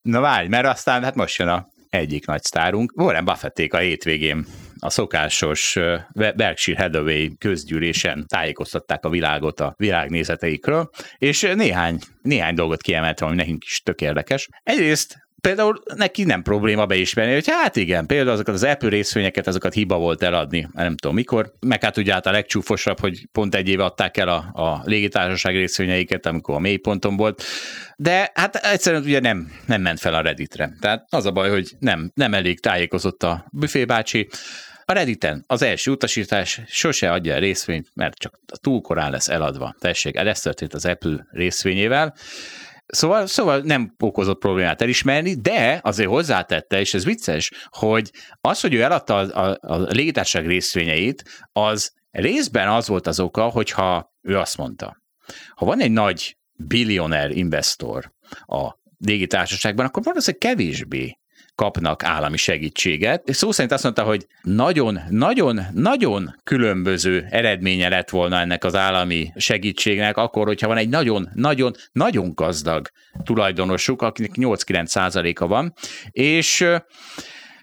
Na 0.02 0.20
várj, 0.20 0.48
mert 0.48 0.66
aztán 0.66 1.04
hát 1.04 1.16
most 1.16 1.38
jön 1.38 1.48
a 1.48 1.68
egyik 1.90 2.26
nagy 2.26 2.44
sztárunk. 2.44 2.92
Warren 2.96 3.26
Buffették 3.26 3.74
a 3.74 3.78
hétvégén 3.78 4.46
a 4.80 4.90
szokásos 4.90 5.78
Berkshire 6.14 6.82
Hathaway 6.82 7.38
közgyűlésen 7.38 8.26
tájékoztatták 8.28 9.06
a 9.06 9.10
világot 9.10 9.60
a 9.60 9.74
világnézeteikről, 9.78 10.90
és 11.18 11.42
néhány, 11.56 12.00
néhány 12.22 12.56
dolgot 12.56 12.82
kiemeltem, 12.82 13.28
ami 13.28 13.36
nekünk 13.36 13.64
is 13.64 13.82
tök 13.82 14.02
érdekes. 14.02 14.50
Egyrészt 14.64 15.25
például 15.46 15.84
neki 15.96 16.24
nem 16.24 16.42
probléma 16.42 16.86
beismerni, 16.86 17.34
hogy 17.34 17.50
hát 17.50 17.76
igen, 17.76 18.06
például 18.06 18.30
azokat 18.30 18.54
az 18.54 18.64
Apple 18.64 18.90
részvényeket, 18.90 19.48
azokat 19.48 19.74
hiba 19.74 19.98
volt 19.98 20.24
eladni, 20.24 20.70
nem 20.74 20.96
tudom 20.96 21.16
mikor, 21.16 21.54
meg 21.60 21.84
hát 21.84 21.98
ugye 21.98 22.14
hát 22.14 22.26
a 22.26 22.32
legcsúfosabb, 22.32 23.00
hogy 23.00 23.28
pont 23.32 23.56
egy 23.56 23.70
éve 23.70 23.84
adták 23.84 24.18
el 24.18 24.28
a, 24.28 24.36
a 24.54 24.82
légitársaság 24.86 25.56
részvényeiket, 25.56 26.26
amikor 26.26 26.56
a 26.56 26.60
mélyponton 26.60 27.18
volt, 27.18 27.44
de 27.98 28.32
hát 28.34 28.56
egyszerűen 28.56 29.04
ugye 29.04 29.20
nem, 29.20 29.52
nem 29.66 29.82
ment 29.82 30.00
fel 30.00 30.14
a 30.14 30.22
Redditre. 30.22 30.74
Tehát 30.80 31.06
az 31.10 31.26
a 31.26 31.32
baj, 31.32 31.50
hogy 31.50 31.72
nem, 31.80 32.12
nem 32.14 32.34
elég 32.34 32.60
tájékozott 32.60 33.24
a 33.24 33.46
büfébácsi, 33.52 34.30
a 34.86 34.94
Redditen 34.94 35.44
az 35.48 35.62
első 35.62 35.92
utasítás 35.92 36.62
sose 36.68 37.12
adja 37.12 37.36
a 37.36 37.40
részvényt, 37.40 37.88
mert 37.94 38.18
csak 38.18 38.40
túl 38.62 38.82
korán 38.82 39.12
lesz 39.12 39.28
eladva. 39.28 39.76
Tessék, 39.80 40.16
ez 40.16 40.40
történt 40.40 40.74
az 40.74 40.86
Apple 40.86 41.28
részvényével. 41.32 42.16
Szóval, 42.86 43.28
szóval 43.28 43.60
nem 43.60 43.96
okozott 44.00 44.40
problémát 44.40 44.82
elismerni, 44.82 45.34
de 45.34 45.80
azért 45.84 46.10
hozzátette, 46.10 46.80
és 46.80 46.94
ez 46.94 47.06
vicces, 47.06 47.52
hogy 47.70 48.12
az, 48.42 48.60
hogy 48.60 48.74
ő 48.74 48.82
eladta 48.82 49.16
a, 49.16 49.46
a, 49.46 49.58
a 49.62 49.76
légitársaság 49.76 50.48
részvényeit, 50.48 51.24
az 51.52 51.94
részben 52.12 52.68
az 52.68 52.88
volt 52.88 53.08
az 53.08 53.20
oka, 53.20 53.44
hogyha 53.44 54.14
ő 54.22 54.38
azt 54.38 54.58
mondta, 54.58 55.02
ha 55.56 55.66
van 55.66 55.82
egy 55.82 55.92
nagy 55.92 56.38
billionaire 56.54 57.34
investor 57.34 58.12
a 58.46 58.76
légitársaságban, 58.98 59.86
akkor 59.86 60.04
valószínűleg 60.04 60.42
kevésbé 60.42 61.18
kapnak 61.56 62.04
állami 62.04 62.38
segítséget. 62.38 63.30
És 63.30 63.36
szó 63.36 63.52
szerint 63.52 63.74
azt 63.74 63.84
mondta, 63.84 64.04
hogy 64.04 64.28
nagyon, 64.42 65.00
nagyon, 65.10 65.62
nagyon 65.74 66.36
különböző 66.44 67.28
eredménye 67.30 67.90
lett 67.90 68.10
volna 68.10 68.40
ennek 68.40 68.64
az 68.64 68.76
állami 68.76 69.32
segítségnek, 69.36 70.18
akkor, 70.18 70.48
hogyha 70.48 70.68
van 70.68 70.78
egy 70.78 70.90
nagyon, 70.90 71.30
nagyon, 71.34 71.74
nagyon 71.92 72.32
gazdag 72.36 72.88
tulajdonosuk, 73.24 74.02
akinek 74.02 74.32
8-9 74.34 74.86
százaléka 74.86 75.48
van, 75.48 75.74
és 76.12 76.66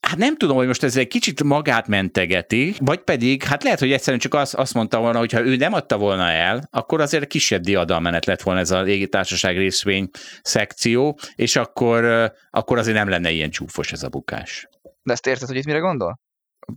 Hát 0.09 0.17
nem 0.17 0.37
tudom, 0.37 0.57
hogy 0.57 0.67
most 0.67 0.83
ez 0.83 0.97
egy 0.97 1.09
kicsit 1.09 1.43
magát 1.43 1.87
mentegeti, 1.87 2.75
vagy 2.79 3.01
pedig, 3.01 3.43
hát 3.43 3.63
lehet, 3.63 3.79
hogy 3.79 3.93
egyszerűen 3.93 4.21
csak 4.21 4.35
azt, 4.35 4.55
azt 4.55 4.75
mondta 4.75 4.99
volna, 5.01 5.19
hogy 5.19 5.33
ha 5.33 5.45
ő 5.45 5.57
nem 5.57 5.73
adta 5.73 5.99
volna 5.99 6.31
el, 6.31 6.69
akkor 6.71 7.01
azért 7.01 7.27
kisebb 7.27 7.63
diadalmenet 7.63 8.27
lett 8.27 8.43
volna 8.43 8.61
ez 8.61 8.71
a 8.71 8.83
légitársaság 8.83 9.57
részvény 9.57 10.09
szekció, 10.43 11.19
és 11.35 11.57
akkor, 11.57 12.33
akkor 12.51 12.79
azért 12.79 12.97
nem 12.97 13.09
lenne 13.09 13.31
ilyen 13.31 13.51
csúfos 13.51 13.93
ez 13.93 14.03
a 14.03 14.09
bukás. 14.09 14.69
De 15.03 15.13
ezt 15.13 15.27
érted, 15.27 15.49
hogy 15.49 15.57
itt 15.57 15.65
mire 15.65 15.79
gondol? 15.79 16.21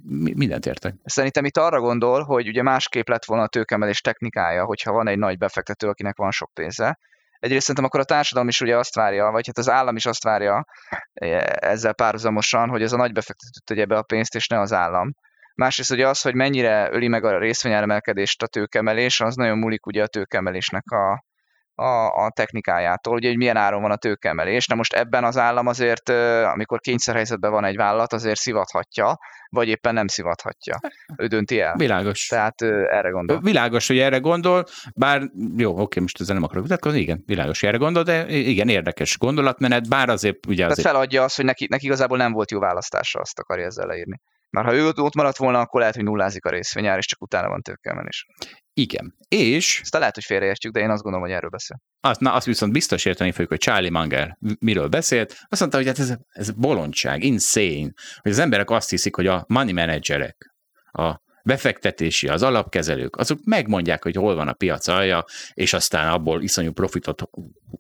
Mi, 0.03 0.33
mindent 0.35 0.65
értek. 0.65 0.95
Szerintem 1.03 1.45
itt 1.45 1.57
arra 1.57 1.79
gondol, 1.79 2.23
hogy 2.23 2.47
ugye 2.47 2.61
másképp 2.61 3.07
lett 3.07 3.25
volna 3.25 3.43
a 3.43 3.47
tőkemelés 3.47 4.01
technikája, 4.01 4.65
hogyha 4.65 4.91
van 4.91 5.07
egy 5.07 5.17
nagy 5.17 5.37
befektető, 5.37 5.87
akinek 5.87 6.17
van 6.17 6.31
sok 6.31 6.51
pénze, 6.53 6.97
egyrészt 7.39 7.61
szerintem 7.61 7.85
akkor 7.85 7.99
a 7.99 8.03
társadalom 8.03 8.49
is 8.49 8.61
ugye 8.61 8.77
azt 8.77 8.95
várja, 8.95 9.31
vagy 9.31 9.45
hát 9.45 9.57
az 9.57 9.69
állam 9.69 9.95
is 9.95 10.05
azt 10.05 10.23
várja 10.23 10.65
e, 11.13 11.57
ezzel 11.59 11.93
párhuzamosan, 11.93 12.69
hogy 12.69 12.81
ez 12.81 12.91
a 12.91 12.97
nagy 12.97 13.11
befektető 13.11 13.59
tegye 13.63 13.85
be 13.85 13.97
a 13.97 14.01
pénzt, 14.01 14.35
és 14.35 14.47
ne 14.47 14.59
az 14.59 14.73
állam. 14.73 15.11
Másrészt 15.55 15.91
ugye 15.91 16.07
az, 16.07 16.21
hogy 16.21 16.35
mennyire 16.35 16.89
öli 16.91 17.07
meg 17.07 17.23
a 17.23 17.37
részvényáremelkedést 17.37 18.43
a 18.43 18.47
tőkemelés, 18.47 19.21
az 19.21 19.35
nagyon 19.35 19.57
múlik 19.57 19.85
ugye 19.85 20.03
a 20.03 20.07
tőkemelésnek 20.07 20.91
a, 20.91 21.23
a, 21.75 22.23
a 22.25 22.31
technikájától, 22.35 23.13
ugye, 23.13 23.27
hogy 23.27 23.37
milyen 23.37 23.57
áron 23.57 23.81
van 23.81 23.91
a 23.91 23.95
tőkemelés. 23.95 24.67
Na 24.67 24.75
most 24.75 24.93
ebben 24.93 25.23
az 25.23 25.37
állam 25.37 25.67
azért, 25.67 26.09
amikor 26.53 26.79
kényszerhelyzetben 26.79 27.51
van 27.51 27.65
egy 27.65 27.75
vállalat, 27.75 28.13
azért 28.13 28.39
szivathatja, 28.39 29.17
vagy 29.49 29.67
éppen 29.67 29.93
nem 29.93 30.07
szivathatja. 30.07 30.79
Ő 31.17 31.27
dönti 31.27 31.59
el. 31.59 31.75
Világos. 31.75 32.27
Tehát 32.27 32.61
erre 32.61 33.09
gondol. 33.09 33.39
Világos, 33.39 33.87
hogy 33.87 33.99
erre 33.99 34.17
gondol, 34.17 34.65
bár 34.95 35.21
jó, 35.57 35.79
oké, 35.79 35.99
most 35.99 36.21
ezzel 36.21 36.35
nem 36.35 36.43
akarok 36.43 36.63
vitatkozni, 36.63 36.99
igen, 36.99 37.23
világos, 37.25 37.59
hogy 37.59 37.69
erre 37.69 37.77
gondol, 37.77 38.03
de 38.03 38.27
igen, 38.27 38.69
érdekes 38.69 39.17
gondolatmenet, 39.17 39.89
bár 39.89 40.09
azért 40.09 40.45
ugye 40.45 40.65
azért... 40.65 40.81
Tehát 40.81 40.97
feladja 40.97 41.23
azt, 41.23 41.35
hogy 41.35 41.45
neki, 41.45 41.67
neki 41.69 41.85
igazából 41.85 42.17
nem 42.17 42.31
volt 42.31 42.51
jó 42.51 42.59
választása, 42.59 43.19
azt 43.19 43.39
akarja 43.39 43.65
ezzel 43.65 43.87
leírni. 43.87 44.21
Már 44.55 44.65
ha 44.65 44.73
ő 44.73 44.87
ott 44.87 45.15
maradt 45.15 45.37
volna, 45.37 45.59
akkor 45.59 45.79
lehet, 45.79 45.95
hogy 45.95 46.03
nullázik 46.03 46.45
a 46.45 46.49
részvényár, 46.49 46.97
és 46.97 47.05
csak 47.05 47.21
utána 47.21 47.47
van 47.47 47.61
tőkemelés. 47.61 48.25
Igen. 48.73 49.15
És... 49.27 49.79
Ezt 49.81 49.93
lehet, 49.93 50.15
hogy 50.15 50.23
félreértjük, 50.23 50.73
de 50.73 50.79
én 50.79 50.89
azt 50.89 51.01
gondolom, 51.01 51.27
hogy 51.27 51.35
erről 51.35 51.49
beszél. 51.49 51.81
Azt, 51.99 52.19
na, 52.19 52.33
azt 52.33 52.45
viszont 52.45 52.71
biztos 52.71 53.05
érteni 53.05 53.31
fogjuk, 53.31 53.49
hogy 53.49 53.59
Charlie 53.59 53.89
Munger 53.89 54.37
miről 54.59 54.87
beszélt. 54.87 55.35
Azt 55.47 55.59
mondta, 55.59 55.77
hogy 55.77 55.87
hát 55.87 55.99
ez, 55.99 56.15
ez 56.27 56.51
bolondság, 56.51 57.23
insane, 57.23 57.91
hogy 58.21 58.31
az 58.31 58.39
emberek 58.39 58.69
azt 58.69 58.89
hiszik, 58.89 59.15
hogy 59.15 59.27
a 59.27 59.45
money 59.47 59.73
managerek, 59.73 60.55
a 60.91 61.23
befektetési, 61.45 62.27
az 62.27 62.43
alapkezelők, 62.43 63.15
azok 63.15 63.39
megmondják, 63.43 64.03
hogy 64.03 64.15
hol 64.15 64.35
van 64.35 64.47
a 64.47 64.53
piac 64.53 64.87
alja, 64.87 65.25
és 65.53 65.73
aztán 65.73 66.09
abból 66.09 66.41
iszonyú 66.41 66.71
profitot 66.71 67.23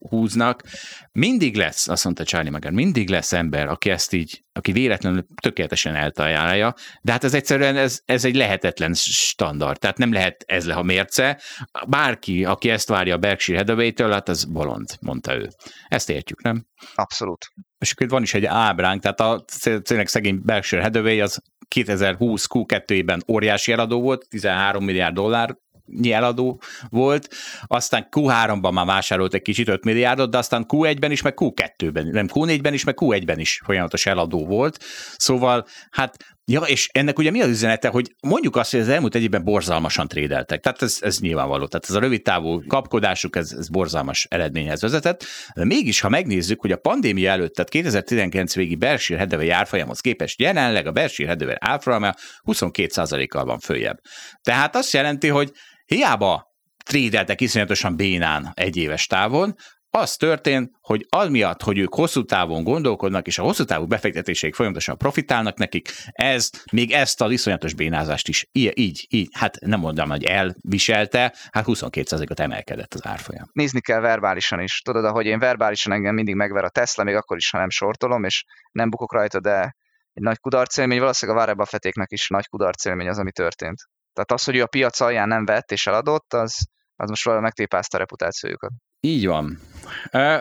húznak. 0.09 0.63
Mindig 1.11 1.55
lesz, 1.55 1.87
azt 1.87 2.03
mondta 2.03 2.23
Charlie 2.23 2.49
Munger, 2.49 2.71
mindig 2.71 3.09
lesz 3.09 3.33
ember, 3.33 3.67
aki 3.67 3.89
ezt 3.89 4.13
így, 4.13 4.43
aki 4.53 4.71
véletlenül 4.71 5.25
tökéletesen 5.41 5.95
eltalálja, 5.95 6.73
de 7.01 7.11
hát 7.11 7.23
ez 7.23 7.33
egyszerűen 7.33 7.77
ez, 7.77 7.99
ez 8.05 8.25
egy 8.25 8.35
lehetetlen 8.35 8.93
standard, 8.93 9.79
tehát 9.79 9.97
nem 9.97 10.13
lehet 10.13 10.43
ez 10.47 10.65
le 10.65 10.73
a 10.73 10.83
mérce. 10.83 11.41
Bárki, 11.87 12.45
aki 12.45 12.69
ezt 12.69 12.89
várja 12.89 13.15
a 13.15 13.17
Berkshire 13.17 13.57
Hathaway-től, 13.57 14.11
hát 14.11 14.29
az 14.29 14.45
bolond, 14.45 14.89
mondta 15.01 15.35
ő. 15.35 15.49
Ezt 15.87 16.09
értjük, 16.09 16.41
nem? 16.41 16.65
Abszolút. 16.95 17.45
És 17.77 17.91
akkor 17.91 18.09
van 18.09 18.21
is 18.21 18.33
egy 18.33 18.45
ábránk, 18.45 19.01
tehát 19.01 19.19
a 19.19 19.45
tényleg 19.81 20.07
szegény 20.07 20.39
Berkshire 20.43 20.81
Hathaway 20.81 21.19
az 21.19 21.41
2020 21.83 22.47
Q2-ben 22.49 23.23
óriási 23.27 23.71
eladó 23.71 24.01
volt, 24.01 24.27
13 24.29 24.83
milliárd 24.83 25.13
dollár 25.13 25.57
eladó 26.03 26.61
volt, 26.89 27.29
aztán 27.67 28.07
Q3-ban 28.11 28.73
már 28.73 28.85
vásárolt 28.85 29.33
egy 29.33 29.41
kicsit 29.41 29.67
5 29.67 29.83
milliárdot, 29.83 30.29
de 30.29 30.37
aztán 30.37 30.65
Q1-ben 30.67 31.11
is, 31.11 31.21
meg 31.21 31.33
Q2-ben, 31.37 32.07
nem 32.07 32.27
Q4-ben 32.33 32.73
is, 32.73 32.83
meg 32.83 32.95
Q1-ben 33.01 33.39
is 33.39 33.61
folyamatos 33.63 34.05
eladó 34.05 34.45
volt. 34.45 34.83
Szóval 35.17 35.65
hát 35.89 36.34
Ja, 36.47 36.61
és 36.61 36.89
ennek 36.91 37.19
ugye 37.19 37.31
mi 37.31 37.41
az 37.41 37.49
üzenete, 37.49 37.87
hogy 37.87 38.15
mondjuk 38.21 38.55
azt, 38.55 38.71
hogy 38.71 38.79
az 38.79 38.89
elmúlt 38.89 39.15
egy 39.15 39.41
borzalmasan 39.43 40.07
trédeltek. 40.07 40.61
Tehát 40.61 40.81
ez, 40.81 40.97
ez 41.01 41.19
nyilvánvaló. 41.19 41.67
Tehát 41.67 41.85
ez 41.89 41.95
a 41.95 41.99
rövid 41.99 42.21
távú 42.21 42.63
kapkodásuk, 42.67 43.35
ez, 43.35 43.51
ez 43.51 43.69
borzalmas 43.69 44.27
eredményhez 44.29 44.81
vezetett. 44.81 45.25
De 45.55 45.65
mégis, 45.65 45.99
ha 45.99 46.09
megnézzük, 46.09 46.61
hogy 46.61 46.71
a 46.71 46.77
pandémia 46.77 47.31
előtt, 47.31 47.53
tehát 47.53 47.69
2019 47.69 48.55
végi 48.55 48.75
Berkshire 48.75 49.19
Hathaway 49.19 49.51
árfolyamhoz 49.51 49.99
képest 49.99 50.39
jelenleg 50.39 50.87
a 50.87 50.91
Berkshire 50.91 51.29
Hathaway 51.29 51.55
árfolyama 51.59 52.13
22%-kal 52.43 53.45
van 53.45 53.59
följebb. 53.59 53.97
Tehát 54.41 54.75
azt 54.75 54.93
jelenti, 54.93 55.27
hogy 55.27 55.51
hiába 55.85 56.53
trédeltek 56.85 57.41
iszonyatosan 57.41 57.95
bénán 57.95 58.51
egy 58.53 58.77
éves 58.77 59.05
távon, 59.05 59.55
az 59.95 60.15
történt, 60.15 60.71
hogy 60.81 61.05
az 61.09 61.29
miatt, 61.29 61.61
hogy 61.61 61.77
ők 61.77 61.93
hosszú 61.93 62.23
távon 62.23 62.63
gondolkodnak, 62.63 63.27
és 63.27 63.37
a 63.37 63.43
hosszú 63.43 63.63
távú 63.63 63.85
befektetéseik 63.85 64.55
folyamatosan 64.55 64.97
profitálnak 64.97 65.57
nekik, 65.57 65.89
ez, 66.11 66.49
még 66.71 66.91
ezt 66.91 67.21
a 67.21 67.31
iszonyatos 67.31 67.73
bénázást 67.73 68.27
is 68.27 68.47
így, 68.51 68.77
így, 68.77 69.05
így 69.09 69.29
hát 69.31 69.59
nem 69.59 69.79
mondom, 69.79 70.09
hogy 70.09 70.23
elviselte, 70.23 71.35
hát 71.51 71.65
22%-ot 71.67 72.39
emelkedett 72.39 72.93
az 72.93 73.05
árfolyam. 73.05 73.45
Nézni 73.51 73.81
kell 73.81 73.99
verbálisan 73.99 74.59
is. 74.59 74.81
Tudod, 74.81 75.05
ahogy 75.05 75.25
én 75.25 75.39
verbálisan 75.39 75.93
engem 75.93 76.13
mindig 76.13 76.35
megver 76.35 76.63
a 76.63 76.69
Tesla, 76.69 77.03
még 77.03 77.15
akkor 77.15 77.37
is, 77.37 77.49
ha 77.49 77.57
nem 77.57 77.69
sortolom, 77.69 78.23
és 78.23 78.43
nem 78.71 78.89
bukok 78.89 79.13
rajta, 79.13 79.39
de 79.39 79.75
egy 80.13 80.23
nagy 80.23 80.39
kudarc 80.39 80.77
élmény, 80.77 80.99
valószínűleg 80.99 81.37
a 81.37 81.43
Warren 81.43 81.57
Buffettéknek 81.57 82.11
is 82.11 82.27
nagy 82.27 82.47
kudarc 82.47 82.85
élmény 82.85 83.07
az, 83.07 83.19
ami 83.19 83.31
történt. 83.31 83.77
Tehát 84.13 84.31
az, 84.31 84.43
hogy 84.43 84.55
ő 84.55 84.61
a 84.61 84.67
piac 84.67 84.99
alján 84.99 85.27
nem 85.27 85.45
vett 85.45 85.71
és 85.71 85.87
eladott, 85.87 86.33
az, 86.33 86.57
az 86.95 87.09
most 87.09 87.25
valami 87.25 87.43
megtépázta 87.43 87.97
a 87.97 87.99
reputációjukat. 87.99 88.71
Így 88.99 89.25
van. 89.25 89.59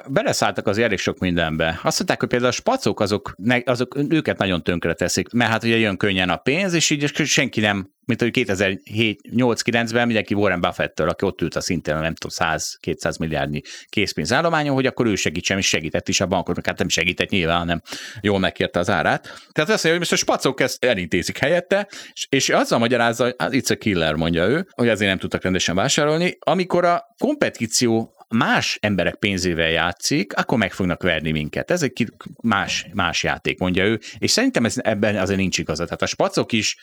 Beleszálltak 0.08 0.66
az 0.66 0.78
elég 0.78 0.98
sok 0.98 1.18
mindenbe. 1.18 1.80
Azt 1.82 1.98
mondták, 1.98 2.20
hogy 2.20 2.28
például 2.28 2.50
a 2.50 2.54
spacok, 2.54 3.00
azok, 3.00 3.34
azok 3.64 3.96
őket 4.08 4.38
nagyon 4.38 4.62
tönkre 4.62 4.94
teszik, 4.94 5.32
mert 5.32 5.50
hát 5.50 5.64
ugye 5.64 5.76
jön 5.76 5.96
könnyen 5.96 6.30
a 6.30 6.36
pénz, 6.36 6.72
és 6.72 6.90
így 6.90 7.26
senki 7.26 7.60
nem, 7.60 7.92
mint 8.06 8.20
hogy 8.20 8.30
2008-9-ben 8.32 10.06
mindenki 10.06 10.34
Warren 10.34 10.60
Buffett-től, 10.60 11.08
aki 11.08 11.24
ott 11.24 11.40
ült 11.40 11.54
a 11.54 11.60
szintén, 11.60 11.94
nem 11.94 12.14
tudom, 12.14 12.56
100-200 12.56 13.18
milliárdnyi 13.18 13.60
készpénzállományon, 13.88 14.74
hogy 14.74 14.86
akkor 14.86 15.06
ő 15.06 15.14
segítsen, 15.14 15.58
és 15.58 15.68
segített 15.68 16.08
is 16.08 16.20
a 16.20 16.26
bankot, 16.26 16.66
hát 16.66 16.78
nem 16.78 16.88
segített 16.88 17.28
nyilván, 17.28 17.58
hanem 17.58 17.82
jól 18.20 18.38
megkérte 18.38 18.78
az 18.78 18.90
árát. 18.90 19.22
Tehát 19.52 19.70
azt 19.70 19.84
mondja, 19.84 19.90
hogy 19.90 19.98
most 19.98 20.12
a 20.12 20.16
spacok 20.16 20.60
ezt 20.60 20.84
elintézik 20.84 21.38
helyette, 21.38 21.88
és, 22.12 22.26
és 22.28 22.48
azzal 22.48 22.78
magyarázza, 22.78 23.24
hogy 23.24 23.34
it's 23.38 23.70
a 23.70 23.76
killer, 23.76 24.14
mondja 24.14 24.46
ő, 24.46 24.66
hogy 24.70 24.88
azért 24.88 25.10
nem 25.10 25.18
tudtak 25.18 25.42
rendesen 25.42 25.74
vásárolni, 25.74 26.36
amikor 26.40 26.84
a 26.84 27.02
kompetíció 27.18 28.13
más 28.28 28.78
emberek 28.80 29.14
pénzével 29.14 29.70
játszik, 29.70 30.32
akkor 30.36 30.58
meg 30.58 30.72
fognak 30.72 31.02
verni 31.02 31.30
minket. 31.30 31.70
Ez 31.70 31.82
egy 31.82 32.12
más, 32.42 32.86
más 32.92 33.22
játék, 33.22 33.58
mondja 33.58 33.84
ő, 33.84 34.00
és 34.18 34.30
szerintem 34.30 34.64
ez, 34.64 34.76
ebben 34.82 35.16
azért 35.16 35.38
nincs 35.38 35.58
igazat. 35.58 35.86
Tehát 35.86 36.02
a 36.02 36.06
spacok 36.06 36.52
is 36.52 36.76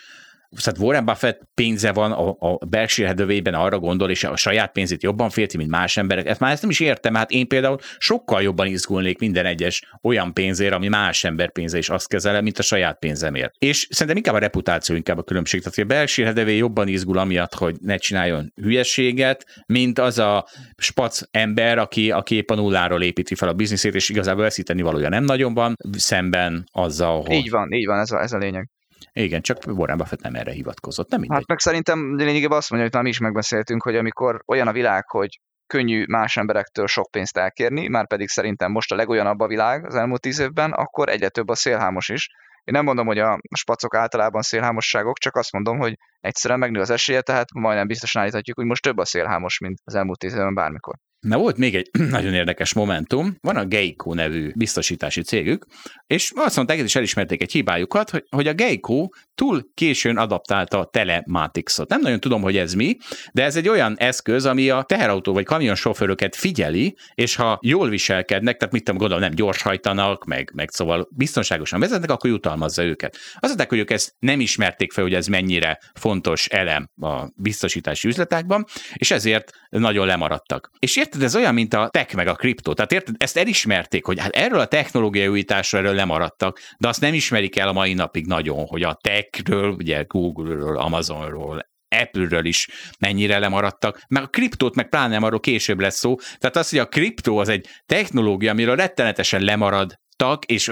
tehát 0.64 0.80
Warren 0.80 1.06
Buffett 1.06 1.42
pénze 1.54 1.92
van 1.92 2.12
a, 2.12 2.36
a 2.40 2.66
Berkshire 2.66 3.08
Hathaway-ben 3.08 3.54
arra 3.54 3.80
gondol, 3.80 4.10
és 4.10 4.24
a 4.24 4.36
saját 4.36 4.72
pénzét 4.72 5.04
jobban 5.04 5.30
félti, 5.30 5.58
mint 5.58 5.70
más 5.70 5.98
emberek. 5.98 6.28
Ezt 6.28 6.40
már 6.40 6.52
ezt 6.52 6.62
nem 6.62 6.72
is 6.72 6.80
értem, 6.80 7.14
hát 7.14 7.32
én 7.32 7.48
például 7.48 7.78
sokkal 7.98 8.42
jobban 8.42 8.68
izgulnék 8.68 9.20
minden 9.20 9.46
egyes 9.46 9.84
olyan 10.02 10.34
pénzért, 10.34 10.74
ami 10.74 10.88
más 10.88 11.24
ember 11.24 11.52
pénze 11.52 11.78
is 11.78 11.90
azt 11.90 12.08
kezele, 12.08 12.42
mint 12.42 12.60
a 12.60 12.62
saját 12.62 13.00
pénzemért. 13.00 13.54
És 13.58 13.88
szerintem 13.90 14.18
inkább 14.18 14.36
a 14.36 14.40
reputáció 14.40 14.96
inkább 14.96 15.18
a 15.18 15.24
különbség. 15.24 15.62
Tehát, 15.62 15.78
a 15.78 15.94
Berkshire 15.94 16.28
Hathaway 16.28 16.56
jobban 16.56 16.88
izgul 16.88 17.18
amiatt, 17.18 17.54
hogy 17.54 17.76
ne 17.80 17.98
csináljon 17.98 18.54
hülyeséget, 18.62 19.46
mint 19.66 20.00
az 20.00 20.20
a 20.20 20.48
spac 20.78 21.22
ember, 21.32 21.78
aki, 21.78 22.12
aki 22.12 22.36
épp 22.36 22.50
a 22.50 22.56
nulláról 22.56 23.02
építi 23.02 23.36
fel 23.36 23.50
a 23.50 23.54
bizniszét, 23.54 23.96
és 23.96 24.10
igazából 24.10 24.44
veszíteni 24.44 24.82
valója 24.82 25.10
nem 25.10 25.24
nagyon 25.24 25.54
van, 25.54 25.76
szemben 25.98 26.64
azzal, 26.72 27.22
hogy... 27.22 27.36
Így 27.36 27.50
van, 27.50 27.72
így 27.72 27.86
van, 27.86 28.00
ez 28.00 28.12
a, 28.12 28.22
ez 28.22 28.32
a 28.32 28.38
lényeg. 28.38 28.70
Igen, 29.14 29.42
csak 29.42 29.58
Warren 29.68 29.98
Buffett 29.98 30.22
nem 30.22 30.36
erre 30.36 30.52
hivatkozott, 30.52 31.10
nem 31.10 31.20
mindegy. 31.20 31.38
Hát 31.38 31.48
meg 31.48 31.60
szerintem 31.60 32.16
lényegében 32.16 32.58
azt 32.58 32.70
mondja, 32.70 32.88
hogy 32.88 32.96
már 32.96 33.04
mi 33.04 33.10
is 33.10 33.20
megbeszéltünk, 33.20 33.84
hogy 33.84 33.96
amikor 33.96 34.44
olyan 34.48 34.68
a 34.68 34.72
világ, 34.72 35.10
hogy 35.10 35.40
könnyű 35.68 36.06
más 36.08 36.38
emberektől 36.38 36.88
sok 36.88 37.12
pénzt 37.12 37.38
elkérni, 37.38 37.88
már 37.88 38.08
pedig 38.08 38.28
szerintem 38.28 38.72
most 38.72 38.92
a 38.92 38.96
legolyanabb 38.96 39.40
a 39.40 39.48
világ 39.48 39.86
az 39.86 39.96
elmúlt 39.96 40.22
tíz 40.22 40.40
évben, 40.40 40.72
akkor 40.72 41.10
egyre 41.10 41.30
több 41.30 41.50
a 41.50 41.56
szélhámos 41.56 42.10
is. 42.10 42.30
Én 42.64 42.74
nem 42.74 42.84
mondom, 42.84 43.06
hogy 43.06 43.20
a 43.20 43.40
spacok 43.56 43.96
általában 43.96 44.42
szélhámosságok, 44.42 45.18
csak 45.18 45.36
azt 45.36 45.52
mondom, 45.52 45.78
hogy 45.78 45.98
egyszerűen 46.20 46.60
megnő 46.60 46.80
az 46.80 46.90
esélye, 46.90 47.22
tehát 47.22 47.54
majdnem 47.54 47.88
biztosan 47.88 48.22
állíthatjuk, 48.22 48.58
hogy 48.58 48.66
most 48.66 48.82
több 48.82 48.98
a 48.98 49.06
szélhámos, 49.06 49.60
mint 49.60 49.80
az 49.84 49.96
elmúlt 49.96 50.20
tíz 50.20 50.34
évben 50.34 50.54
bármikor. 50.54 50.96
Na 51.22 51.38
volt 51.38 51.58
még 51.58 51.76
egy 51.76 51.90
nagyon 52.10 52.34
érdekes 52.34 52.74
momentum, 52.74 53.36
van 53.42 53.56
a 53.56 53.66
Geico 53.66 54.14
nevű 54.14 54.52
biztosítási 54.56 55.22
cégük, 55.22 55.66
és 56.08 56.32
azt 56.36 56.56
mondták, 56.56 56.80
is 56.80 56.96
elismerték 56.96 57.42
egy 57.42 57.52
hibájukat, 57.52 58.10
hogy, 58.10 58.24
hogy 58.30 58.48
a 58.48 58.54
Geico 58.54 59.08
túl 59.36 59.70
későn 59.74 60.18
adaptálta 60.18 60.80
a 60.80 60.86
telematicsot. 60.86 61.90
Nem 61.90 62.02
nagyon 62.02 62.20
tudom, 62.20 62.42
hogy 62.42 62.58
ez 62.58 62.74
mi, 62.74 62.98
de 63.34 63.44
ez 63.44 63.56
egy 63.56 63.68
olyan 63.68 63.96
eszköz, 63.98 64.46
ami 64.46 64.70
a 64.70 64.84
teherautó 64.84 65.34
vagy 65.34 65.46
kamion 65.46 65.76
sofőröket 65.76 66.36
figyeli, 66.36 66.96
és 67.14 67.36
ha 67.36 67.60
jól 67.62 67.90
viselkednek, 67.90 68.58
tehát 68.58 68.74
mit 68.74 68.84
tudom, 68.84 69.00
gondolom, 69.00 69.24
nem 69.24 69.34
gyorshajtanak, 69.36 70.26
meg, 70.26 70.52
meg 70.54 70.70
szóval 70.72 71.08
biztonságosan 71.16 71.80
vezetnek, 71.80 72.10
akkor 72.12 72.30
jutalmazza 72.30 72.84
őket. 72.84 73.16
Azt 73.16 73.42
mondták, 73.42 73.70
hogy 73.70 73.80
ők 73.80 73.92
ezt 73.92 74.16
nem 74.20 74.40
ismerték 74.40 74.92
fel, 74.92 75.04
hogy 75.04 75.14
ez 75.14 75.28
mennyire 75.28 75.80
fontos 75.94 76.48
elem 76.48 76.90
a 77.02 77.28
biztosítási 77.36 78.08
üzletekben, 78.08 78.66
és 78.94 79.12
ezért 79.12 79.52
nagyon 79.70 80.06
lemaradtak. 80.06 80.70
És 80.80 80.98
érted, 81.12 81.28
ez 81.28 81.36
olyan, 81.36 81.54
mint 81.54 81.74
a 81.74 81.90
tech 81.90 82.16
meg 82.16 82.28
a 82.28 82.36
kriptó. 82.36 82.74
Tehát 82.74 82.92
érted, 82.92 83.16
ezt 83.18 83.38
elismerték, 83.38 84.06
hogy 84.06 84.20
hát 84.20 84.36
erről 84.36 84.60
a 84.60 84.66
technológiai 84.66 85.28
újításról 85.28 85.82
erről 85.82 85.96
lemaradtak, 85.96 86.60
de 86.78 86.88
azt 86.88 87.02
nem 87.02 87.14
ismerik 87.14 87.58
el 87.58 87.68
a 87.68 87.74
mai 87.74 87.94
napig 87.94 88.26
nagyon, 88.26 88.66
hogy 88.66 88.84
a 88.84 88.98
techről, 89.02 89.72
ugye 89.72 90.04
Google-ről, 90.08 90.78
Amazonról, 90.78 91.70
Apple-ről 91.96 92.46
is 92.46 92.68
mennyire 93.00 93.40
lemaradtak, 93.40 94.02
meg 94.08 94.24
a 94.24 94.28
kriptót 94.28 94.76
meg 94.76 94.90
pláne 94.90 95.08
nem 95.08 95.24
arról 95.24 95.40
később 95.40 95.80
lesz 95.80 95.98
szó. 95.98 96.16
Tehát 96.16 96.56
az, 96.56 96.70
hogy 96.70 96.80
a 96.80 96.88
kriptó 96.88 97.38
az 97.38 97.50
egy 97.50 97.68
technológia, 97.86 98.52
amiről 98.52 98.76
rettenetesen 98.76 99.42
lemarad 99.42 100.00
és 100.46 100.72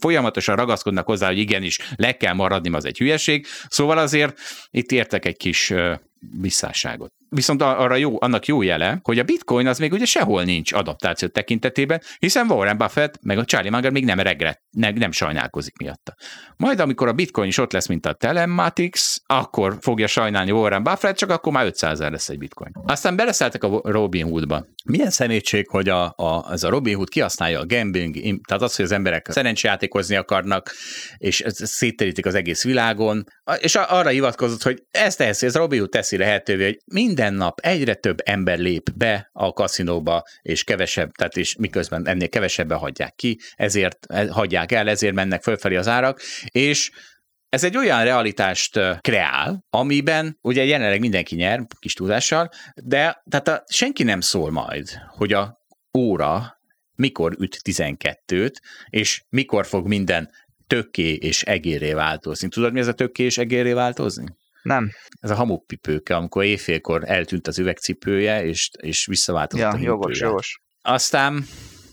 folyamatosan 0.00 0.56
ragaszkodnak 0.56 1.06
hozzá, 1.06 1.26
hogy 1.26 1.38
igenis 1.38 1.78
le 1.96 2.16
kell 2.16 2.34
maradni, 2.34 2.74
az 2.74 2.84
egy 2.84 2.98
hülyeség. 2.98 3.46
Szóval 3.68 3.98
azért 3.98 4.38
itt 4.70 4.90
értek 4.90 5.24
egy 5.24 5.36
kis 5.36 5.72
visszásságot. 6.40 7.12
Viszont 7.36 7.62
arra 7.62 7.94
jó, 7.94 8.22
annak 8.22 8.46
jó 8.46 8.62
jele, 8.62 9.00
hogy 9.02 9.18
a 9.18 9.22
bitcoin 9.22 9.66
az 9.66 9.78
még 9.78 9.92
ugye 9.92 10.04
sehol 10.04 10.42
nincs 10.42 10.72
adaptáció 10.72 11.28
tekintetében, 11.28 12.00
hiszen 12.18 12.50
Warren 12.50 12.78
Buffett 12.78 13.18
meg 13.22 13.38
a 13.38 13.44
Charlie 13.44 13.70
Munger 13.70 13.92
még 13.92 14.04
nem 14.04 14.20
regret, 14.20 14.62
nem, 14.70 14.94
nem 14.94 15.12
sajnálkozik 15.12 15.76
miatta. 15.76 16.14
Majd 16.56 16.80
amikor 16.80 17.08
a 17.08 17.12
bitcoin 17.12 17.48
is 17.48 17.58
ott 17.58 17.72
lesz, 17.72 17.86
mint 17.86 18.06
a 18.06 18.12
Telematics, 18.12 19.14
akkor 19.26 19.76
fogja 19.80 20.06
sajnálni 20.06 20.50
Warren 20.50 20.82
Buffett, 20.82 21.16
csak 21.16 21.30
akkor 21.30 21.52
már 21.52 21.66
500 21.66 21.90
ezer 21.90 22.10
lesz 22.10 22.28
egy 22.28 22.38
bitcoin. 22.38 22.72
Aztán 22.84 23.16
beleszálltak 23.16 23.64
a 23.64 23.80
Robin 23.82 24.26
Hoodba. 24.26 24.66
Milyen 24.84 25.10
szemétség, 25.10 25.68
hogy 25.68 25.88
a, 25.88 26.04
a, 26.04 26.52
ez 26.52 26.62
a 26.62 26.68
Robin 26.68 26.94
Hood 26.94 27.08
kihasználja 27.08 27.60
a 27.60 27.66
gambling, 27.66 28.40
tehát 28.46 28.62
az, 28.62 28.76
hogy 28.76 28.84
az 28.84 28.92
emberek 28.92 29.26
szerencsejátékozni 29.30 30.16
akarnak, 30.16 30.70
és 31.16 31.42
szétterítik 31.46 32.26
az 32.26 32.34
egész 32.34 32.64
világon, 32.64 33.24
és 33.60 33.74
arra 33.74 34.08
hivatkozott, 34.08 34.62
hogy 34.62 34.82
ezt 34.90 35.18
teszi, 35.18 35.46
ez 35.46 35.56
Hood 35.56 35.88
teszi 35.88 36.16
lehetővé, 36.16 36.64
hogy 36.64 36.78
minden 36.84 37.34
nap 37.34 37.60
egyre 37.60 37.94
több 37.94 38.18
ember 38.24 38.58
lép 38.58 38.90
be 38.94 39.30
a 39.32 39.52
kaszinóba, 39.52 40.22
és 40.42 40.64
kevesebb, 40.64 41.10
tehát 41.12 41.36
és 41.36 41.56
miközben 41.56 42.08
ennél 42.08 42.28
kevesebben 42.28 42.78
hagyják 42.78 43.14
ki, 43.14 43.38
ezért 43.54 44.06
e, 44.08 44.30
hagyják 44.30 44.72
el, 44.72 44.88
ezért 44.88 45.14
mennek 45.14 45.42
fölfelé 45.42 45.76
az 45.76 45.88
árak, 45.88 46.20
és 46.48 46.90
ez 47.48 47.64
egy 47.64 47.76
olyan 47.76 48.04
realitást 48.04 48.80
kreál, 49.00 49.64
amiben 49.70 50.38
ugye 50.40 50.64
jelenleg 50.64 51.00
mindenki 51.00 51.34
nyer, 51.34 51.60
kis 51.78 51.94
tudással, 51.94 52.48
de 52.74 53.22
tehát 53.30 53.48
a, 53.48 53.64
senki 53.66 54.02
nem 54.02 54.20
szól 54.20 54.50
majd, 54.50 54.88
hogy 55.08 55.32
a 55.32 55.60
óra 55.98 56.60
mikor 56.94 57.36
üt 57.38 57.60
12-t, 57.64 58.54
és 58.88 59.24
mikor 59.28 59.66
fog 59.66 59.86
minden 59.86 60.30
tökké 60.66 61.12
és 61.12 61.42
egéré 61.42 61.92
változni. 61.92 62.48
Tudod, 62.48 62.72
mi 62.72 62.78
ez 62.78 62.86
a 62.86 62.92
tökké 62.92 63.24
és 63.24 63.38
egéré 63.38 63.72
változni? 63.72 64.24
Nem. 64.62 64.90
Ez 65.20 65.30
a 65.30 65.34
hamupipőke, 65.34 66.16
amikor 66.16 66.44
éjfélkor 66.44 67.02
eltűnt 67.04 67.46
az 67.46 67.58
üvegcipője, 67.58 68.44
és, 68.44 68.70
és 68.80 69.06
visszaváltozott 69.06 69.72
ja, 69.72 69.78
a 69.78 69.82
jogos, 69.82 70.20
jogos. 70.20 70.60
Aztán 70.82 71.44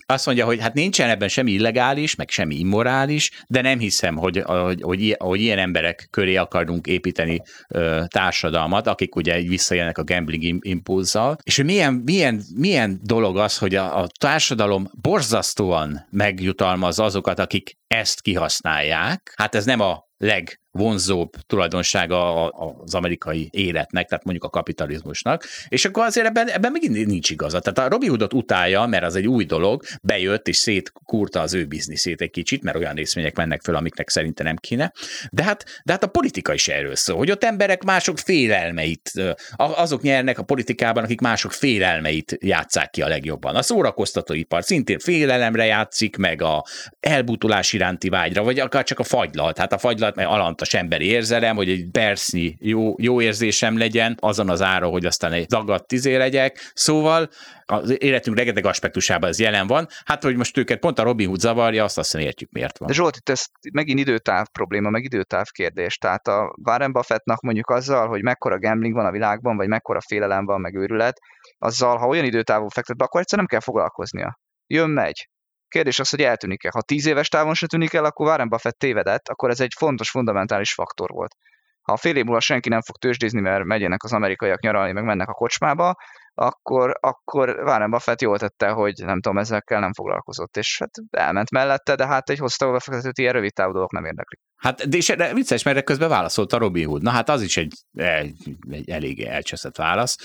azt 0.06 0.26
mondja, 0.26 0.44
hogy 0.44 0.60
hát 0.60 0.74
nincsen 0.74 1.08
ebben 1.08 1.28
semmi 1.28 1.50
illegális, 1.50 2.14
meg 2.14 2.30
semmi 2.30 2.54
immorális, 2.54 3.30
de 3.46 3.60
nem 3.60 3.78
hiszem, 3.78 4.16
hogy, 4.16 4.42
hogy, 4.44 4.82
hogy, 4.82 5.16
hogy 5.18 5.40
ilyen 5.40 5.58
emberek 5.58 6.06
köré 6.10 6.36
akarunk 6.36 6.86
építeni 6.86 7.40
ö, 7.68 8.02
társadalmat, 8.08 8.86
akik 8.86 9.16
ugye 9.16 9.40
visszajönnek 9.40 9.98
a 9.98 10.04
gambling 10.04 10.66
impulzzal, 10.66 11.36
és 11.42 11.56
hogy 11.56 11.64
milyen, 11.64 11.94
milyen, 11.94 12.42
milyen 12.54 13.00
dolog 13.02 13.38
az, 13.38 13.58
hogy 13.58 13.74
a, 13.74 13.98
a 14.02 14.06
társadalom 14.20 14.90
borzasztóan 15.00 16.06
megjutalmaz 16.10 16.98
azokat, 16.98 17.38
akik 17.38 17.76
ezt 17.86 18.20
kihasználják. 18.20 19.32
Hát 19.36 19.54
ez 19.54 19.64
nem 19.64 19.80
a 19.80 20.04
leg 20.16 20.58
vonzóbb 20.74 21.32
tulajdonsága 21.46 22.48
az 22.48 22.94
amerikai 22.94 23.48
életnek, 23.50 24.08
tehát 24.08 24.24
mondjuk 24.24 24.44
a 24.44 24.48
kapitalizmusnak, 24.48 25.46
és 25.68 25.84
akkor 25.84 26.04
azért 26.04 26.26
ebben, 26.26 26.48
ebben 26.48 26.72
még 26.72 26.90
nincs 26.90 27.30
igaza. 27.30 27.60
Tehát 27.60 27.78
a 27.90 27.92
Robin 27.94 28.08
Hoodot 28.08 28.32
utálja, 28.32 28.86
mert 28.86 29.04
az 29.04 29.16
egy 29.16 29.26
új 29.26 29.44
dolog, 29.44 29.82
bejött 30.02 30.48
és 30.48 30.56
szétkurta 30.56 31.40
az 31.40 31.54
ő 31.54 31.64
bizniszét 31.64 32.20
egy 32.20 32.30
kicsit, 32.30 32.62
mert 32.62 32.76
olyan 32.76 32.94
részvények 32.94 33.36
mennek 33.36 33.62
föl, 33.62 33.76
amiknek 33.76 34.08
szerinte 34.08 34.42
nem 34.42 34.56
kéne. 34.56 34.92
De 35.30 35.42
hát, 35.42 35.64
de 35.84 35.92
hát 35.92 36.02
a 36.02 36.06
politika 36.06 36.54
is 36.54 36.68
erről 36.68 36.96
szól, 36.96 37.16
hogy 37.16 37.30
ott 37.30 37.44
emberek 37.44 37.82
mások 37.82 38.18
félelmeit, 38.18 39.12
azok 39.56 40.02
nyernek 40.02 40.38
a 40.38 40.42
politikában, 40.42 41.04
akik 41.04 41.20
mások 41.20 41.52
félelmeit 41.52 42.36
játszák 42.40 42.90
ki 42.90 43.02
a 43.02 43.08
legjobban. 43.08 43.56
A 43.56 43.62
szórakoztatóipar 43.62 44.64
szintén 44.64 44.98
félelemre 44.98 45.64
játszik, 45.64 46.16
meg 46.16 46.42
a 46.42 46.64
elbutulás 47.00 47.72
iránti 47.72 48.08
vágyra, 48.08 48.42
vagy 48.42 48.58
akár 48.58 48.84
csak 48.84 48.98
a 48.98 49.04
fagylalt. 49.04 49.58
Hát 49.58 49.72
a 49.72 49.78
fagylalt, 49.78 50.14
mert 50.14 50.28
alant 50.28 50.62
tudatos 50.64 50.74
emberi 50.74 51.06
érzelem, 51.06 51.56
hogy 51.56 51.68
egy 51.68 51.88
persznyi 51.90 52.56
jó, 52.60 52.94
jó 52.98 53.20
érzésem 53.20 53.78
legyen, 53.78 54.16
azon 54.20 54.50
az 54.50 54.62
ára, 54.62 54.86
hogy 54.86 55.06
aztán 55.06 55.32
egy 55.32 55.46
dagadt 55.46 55.86
tizé 55.86 56.16
legyek. 56.16 56.70
Szóval 56.74 57.28
az 57.64 58.02
életünk 58.02 58.36
rengeteg 58.36 58.66
aspektusában 58.66 59.28
ez 59.28 59.38
jelen 59.38 59.66
van. 59.66 59.86
Hát, 60.04 60.22
hogy 60.22 60.36
most 60.36 60.56
őket 60.56 60.78
pont 60.78 60.98
a 60.98 61.02
Robin 61.02 61.26
Hood 61.26 61.40
zavarja, 61.40 61.84
azt 61.84 61.98
azt 61.98 62.14
értjük, 62.14 62.50
miért 62.52 62.78
van. 62.78 62.92
Zsolt, 62.92 63.16
itt 63.16 63.28
ez 63.28 63.44
megint 63.72 63.98
időtáv 63.98 64.46
probléma, 64.52 64.90
meg 64.90 65.04
időtáv 65.04 65.46
kérdés. 65.46 65.96
Tehát 65.96 66.26
a 66.26 66.54
Warren 66.64 66.92
Buffettnak 66.92 67.40
mondjuk 67.40 67.70
azzal, 67.70 68.08
hogy 68.08 68.22
mekkora 68.22 68.58
gambling 68.58 68.94
van 68.94 69.06
a 69.06 69.10
világban, 69.10 69.56
vagy 69.56 69.68
mekkora 69.68 70.00
félelem 70.00 70.44
van, 70.44 70.60
meg 70.60 70.74
őrület, 70.74 71.18
azzal, 71.58 71.96
ha 71.96 72.06
olyan 72.06 72.24
időtávú 72.24 72.68
fektet 72.68 72.96
be, 72.96 73.04
akkor 73.04 73.20
egyszerűen 73.20 73.46
nem 73.48 73.58
kell 73.58 73.72
foglalkoznia. 73.72 74.38
Jön, 74.66 74.90
megy. 74.90 75.28
Kérdés 75.74 75.98
az, 75.98 76.10
hogy 76.10 76.22
eltűnik-e. 76.22 76.70
Ha 76.72 76.82
tíz 76.82 77.06
éves 77.06 77.28
távon 77.28 77.54
se 77.54 77.66
tűnik 77.66 77.92
el, 77.92 78.04
akkor 78.04 78.26
Warren 78.26 78.48
Buffett 78.48 78.78
tévedett, 78.78 79.28
akkor 79.28 79.50
ez 79.50 79.60
egy 79.60 79.72
fontos, 79.76 80.10
fundamentális 80.10 80.72
faktor 80.72 81.10
volt. 81.10 81.34
Ha 81.82 81.96
fél 81.96 82.16
év 82.16 82.24
múlva 82.24 82.40
senki 82.40 82.68
nem 82.68 82.82
fog 82.82 82.96
tőzsdézni, 82.96 83.40
mert 83.40 83.64
megyenek 83.64 84.02
az 84.02 84.12
amerikaiak 84.12 84.60
nyaralni, 84.60 84.92
meg 84.92 85.04
mennek 85.04 85.28
a 85.28 85.32
kocsmába, 85.32 85.94
akkor, 86.34 86.98
akkor 87.00 87.48
Warren 87.48 87.90
Buffett 87.90 88.20
jól 88.20 88.38
tette, 88.38 88.68
hogy 88.68 88.94
nem 88.96 89.20
tudom, 89.20 89.38
ezekkel 89.38 89.80
nem 89.80 89.92
foglalkozott, 89.92 90.56
és 90.56 90.78
hát 90.78 90.90
elment 91.10 91.50
mellette, 91.50 91.94
de 91.94 92.06
hát 92.06 92.30
egy 92.30 92.38
hosszú 92.38 92.72
befektetőt 92.72 93.18
ilyen 93.18 93.32
rövid 93.32 93.52
távú 93.52 93.72
dolgok 93.72 93.92
nem 93.92 94.04
érdekli. 94.04 94.38
Hát, 94.64 94.88
de 94.88 94.96
és 94.96 95.08
erre 95.08 95.34
vicces, 95.34 95.62
mert 95.62 95.84
közben 95.84 96.08
válaszolt 96.08 96.52
a 96.52 96.58
Robin 96.58 96.86
Hood. 96.86 97.02
Na 97.02 97.10
hát 97.10 97.28
az 97.28 97.42
is 97.42 97.56
egy, 97.56 97.72
egy, 97.94 98.34
egy 98.70 98.90
elég 98.90 99.22
elcseszett 99.22 99.76
válasz. 99.76 100.18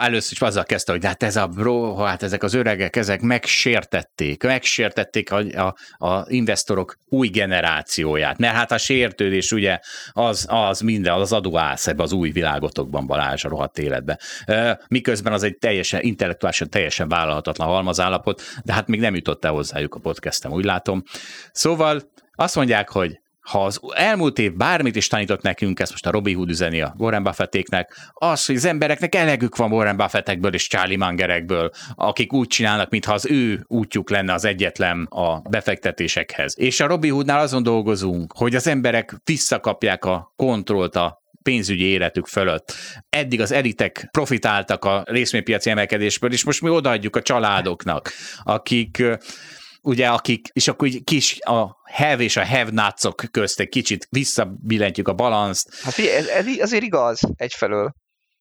Először 0.00 0.32
is 0.32 0.40
azzal 0.40 0.64
kezdte, 0.64 0.92
hogy 0.92 1.00
de 1.00 1.06
hát 1.06 1.22
ez 1.22 1.36
a 1.36 1.46
bro, 1.46 1.94
hát 1.94 2.22
ezek 2.22 2.42
az 2.42 2.54
öregek, 2.54 2.96
ezek 2.96 3.20
megsértették, 3.20 4.42
megsértették 4.42 5.32
a, 5.32 5.38
a, 5.38 5.74
a 6.06 6.24
investorok 6.28 6.96
új 7.08 7.28
generációját, 7.28 8.38
mert 8.38 8.54
hát 8.54 8.72
a 8.72 8.78
sértődés 8.78 9.52
ugye 9.52 9.78
az, 10.10 10.46
az 10.48 10.80
minden, 10.80 11.12
az 11.12 11.32
adóász 11.32 11.86
ebbe 11.86 12.02
az 12.02 12.12
új 12.12 12.30
világotokban 12.30 13.06
Balázs 13.06 13.44
a 13.44 13.48
rohadt 13.48 13.78
életbe. 13.78 14.18
Miközben 14.88 15.32
az 15.32 15.42
egy 15.42 15.56
teljesen, 15.58 16.00
intellektuálisan 16.02 16.68
teljesen 16.68 17.08
vállalhatatlan 17.08 17.68
halmazállapot, 17.68 18.42
de 18.64 18.72
hát 18.72 18.86
még 18.86 19.00
nem 19.00 19.14
jutott 19.14 19.44
el 19.44 19.52
hozzájuk 19.52 19.94
a 19.94 20.00
podcastem, 20.00 20.52
úgy 20.52 20.64
látom. 20.64 21.02
Szóval 21.52 22.10
azt 22.34 22.56
mondják, 22.56 22.88
hogy 22.88 23.21
ha 23.42 23.64
az 23.64 23.80
elmúlt 23.94 24.38
év 24.38 24.52
bármit 24.52 24.96
is 24.96 25.06
tanított 25.06 25.42
nekünk, 25.42 25.80
ezt 25.80 25.90
most 25.90 26.06
a 26.06 26.10
Robin 26.10 26.36
Hood 26.36 26.50
üzeni 26.50 26.80
a 26.80 26.94
Warren 26.98 27.22
Buffettéknek, 27.22 28.10
az, 28.12 28.46
hogy 28.46 28.56
az 28.56 28.64
embereknek 28.64 29.14
elegük 29.14 29.56
van 29.56 29.72
Warren 29.72 29.96
Buffettekből 29.96 30.54
és 30.54 30.68
Charlie 30.68 30.96
Mangerekből, 30.96 31.70
akik 31.94 32.32
úgy 32.32 32.46
csinálnak, 32.46 32.90
mintha 32.90 33.12
az 33.12 33.26
ő 33.26 33.64
útjuk 33.66 34.10
lenne 34.10 34.32
az 34.32 34.44
egyetlen 34.44 35.04
a 35.04 35.40
befektetésekhez. 35.40 36.58
És 36.58 36.80
a 36.80 36.86
Robin 36.86 37.12
Hoodnál 37.12 37.40
azon 37.40 37.62
dolgozunk, 37.62 38.32
hogy 38.36 38.54
az 38.54 38.66
emberek 38.66 39.14
visszakapják 39.24 40.04
a 40.04 40.32
kontrollt 40.36 40.96
a 40.96 41.20
pénzügyi 41.42 41.84
életük 41.84 42.26
fölött. 42.26 42.74
Eddig 43.08 43.40
az 43.40 43.52
elitek 43.52 44.08
profitáltak 44.10 44.84
a 44.84 45.04
részvénypiaci 45.06 45.70
emelkedésből, 45.70 46.32
és 46.32 46.44
most 46.44 46.62
mi 46.62 46.68
odaadjuk 46.68 47.16
a 47.16 47.22
családoknak, 47.22 48.12
akik 48.42 49.02
ugye 49.82 50.08
akik, 50.08 50.48
és 50.52 50.68
akkor 50.68 50.88
így 50.88 51.04
kis 51.04 51.40
a 51.40 51.76
have 51.92 52.22
és 52.22 52.36
a 52.36 52.46
have 52.46 52.70
nuts 52.70 53.28
közt 53.30 53.60
egy 53.60 53.68
kicsit 53.68 54.06
visszabillentjük 54.10 55.08
a 55.08 55.14
balanszt. 55.14 55.80
Hát 55.82 55.92
figyelj, 55.92 56.16
ez, 56.16 56.26
ez 56.26 56.46
azért 56.60 56.82
igaz 56.82 57.20
egyfelől. 57.36 57.92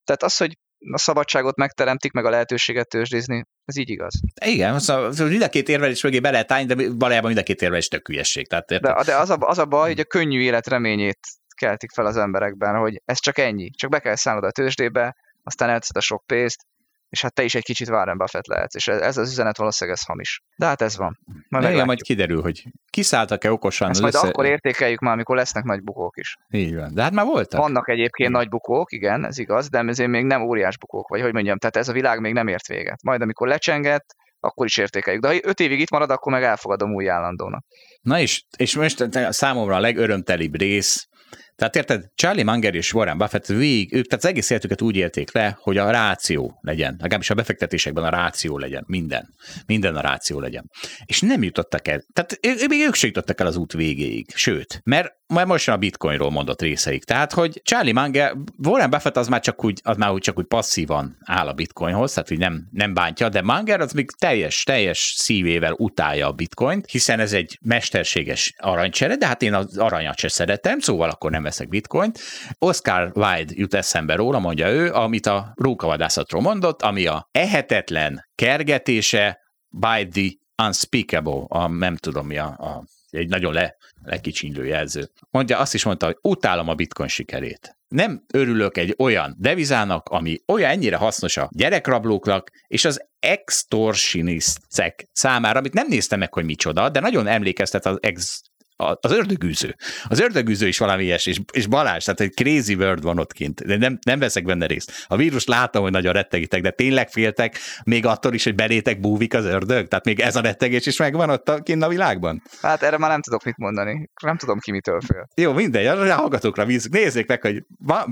Tehát 0.03 0.23
az, 0.23 0.37
hogy 0.37 0.57
a 0.91 0.97
szabadságot 0.97 1.55
megteremtik, 1.55 2.11
meg 2.11 2.25
a 2.25 2.29
lehetőséget 2.29 2.87
tőzsdézni, 2.87 3.43
ez 3.65 3.77
így 3.77 3.89
igaz. 3.89 4.13
Igen, 4.45 4.79
szóval 4.79 5.27
mind 5.27 5.41
a 5.41 5.49
két 5.49 5.69
érvelés 5.69 6.03
mögé 6.03 6.19
be 6.19 6.31
lehet 6.31 6.51
állni, 6.51 6.65
de 6.65 6.75
valójában 6.75 7.27
mind 7.27 7.41
a 7.41 7.43
két 7.43 7.61
érvelés 7.61 7.87
tök 7.87 8.07
hülyesség. 8.07 8.47
Tehát, 8.47 8.65
de, 8.65 8.79
de 8.79 9.15
az, 9.15 9.29
a, 9.29 9.37
az 9.39 9.57
a 9.57 9.65
baj, 9.65 9.89
hogy 9.89 9.99
a 9.99 10.05
könnyű 10.05 10.41
élet 10.41 10.67
reményét 10.67 11.19
keltik 11.55 11.91
fel 11.91 12.05
az 12.05 12.17
emberekben, 12.17 12.75
hogy 12.75 13.01
ez 13.05 13.19
csak 13.19 13.37
ennyi, 13.37 13.69
csak 13.69 13.89
be 13.89 13.99
kell 13.99 14.15
szállnod 14.15 14.43
a 14.43 14.51
tőzsdébe, 14.51 15.15
aztán 15.43 15.69
elteszed 15.69 15.97
a 15.97 16.01
sok 16.01 16.23
pénzt, 16.25 16.65
és 17.12 17.22
hát 17.22 17.34
te 17.34 17.43
is 17.43 17.55
egy 17.55 17.64
kicsit 17.64 17.89
Warren 17.89 18.18
Buffett 18.18 18.47
lehetsz, 18.47 18.76
és 18.76 18.88
ez 18.88 19.18
az 19.18 19.32
üzenet 19.32 19.57
valószínűleg 19.57 19.99
ez 19.99 20.05
hamis. 20.05 20.41
De 20.55 20.66
hát 20.66 20.82
ez 20.82 20.97
van. 20.97 21.20
Majd, 21.49 21.72
Igen, 21.72 21.86
majd 21.86 22.01
kiderül, 22.01 22.41
hogy 22.41 22.64
kiszálltak-e 22.89 23.51
okosan. 23.51 23.89
Ezt 23.89 24.01
majd 24.01 24.14
össze... 24.14 24.28
akkor 24.28 24.45
értékeljük 24.45 24.99
már, 24.99 25.14
amikor 25.14 25.36
lesznek 25.36 25.64
nagy 25.64 25.84
bukók 25.84 26.18
is. 26.18 26.36
Így 26.49 26.76
van, 26.76 26.93
de 26.93 27.01
hát 27.01 27.12
már 27.12 27.26
voltak. 27.26 27.59
Vannak 27.59 27.89
egyébként 27.89 28.30
igen. 28.30 28.32
nagy 28.32 28.49
bukók, 28.49 28.91
igen, 28.91 29.26
ez 29.26 29.38
igaz, 29.38 29.70
de 29.70 29.80
ezért 29.80 30.09
még 30.09 30.24
nem 30.24 30.41
óriás 30.41 30.78
bukók, 30.78 31.07
vagy 31.07 31.22
hogy 31.22 31.34
mondjam, 31.34 31.57
tehát 31.57 31.76
ez 31.76 31.88
a 31.88 31.93
világ 31.93 32.20
még 32.20 32.34
nem 32.34 32.47
ért 32.47 32.68
véget. 32.68 33.03
Majd 33.03 33.22
amikor 33.22 33.47
lecsengett, 33.47 34.05
akkor 34.39 34.66
is 34.66 34.78
értékeljük. 34.78 35.22
De 35.22 35.28
ha 35.28 35.36
öt 35.43 35.59
évig 35.59 35.80
itt 35.80 35.89
marad, 35.89 36.09
akkor 36.09 36.32
meg 36.32 36.43
elfogadom 36.43 36.93
új 36.93 37.09
állandónak. 37.09 37.66
Na 38.01 38.20
és, 38.20 38.43
és 38.57 38.76
most 38.76 39.07
számomra 39.30 39.76
a 39.76 39.80
legörömtelibb 39.80 40.59
rész, 40.59 41.07
tehát 41.55 41.75
érted, 41.75 42.05
Charlie 42.15 42.43
Munger 42.43 42.75
és 42.75 42.93
Warren 42.93 43.17
Buffett 43.17 43.45
végig, 43.45 43.93
ők 43.93 44.05
tehát 44.07 44.23
az 44.23 44.29
egész 44.29 44.49
életüket 44.49 44.81
úgy 44.81 44.95
élték 44.95 45.33
le, 45.33 45.57
hogy 45.61 45.77
a 45.77 45.91
ráció 45.91 46.59
legyen, 46.61 46.95
legalábbis 46.99 47.29
a 47.29 47.33
befektetésekben 47.33 48.03
a 48.03 48.09
ráció 48.09 48.57
legyen, 48.57 48.83
minden. 48.87 49.33
Minden 49.65 49.95
a 49.95 50.01
ráció 50.01 50.39
legyen. 50.39 50.69
És 51.05 51.21
nem 51.21 51.43
jutottak 51.43 51.87
el, 51.87 52.03
tehát 52.13 52.37
még 52.67 52.85
ők 52.87 52.95
se 52.95 53.07
jutottak 53.07 53.39
el 53.39 53.47
az 53.47 53.55
út 53.55 53.73
végéig, 53.73 54.25
sőt, 54.35 54.81
mert 54.83 55.19
majd 55.31 55.47
most 55.47 55.69
a 55.69 55.77
bitcoinról 55.77 56.31
mondott 56.31 56.61
részeik. 56.61 57.03
Tehát, 57.03 57.33
hogy 57.33 57.61
Charlie 57.63 57.93
Munger, 57.93 58.33
Warren 58.63 58.89
Buffett 58.89 59.17
az 59.17 59.27
már 59.27 59.39
csak 59.39 59.63
úgy, 59.63 59.79
az 59.83 59.97
már 59.97 60.11
úgy 60.11 60.21
csak 60.21 60.37
úgy 60.37 60.45
passzívan 60.45 61.17
áll 61.25 61.47
a 61.47 61.53
bitcoinhoz, 61.53 62.13
tehát 62.13 62.29
hogy 62.29 62.37
nem, 62.37 62.67
nem 62.71 62.93
bántja, 62.93 63.29
de 63.29 63.41
Munger 63.41 63.79
az 63.79 63.91
még 63.91 64.11
teljes, 64.11 64.63
teljes 64.63 65.13
szívével 65.17 65.73
utálja 65.77 66.27
a 66.27 66.31
bitcoint, 66.31 66.89
hiszen 66.89 67.19
ez 67.19 67.33
egy 67.33 67.57
mesterséges 67.61 68.53
aranycsere, 68.57 69.15
de 69.15 69.27
hát 69.27 69.41
én 69.41 69.53
az 69.53 69.77
aranyat 69.77 70.17
se 70.17 70.27
szeretem, 70.27 70.79
szóval 70.79 71.09
akkor 71.09 71.31
nem 71.41 71.49
veszek 71.49 71.67
bitcoint. 71.67 72.19
Oscar 72.57 73.11
Wilde 73.15 73.53
jut 73.55 73.73
eszembe 73.73 74.15
róla, 74.15 74.39
mondja 74.39 74.69
ő, 74.69 74.93
amit 74.93 75.25
a 75.25 75.53
rókavadászatról 75.55 76.41
mondott, 76.41 76.81
ami 76.81 77.05
a 77.05 77.27
ehetetlen 77.31 78.25
kergetése 78.35 79.39
by 79.69 80.07
the 80.07 80.29
unspeakable, 80.65 81.43
a 81.47 81.67
nem 81.67 81.95
tudom 81.95 82.27
mi 82.27 82.37
a, 82.37 82.45
a 82.45 82.83
egy 83.09 83.29
nagyon 83.29 83.53
le, 83.53 83.75
lekicsinylő 84.03 84.65
jelző. 84.65 85.09
Mondja, 85.29 85.57
azt 85.57 85.73
is 85.73 85.83
mondta, 85.83 86.05
hogy 86.05 86.17
utálom 86.21 86.67
a 86.69 86.73
bitcoin 86.73 87.09
sikerét. 87.09 87.77
Nem 87.87 88.23
örülök 88.33 88.77
egy 88.77 88.95
olyan 88.97 89.35
devizának, 89.39 90.09
ami 90.09 90.37
olyan 90.47 90.69
ennyire 90.69 90.95
hasznos 90.95 91.37
a 91.37 91.49
gyerekrablóknak, 91.51 92.49
és 92.67 92.85
az 92.85 93.01
extortionistek 93.19 95.07
számára, 95.11 95.59
amit 95.59 95.73
nem 95.73 95.87
néztem 95.87 96.19
meg, 96.19 96.33
hogy 96.33 96.45
micsoda, 96.45 96.89
de 96.89 96.99
nagyon 96.99 97.27
emlékeztet 97.27 97.85
az 97.85 97.97
ex 98.01 98.41
az 98.82 99.11
ördögűző. 99.11 99.75
Az 100.03 100.19
ördögűző 100.19 100.67
is 100.67 100.77
valami 100.77 101.03
ilyes, 101.03 101.25
és, 101.25 101.39
és 101.51 101.67
Balázs, 101.67 102.03
tehát 102.03 102.19
egy 102.19 102.34
crazy 102.34 102.73
world 102.73 103.03
van 103.03 103.19
ott 103.19 103.34
kint, 103.34 103.65
de 103.65 103.77
nem, 103.77 103.99
nem 104.05 104.19
veszek 104.19 104.43
benne 104.43 104.65
részt. 104.65 105.05
A 105.07 105.15
vírus 105.15 105.45
látom, 105.45 105.84
hogy 105.84 105.91
nagyon 105.91 106.13
rettegitek, 106.13 106.61
de 106.61 106.71
tényleg 106.71 107.09
féltek 107.09 107.57
még 107.84 108.05
attól 108.05 108.34
is, 108.34 108.43
hogy 108.43 108.55
belétek 108.55 108.99
búvik 108.99 109.34
az 109.34 109.45
ördög? 109.45 109.88
Tehát 109.88 110.05
még 110.05 110.19
ez 110.19 110.36
a 110.36 110.41
rettegés 110.41 110.86
is 110.86 110.97
megvan 110.97 111.29
ott 111.29 111.49
a, 111.49 111.59
kint 111.59 111.84
a 111.84 111.88
világban? 111.88 112.41
Hát 112.61 112.84
erre 112.84 112.97
már 112.97 113.09
nem 113.09 113.21
tudok 113.21 113.43
mit 113.43 113.57
mondani. 113.57 114.09
Nem 114.23 114.38
tudom 114.38 114.59
ki 114.59 114.71
mitől 114.71 115.01
fél. 115.01 115.27
Jó, 115.36 115.53
mindegy, 115.53 115.86
a 115.86 116.15
hallgatókra 116.15 116.65
bízunk. 116.65 116.93
Nézzék 116.93 117.27
meg, 117.27 117.41
hogy 117.41 117.63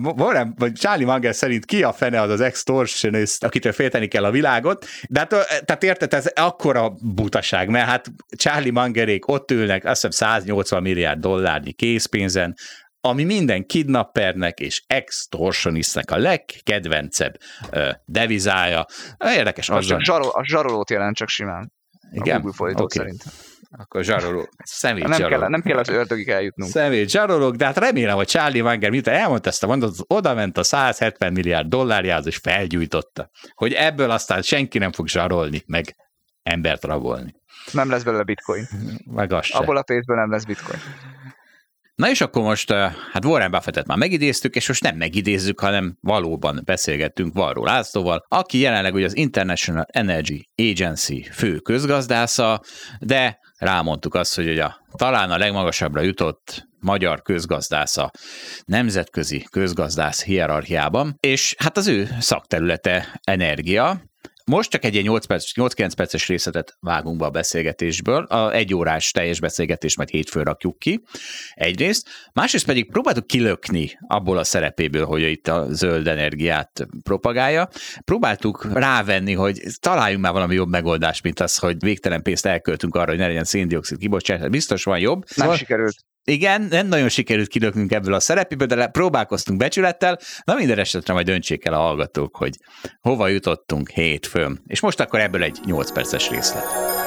Warren, 0.03 0.53
vagy 0.57 0.74
Charlie 0.74 1.05
Munger 1.05 1.36
szerint 1.36 1.65
ki 1.65 1.84
a 1.84 1.93
fene 1.93 2.22
az 2.22 2.30
az 2.30 2.41
extortionist, 2.41 3.43
akitől 3.43 3.72
félteni 3.72 4.07
kell 4.07 4.24
a 4.24 4.32
világot. 4.32 4.86
De 5.09 5.20
hát, 5.20 5.30
tehát 5.65 5.84
érted, 5.84 6.13
ez 6.13 6.32
akkora 6.36 6.93
butaság, 7.01 7.70
mert 7.70 7.88
hát 7.88 8.11
Charlie 8.38 8.72
Mangerék 8.72 9.28
ott 9.28 9.51
ülnek, 9.51 9.86
azt 9.86 10.05
hiszem 10.05 10.28
108 10.28 10.59
80 10.60 10.82
milliárd 10.82 11.20
dollárnyi 11.20 11.72
készpénzen, 11.72 12.55
ami 13.01 13.24
minden 13.24 13.66
kidnappernek 13.66 14.60
és 14.60 14.84
extortionistnek 14.88 16.12
a 16.12 16.18
legkedvencebb 16.18 17.38
ö, 17.72 17.89
devizája. 18.05 18.86
Érdekes. 19.18 19.70
Az 19.70 19.86
csak 19.86 20.01
zsarol, 20.01 20.30
a 20.30 20.45
zsarolót 20.45 20.89
jelent 20.89 21.16
csak 21.16 21.28
simán. 21.28 21.74
Igen? 22.12 22.36
A 22.36 22.39
Google 22.39 22.55
fordító 22.55 22.84
okay. 22.84 22.97
szerint. 22.97 23.24
Akkor 23.78 24.03
zsaroló. 24.03 24.49
Szemét 24.64 25.03
nem 25.03 25.12
zsaroló. 25.12 25.39
Kell, 25.39 25.49
nem 25.49 25.62
kell 25.62 25.78
az 25.78 25.89
ördögig 25.89 26.30
eljutnunk. 26.30 26.72
Szemét 26.72 27.10
zsarolók, 27.10 27.55
de 27.55 27.66
hát 27.66 27.78
remélem, 27.78 28.16
hogy 28.16 28.28
Charlie 28.28 28.62
Munger, 28.62 28.89
miután 28.89 29.16
elmondta 29.16 29.49
ezt 29.49 29.64
a 29.64 29.68
mondatot, 29.68 30.05
oda 30.07 30.34
ment 30.34 30.57
a 30.57 30.64
170 30.64 31.34
milliárd 31.34 31.68
dollárjához, 31.68 32.26
és 32.26 32.38
felgyújtotta, 32.38 33.30
hogy 33.53 33.74
ebből 33.74 34.12
aztán 34.12 34.41
senki 34.41 34.78
nem 34.78 34.91
fog 34.91 35.07
zsarolni, 35.07 35.64
meg 35.66 35.95
embert 36.43 36.84
rabolni. 36.84 37.38
Nem 37.72 37.89
lesz 37.89 38.03
belőle 38.03 38.24
bitcoin. 38.24 38.67
Meg 39.05 39.34
az 39.34 39.49
Abból 39.51 39.78
a 39.78 39.82
pénzből 39.82 40.17
nem 40.17 40.32
lesz 40.32 40.43
bitcoin. 40.43 40.80
Na 41.95 42.09
és 42.09 42.22
akkor 42.22 42.43
most, 42.43 42.72
hát 43.11 43.26
Warren 43.26 43.51
Buffettet 43.51 43.88
már 43.88 43.97
megidéztük, 43.97 44.55
és 44.55 44.67
most 44.67 44.84
nem 44.84 44.95
megidézzük, 44.95 45.59
hanem 45.59 45.97
valóban 46.01 46.61
beszélgettünk 46.65 47.34
Varró 47.34 47.63
Lászlóval, 47.65 48.26
aki 48.28 48.57
jelenleg 48.57 48.93
ugye 48.93 49.05
az 49.05 49.15
International 49.15 49.86
Energy 49.91 50.49
Agency 50.55 51.28
fő 51.32 51.57
közgazdásza, 51.57 52.61
de 52.99 53.39
rámondtuk 53.57 54.13
azt, 54.13 54.36
hogy 54.36 54.49
ugye 54.49 54.65
talán 54.91 55.32
a 55.32 55.38
legmagasabbra 55.38 56.01
jutott 56.01 56.67
magyar 56.80 57.22
közgazdásza 57.22 58.11
nemzetközi 58.65 59.47
közgazdász 59.51 60.24
hierarchiában, 60.24 61.15
és 61.20 61.55
hát 61.57 61.78
az 61.78 61.88
ő 61.88 62.07
szakterülete 62.20 63.20
energia, 63.24 64.01
most 64.50 64.70
csak 64.70 64.86
egy 64.86 64.93
ilyen 64.93 65.06
8 65.06 65.26
perc, 65.26 65.52
8-9 65.56 65.91
perces 65.95 66.28
részletet 66.28 66.78
vágunk 66.80 67.20
be 67.20 67.26
a 67.26 67.30
beszélgetésből, 67.30 68.24
a 68.24 68.54
egy 68.54 68.74
órás 68.74 69.12
teljes 69.12 69.39
beszélgetést 69.39 69.97
majd 69.97 70.10
hétfőn 70.10 70.43
rakjuk 70.43 70.80
ki, 70.80 71.04
egyrészt, 71.54 72.08
másrészt 72.34 72.66
pedig 72.66 72.91
próbáltuk 72.91 73.28
kilökni 73.28 73.97
abból 74.08 74.38
a 74.38 74.43
szerepéből, 74.43 75.06
hogy 75.06 75.22
itt 75.22 75.47
a 75.47 75.66
zöld 75.70 76.08
energiát 76.08 76.88
propagálja, 77.04 77.70
próbáltuk 78.06 78.74
rávenni, 78.74 79.34
hogy 79.34 79.62
találjunk 79.80 80.24
már 80.24 80.34
valami 80.34 80.56
jobb 80.56 80.70
megoldást, 80.70 81.24
mint 81.24 81.39
az, 81.39 81.58
hogy 81.58 81.76
végtelen 81.80 82.22
pénzt 82.22 82.45
elköltünk 82.45 82.95
arra, 82.95 83.10
hogy 83.10 83.20
ne 83.20 83.28
legyen 83.28 83.43
széndiokszid 83.43 83.97
kibocsátás, 83.97 84.50
biztos 84.50 84.84
van 84.84 85.00
jobb. 85.00 85.18
Nem 85.18 85.26
szóval... 85.28 85.56
sikerült. 85.56 85.95
Igen, 86.30 86.61
nem 86.61 86.88
nagyon 86.88 87.09
sikerült 87.09 87.47
kilöknünk 87.47 87.91
ebből 87.91 88.13
a 88.13 88.19
szerepéből, 88.19 88.67
de 88.67 88.88
próbálkoztunk 88.88 89.59
becsülettel. 89.59 90.19
Na 90.43 90.55
minden 90.55 90.80
esetre 90.80 91.13
majd 91.13 91.25
döntsék 91.25 91.65
el 91.65 91.73
a 91.73 91.77
hallgatók, 91.77 92.36
hogy 92.36 92.57
hova 93.01 93.27
jutottunk 93.27 93.89
hétfőn. 93.89 94.61
És 94.67 94.80
most 94.80 94.99
akkor 94.99 95.19
ebből 95.19 95.43
egy 95.43 95.59
8 95.65 95.91
perces 95.91 96.30
részlet. 96.30 96.99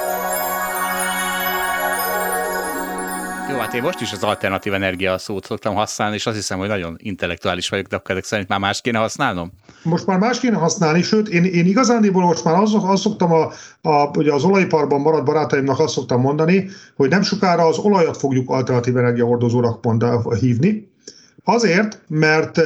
Jó, 3.49 3.57
hát 3.57 3.73
én 3.73 3.81
most 3.81 4.01
is 4.01 4.11
az 4.11 4.23
alternatív 4.23 4.73
energia 4.73 5.17
szót 5.17 5.45
szoktam 5.45 5.75
használni, 5.75 6.15
és 6.15 6.25
azt 6.25 6.35
hiszem, 6.35 6.57
hogy 6.57 6.67
nagyon 6.67 6.95
intellektuális 6.97 7.69
vagyok, 7.69 7.85
de 7.85 7.95
akkor 7.95 8.11
ezek 8.11 8.23
szerint 8.23 8.47
már 8.47 8.59
más 8.59 8.81
kéne 8.81 8.97
használnom? 8.97 9.51
Most 9.83 10.05
már 10.05 10.19
más 10.19 10.39
kéne 10.39 10.57
használni, 10.57 11.01
sőt, 11.01 11.27
én, 11.27 11.43
én 11.43 11.65
igazándiból 11.65 12.23
most 12.23 12.43
már 12.43 12.55
azt, 12.55 12.73
azt 12.75 13.01
szoktam 13.01 13.31
a, 13.31 13.51
a, 13.81 14.17
ugye 14.17 14.33
az 14.33 14.43
olajiparban 14.43 15.01
maradt 15.01 15.25
barátaimnak 15.25 15.79
azt 15.79 15.93
szoktam 15.93 16.21
mondani, 16.21 16.69
hogy 16.95 17.09
nem 17.09 17.21
sokára 17.21 17.65
az 17.65 17.77
olajat 17.77 18.17
fogjuk 18.17 18.49
alternatív 18.49 18.97
energiahordozónak 18.97 19.95
hívni. 20.39 20.91
Azért, 21.43 22.01
mert 22.07 22.61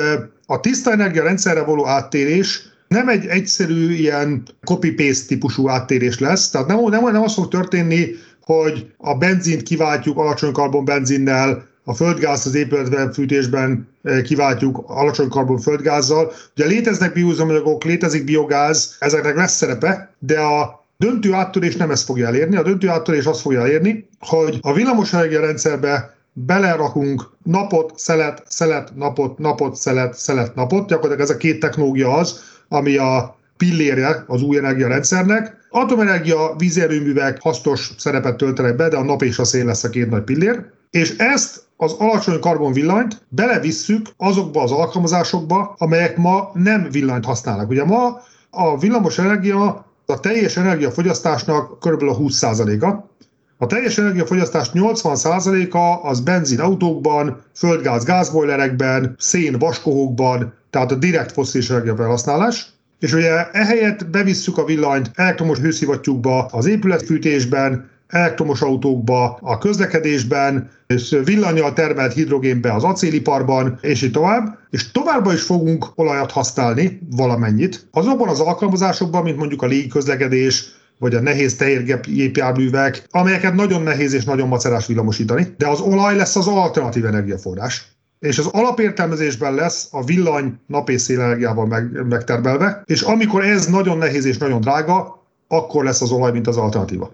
a 0.46 0.60
tiszta 0.60 0.92
energia 0.92 1.24
rendszerre 1.24 1.64
való 1.64 1.88
áttérés 1.88 2.76
nem 2.88 3.10
egy 3.10 3.26
egyszerű 3.26 3.92
ilyen 3.94 4.44
copy-paste 4.64 5.28
típusú 5.28 5.70
áttérés 5.70 6.20
lesz, 6.20 6.50
tehát 6.50 6.68
nem, 6.68 6.80
nem, 6.84 7.04
nem 7.04 7.22
az 7.22 7.34
fog 7.34 7.48
történni, 7.48 8.08
hogy 8.48 8.92
a 8.98 9.16
benzint 9.16 9.64
kiváltjuk 9.64 10.18
alacsony 10.18 10.52
karbon 10.52 10.86
benzinnel, 10.86 11.66
a 11.84 11.94
földgáz 11.94 12.46
az 12.46 12.56
épületfűtésben 12.56 13.88
eh, 14.04 14.22
kiváltjuk 14.22 14.84
alacsony 14.88 15.28
karbon 15.28 15.60
földgázzal. 15.60 16.32
Ugye 16.56 16.66
léteznek 16.66 17.14
bioüzemanyagok, 17.14 17.84
létezik 17.84 18.24
biogáz, 18.24 18.96
ezeknek 19.00 19.36
lesz 19.36 19.56
szerepe, 19.56 20.14
de 20.20 20.40
a 20.40 20.84
döntő 20.98 21.34
áttörés 21.34 21.76
nem 21.76 21.92
ezt 21.92 22.06
fogja 22.06 22.28
elérni. 22.28 22.56
A 22.56 22.64
döntő 22.64 22.90
áttörés 22.90 23.26
azt 23.26 23.42
fogja 23.42 23.62
elérni, 23.62 24.08
hogy 24.20 24.58
a 24.62 24.74
villamosenergia 24.74 25.42
rendszerbe 25.42 26.16
belerakunk 26.34 27.30
napot, 27.44 27.94
szelet, 27.96 28.44
szelet, 28.48 28.96
napot, 28.96 29.38
napot, 29.38 29.76
szelet, 29.76 30.14
szelet, 30.14 30.56
napot. 30.56 30.88
Gyakorlatilag 30.88 31.30
ez 31.30 31.36
a 31.36 31.38
két 31.38 31.60
technológia 31.60 32.14
az, 32.14 32.40
ami 32.68 32.98
a 32.98 33.38
pillérje 33.58 34.24
az 34.28 34.42
új 34.42 34.58
energiarendszernek. 34.58 35.57
Atomenergia, 35.70 36.54
vízerőművek 36.58 37.42
hasznos 37.42 37.92
szerepet 37.98 38.38
töltenek 38.38 38.76
be, 38.76 38.88
de 38.88 38.98
a 38.98 39.04
nap 39.04 39.22
és 39.22 39.40
a 39.40 39.44
szél 39.44 39.66
lesz 39.66 39.84
a 39.84 39.90
két 39.90 40.10
nagy 40.10 40.24
pillér. 40.24 40.66
És 40.90 41.16
ezt 41.18 41.64
az 41.78 41.92
alacsony 41.92 42.40
karbonvillanyt 42.40 43.26
belevisszük 43.30 44.08
azokba 44.18 44.62
az 44.62 44.72
alkalmazásokba, 44.72 45.76
amelyek 45.78 46.18
ma 46.18 46.52
nem 46.54 46.88
villanyt 46.92 47.26
használnak. 47.26 47.70
Ugye 47.70 47.84
ma 47.84 48.22
a 48.50 48.78
villamos 48.78 49.18
energia 49.18 49.86
a 50.06 50.20
teljes 50.20 50.58
energiafogyasztásnak 50.58 51.80
kb. 51.80 52.04
a 52.04 52.18
20%-a. 52.18 53.16
A 53.58 53.66
teljes 53.66 53.98
energiafogyasztás 53.98 54.70
80%-a 54.74 56.08
az 56.08 56.20
benzin 56.20 56.60
autókban, 56.60 57.42
földgáz 57.56 58.04
gázbojlerekben, 58.04 59.16
szén 59.18 59.60
vaskohókban, 59.60 60.54
tehát 60.70 60.92
a 60.92 60.96
direkt 60.96 61.32
foszilis 61.32 61.70
energiafelhasználás. 61.70 62.77
És 63.00 63.14
ugye 63.14 63.52
ehelyett 63.52 64.06
bevisszük 64.06 64.58
a 64.58 64.66
villanyt 64.66 65.12
elektromos 65.16 65.58
hőszivattyúkba, 65.60 66.46
az 66.46 66.66
épületfűtésben, 66.66 67.90
elektromos 68.08 68.62
autókba, 68.62 69.38
a 69.42 69.58
közlekedésben, 69.58 70.70
és 70.88 71.18
villanyjal 71.24 71.74
termelt 71.74 72.14
hidrogénbe 72.14 72.74
az 72.74 72.84
acéliparban, 72.84 73.78
és 73.82 74.02
így 74.02 74.12
tovább. 74.12 74.60
És 74.70 74.92
továbbá 74.92 75.34
is 75.34 75.42
fogunk 75.42 75.86
olajat 75.96 76.32
használni 76.32 77.00
valamennyit. 77.16 77.88
Azokban 77.92 78.28
az 78.28 78.40
alkalmazásokban, 78.40 79.24
mint 79.24 79.38
mondjuk 79.38 79.62
a 79.62 79.66
légiközlekedés, 79.66 80.66
vagy 81.00 81.16
a 81.16 81.22
nehéz 81.22 81.56
tehérgépjárművek, 81.56 83.08
amelyeket 83.12 83.54
nagyon 83.54 83.82
nehéz 83.82 84.14
és 84.14 84.24
nagyon 84.24 84.48
macerás 84.48 84.88
villamosítani, 84.88 85.48
de 85.58 85.68
az 85.68 85.80
olaj 85.80 86.16
lesz 86.16 86.36
az 86.36 86.48
alternatív 86.48 87.06
energiaforrás 87.06 87.97
és 88.20 88.38
az 88.38 88.46
alapértelmezésben 88.46 89.54
lesz 89.54 89.88
a 89.92 90.04
villany 90.04 90.60
nap 90.68 90.90
és 90.90 91.02
szélenergiával 91.02 91.66
meg, 91.66 92.08
megtermelve, 92.08 92.82
és 92.86 93.02
amikor 93.02 93.44
ez 93.44 93.66
nagyon 93.66 93.98
nehéz 93.98 94.26
és 94.26 94.38
nagyon 94.38 94.62
drága, 94.62 95.26
akkor 95.48 95.84
lesz 95.84 96.02
az 96.02 96.12
olaj, 96.12 96.32
mint 96.32 96.48
az 96.48 96.58
alternatíva. 96.58 97.12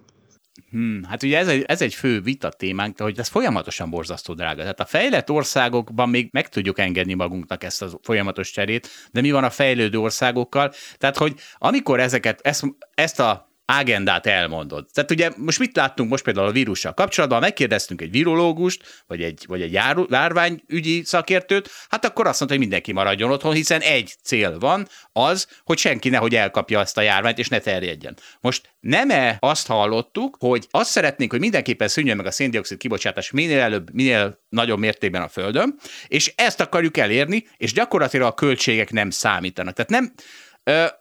Hmm, 0.70 1.04
hát 1.08 1.24
ugye 1.24 1.38
ez 1.38 1.48
egy, 1.48 1.64
ez 1.68 1.82
egy 1.82 1.94
fő 1.94 2.22
vita 2.22 2.50
témánk, 2.50 3.00
hogy 3.00 3.20
ez 3.20 3.28
folyamatosan 3.28 3.90
borzasztó 3.90 4.34
drága. 4.34 4.62
Tehát 4.62 4.80
a 4.80 4.86
fejlett 4.86 5.30
országokban 5.30 6.10
még 6.10 6.30
meg 6.32 6.50
tudjuk 6.50 6.80
engedni 6.80 7.14
magunknak 7.14 7.64
ezt 7.64 7.82
a 7.82 7.90
folyamatos 8.02 8.52
cserét, 8.52 8.88
de 9.12 9.22
mi 9.22 9.32
van 9.32 9.44
a 9.44 9.50
fejlődő 9.50 9.98
országokkal? 10.00 10.74
Tehát, 10.98 11.18
hogy 11.18 11.36
amikor 11.58 12.00
ezeket, 12.00 12.40
ezt, 12.42 12.64
ezt 12.94 13.20
a 13.20 13.53
agendát 13.66 14.26
elmondod. 14.26 14.86
Tehát 14.94 15.12
ugye 15.12 15.32
most 15.38 15.60
mit 15.60 15.76
láttunk 15.76 16.10
most 16.10 16.24
például 16.24 16.48
a 16.48 16.52
vírussal 16.52 16.94
kapcsolatban, 16.94 17.40
megkérdeztünk 17.40 18.02
egy 18.02 18.12
virológust, 18.12 19.04
vagy 19.08 19.22
egy, 19.22 19.44
vagy 19.48 19.62
egy 19.62 19.72
jár, 19.72 19.96
lárványügyi 19.96 21.04
szakértőt, 21.04 21.70
hát 21.90 22.06
akkor 22.06 22.28
azt 22.28 22.40
mondta, 22.40 22.58
hogy 22.58 22.68
mindenki 22.68 22.92
maradjon 22.92 23.32
otthon, 23.32 23.54
hiszen 23.54 23.82
egy 23.82 24.14
cél 24.24 24.60
van, 24.60 24.88
az, 25.12 25.48
hogy 25.64 25.78
senki 25.78 26.10
nehogy 26.10 26.36
elkapja 26.36 26.80
azt 26.80 26.98
a 26.98 27.02
járványt, 27.02 27.40
és 27.40 27.48
ne 27.48 27.60
terjedjen. 27.60 28.18
Most 28.42 28.76
nem-e 28.80 29.38
azt 29.40 29.68
hallottuk, 29.68 30.36
hogy 30.40 30.68
azt 30.72 30.90
szeretnénk, 30.90 31.32
hogy 31.32 31.40
mindenképpen 31.40 31.88
szűnjön 31.88 32.18
meg 32.18 32.26
a 32.26 32.32
széndiokszid 32.32 32.78
kibocsátás 32.78 33.32
minél 33.32 33.60
előbb, 33.60 33.94
minél 33.94 34.42
nagyobb 34.50 34.80
mértékben 34.80 35.22
a 35.22 35.28
Földön, 35.28 35.76
és 36.08 36.34
ezt 36.36 36.60
akarjuk 36.60 36.98
elérni, 36.98 37.48
és 37.58 37.74
gyakorlatilag 37.74 38.28
a 38.28 38.34
költségek 38.34 38.92
nem 38.92 39.10
számítanak. 39.10 39.76
Tehát 39.76 39.92
nem, 39.92 40.14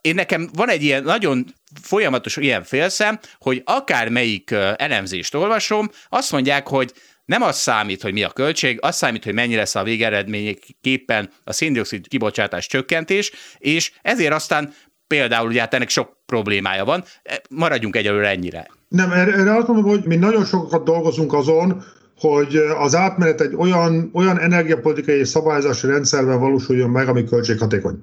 én 0.01 0.15
nekem 0.15 0.49
van 0.55 0.69
egy 0.69 0.83
ilyen 0.83 1.03
nagyon 1.03 1.45
folyamatos 1.83 2.37
ilyen 2.37 2.63
félszem, 2.63 3.19
hogy 3.39 3.63
akármelyik 3.65 4.51
elemzést 4.77 5.35
olvasom, 5.35 5.91
azt 6.09 6.33
mondják, 6.33 6.69
hogy 6.69 6.93
nem 7.25 7.43
az 7.43 7.57
számít, 7.57 8.03
hogy 8.03 8.13
mi 8.13 8.23
a 8.23 8.31
költség, 8.31 8.79
az 8.81 8.97
számít, 8.97 9.25
hogy 9.25 9.35
mennyi 9.35 9.55
lesz 9.55 9.75
a 9.75 9.83
végeredményképpen 9.83 11.31
a 11.45 11.53
széndiokszid 11.53 12.09
kibocsátás 12.09 12.67
csökkentés, 12.67 13.33
és 13.59 13.93
ezért 14.03 14.33
aztán 14.33 14.75
például 15.07 15.49
ugye 15.49 15.61
hát 15.61 15.75
ennek 15.75 15.89
sok 15.89 16.17
problémája 16.27 16.85
van, 16.85 17.05
maradjunk 17.51 17.97
egyelőre 17.97 18.29
ennyire. 18.29 18.71
Nem, 18.89 19.13
erre 19.13 19.57
azt 19.57 19.67
mondom, 19.67 19.91
hogy 19.91 20.05
mi 20.05 20.17
nagyon 20.17 20.45
sokat 20.45 20.85
dolgozunk 20.85 21.33
azon, 21.33 21.85
hogy 22.19 22.57
az 22.57 22.95
átmenet 22.95 23.41
egy 23.41 23.55
olyan, 23.57 24.11
olyan 24.13 24.41
energiapolitikai 24.41 25.25
szabályozási 25.25 25.87
rendszerben 25.87 26.41
valósuljon 26.41 26.91
meg, 26.91 27.09
ami 27.09 27.25
költséghatékony 27.25 28.03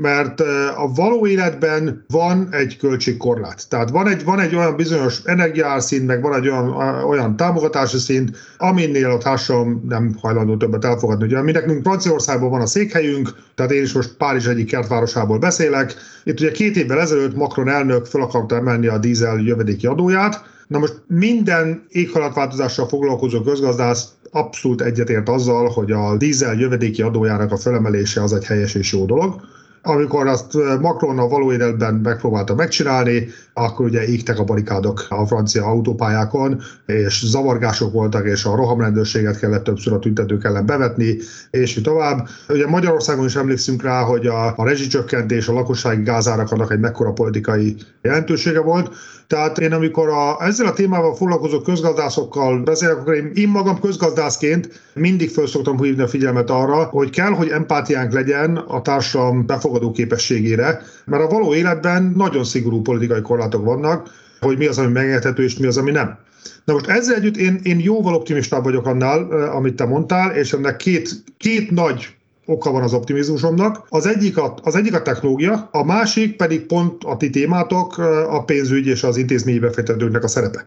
mert 0.00 0.40
a 0.76 0.90
való 0.94 1.26
életben 1.26 2.04
van 2.08 2.48
egy 2.50 2.76
költségkorlát. 2.76 3.68
Tehát 3.68 3.90
van 3.90 4.08
egy, 4.08 4.24
van 4.24 4.40
egy 4.40 4.54
olyan 4.54 4.76
bizonyos 4.76 5.20
energiárszint, 5.24 6.06
meg 6.06 6.22
van 6.22 6.34
egy 6.34 6.48
olyan, 6.48 6.68
olyan 7.04 7.36
támogatási 7.36 7.98
szint, 7.98 8.36
aminél 8.58 9.10
a 9.10 9.18
társadalom 9.18 9.84
nem 9.88 10.14
hajlandó 10.20 10.56
többet 10.56 10.84
elfogadni. 10.84 11.24
Ugye 11.24 11.42
mi 11.42 11.52
nekünk 11.52 11.82
Franciaországban 11.82 12.50
van 12.50 12.60
a 12.60 12.66
székhelyünk, 12.66 13.34
tehát 13.54 13.72
én 13.72 13.82
is 13.82 13.92
most 13.92 14.14
Párizs 14.16 14.46
egyik 14.46 14.66
kertvárosából 14.66 15.38
beszélek. 15.38 15.94
Itt 16.24 16.40
ugye 16.40 16.50
két 16.50 16.76
évvel 16.76 17.00
ezelőtt 17.00 17.36
Macron 17.36 17.68
elnök 17.68 18.06
fel 18.06 18.22
akarta 18.22 18.56
emelni 18.56 18.86
a 18.86 18.98
dízel 18.98 19.38
jövedéki 19.38 19.86
adóját, 19.86 20.56
Na 20.68 20.78
most 20.78 21.02
minden 21.06 21.86
éghajlatváltozással 21.88 22.88
foglalkozó 22.88 23.40
közgazdász 23.40 24.08
abszolút 24.30 24.80
egyetért 24.80 25.28
azzal, 25.28 25.68
hogy 25.68 25.92
a 25.92 26.16
dízel 26.16 26.54
jövedéki 26.54 27.02
adójának 27.02 27.52
a 27.52 27.56
felemelése 27.56 28.22
az 28.22 28.32
egy 28.32 28.44
helyes 28.44 28.74
és 28.74 28.92
jó 28.92 29.04
dolog 29.04 29.40
amikor 29.82 30.26
azt 30.26 30.54
Macron 30.80 31.18
a 31.18 31.28
való 31.28 31.52
életben 31.52 31.94
megpróbálta 31.94 32.54
megcsinálni, 32.54 33.28
akkor 33.52 33.86
ugye 33.86 34.06
égtek 34.06 34.38
a 34.38 34.44
barikádok 34.44 35.06
a 35.08 35.26
francia 35.26 35.64
autópályákon, 35.64 36.60
és 36.86 37.22
zavargások 37.26 37.92
voltak, 37.92 38.26
és 38.26 38.44
a 38.44 38.56
rohamrendőrséget 38.56 39.38
kellett 39.38 39.64
többször 39.64 39.92
a 39.92 39.98
tüntetők 39.98 40.44
ellen 40.44 40.66
bevetni, 40.66 41.16
és 41.50 41.76
így 41.76 41.82
tovább. 41.82 42.28
Ugye 42.48 42.66
Magyarországon 42.66 43.24
is 43.24 43.36
emlékszünk 43.36 43.82
rá, 43.82 44.02
hogy 44.02 44.26
a, 44.26 44.52
a 44.56 44.64
rezsicsökkentés, 44.64 45.48
a 45.48 45.52
lakossági 45.52 46.02
gázárak 46.02 46.52
annak 46.52 46.72
egy 46.72 46.80
mekkora 46.80 47.12
politikai 47.12 47.76
jelentősége 48.02 48.60
volt. 48.60 48.90
Tehát 49.28 49.58
én 49.58 49.72
amikor 49.72 50.08
a, 50.08 50.36
ezzel 50.40 50.66
a 50.66 50.72
témával 50.72 51.14
foglalkozó 51.14 51.60
közgazdászokkal 51.60 52.58
beszélek, 52.62 52.96
akkor 52.96 53.14
én, 53.34 53.48
magam 53.48 53.80
közgazdászként 53.80 54.80
mindig 54.94 55.30
föl 55.30 55.46
szoktam 55.46 55.82
hívni 55.82 56.02
a 56.02 56.08
figyelmet 56.08 56.50
arra, 56.50 56.84
hogy 56.84 57.10
kell, 57.10 57.30
hogy 57.30 57.48
empátiánk 57.48 58.12
legyen 58.12 58.56
a 58.56 58.82
társadalom 58.82 59.46
befogadó 59.46 59.90
képességére, 59.90 60.80
mert 61.04 61.22
a 61.22 61.28
való 61.28 61.54
életben 61.54 62.12
nagyon 62.16 62.44
szigorú 62.44 62.82
politikai 62.82 63.20
korlátok 63.20 63.64
vannak, 63.64 64.10
hogy 64.40 64.58
mi 64.58 64.66
az, 64.66 64.78
ami 64.78 64.92
megengedhető, 64.92 65.42
és 65.42 65.58
mi 65.58 65.66
az, 65.66 65.76
ami 65.76 65.90
nem. 65.90 66.18
Na 66.64 66.72
most 66.72 66.86
ezzel 66.86 67.14
együtt 67.14 67.36
én, 67.36 67.60
én 67.62 67.80
jóval 67.80 68.14
optimistább 68.14 68.64
vagyok 68.64 68.86
annál, 68.86 69.28
eh, 69.30 69.56
amit 69.56 69.74
te 69.74 69.84
mondtál, 69.84 70.36
és 70.36 70.52
ennek 70.52 70.76
két, 70.76 71.10
két 71.38 71.70
nagy 71.70 72.16
oka 72.48 72.70
van 72.70 72.82
az 72.82 72.92
optimizmusomnak. 72.92 73.86
Az 73.88 74.06
egyik 74.06 74.38
a, 74.38 74.54
az 74.62 74.74
egyik 74.74 74.94
a 74.94 75.02
technológia, 75.02 75.68
a 75.72 75.84
másik 75.84 76.36
pedig 76.36 76.66
pont 76.66 77.04
a 77.04 77.16
ti 77.16 77.30
témátok, 77.30 77.98
a 78.28 78.44
pénzügy 78.44 78.86
és 78.86 79.02
az 79.02 79.16
intézményi 79.16 79.58
befektetőknek 79.58 80.24
a 80.24 80.28
szerepe. 80.28 80.66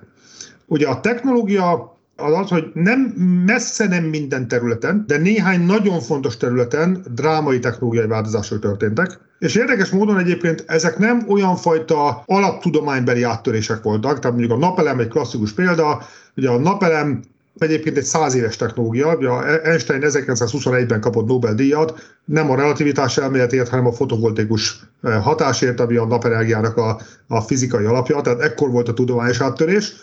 Ugye 0.65 0.87
a 0.87 0.99
technológia 0.99 1.99
az 2.15 2.33
az, 2.33 2.49
hogy 2.49 2.71
nem 2.73 2.99
messze 3.45 3.87
nem 3.87 4.03
minden 4.03 4.47
területen, 4.47 5.03
de 5.07 5.17
néhány 5.17 5.65
nagyon 5.65 5.99
fontos 5.99 6.37
területen 6.37 7.05
drámai 7.13 7.59
technológiai 7.59 8.07
változások 8.07 8.59
történtek. 8.59 9.19
És 9.39 9.55
érdekes 9.55 9.89
módon 9.89 10.17
egyébként 10.17 10.63
ezek 10.67 10.97
nem 10.97 11.25
olyan 11.27 11.55
fajta 11.55 12.23
alaptudománybeli 12.25 13.23
áttörések 13.23 13.83
voltak, 13.83 14.19
tehát 14.19 14.37
mondjuk 14.37 14.57
a 14.57 14.65
napelem 14.65 14.99
egy 14.99 15.07
klasszikus 15.07 15.51
példa, 15.51 16.01
ugye 16.35 16.49
a 16.49 16.59
napelem 16.59 17.21
egyébként 17.57 17.97
egy 17.97 18.03
száz 18.03 18.35
éves 18.35 18.55
technológia, 18.55 19.15
ugye 19.15 19.29
Einstein 19.61 20.01
1921-ben 20.03 21.01
kapott 21.01 21.27
Nobel-díjat, 21.27 22.15
nem 22.25 22.51
a 22.51 22.55
relativitás 22.55 23.17
elméletért, 23.17 23.69
hanem 23.69 23.87
a 23.87 23.91
fotovoltaikus 23.91 24.79
hatásért, 25.21 25.79
ami 25.79 25.95
a 25.95 26.05
napenergiának 26.05 26.77
a, 26.77 26.99
a 27.27 27.41
fizikai 27.41 27.85
alapja, 27.85 28.21
tehát 28.21 28.41
ekkor 28.41 28.71
volt 28.71 28.87
a 28.87 28.93
tudományos 28.93 29.41
áttörés. 29.41 29.93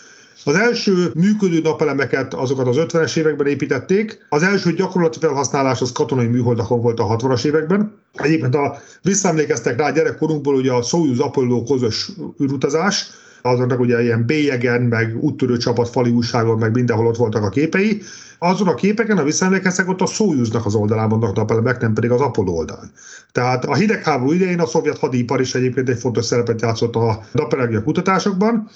Az 0.44 0.54
első 0.54 1.10
működő 1.14 1.60
napelemeket 1.60 2.34
azokat 2.34 2.66
az 2.66 2.76
50-es 2.78 3.16
években 3.16 3.46
építették, 3.46 4.26
az 4.28 4.42
első 4.42 4.72
gyakorlati 4.72 5.18
felhasználás 5.18 5.80
az 5.80 5.92
katonai 5.92 6.26
műholdakon 6.26 6.80
volt 6.80 7.00
a 7.00 7.16
60-as 7.16 7.44
években. 7.44 7.94
Egyébként 8.12 8.54
a, 8.54 8.78
visszaemlékeztek 9.02 9.78
rá 9.78 9.90
gyerekkorunkból 9.90 10.54
ugye 10.54 10.72
a 10.72 10.82
Soyuz 10.82 11.20
Apollo 11.20 11.62
közös 11.62 12.10
űrutazás, 12.42 13.10
azoknak 13.42 13.80
ugye 13.80 14.02
ilyen 14.02 14.26
bélyegen, 14.26 14.82
meg 14.82 15.16
úttörő 15.20 15.56
csapat 15.56 15.88
fali 15.88 16.14
meg 16.58 16.74
mindenhol 16.74 17.06
ott 17.06 17.16
voltak 17.16 17.42
a 17.42 17.48
képei. 17.48 18.02
Azon 18.38 18.68
a 18.68 18.74
képeken, 18.74 19.18
a 19.18 19.22
visszaemlékeztek, 19.22 19.88
ott 19.88 20.00
a 20.00 20.06
Soyuznak 20.06 20.66
az 20.66 20.74
oldalán 20.74 21.08
vannak 21.08 21.36
napelemek, 21.36 21.80
nem 21.80 21.92
pedig 21.92 22.10
az 22.10 22.20
Apollo 22.20 22.52
oldalán. 22.52 22.90
Tehát 23.32 23.64
a 23.64 23.74
hidegháború 23.74 24.32
idején 24.32 24.60
a 24.60 24.66
szovjet 24.66 24.98
hadipar 24.98 25.40
is 25.40 25.54
egyébként 25.54 25.88
egy 25.88 25.98
fontos 25.98 26.24
szerepet 26.24 26.60
játszott 26.60 26.96
a 26.96 27.20
napenergia 27.32 27.82
kutatásokban, 27.82 28.68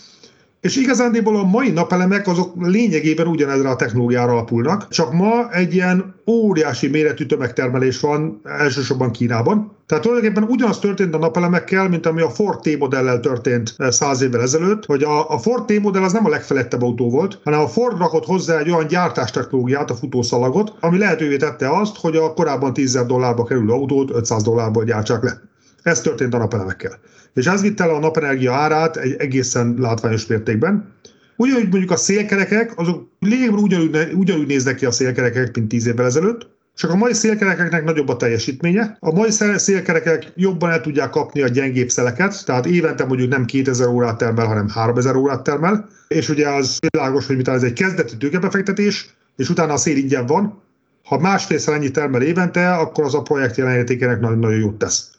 és 0.62 0.76
igazándiból 0.76 1.36
a 1.36 1.44
mai 1.44 1.70
napelemek 1.70 2.26
azok 2.26 2.54
lényegében 2.58 3.26
ugyanezre 3.26 3.68
a 3.68 3.76
technológiára 3.76 4.32
alapulnak, 4.32 4.88
csak 4.88 5.12
ma 5.12 5.52
egy 5.52 5.74
ilyen 5.74 6.14
óriási 6.26 6.88
méretű 6.88 7.26
tömegtermelés 7.26 8.00
van 8.00 8.40
elsősorban 8.44 9.10
Kínában. 9.10 9.76
Tehát 9.86 10.04
tulajdonképpen 10.04 10.48
ugyanaz 10.48 10.78
történt 10.78 11.14
a 11.14 11.18
napelemekkel, 11.18 11.88
mint 11.88 12.06
ami 12.06 12.20
a 12.20 12.30
Ford 12.30 12.60
T-modellel 12.60 13.20
történt 13.20 13.74
eh, 13.76 13.90
száz 13.90 14.22
évvel 14.22 14.40
ezelőtt, 14.40 14.84
hogy 14.84 15.02
a, 15.02 15.30
a 15.30 15.38
Ford 15.38 15.64
T-modell 15.64 16.02
az 16.02 16.12
nem 16.12 16.26
a 16.26 16.28
legfelettebb 16.28 16.82
autó 16.82 17.10
volt, 17.10 17.40
hanem 17.44 17.60
a 17.60 17.68
Ford 17.68 17.98
rakott 17.98 18.24
hozzá 18.24 18.58
egy 18.58 18.70
olyan 18.70 18.86
gyártástechnológiát, 18.86 19.90
a 19.90 19.94
futószalagot, 19.94 20.72
ami 20.80 20.98
lehetővé 20.98 21.36
tette 21.36 21.78
azt, 21.78 21.96
hogy 21.96 22.16
a 22.16 22.32
korábban 22.34 22.72
10 22.72 23.04
dollárba 23.06 23.44
kerülő 23.44 23.72
autót 23.72 24.10
500 24.10 24.42
dollárba 24.42 24.84
gyártsák 24.84 25.22
le. 25.22 25.51
Ez 25.82 26.00
történt 26.00 26.34
a 26.34 26.38
napelemekkel 26.38 27.00
és 27.34 27.46
ez 27.46 27.60
vitte 27.60 27.86
le 27.86 27.92
a 27.92 27.98
napenergia 27.98 28.52
árát 28.52 28.96
egy 28.96 29.14
egészen 29.18 29.76
látványos 29.78 30.26
mértékben. 30.26 30.92
Ugyanúgy 31.36 31.68
mondjuk 31.68 31.90
a 31.90 31.96
szélkerekek, 31.96 32.72
azok 32.78 33.08
lényegben 33.18 33.62
ugyanúgy, 33.62 34.12
ugyanúgy 34.14 34.46
néznek 34.46 34.74
ki 34.74 34.86
a 34.86 34.90
szélkerekek, 34.90 35.56
mint 35.56 35.68
10 35.68 35.86
évvel 35.86 36.06
ezelőtt, 36.06 36.50
csak 36.74 36.90
a 36.90 36.96
mai 36.96 37.12
szélkerekeknek 37.12 37.84
nagyobb 37.84 38.08
a 38.08 38.16
teljesítménye. 38.16 38.96
A 39.00 39.12
mai 39.12 39.30
szélkerekek 39.56 40.32
jobban 40.36 40.70
el 40.70 40.80
tudják 40.80 41.10
kapni 41.10 41.42
a 41.42 41.48
gyengébb 41.48 41.88
szeleket, 41.88 42.44
tehát 42.44 42.66
évente 42.66 43.04
mondjuk 43.04 43.30
nem 43.30 43.44
2000 43.44 43.88
órát 43.88 44.18
termel, 44.18 44.46
hanem 44.46 44.68
3000 44.68 45.16
órát 45.16 45.42
termel, 45.42 45.88
és 46.08 46.28
ugye 46.28 46.48
az 46.48 46.78
világos, 46.90 47.26
hogy 47.26 47.48
ez 47.48 47.62
egy 47.62 47.72
kezdeti 47.72 48.16
tőkebefektetés, 48.16 49.14
és 49.36 49.48
utána 49.48 49.72
a 49.72 49.76
szél 49.76 49.96
ingyen 49.96 50.26
van. 50.26 50.62
Ha 51.04 51.18
másfélszer 51.18 51.74
ennyi 51.74 51.90
termel 51.90 52.22
évente, 52.22 52.72
akkor 52.72 53.04
az 53.04 53.14
a 53.14 53.22
projekt 53.22 53.56
jelenértékének 53.56 54.20
nagyon-nagyon 54.20 54.58
jót 54.58 54.78
tesz. 54.78 55.11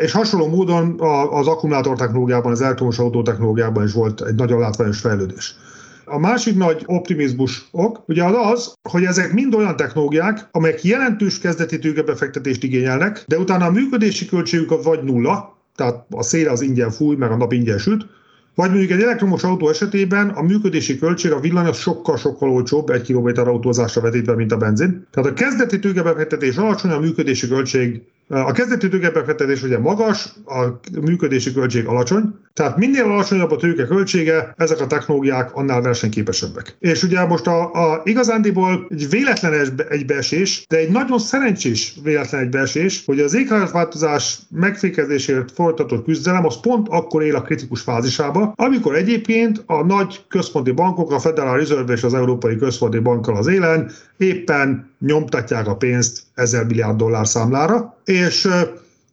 És 0.00 0.12
hasonló 0.12 0.48
módon 0.48 1.00
az 1.30 1.46
akkumulátor 1.46 1.96
technológiában, 1.96 2.52
az 2.52 2.60
elektromos 2.60 2.98
autó 2.98 3.22
technológiában 3.22 3.84
is 3.84 3.92
volt 3.92 4.20
egy 4.20 4.34
nagyon 4.34 4.60
látványos 4.60 5.00
fejlődés. 5.00 5.56
A 6.04 6.18
másik 6.18 6.56
nagy 6.56 6.82
optimizmus 6.86 7.68
ok, 7.70 8.02
ugye 8.06 8.24
az 8.24 8.52
az, 8.52 8.74
hogy 8.90 9.04
ezek 9.04 9.32
mind 9.32 9.54
olyan 9.54 9.76
technológiák, 9.76 10.48
amelyek 10.50 10.84
jelentős 10.84 11.38
kezdeti 11.38 11.78
tőkebefektetést 11.78 12.62
igényelnek, 12.62 13.24
de 13.26 13.38
utána 13.38 13.64
a 13.64 13.70
működési 13.70 14.26
költségük 14.26 14.82
vagy 14.82 15.02
nulla, 15.02 15.58
tehát 15.76 16.06
a 16.10 16.22
szél 16.22 16.48
az 16.48 16.60
ingyen 16.60 16.90
fúj, 16.90 17.16
meg 17.16 17.30
a 17.30 17.36
nap 17.36 17.52
ingyen 17.52 17.78
süt, 17.78 18.06
vagy 18.54 18.70
mondjuk 18.70 18.90
egy 18.90 19.02
elektromos 19.02 19.44
autó 19.44 19.68
esetében 19.68 20.28
a 20.28 20.42
működési 20.42 20.98
költség 20.98 21.32
a 21.32 21.40
villany 21.40 21.66
az 21.66 21.76
sokkal-sokkal 21.76 22.50
olcsóbb 22.50 22.90
egy 22.90 23.02
kilométer 23.02 23.48
autózásra 23.48 24.00
vetítve, 24.00 24.34
mint 24.34 24.52
a 24.52 24.56
benzin. 24.56 25.06
Tehát 25.10 25.30
a 25.30 25.34
kezdeti 25.34 25.78
tőkebefektetés 25.78 26.56
alacsony, 26.56 26.90
a 26.90 26.98
működési 26.98 27.48
költség 27.48 28.02
a 28.28 28.52
kezdeti 28.52 28.88
tőkebefektetés 28.88 29.62
ugye 29.62 29.78
magas, 29.78 30.28
a 30.44 30.64
működési 31.00 31.52
költség 31.52 31.86
alacsony, 31.86 32.34
tehát 32.52 32.76
minél 32.76 33.04
alacsonyabb 33.04 33.50
a 33.50 33.56
tőke 33.56 33.86
költsége, 33.86 34.54
ezek 34.56 34.80
a 34.80 34.86
technológiák 34.86 35.54
annál 35.54 35.80
versenyképesebbek. 35.80 36.76
És 36.78 37.02
ugye 37.02 37.24
most 37.24 37.46
a, 37.46 37.72
a 37.72 38.00
igazándiból 38.04 38.86
egy 38.90 39.08
véletlen 39.10 39.78
egybeesés, 39.88 40.64
de 40.68 40.76
egy 40.76 40.90
nagyon 40.90 41.18
szerencsés 41.18 41.94
véletlen 42.02 42.40
egybeesés, 42.40 43.02
hogy 43.06 43.20
az 43.20 43.34
éghajlatváltozás 43.34 44.38
megfékezésért 44.50 45.50
folytatott 45.52 46.04
küzdelem 46.04 46.46
az 46.46 46.60
pont 46.60 46.88
akkor 46.88 47.22
él 47.22 47.36
a 47.36 47.42
kritikus 47.42 47.80
fázisába, 47.80 48.52
amikor 48.56 48.94
egyébként 48.94 49.62
a 49.66 49.84
nagy 49.84 50.24
központi 50.28 50.70
bankok, 50.70 51.12
a 51.12 51.18
Federal 51.18 51.56
Reserve 51.56 51.92
és 51.92 52.02
az 52.02 52.14
Európai 52.14 52.56
Központi 52.56 52.98
Bankkal 52.98 53.36
az 53.36 53.46
élen 53.46 53.90
éppen 54.16 54.92
nyomtatják 55.06 55.66
a 55.66 55.76
pénzt 55.76 56.22
1000 56.34 56.64
milliárd 56.64 56.96
dollár 56.96 57.26
számlára, 57.26 57.96
és 58.04 58.48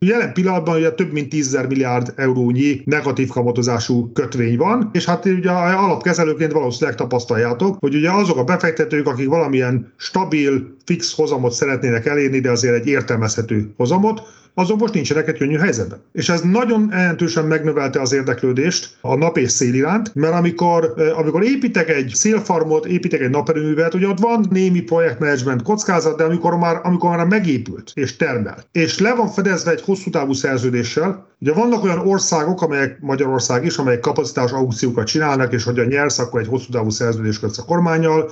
Jelen 0.06 0.34
pillanatban 0.34 0.76
ugye 0.78 0.92
több 0.92 1.12
mint 1.12 1.30
10 1.30 1.58
milliárd 1.68 2.14
eurónyi 2.16 2.82
negatív 2.86 3.28
kamatozású 3.28 4.12
kötvény 4.14 4.58
van, 4.58 4.90
és 4.94 5.06
hát 5.06 5.26
ugye 5.26 5.50
alapkezelőként 5.52 6.52
valószínűleg 6.52 6.98
tapasztaljátok, 6.98 7.78
hogy 7.80 7.96
ugye 7.96 8.12
azok 8.12 8.38
a 8.38 8.44
befektetők, 8.44 9.08
akik 9.08 9.28
valamilyen 9.28 9.94
stabil, 9.98 10.76
fix 10.86 11.16
hozamot 11.16 11.52
szeretnének 11.52 12.06
elérni, 12.06 12.40
de 12.40 12.52
azért 12.52 12.76
egy 12.76 12.88
értelmezhető 12.88 13.74
hozamot, 13.78 14.22
azok 14.54 14.80
most 14.80 14.94
nincsenek 14.94 15.28
egy 15.28 15.38
könnyű 15.38 15.58
helyzetben. 15.58 16.00
És 16.12 16.30
ez 16.30 16.42
nagyon 16.42 16.88
jelentősen 16.92 17.46
megnövelte 17.46 18.02
az 18.02 18.14
érdeklődést 18.14 18.98
a 19.02 19.16
nap 19.16 19.38
és 19.38 19.52
szél 19.52 19.74
iránt, 19.74 20.16
mert 20.16 20.34
amikor, 20.34 20.94
eh, 20.98 21.20
amikor 21.20 21.44
építek 21.44 21.90
egy 21.90 22.12
szélfarmot, 22.14 22.86
építek 22.86 23.22
egy 23.22 23.30
naperőművet, 23.30 23.94
ugye 23.94 24.08
ott 24.08 24.20
van 24.20 24.46
némi 24.50 24.82
projektmenedzsment 24.82 25.62
kockázat, 25.62 26.18
de 26.18 26.24
amikor 26.24 26.58
már, 26.58 26.80
amikor 26.84 27.16
már 27.16 27.26
megépült 27.26 27.92
és 27.94 28.16
termel, 28.16 28.58
és 28.72 29.00
le 29.00 29.16
van 29.16 29.28
fedezve 29.28 29.72
egy 29.72 29.82
hosszú 29.82 30.10
távú 30.10 30.34
szerződéssel, 30.34 31.30
ugye 31.40 31.54
vannak 31.54 31.84
olyan 31.84 32.08
országok, 32.08 32.62
amelyek 32.62 33.00
Magyarország 33.00 33.66
is, 33.66 33.78
amelyek 33.78 34.00
kapacitás 34.00 34.52
aukciókat 34.52 35.06
csinálnak, 35.06 35.54
és 35.54 35.64
hogyha 35.64 35.84
nyersz, 35.84 36.20
akkor 36.20 36.40
egy 36.40 36.48
hosszú 36.48 36.72
távú 36.72 36.90
szerződést 36.90 37.40
kötsz 37.40 37.58
a 37.58 37.66
kormányjal, 37.66 38.32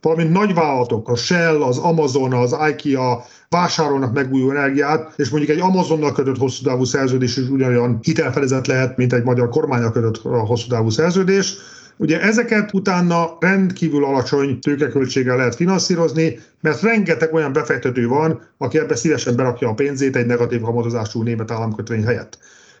valamint 0.00 0.32
nagyvállalatok, 0.32 1.08
a 1.08 1.16
Shell, 1.16 1.62
az 1.62 1.78
Amazon, 1.78 2.32
az 2.32 2.56
IKEA 2.70 3.24
vásárolnak 3.48 4.14
megújuló 4.14 4.50
energiát, 4.50 5.12
és 5.16 5.28
mondjuk 5.28 5.56
egy 5.56 5.62
Amazonnal 5.62 6.12
kötött 6.12 6.38
hosszú 6.38 6.64
távú 6.64 6.84
szerződés 6.84 7.36
is 7.36 7.48
ugyanolyan 7.48 7.98
hitelfedezet 8.02 8.66
lehet, 8.66 8.96
mint 8.96 9.12
egy 9.12 9.24
magyar 9.24 9.48
kormányal 9.48 9.92
kötött 9.92 10.16
hosszú 10.22 10.68
távú 10.68 10.90
szerződés. 10.90 11.56
Ugye 11.96 12.20
ezeket 12.20 12.74
utána 12.74 13.36
rendkívül 13.40 14.04
alacsony 14.04 14.58
tőkeköltséggel 14.58 15.36
lehet 15.36 15.54
finanszírozni, 15.54 16.38
mert 16.60 16.82
rengeteg 16.82 17.34
olyan 17.34 17.52
befektető 17.52 18.08
van, 18.08 18.40
aki 18.58 18.78
ebbe 18.78 18.96
szívesen 18.96 19.36
berakja 19.36 19.68
a 19.68 19.74
pénzét 19.74 20.16
egy 20.16 20.26
negatív 20.26 20.60
hamadozású 20.60 21.22
német 21.22 21.50
államkötvény 21.50 22.04
helyett. 22.04 22.38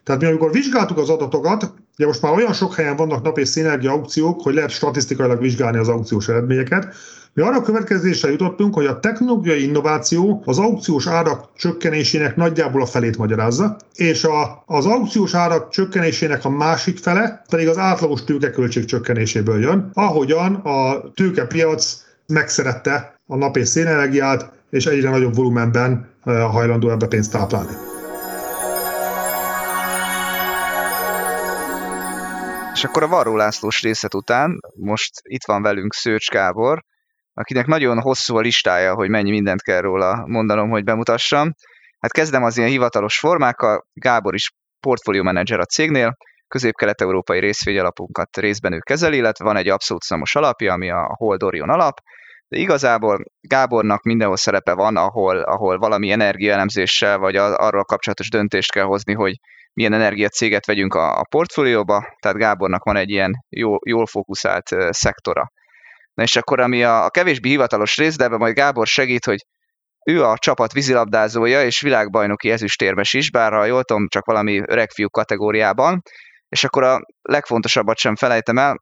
Tehát 0.08 0.22
mi 0.22 0.28
amikor 0.28 0.52
vizsgáltuk 0.52 0.98
az 0.98 1.10
adatokat, 1.10 1.72
ugye 1.96 2.06
most 2.06 2.22
már 2.22 2.32
olyan 2.32 2.52
sok 2.52 2.74
helyen 2.74 2.96
vannak 2.96 3.22
nap 3.22 3.38
és 3.38 3.48
szénergia 3.48 3.90
aukciók, 3.90 4.42
hogy 4.42 4.54
lehet 4.54 4.70
statisztikailag 4.70 5.40
vizsgálni 5.40 5.78
az 5.78 5.88
aukciós 5.88 6.28
eredményeket, 6.28 6.94
mi 7.34 7.42
arra 7.42 7.62
következésre 7.62 8.30
jutottunk, 8.30 8.74
hogy 8.74 8.86
a 8.86 9.00
technológiai 9.00 9.62
innováció 9.62 10.42
az 10.44 10.58
aukciós 10.58 11.06
árak 11.06 11.48
csökkenésének 11.56 12.36
nagyjából 12.36 12.82
a 12.82 12.86
felét 12.86 13.18
magyarázza, 13.18 13.76
és 13.94 14.24
a, 14.24 14.62
az 14.66 14.86
aukciós 14.86 15.34
árak 15.34 15.68
csökkenésének 15.70 16.44
a 16.44 16.50
másik 16.50 16.98
fele 16.98 17.42
pedig 17.50 17.68
az 17.68 17.78
átlagos 17.78 18.24
tőkeköltség 18.24 18.84
csökkenéséből 18.84 19.60
jön, 19.60 19.90
ahogyan 19.92 20.54
a 20.54 21.02
tőkepiac 21.14 21.96
megszerette 22.26 23.14
a 23.26 23.36
nap 23.36 23.56
és 23.56 23.68
szénenergiát, 23.68 24.52
és 24.70 24.86
egyre 24.86 25.10
nagyobb 25.10 25.34
volumenben 25.34 26.08
eh, 26.24 26.52
hajlandó 26.52 26.90
ebbe 26.90 27.06
pénzt 27.06 27.32
táplálni. 27.32 27.97
És 32.78 32.84
akkor 32.84 33.02
a 33.02 33.08
Varró 33.08 33.36
Lászlós 33.36 33.82
részlet 33.82 34.14
után 34.14 34.58
most 34.76 35.10
itt 35.22 35.44
van 35.46 35.62
velünk 35.62 35.94
Szőcs 35.94 36.28
Gábor, 36.30 36.82
akinek 37.34 37.66
nagyon 37.66 38.00
hosszú 38.00 38.36
a 38.36 38.40
listája, 38.40 38.94
hogy 38.94 39.08
mennyi 39.08 39.30
mindent 39.30 39.62
kell 39.62 39.80
róla 39.80 40.26
mondanom, 40.26 40.70
hogy 40.70 40.84
bemutassam. 40.84 41.52
Hát 41.98 42.12
kezdem 42.12 42.42
az 42.42 42.56
ilyen 42.56 42.68
hivatalos 42.68 43.18
formákkal. 43.18 43.86
Gábor 43.92 44.34
is 44.34 44.50
portfólió 44.80 45.22
menedzser 45.22 45.58
a 45.58 45.64
cégnél, 45.64 46.16
közép-kelet-európai 46.48 47.40
részvényalapunkat 47.40 48.36
részben 48.36 48.72
ő 48.72 48.78
kezeli, 48.78 49.16
illetve 49.16 49.44
van 49.44 49.56
egy 49.56 49.68
abszolút 49.68 50.02
szamos 50.02 50.34
alapja, 50.34 50.72
ami 50.72 50.90
a 50.90 51.14
Hold 51.16 51.42
Orion 51.42 51.70
alap, 51.70 51.98
de 52.48 52.58
igazából 52.58 53.24
Gábornak 53.40 54.02
mindenhol 54.02 54.36
szerepe 54.36 54.74
van, 54.74 54.96
ahol, 54.96 55.38
ahol 55.38 55.78
valami 55.78 56.10
energiaelemzéssel, 56.10 57.18
vagy 57.18 57.36
arról 57.36 57.84
kapcsolatos 57.84 58.28
döntést 58.30 58.72
kell 58.72 58.84
hozni, 58.84 59.14
hogy 59.14 59.34
milyen 59.78 59.92
energiacéget 59.92 60.66
vegyünk 60.66 60.94
a, 60.94 61.18
a 61.18 61.26
portfólióba, 61.30 62.16
tehát 62.20 62.36
Gábornak 62.36 62.84
van 62.84 62.96
egy 62.96 63.10
ilyen 63.10 63.44
jó, 63.48 63.76
jól 63.84 64.06
fókuszált 64.06 64.68
szektora. 64.90 65.52
Na 66.14 66.22
és 66.22 66.36
akkor 66.36 66.60
ami 66.60 66.84
a, 66.84 67.04
a 67.04 67.10
kevésbé 67.10 67.48
hivatalos 67.48 67.96
rész, 67.96 68.16
de 68.16 68.24
ebben 68.24 68.38
majd 68.38 68.54
Gábor 68.54 68.86
segít, 68.86 69.24
hogy 69.24 69.44
ő 70.06 70.24
a 70.24 70.38
csapat 70.38 70.72
vízilabdázója 70.72 71.64
és 71.64 71.80
világbajnoki 71.80 72.50
ezüstérmes 72.50 73.12
is, 73.12 73.30
bár 73.30 73.52
ha 73.52 73.64
jól 73.64 73.84
tudom, 73.84 74.08
csak 74.08 74.24
valami 74.24 74.62
öreg 74.66 74.90
fiú 74.90 75.08
kategóriában, 75.08 76.02
és 76.48 76.64
akkor 76.64 76.82
a 76.82 77.00
legfontosabbat 77.22 77.98
sem 77.98 78.16
felejtem 78.16 78.58
el, 78.58 78.76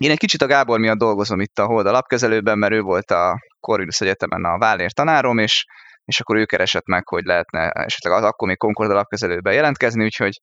én 0.00 0.10
egy 0.10 0.18
kicsit 0.18 0.42
a 0.42 0.46
Gábor 0.46 0.78
miatt 0.78 0.98
dolgozom 0.98 1.40
itt 1.40 1.58
a 1.58 1.66
Hold 1.66 1.86
alapkezelőben, 1.86 2.58
mert 2.58 2.72
ő 2.72 2.80
volt 2.80 3.10
a 3.10 3.38
Corvinus 3.60 4.00
Egyetemen 4.00 4.44
a 4.44 4.58
Vállér 4.58 4.92
tanárom, 4.92 5.38
és, 5.38 5.64
és 6.06 6.20
akkor 6.20 6.36
ő 6.36 6.44
keresett 6.44 6.86
meg, 6.86 7.08
hogy 7.08 7.24
lehetne 7.24 7.70
esetleg 7.70 8.12
az 8.12 8.22
akkor 8.22 8.48
még 8.48 8.56
Concord 8.56 8.90
alapkezelőben 8.90 9.54
jelentkezni, 9.54 10.04
úgyhogy 10.04 10.40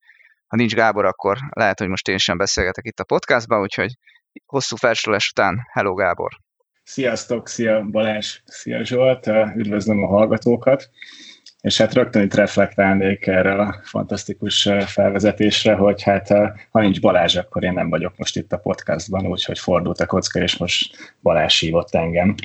ha 0.48 0.56
nincs 0.56 0.74
Gábor, 0.74 1.06
akkor 1.06 1.38
lehet, 1.50 1.80
hogy 1.80 1.88
most 1.88 2.08
én 2.08 2.18
sem 2.18 2.38
beszélgetek 2.38 2.86
itt 2.86 3.00
a 3.00 3.04
podcastban, 3.04 3.62
úgyhogy 3.62 3.94
hosszú 4.46 4.76
felsorolás 4.76 5.30
után. 5.30 5.68
Hello 5.72 5.94
Gábor! 5.94 6.32
Sziasztok, 6.84 7.48
szia 7.48 7.82
Balázs, 7.82 8.40
szia 8.46 8.84
Zsolt, 8.84 9.28
üdvözlöm 9.56 10.04
a 10.04 10.08
hallgatókat, 10.08 10.90
és 11.62 11.78
hát 11.78 11.94
rögtön 11.94 12.22
itt 12.22 12.34
reflektálnék 12.34 13.28
erre 13.28 13.54
a 13.54 13.80
fantasztikus 13.84 14.70
felvezetésre, 14.86 15.74
hogy 15.74 16.04
hát 16.04 16.28
ha 16.70 16.80
nincs 16.80 17.02
Balázs, 17.02 17.36
akkor 17.36 17.64
én 17.64 17.74
nem 17.74 17.90
vagyok 17.90 18.18
most 18.18 18.36
itt 18.36 18.52
a 18.52 18.58
podcastban, 18.58 19.26
úgyhogy 19.28 19.60
fordult 19.60 20.00
a 20.00 20.06
kocka, 20.06 20.40
és 20.40 20.58
most 20.58 21.16
Balázs 21.22 21.60
hívott 21.60 21.96
engem. 21.96 22.36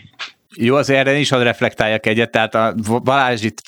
Jó, 0.57 0.74
az 0.74 0.90
erre 0.90 1.14
is 1.14 1.30
hadd 1.30 1.42
reflektáljak 1.42 2.07
egyet, 2.07 2.30
tehát 2.30 2.55
a 2.55 2.74
Balázs 3.05 3.44
itt 3.44 3.61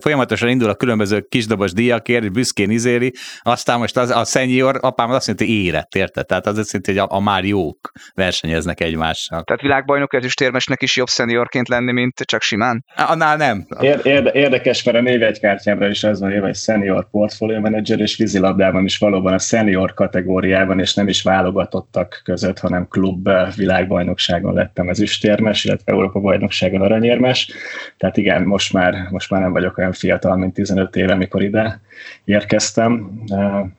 folyamatosan 0.00 0.48
indul 0.48 0.68
a 0.68 0.74
különböző 0.74 1.20
kisdobos 1.20 1.72
díjakért, 1.72 2.32
büszkén 2.32 2.70
izéli, 2.70 3.12
aztán 3.42 3.78
most 3.78 3.96
az, 3.96 4.10
a 4.10 4.24
szenyor 4.24 4.78
apám 4.80 5.10
azt 5.10 5.26
mondta, 5.26 5.44
hogy 5.44 5.54
érett, 5.54 5.94
érted? 5.94 6.26
Tehát 6.26 6.46
az 6.46 6.58
azt 6.58 6.72
jelenti, 6.72 6.92
hogy 6.92 7.08
a, 7.10 7.16
a 7.16 7.20
már 7.20 7.44
jók 7.44 7.92
versenyeznek 8.14 8.80
egymással. 8.80 9.42
Tehát 9.42 9.62
világbajnok 9.62 10.14
ezüstérmesnek 10.14 10.82
is 10.82 10.96
jobb 10.96 11.06
szeniorként 11.06 11.68
lenni, 11.68 11.92
mint 11.92 12.20
csak 12.20 12.42
simán? 12.42 12.84
Annál 12.96 13.36
nem. 13.36 13.66
Érde, 14.02 14.30
érdekes, 14.32 14.82
mert 14.82 14.96
a 14.96 15.00
névjegykártyámra 15.00 15.88
is 15.88 16.04
az 16.04 16.20
van 16.20 16.30
írva, 16.30 16.46
hogy 16.46 16.56
senior 16.56 17.10
portfolio 17.10 17.60
manager, 17.60 18.00
és 18.00 18.16
vízilabdában 18.16 18.84
is 18.84 18.98
valóban 18.98 19.32
a 19.32 19.38
senior 19.38 19.94
kategóriában, 19.94 20.80
és 20.80 20.94
nem 20.94 21.08
is 21.08 21.22
válogatottak 21.22 22.20
között, 22.24 22.58
hanem 22.58 22.88
klub 22.88 23.28
világbajnokságon 23.56 24.54
lettem 24.54 24.88
ezüstérmes, 24.88 25.64
illetve 25.64 25.92
Európa 25.92 26.22
bajnokságon 26.24 26.80
aranyérmes, 26.80 27.50
tehát 27.96 28.16
igen, 28.16 28.42
most 28.42 28.72
már, 28.72 28.94
most 29.10 29.30
már 29.30 29.40
nem 29.40 29.52
vagyok 29.52 29.78
olyan 29.78 29.92
fiatal, 29.92 30.36
mint 30.36 30.54
15 30.54 30.96
éve, 30.96 31.12
amikor 31.12 31.42
ide 31.42 31.80
érkeztem, 32.24 33.22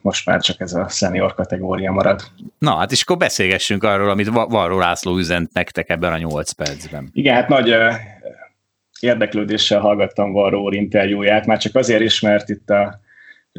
most 0.02 0.26
már 0.26 0.42
csak 0.42 0.60
ez 0.60 0.74
a 0.74 0.88
senior 0.90 1.34
kategória 1.34 1.92
marad. 1.92 2.22
Na, 2.58 2.76
hát 2.76 2.92
és 2.92 3.02
akkor 3.02 3.18
beszélgessünk 3.18 3.84
arról, 3.84 4.10
amit 4.10 4.30
Varró 4.30 4.80
László 4.80 5.18
üzent 5.18 5.54
nektek 5.54 5.90
ebben 5.90 6.14
a 6.14 6.18
8 6.18 6.52
percben. 6.52 7.10
Igen, 7.14 7.36
hát 7.36 7.48
nagy 7.48 7.76
érdeklődéssel 9.00 9.80
hallgattam 9.80 10.32
Varró 10.32 10.72
interjúját, 10.72 11.46
már 11.46 11.58
csak 11.58 11.76
azért 11.76 12.02
is, 12.02 12.20
mert 12.20 12.50
itt 12.50 12.70
a 12.70 13.00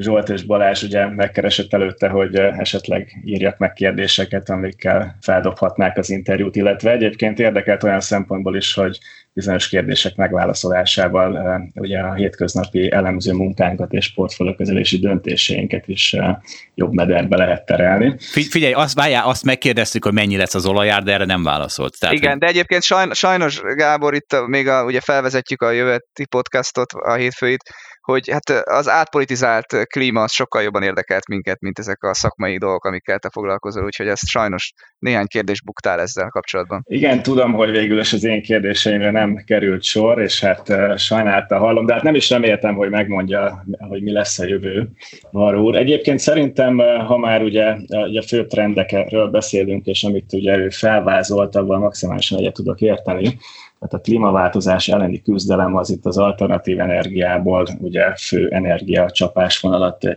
Zsolt 0.00 0.28
és 0.28 0.42
Balázs 0.42 0.82
ugye 0.82 1.06
megkeresett 1.06 1.72
előtte, 1.72 2.08
hogy 2.08 2.34
esetleg 2.36 3.22
írjak 3.24 3.58
meg 3.58 3.72
kérdéseket, 3.72 4.50
amikkel 4.50 5.16
feldobhatnák 5.20 5.98
az 5.98 6.10
interjút, 6.10 6.56
illetve 6.56 6.90
egyébként 6.90 7.38
érdekelt 7.38 7.82
olyan 7.82 8.00
szempontból 8.00 8.56
is, 8.56 8.74
hogy 8.74 8.98
bizonyos 9.32 9.68
kérdések 9.68 10.16
megválaszolásával 10.16 11.60
ugye 11.74 11.98
a 11.98 12.14
hétköznapi 12.14 12.92
elemző 12.92 13.32
munkánkat 13.32 13.92
és 13.92 14.12
portfóliókezelési 14.14 14.98
döntéseinket 14.98 15.88
is 15.88 16.16
jobb 16.74 16.92
mederbe 16.92 17.36
lehet 17.36 17.66
terelni. 17.66 18.14
Figyelj, 18.50 18.72
azt, 18.72 18.94
várjál, 18.94 19.26
azt 19.26 19.44
megkérdeztük, 19.44 20.04
hogy 20.04 20.12
mennyi 20.12 20.36
lesz 20.36 20.54
az 20.54 20.66
olajár, 20.66 21.02
de 21.02 21.12
erre 21.12 21.24
nem 21.24 21.42
válaszolt. 21.42 21.98
Tehát, 21.98 22.14
Igen, 22.14 22.30
hogy... 22.30 22.38
de 22.40 22.46
egyébként 22.46 22.82
sajnos, 23.12 23.60
Gábor, 23.60 24.14
itt 24.14 24.46
még 24.46 24.68
a, 24.68 24.84
ugye 24.84 25.00
felvezetjük 25.00 25.62
a 25.62 25.70
jövőti 25.70 26.26
podcastot, 26.26 26.92
a 26.92 27.14
hétfőit, 27.14 27.62
hogy 28.06 28.30
hát 28.30 28.50
az 28.64 28.88
átpolitizált 28.88 29.86
klíma 29.86 30.22
az 30.22 30.32
sokkal 30.32 30.62
jobban 30.62 30.82
érdekelt 30.82 31.28
minket, 31.28 31.60
mint 31.60 31.78
ezek 31.78 32.02
a 32.02 32.14
szakmai 32.14 32.58
dolgok, 32.58 32.84
amikkel 32.84 33.18
te 33.18 33.28
foglalkozol, 33.32 33.84
úgyhogy 33.84 34.08
ezt 34.08 34.26
sajnos 34.26 34.72
néhány 34.98 35.26
kérdés 35.26 35.62
buktál 35.62 36.00
ezzel 36.00 36.28
kapcsolatban. 36.28 36.82
Igen, 36.88 37.22
tudom, 37.22 37.52
hogy 37.52 37.70
végül 37.70 38.00
is 38.00 38.12
az 38.12 38.24
én 38.24 38.42
kérdéseimre 38.42 39.10
nem 39.10 39.42
került 39.46 39.82
sor, 39.82 40.20
és 40.20 40.40
hát 40.40 40.72
sajnálta 40.98 41.58
hallom, 41.58 41.86
de 41.86 41.92
hát 41.92 42.02
nem 42.02 42.14
is 42.14 42.30
reméltem, 42.30 42.74
hogy 42.74 42.90
megmondja, 42.90 43.64
hogy 43.78 44.02
mi 44.02 44.12
lesz 44.12 44.38
a 44.38 44.46
jövő, 44.46 44.90
Varó. 45.30 45.74
Egyébként 45.74 46.18
szerintem, 46.18 46.78
ha 47.06 47.16
már 47.16 47.42
ugye, 47.42 47.76
ugye 47.88 48.22
fő 48.22 48.46
trendekről 48.46 49.28
beszélünk, 49.28 49.86
és 49.86 50.04
amit 50.04 50.32
ugye 50.32 50.56
ő 50.56 50.68
felvázolt, 50.68 51.56
abban 51.56 51.80
maximálisan 51.80 52.38
egyet 52.38 52.52
tudok 52.52 52.80
érteni, 52.80 53.38
tehát 53.88 54.06
a 54.06 54.10
klímaváltozás 54.10 54.88
elleni 54.88 55.22
küzdelem 55.22 55.76
az 55.76 55.90
itt 55.90 56.06
az 56.06 56.18
alternatív 56.18 56.80
energiából 56.80 57.66
ugye 57.80 58.14
fő 58.16 58.48
energia 58.48 59.10
csapásvonalat 59.10 60.16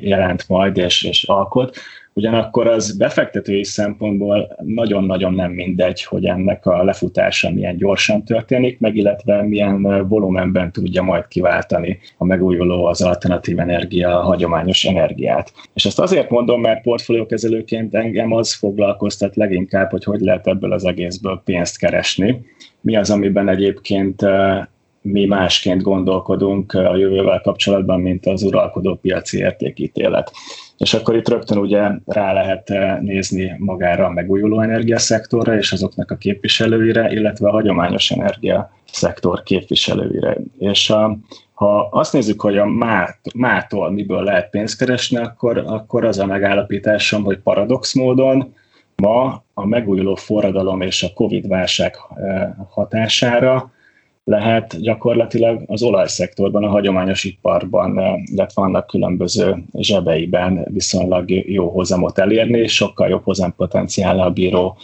jelent 0.00 0.48
majd 0.48 0.76
és, 0.76 1.02
és 1.02 1.24
alkot. 1.24 1.76
Ugyanakkor 2.18 2.66
az 2.66 2.96
befektetői 2.96 3.64
szempontból 3.64 4.56
nagyon-nagyon 4.62 5.34
nem 5.34 5.50
mindegy, 5.50 6.04
hogy 6.04 6.24
ennek 6.24 6.66
a 6.66 6.84
lefutása 6.84 7.50
milyen 7.50 7.76
gyorsan 7.76 8.24
történik, 8.24 8.80
meg 8.80 8.96
illetve 8.96 9.42
milyen 9.42 10.08
volumenben 10.08 10.72
tudja 10.72 11.02
majd 11.02 11.28
kiváltani 11.28 11.98
a 12.16 12.24
megújuló 12.24 12.84
az 12.84 13.02
alternatív 13.02 13.58
energia, 13.58 14.20
a 14.20 14.22
hagyományos 14.22 14.84
energiát. 14.84 15.52
És 15.74 15.84
ezt 15.84 15.98
azért 15.98 16.30
mondom, 16.30 16.60
mert 16.60 16.82
portfóliókezelőként 16.82 17.94
engem 17.94 18.32
az 18.32 18.54
foglalkoztat 18.54 19.36
leginkább, 19.36 19.90
hogy 19.90 20.04
hogy 20.04 20.20
lehet 20.20 20.46
ebből 20.46 20.72
az 20.72 20.84
egészből 20.84 21.42
pénzt 21.44 21.78
keresni, 21.78 22.44
mi 22.80 22.96
az, 22.96 23.10
amiben 23.10 23.48
egyébként 23.48 24.22
mi 25.00 25.24
másként 25.24 25.82
gondolkodunk 25.82 26.72
a 26.72 26.96
jövővel 26.96 27.40
kapcsolatban, 27.40 28.00
mint 28.00 28.26
az 28.26 28.42
uralkodó 28.42 28.94
piaci 28.94 29.38
értékítélet. 29.38 30.30
És 30.78 30.94
akkor 30.94 31.16
itt 31.16 31.28
rögtön 31.28 31.58
ugye 31.58 31.90
rá 32.06 32.32
lehet 32.32 32.72
nézni 33.00 33.54
magára 33.58 34.04
a 34.04 34.10
megújuló 34.10 34.60
energiaszektorra 34.60 35.56
és 35.56 35.72
azoknak 35.72 36.10
a 36.10 36.16
képviselőire, 36.16 37.10
illetve 37.10 37.48
a 37.48 37.52
hagyományos 37.52 38.10
energiaszektor 38.10 39.42
képviselőire. 39.42 40.36
És 40.58 40.90
a, 40.90 41.18
ha 41.54 41.88
azt 41.90 42.12
nézzük, 42.12 42.40
hogy 42.40 42.58
a 42.58 42.66
mát, 42.66 43.18
mától 43.34 43.90
miből 43.90 44.22
lehet 44.22 44.50
pénzt 44.50 44.78
keresni, 44.78 45.16
akkor, 45.16 45.58
akkor 45.66 46.04
az 46.04 46.18
a 46.18 46.26
megállapításom, 46.26 47.24
hogy 47.24 47.38
paradox 47.38 47.94
módon 47.94 48.54
Ma 49.02 49.42
a 49.54 49.66
megújuló 49.66 50.14
forradalom 50.14 50.80
és 50.80 51.02
a 51.02 51.12
Covid-válság 51.14 51.96
eh, 52.14 52.50
hatására 52.70 53.72
lehet 54.24 54.80
gyakorlatilag 54.80 55.62
az 55.66 55.82
olajszektorban, 55.82 56.64
a 56.64 56.68
hagyományos 56.68 57.24
iparban, 57.24 57.98
eh, 57.98 58.14
illetve 58.24 58.62
vannak 58.62 58.86
különböző 58.86 59.64
zsebeiben 59.72 60.66
viszonylag 60.70 61.30
jó 61.30 61.68
hozamot 61.68 62.18
elérni, 62.18 62.58
és 62.58 62.74
sokkal 62.74 63.08
jobb 63.08 63.24
hozampotenciállal 63.24 64.30
bíró 64.30 64.76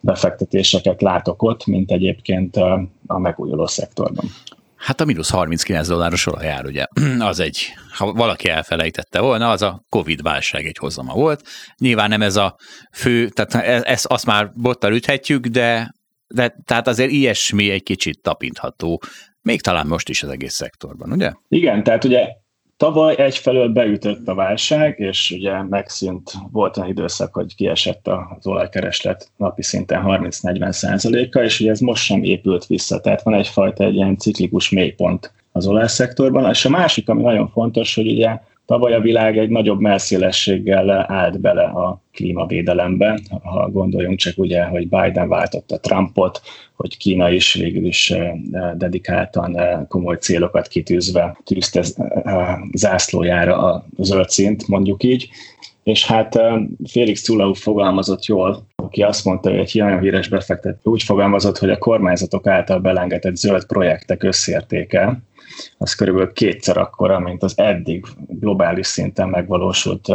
befektetéseket 0.00 1.02
látok 1.02 1.42
ott, 1.42 1.66
mint 1.66 1.90
egyébként 1.90 2.56
a, 2.56 2.84
a 3.06 3.18
megújuló 3.18 3.66
szektorban. 3.66 4.24
Hát 4.82 5.00
a 5.00 5.04
mínusz 5.04 5.30
39 5.30 5.88
dolláros 5.88 6.26
olajár, 6.26 6.64
ugye, 6.64 6.86
az 7.18 7.40
egy, 7.40 7.74
ha 7.92 8.12
valaki 8.12 8.48
elfelejtette 8.48 9.20
volna, 9.20 9.50
az 9.50 9.62
a 9.62 9.84
Covid-válság 9.88 10.66
egy 10.66 10.76
hozama 10.76 11.14
volt. 11.14 11.42
Nyilván 11.78 12.08
nem 12.08 12.22
ez 12.22 12.36
a 12.36 12.56
fő, 12.92 13.28
tehát 13.28 13.54
e, 13.54 13.92
ezt 13.92 14.06
azt 14.06 14.26
már 14.26 14.52
bottal 14.54 14.92
üthetjük, 14.94 15.46
de, 15.46 15.94
de 16.26 16.56
tehát 16.64 16.88
azért 16.88 17.10
ilyesmi 17.10 17.70
egy 17.70 17.82
kicsit 17.82 18.22
tapintható, 18.22 19.02
még 19.42 19.60
talán 19.60 19.86
most 19.86 20.08
is 20.08 20.22
az 20.22 20.28
egész 20.28 20.54
szektorban, 20.54 21.12
ugye? 21.12 21.32
Igen, 21.48 21.82
tehát 21.82 22.04
ugye 22.04 22.26
Tavaly 22.82 23.14
egyfelől 23.18 23.68
beütött 23.68 24.28
a 24.28 24.34
válság, 24.34 24.98
és 24.98 25.30
ugye 25.30 25.62
megszűnt, 25.62 26.32
volt 26.52 26.76
olyan 26.76 26.88
időszak, 26.88 27.34
hogy 27.34 27.54
kiesett 27.54 28.08
az 28.08 28.46
olajkereslet 28.46 29.30
napi 29.36 29.62
szinten 29.62 30.02
30-40 30.06 30.72
százaléka, 30.72 31.42
és 31.42 31.60
ugye 31.60 31.70
ez 31.70 31.80
most 31.80 32.04
sem 32.04 32.22
épült 32.22 32.66
vissza, 32.66 33.00
tehát 33.00 33.22
van 33.22 33.34
egyfajta 33.34 33.84
egy 33.84 33.94
ilyen 33.94 34.16
ciklikus 34.16 34.70
mélypont 34.70 35.32
az 35.52 35.66
olajszektorban. 35.66 36.50
És 36.50 36.64
a 36.64 36.68
másik, 36.68 37.08
ami 37.08 37.22
nagyon 37.22 37.48
fontos, 37.48 37.94
hogy 37.94 38.10
ugye 38.10 38.38
Tavaly 38.72 38.94
a 38.94 39.00
világ 39.00 39.38
egy 39.38 39.48
nagyobb 39.48 39.80
melszélességgel 39.80 40.90
állt 40.90 41.40
bele 41.40 41.62
a 41.62 42.02
klímavédelembe. 42.12 43.20
Ha 43.42 43.70
gondoljunk 43.70 44.18
csak 44.18 44.38
ugye, 44.38 44.64
hogy 44.64 44.88
Biden 44.88 45.28
váltotta 45.28 45.80
Trumpot, 45.80 46.40
hogy 46.76 46.96
Kína 46.96 47.30
is 47.30 47.54
végül 47.54 47.86
is 47.86 48.14
dedikáltan 48.74 49.58
komoly 49.88 50.16
célokat 50.16 50.68
kitűzve 50.68 51.36
tűzte 51.44 51.82
zászlójára 52.72 53.56
a 53.56 53.84
zöld 53.98 54.28
szint, 54.28 54.68
mondjuk 54.68 55.02
így. 55.02 55.28
És 55.82 56.06
hát 56.06 56.40
Félix 56.84 57.22
Culau 57.22 57.52
fogalmazott 57.52 58.24
jól, 58.24 58.66
aki 58.82 59.02
azt 59.02 59.24
mondta, 59.24 59.50
hogy 59.50 59.58
egy 59.58 59.74
nagyon 59.74 60.00
híres 60.00 60.28
befektető 60.28 60.78
úgy 60.82 61.02
fogalmazott, 61.02 61.58
hogy 61.58 61.70
a 61.70 61.78
kormányzatok 61.78 62.46
által 62.46 62.78
belengedett 62.78 63.36
zöld 63.36 63.66
projektek 63.66 64.22
összértéke 64.22 65.20
az 65.78 65.94
körülbelül 65.94 66.32
kétszer 66.32 66.76
akkora, 66.76 67.18
mint 67.18 67.42
az 67.42 67.58
eddig 67.58 68.06
globális 68.28 68.86
szinten 68.86 69.28
megvalósult 69.28 70.08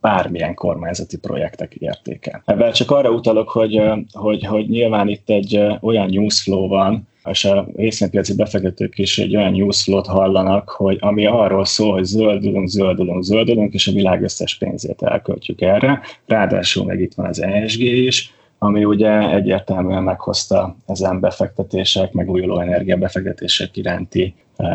bármilyen 0.00 0.54
kormányzati 0.54 1.18
projektek 1.18 1.74
értéke. 1.74 2.42
Ebben 2.44 2.72
csak 2.72 2.90
arra 2.90 3.10
utalok, 3.10 3.48
hogy, 3.48 3.82
hogy, 4.12 4.44
hogy 4.44 4.68
nyilván 4.68 5.08
itt 5.08 5.30
egy 5.30 5.60
olyan 5.80 6.08
newsflow 6.10 6.68
van, 6.68 7.08
és 7.30 7.44
a 7.44 7.68
részvénypiaci 7.76 8.34
befektetők 8.34 8.98
is 8.98 9.18
egy 9.18 9.36
olyan 9.36 9.52
newsflow-t 9.52 10.06
hallanak, 10.06 10.68
hogy 10.68 10.96
ami 11.00 11.26
arról 11.26 11.64
szól, 11.64 11.92
hogy 11.92 12.04
zöldülünk, 12.04 12.68
zöldülünk, 12.68 13.22
zöldülünk, 13.22 13.74
és 13.74 13.86
a 13.86 13.92
világ 13.92 14.22
összes 14.22 14.56
pénzét 14.56 15.02
elköltjük 15.02 15.60
erre. 15.60 16.00
Ráadásul 16.26 16.84
meg 16.84 17.00
itt 17.00 17.14
van 17.14 17.26
az 17.26 17.42
ESG 17.42 17.80
is, 17.80 18.34
ami 18.58 18.84
ugye 18.84 19.30
egyértelműen 19.30 20.02
meghozta 20.02 20.76
ezen 20.86 21.20
befektetések, 21.20 22.12
megújuló 22.12 22.60
energiabefektetések 22.60 23.76
iránti 23.76 24.34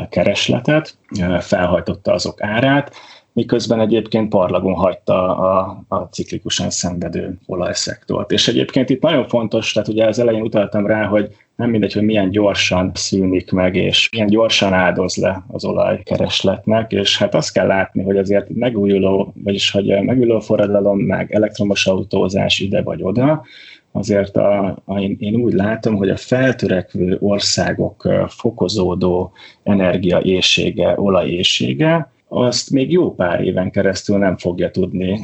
keresletet, 0.10 0.98
felhajtotta 1.40 2.14
azok 2.14 2.44
árát, 2.44 2.92
miközben 3.34 3.80
egyébként 3.80 4.30
parlagon 4.30 4.74
hagyta 4.74 5.38
a, 5.38 5.84
a 5.88 5.98
ciklikusan 5.98 6.70
szenvedő 6.70 7.38
olajszektort. 7.46 8.32
És 8.32 8.48
egyébként 8.48 8.90
itt 8.90 9.02
nagyon 9.02 9.28
fontos, 9.28 9.72
tehát 9.72 9.88
ugye 9.88 10.06
az 10.06 10.20
elején 10.20 10.42
utaltam 10.42 10.86
rá, 10.86 11.06
hogy 11.06 11.36
nem 11.56 11.70
mindegy, 11.70 11.94
hogy 11.94 12.04
milyen 12.04 12.30
gyorsan 12.30 12.92
szűnik 12.94 13.52
meg, 13.52 13.76
és 13.76 14.10
milyen 14.12 14.28
gyorsan 14.28 14.74
áldoz 14.74 15.16
le 15.16 15.44
az 15.48 15.66
olajkeresletnek, 15.66 16.92
és 16.92 17.18
hát 17.18 17.36
azt 17.36 17.54
kell 17.54 17.68
látni, 17.68 18.04
hogy 18.04 18.18
azért 18.18 18.50
megújuló, 18.50 19.34
vagyis 19.44 19.72
hogy 19.72 20.02
megújuló 20.02 20.40
forradalom, 20.40 21.00
meg 21.00 21.34
elektromos 21.34 21.88
autózás 21.88 22.60
ide 22.60 22.82
vagy 22.82 23.04
oda, 23.04 23.44
azért 23.92 24.38
a, 24.38 24.82
a, 24.86 25.00
én, 25.00 25.16
én 25.20 25.36
úgy 25.36 25.54
látom, 25.54 25.96
hogy 25.96 26.10
a 26.10 26.18
feltörekvő 26.18 27.18
országok 27.20 28.08
fokozódó 28.28 29.32
energiaészsége, 29.64 30.94
olajészsége, 31.00 32.11
azt 32.34 32.70
még 32.70 32.92
jó 32.92 33.14
pár 33.16 33.42
éven 33.42 33.72
keresztül 33.72 34.18
nem 34.18 34.38
fogja 34.38 34.72
tudni 34.72 35.20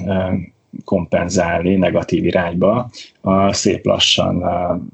kompenzálni 0.85 1.75
negatív 1.75 2.25
irányba 2.25 2.89
a 3.21 3.53
szép 3.53 3.85
lassan 3.85 4.43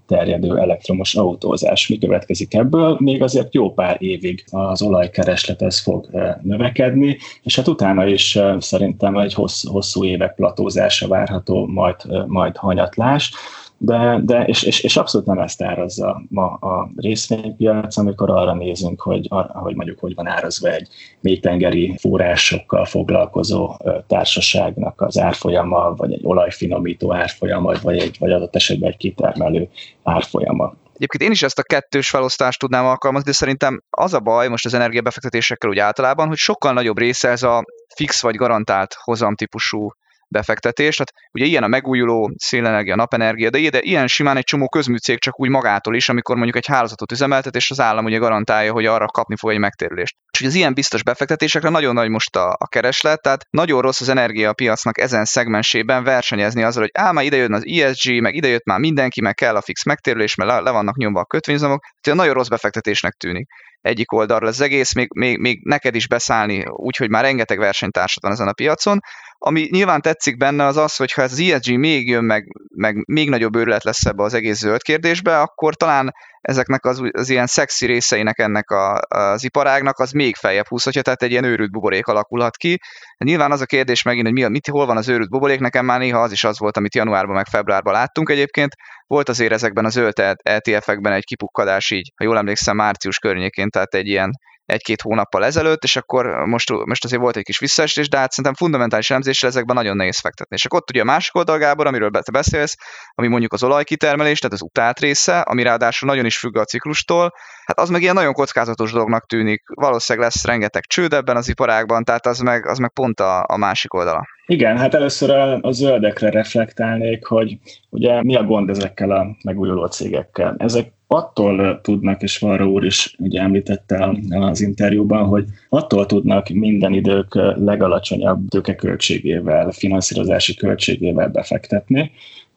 terjedő 0.08 0.58
elektromos 0.58 1.16
autózás. 1.16 1.88
Mi 1.88 1.98
következik 1.98 2.54
ebből? 2.54 2.98
Még 3.00 3.24
azért 3.24 3.54
jó 3.54 3.74
pár 3.74 3.96
évig 4.00 4.44
az 4.52 4.82
olajkereslet 4.82 5.62
ez 5.62 5.80
fog 5.80 6.10
növekedni, 6.42 7.18
és 7.44 7.56
hát 7.56 7.68
utána 7.68 8.08
is 8.08 8.40
szerintem 8.60 9.18
egy 9.18 9.34
hosszú, 9.34 9.72
hosszú 9.72 10.06
évek 10.06 10.36
platózása 10.36 11.08
várható, 11.08 11.66
majd, 11.66 11.96
majd 12.28 12.58
hanyatlás 12.58 13.32
de, 13.78 14.20
de 14.24 14.44
és, 14.44 14.64
és, 14.64 14.82
és 14.82 14.98
abszolút 14.98 15.28
nem 15.28 15.40
ezt 15.40 15.62
árazza 15.62 16.22
ma 16.30 16.46
a 16.46 16.90
részvénypiac, 16.96 17.98
amikor 17.98 18.30
arra 18.30 18.54
nézünk, 18.54 19.02
hogy, 19.02 19.28
hogy 19.48 19.76
mondjuk 19.76 20.00
hogy 20.00 20.16
van 20.16 20.28
árazva 20.28 20.70
egy 20.70 20.88
mélytengeri 21.20 21.96
forrásokkal 22.00 22.86
foglalkozó 22.86 23.78
társaságnak 24.08 25.02
az 25.02 25.20
árfolyama, 25.20 25.94
vagy 25.96 26.14
egy 26.14 26.22
olajfinomító 26.24 27.14
árfolyama, 27.14 27.74
vagy, 27.82 27.98
egy, 27.98 28.16
vagy 28.20 28.32
adott 28.32 28.56
esetben 28.56 28.90
egy 28.90 28.98
kitermelő 28.98 29.70
árfolyama. 30.04 30.74
Egyébként 30.96 31.24
én 31.24 31.32
is 31.32 31.44
ezt 31.44 31.60
a 31.60 31.64
kettős 31.64 32.10
felosztást 32.10 32.60
tudnám 32.60 32.86
alkalmazni, 32.86 33.30
de 33.30 33.36
szerintem 33.36 33.84
az 33.90 34.14
a 34.14 34.20
baj 34.20 34.48
most 34.48 34.66
az 34.66 34.74
energiabefektetésekkel 34.74 35.70
úgy 35.70 35.80
általában, 35.80 36.28
hogy 36.28 36.38
sokkal 36.38 36.74
nagyobb 36.74 36.98
része 36.98 37.30
ez 37.30 37.44
a 37.44 37.64
fix 37.96 38.22
vagy 38.22 38.36
garantált 38.36 38.96
hozamtípusú 39.04 39.92
befektetés. 40.34 40.96
Tehát 40.96 41.30
ugye 41.34 41.46
ilyen 41.46 41.64
a 41.64 41.68
megújuló 41.68 42.34
szélenergia, 42.38 42.96
napenergia, 42.96 43.50
de, 43.50 43.70
de 43.70 43.80
ilyen 43.82 44.08
simán 44.08 44.38
egy 44.38 44.44
csomó 44.44 44.70
közműcég 44.70 45.20
csak 45.20 45.40
úgy 45.40 45.50
magától 45.50 45.96
is, 45.96 46.10
amikor 46.10 46.36
mondjuk 46.36 46.56
egy 46.56 46.68
hálózatot 46.68 47.12
üzemeltet, 47.12 47.56
és 47.56 47.72
az 47.72 47.80
állam 47.80 48.06
ugye 48.06 48.18
garantálja, 48.18 48.72
hogy 48.72 48.86
arra 48.86 49.06
kapni 49.06 49.36
fog 49.36 49.52
egy 49.52 49.58
megtérülést. 49.58 50.16
És 50.40 50.46
az 50.46 50.56
ilyen 50.56 50.74
biztos 50.74 51.04
befektetésekre 51.04 51.70
nagyon 51.70 51.94
nagy 51.94 52.10
most 52.10 52.36
a, 52.36 52.50
a 52.58 52.68
kereslet, 52.68 53.22
tehát 53.22 53.46
nagyon 53.50 53.82
rossz 53.82 54.02
az 54.02 54.10
energiapiacnak 54.10 55.00
ezen 55.00 55.26
szegmensében 55.26 56.04
versenyezni 56.04 56.64
azzal, 56.64 56.82
hogy 56.82 57.04
á, 57.04 57.12
már 57.12 57.24
ide 57.24 57.38
jön 57.38 57.54
az 57.54 57.66
ESG, 57.66 58.22
meg 58.22 58.36
ide 58.36 58.48
jött 58.48 58.66
már 58.66 58.80
mindenki, 58.80 59.22
meg 59.22 59.34
kell 59.34 59.56
a 59.56 59.62
fix 59.62 59.86
megtérülés, 59.86 60.36
mert 60.36 60.50
le, 60.50 60.60
le 60.60 60.72
vannak 60.72 60.98
nyomva 60.98 61.20
a 61.20 61.26
kötvényzomok, 61.26 61.84
tehát 62.02 62.20
nagyon 62.20 62.34
rossz 62.34 62.48
befektetésnek 62.48 63.14
tűnik 63.14 63.48
egyik 63.84 64.12
oldalra 64.12 64.48
az 64.48 64.62
egész, 64.62 64.94
még, 64.94 65.08
még, 65.14 65.38
még 65.38 65.60
neked 65.64 65.96
is 65.96 66.08
beszállni, 66.08 66.64
úgyhogy 66.68 67.10
már 67.10 67.24
rengeteg 67.24 67.58
versenytársad 67.58 68.24
van 68.24 68.32
ezen 68.32 68.48
a 68.48 68.54
piacon, 68.54 69.00
ami 69.46 69.68
nyilván 69.72 70.02
tetszik 70.02 70.38
benne 70.38 70.66
az 70.66 70.78
az, 70.78 70.96
hogy 70.96 71.12
ha 71.12 71.22
ez 71.22 71.32
az 71.32 71.40
ESG 71.40 71.78
még 71.78 72.08
jön, 72.08 72.24
meg, 72.24 72.46
meg 72.76 73.04
még 73.08 73.30
nagyobb 73.30 73.56
őrület 73.56 73.84
lesz 73.84 74.06
ebbe 74.06 74.24
az 74.24 74.34
egész 74.34 74.58
zöld 74.58 74.82
kérdésbe, 74.82 75.40
akkor 75.40 75.76
talán 75.76 76.14
ezeknek 76.42 76.86
az, 76.86 77.02
az 77.12 77.30
ilyen 77.30 77.48
szexi 77.48 77.86
részeinek 77.86 78.40
ennek 78.40 78.70
a, 78.70 79.00
az 79.08 79.44
iparágnak 79.44 80.00
az 80.00 80.12
még 80.12 80.36
feljebb 80.36 80.68
húzhatja, 80.68 81.02
tehát 81.02 81.24
egy 81.24 81.32
ilyen 81.32 81.44
őrült 81.44 81.72
buborék 81.72 82.08
alakulhat 82.08 82.56
ki. 82.56 82.80
Nyilván 83.18 83.52
az 83.52 83.62
a 83.62 83.66
kérdés 83.66 84.02
megint, 84.02 84.26
hogy 84.26 84.34
mi, 84.34 84.48
mit, 84.48 84.68
hol 84.68 84.86
van 84.86 84.98
az 84.98 85.08
őrült 85.10 85.30
buborék, 85.30 85.60
nekem 85.60 85.86
már 85.86 86.00
néha 86.00 86.22
az 86.22 86.32
is 86.32 86.44
az 86.44 86.60
volt, 86.60 86.78
amit 86.78 86.96
januárban 86.96 87.36
meg 87.36 87.48
februárban 87.48 87.94
láttunk 87.94 88.30
egyébként. 88.30 88.74
Volt 89.08 89.30
azért 89.30 89.52
ezekben 89.52 89.86
a 89.86 89.90
zöld 89.90 90.38
ETF-ekben 90.44 91.14
egy 91.14 91.26
kipukkadás 91.26 91.92
így, 91.92 92.12
ha 92.16 92.24
jól 92.24 92.38
emlékszem, 92.38 92.76
március 92.76 93.18
környékén, 93.18 93.70
tehát 93.70 93.94
egy 93.94 94.08
ilyen 94.08 94.32
egy-két 94.66 95.02
hónappal 95.02 95.46
ezelőtt, 95.46 95.84
és 95.84 95.96
akkor 95.96 96.26
most, 96.26 96.70
most 96.86 97.04
azért 97.04 97.22
volt 97.22 97.38
egy 97.38 97.44
kis 97.44 97.60
visszaesés, 97.60 98.10
de 98.10 98.18
hát 98.18 98.32
szerintem 98.32 98.54
fundamentális 98.54 99.10
elemzésre 99.10 99.48
ezekben 99.48 99.76
nagyon 99.76 99.96
nehéz 99.96 100.20
fektetni. 100.20 100.56
És 100.56 100.66
akkor 100.66 100.80
ott 100.80 100.90
ugye 100.90 101.02
a 101.02 101.06
másik 101.06 101.36
oldal, 101.36 101.58
Gábor, 101.58 101.88
amiről 101.88 102.10
te 102.12 102.32
beszélsz, 102.32 102.76
ami 103.14 103.28
mondjuk 103.28 103.54
az 103.54 103.64
olajkitermelés, 103.64 104.40
tehát 104.40 104.56
az 104.56 104.62
utált 104.62 105.00
része, 105.00 105.40
ami 105.40 105.64
ráadásul 105.64 106.10
nagyon 106.10 106.26
is 106.26 106.38
függ 106.38 106.58
a 106.58 106.66
ciklustól, 106.66 107.34
hát 107.66 107.80
az 107.80 107.90
meg 107.90 108.02
ilyen 108.02 108.14
nagyon 108.14 108.34
kockázatos 108.34 108.92
dolognak 108.92 109.26
tűnik. 109.26 109.62
Valószínűleg 109.76 110.28
lesz 110.28 110.46
rengeteg 110.46 110.84
csőd 110.86 111.14
ebben 111.14 111.36
az 111.36 111.50
iparágban, 111.50 112.04
tehát 112.04 112.26
az 112.26 112.40
meg, 112.40 112.68
az 112.68 112.78
meg 112.78 112.92
pont 112.92 113.20
a, 113.20 113.46
a 113.48 113.58
másik 113.58 113.94
oldala. 113.94 114.26
Igen, 114.46 114.78
hát 114.78 114.94
először 114.94 115.30
a, 115.30 115.60
a 115.62 115.72
zöldekre 115.72 116.30
reflektálnék, 116.30 117.26
hogy 117.26 117.58
ugye 117.90 118.24
mi 118.24 118.36
a 118.36 118.44
gond 118.44 118.70
ezekkel 118.70 119.12
a 119.12 119.36
megújuló 119.44 119.86
cégekkel. 119.86 120.56
Ezek 120.58 120.92
attól 121.14 121.82
tudnak, 121.82 122.22
és 122.22 122.38
Varra 122.38 122.68
úr 122.68 122.86
is 122.86 123.16
ugye 123.20 123.42
említette 123.42 124.16
az 124.30 124.62
interjúban, 124.62 125.26
hogy 125.26 125.46
attól 125.70 126.06
tudnak 126.06 126.50
minden 126.50 126.94
idők 126.94 127.36
legalacsonyabb 127.56 128.48
tőkeköltségével, 128.48 129.72
finanszírozási 129.72 130.56
költségével 130.56 131.28
befektetni, 131.28 132.12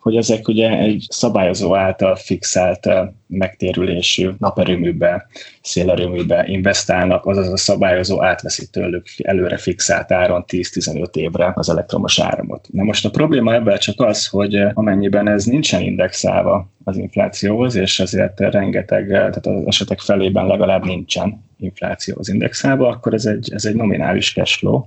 hogy 0.06 0.16
ezek 0.16 0.48
ugye 0.48 0.78
egy 0.78 1.06
szabályozó 1.08 1.76
által 1.76 2.16
fixált 2.16 2.88
megtérülésű 3.26 4.30
naperőműbe, 4.38 5.26
szélerőműbe 5.62 6.44
investálnak, 6.48 7.26
azaz 7.26 7.48
a 7.48 7.56
szabályozó 7.56 8.22
átveszi 8.22 8.70
tőlük 8.70 9.06
előre 9.22 9.56
fixált 9.56 10.12
áron 10.12 10.44
10-15 10.48 11.16
évre 11.16 11.52
az 11.54 11.68
elektromos 11.68 12.20
áramot. 12.20 12.68
Na 12.72 12.82
most 12.82 13.04
a 13.04 13.10
probléma 13.10 13.54
ebben 13.54 13.78
csak 13.78 14.00
az, 14.00 14.26
hogy 14.26 14.62
amennyiben 14.74 15.28
ez 15.28 15.44
nincsen 15.44 15.82
indexálva 15.82 16.68
az 16.84 16.96
inflációhoz, 16.96 17.74
és 17.74 18.00
ezért 18.00 18.40
rengeteg, 18.40 19.08
tehát 19.08 19.46
az 19.46 19.66
esetek 19.66 20.00
felében 20.00 20.46
legalább 20.46 20.84
nincsen 20.84 21.44
infláció 21.58 22.14
az 22.18 22.28
indexálva, 22.28 22.88
akkor 22.88 23.14
ez 23.14 23.26
egy, 23.26 23.52
ez 23.52 23.64
egy 23.64 23.74
nominális 23.74 24.32
cashflow, 24.32 24.84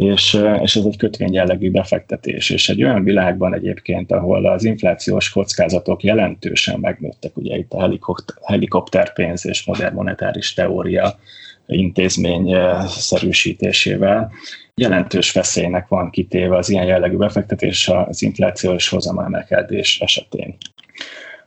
és, 0.00 0.38
és 0.62 0.76
ez 0.76 0.84
egy 0.84 0.96
kötvény 0.96 1.32
jellegű 1.32 1.70
befektetés. 1.70 2.50
És 2.50 2.68
egy 2.68 2.84
olyan 2.84 3.04
világban 3.04 3.54
egyébként, 3.54 4.12
ahol 4.12 4.46
az 4.46 4.64
inflációs 4.64 5.30
kockázatok 5.30 6.02
jelentősen 6.02 6.80
megnőttek, 6.80 7.36
ugye 7.36 7.56
itt 7.56 7.72
a 7.72 7.98
helikopterpénz 8.42 9.46
és 9.46 9.64
modern 9.64 9.94
monetáris 9.94 10.54
teória 10.54 11.18
intézmény 11.66 12.56
szerűsítésével, 12.86 14.32
jelentős 14.74 15.32
veszélynek 15.32 15.88
van 15.88 16.10
kitéve 16.10 16.56
az 16.56 16.68
ilyen 16.68 16.86
jellegű 16.86 17.16
befektetés 17.16 17.88
az 17.88 18.22
inflációs 18.22 18.88
hozamemelkedés 18.88 20.00
esetén. 20.00 20.56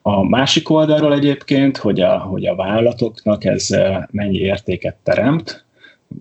A 0.02 0.24
másik 0.24 0.70
oldalról 0.70 1.14
egyébként, 1.14 1.78
hogy 1.78 2.02
a, 2.02 2.18
hogy 2.18 2.46
a 2.46 2.56
vállalatoknak 2.56 3.46
ez 3.46 3.68
mennyi 4.12 4.38
értéket 4.38 4.96
teremt, 5.04 5.66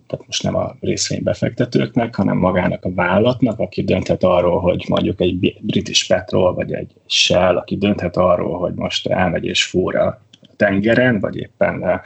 tehát 0.06 0.26
most 0.26 0.42
nem 0.42 0.56
a 0.56 0.76
részvénybefektetőknek, 0.80 2.14
hanem 2.14 2.36
magának 2.36 2.84
a 2.84 2.94
vállalatnak, 2.94 3.58
aki 3.58 3.82
dönthet 3.82 4.22
arról, 4.22 4.60
hogy 4.60 4.84
mondjuk 4.88 5.20
egy 5.20 5.58
British 5.60 6.08
Petrol, 6.08 6.54
vagy 6.54 6.72
egy 6.72 6.94
Shell, 7.06 7.56
aki 7.56 7.76
dönthet 7.76 8.16
arról, 8.16 8.58
hogy 8.58 8.74
most 8.74 9.06
elmegy 9.06 9.44
és 9.44 9.64
fúr 9.64 9.96
a 9.96 10.20
tengeren, 10.56 11.20
vagy 11.20 11.36
éppen 11.36 12.00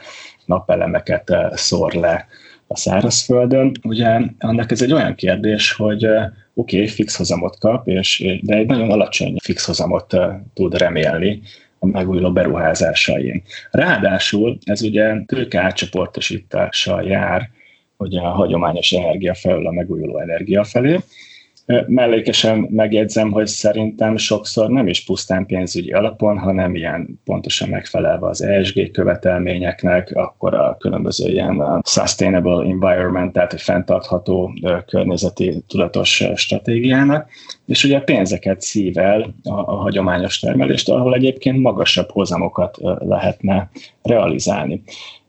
napelemeket 0.45 1.35
szór 1.51 1.93
le 1.93 2.27
a 2.67 2.77
szárazföldön. 2.77 3.71
Ugye 3.83 4.19
annak 4.39 4.71
ez 4.71 4.81
egy 4.81 4.93
olyan 4.93 5.15
kérdés, 5.15 5.71
hogy 5.71 6.05
oké, 6.53 6.75
okay, 6.75 6.87
fix 6.87 7.15
hozamot 7.15 7.59
kap, 7.59 7.87
és, 7.87 8.39
de 8.41 8.55
egy 8.55 8.67
nagyon 8.67 8.91
alacsony 8.91 9.35
fix 9.43 9.65
hozamot 9.65 10.17
tud 10.53 10.77
remélni 10.77 11.41
a 11.79 11.85
megújuló 11.85 12.31
beruházásain. 12.31 13.43
Ráadásul 13.71 14.57
ez 14.63 14.81
ugye 14.81 15.15
tőke 15.25 15.61
átcsoportosítással 15.61 17.03
jár 17.03 17.49
hogy 17.97 18.15
a 18.15 18.29
hagyományos 18.29 18.91
energia 18.91 19.33
felől 19.33 19.67
a 19.67 19.71
megújuló 19.71 20.19
energia 20.19 20.63
felé. 20.63 20.99
Mellékesen 21.87 22.67
megjegyzem, 22.69 23.31
hogy 23.31 23.47
szerintem 23.47 24.17
sokszor 24.17 24.69
nem 24.69 24.87
is 24.87 25.03
pusztán 25.03 25.45
pénzügyi 25.45 25.91
alapon, 25.91 26.37
hanem 26.37 26.75
ilyen 26.75 27.19
pontosan 27.25 27.69
megfelelve 27.69 28.27
az 28.27 28.41
ESG 28.41 28.91
követelményeknek, 28.91 30.11
akkor 30.13 30.53
a 30.53 30.77
különböző 30.79 31.29
ilyen 31.29 31.81
sustainable 31.83 32.65
environment, 32.69 33.33
tehát 33.33 33.53
egy 33.53 33.61
fenntartható 33.61 34.53
környezeti 34.85 35.63
tudatos 35.67 36.23
stratégiának, 36.35 37.29
és 37.65 37.83
ugye 37.83 37.99
pénzeket 37.99 38.61
szível 38.61 39.33
a, 39.43 39.51
a 39.51 39.75
hagyományos 39.75 40.39
termelést, 40.39 40.89
ahol 40.89 41.13
egyébként 41.13 41.61
magasabb 41.61 42.09
hozamokat 42.09 42.77
lehetne 42.99 43.69
realizálni. 44.01 44.83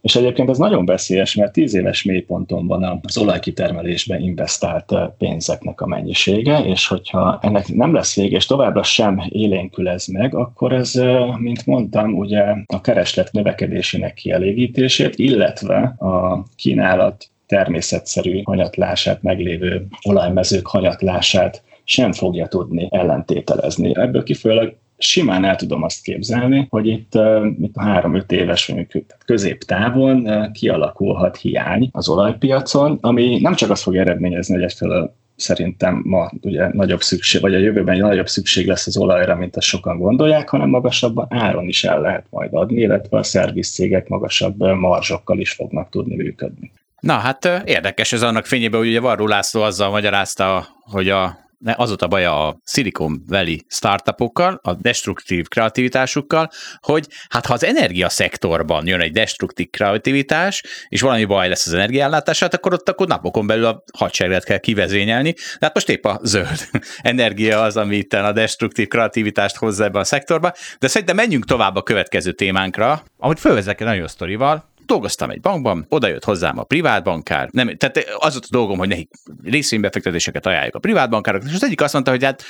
És 0.09 0.17
egyébként 0.17 0.51
ez 0.51 0.59
nagyon 0.59 0.85
veszélyes, 0.85 1.35
mert 1.35 1.53
tíz 1.53 1.75
éves 1.75 2.03
mélyponton 2.03 2.67
van 2.67 3.01
az 3.03 3.19
olajkitermelésbe 3.19 4.19
investált 4.19 4.95
pénzeknek 5.19 5.81
a 5.81 5.87
mennyisége, 5.87 6.59
és 6.59 6.87
hogyha 6.87 7.39
ennek 7.43 7.69
nem 7.75 7.95
lesz 7.95 8.17
vége, 8.17 8.37
és 8.37 8.47
továbbra 8.47 8.83
sem 8.83 9.23
élénkül 9.29 9.89
ez 9.89 10.07
meg, 10.07 10.35
akkor 10.35 10.73
ez, 10.73 10.93
mint 11.39 11.67
mondtam, 11.67 12.15
ugye 12.15 12.45
a 12.67 12.81
kereslet 12.81 13.33
növekedésének 13.33 14.15
kielégítését, 14.15 15.19
illetve 15.19 15.79
a 15.99 16.45
kínálat 16.57 17.25
természetszerű 17.47 18.41
hanyatlását, 18.45 19.23
meglévő 19.23 19.87
olajmezők 20.09 20.67
hanyatlását 20.67 21.63
sem 21.85 22.13
fogja 22.13 22.47
tudni 22.47 22.89
ellentételezni. 22.91 23.93
Ebből 23.97 24.23
kifolyólag 24.23 24.77
simán 24.99 25.45
el 25.45 25.57
tudom 25.57 25.83
azt 25.83 26.03
képzelni, 26.03 26.67
hogy 26.71 26.87
itt, 26.87 27.13
itt 27.61 27.77
a 27.77 27.83
három-öt 27.83 28.33
éves 28.33 28.67
mondjuk 28.67 29.05
középtávon 29.25 30.51
kialakulhat 30.53 31.37
hiány 31.37 31.89
az 31.93 32.09
olajpiacon, 32.09 32.99
ami 33.01 33.39
nem 33.41 33.55
csak 33.55 33.71
azt 33.71 33.83
fog 33.83 33.97
eredményezni, 33.97 34.55
hogy 34.55 34.63
egyfelől 34.63 35.15
szerintem 35.37 36.03
ma 36.05 36.31
ugye 36.41 36.69
nagyobb 36.73 37.01
szükség, 37.01 37.41
vagy 37.41 37.55
a 37.55 37.59
jövőben 37.59 37.99
nagyobb 37.99 38.29
szükség 38.29 38.67
lesz 38.67 38.87
az 38.87 38.97
olajra, 38.97 39.37
mint 39.37 39.57
azt 39.57 39.67
sokan 39.67 39.99
gondolják, 39.99 40.49
hanem 40.49 40.69
magasabban 40.69 41.27
áron 41.31 41.69
is 41.69 41.85
el 41.85 42.01
lehet 42.01 42.27
majd 42.31 42.55
adni, 42.55 42.81
illetve 42.81 43.19
a 43.19 43.23
szervizcégek 43.23 44.09
magasabb 44.09 44.59
marzsokkal 44.59 45.39
is 45.39 45.53
fognak 45.53 45.91
tudni 45.91 46.17
működni. 46.17 46.73
Na 47.01 47.13
hát 47.13 47.63
érdekes 47.65 48.13
ez 48.13 48.23
annak 48.23 48.47
fényében, 48.47 48.79
hogy 48.79 48.89
ugye 48.89 49.01
Varró 49.01 49.27
László 49.27 49.63
azzal 49.63 49.91
magyarázta, 49.91 50.67
hogy 50.81 51.09
a 51.09 51.48
az 51.65 51.89
volt 51.89 52.03
a 52.03 52.07
baja 52.07 52.49
a 52.49 52.61
Silicon 52.65 53.23
Valley 53.27 53.59
startupokkal, 53.69 54.61
a 54.63 54.75
destruktív 54.75 55.49
kreativitásukkal, 55.49 56.51
hogy 56.81 57.07
hát 57.29 57.47
ha 57.47 57.53
az 57.53 57.65
energiaszektorban 57.65 58.87
jön 58.87 59.01
egy 59.01 59.13
destruktív 59.13 59.71
kreativitás, 59.71 60.63
és 60.89 61.01
valami 61.01 61.25
baj 61.25 61.49
lesz 61.49 61.67
az 61.67 61.73
energiállátását, 61.73 62.55
akkor 62.55 62.73
ott 62.73 62.89
akkor 62.89 63.07
napokon 63.07 63.47
belül 63.47 63.65
a 63.65 63.83
hadsereget 63.99 64.45
kell 64.45 64.59
kivezényelni. 64.59 65.33
De 65.33 65.67
hát 65.67 65.75
most 65.75 65.89
épp 65.89 66.05
a 66.05 66.21
zöld 66.23 66.69
energia 67.03 67.63
az, 67.63 67.77
ami 67.77 67.97
itt 67.97 68.13
a 68.13 68.33
destruktív 68.33 68.89
kreativitást 68.89 69.57
hozza 69.57 69.85
ebbe 69.85 69.99
a 69.99 70.05
szektorba. 70.05 70.53
De 70.79 70.89
szerintem 70.89 71.17
menjünk 71.17 71.45
tovább 71.45 71.77
a 71.77 71.83
következő 71.83 72.33
témánkra, 72.33 73.03
ahogy 73.19 73.41
fölvezek 73.41 73.81
egy 73.81 73.87
nagyon 73.87 74.09
sztorival, 74.09 74.77
dolgoztam 74.89 75.31
egy 75.31 75.41
bankban, 75.41 75.87
oda 75.89 76.09
jött 76.09 76.25
hozzám 76.25 76.59
a 76.59 76.63
privát 76.63 77.05
bankár, 77.05 77.49
nem, 77.53 77.77
tehát 77.77 77.97
az 78.19 78.33
volt 78.33 78.45
a 78.45 78.49
dolgom, 78.51 78.79
hogy 78.79 78.89
nekik 78.89 79.11
részvénybefektetéseket 79.43 80.47
ajánljuk 80.47 80.75
a 80.75 80.79
privát 80.79 81.11
bankároknak, 81.11 81.51
és 81.51 81.57
az 81.57 81.65
egyik 81.65 81.81
azt 81.81 81.93
mondta, 81.93 82.11
hogy 82.11 82.25
hát, 82.25 82.43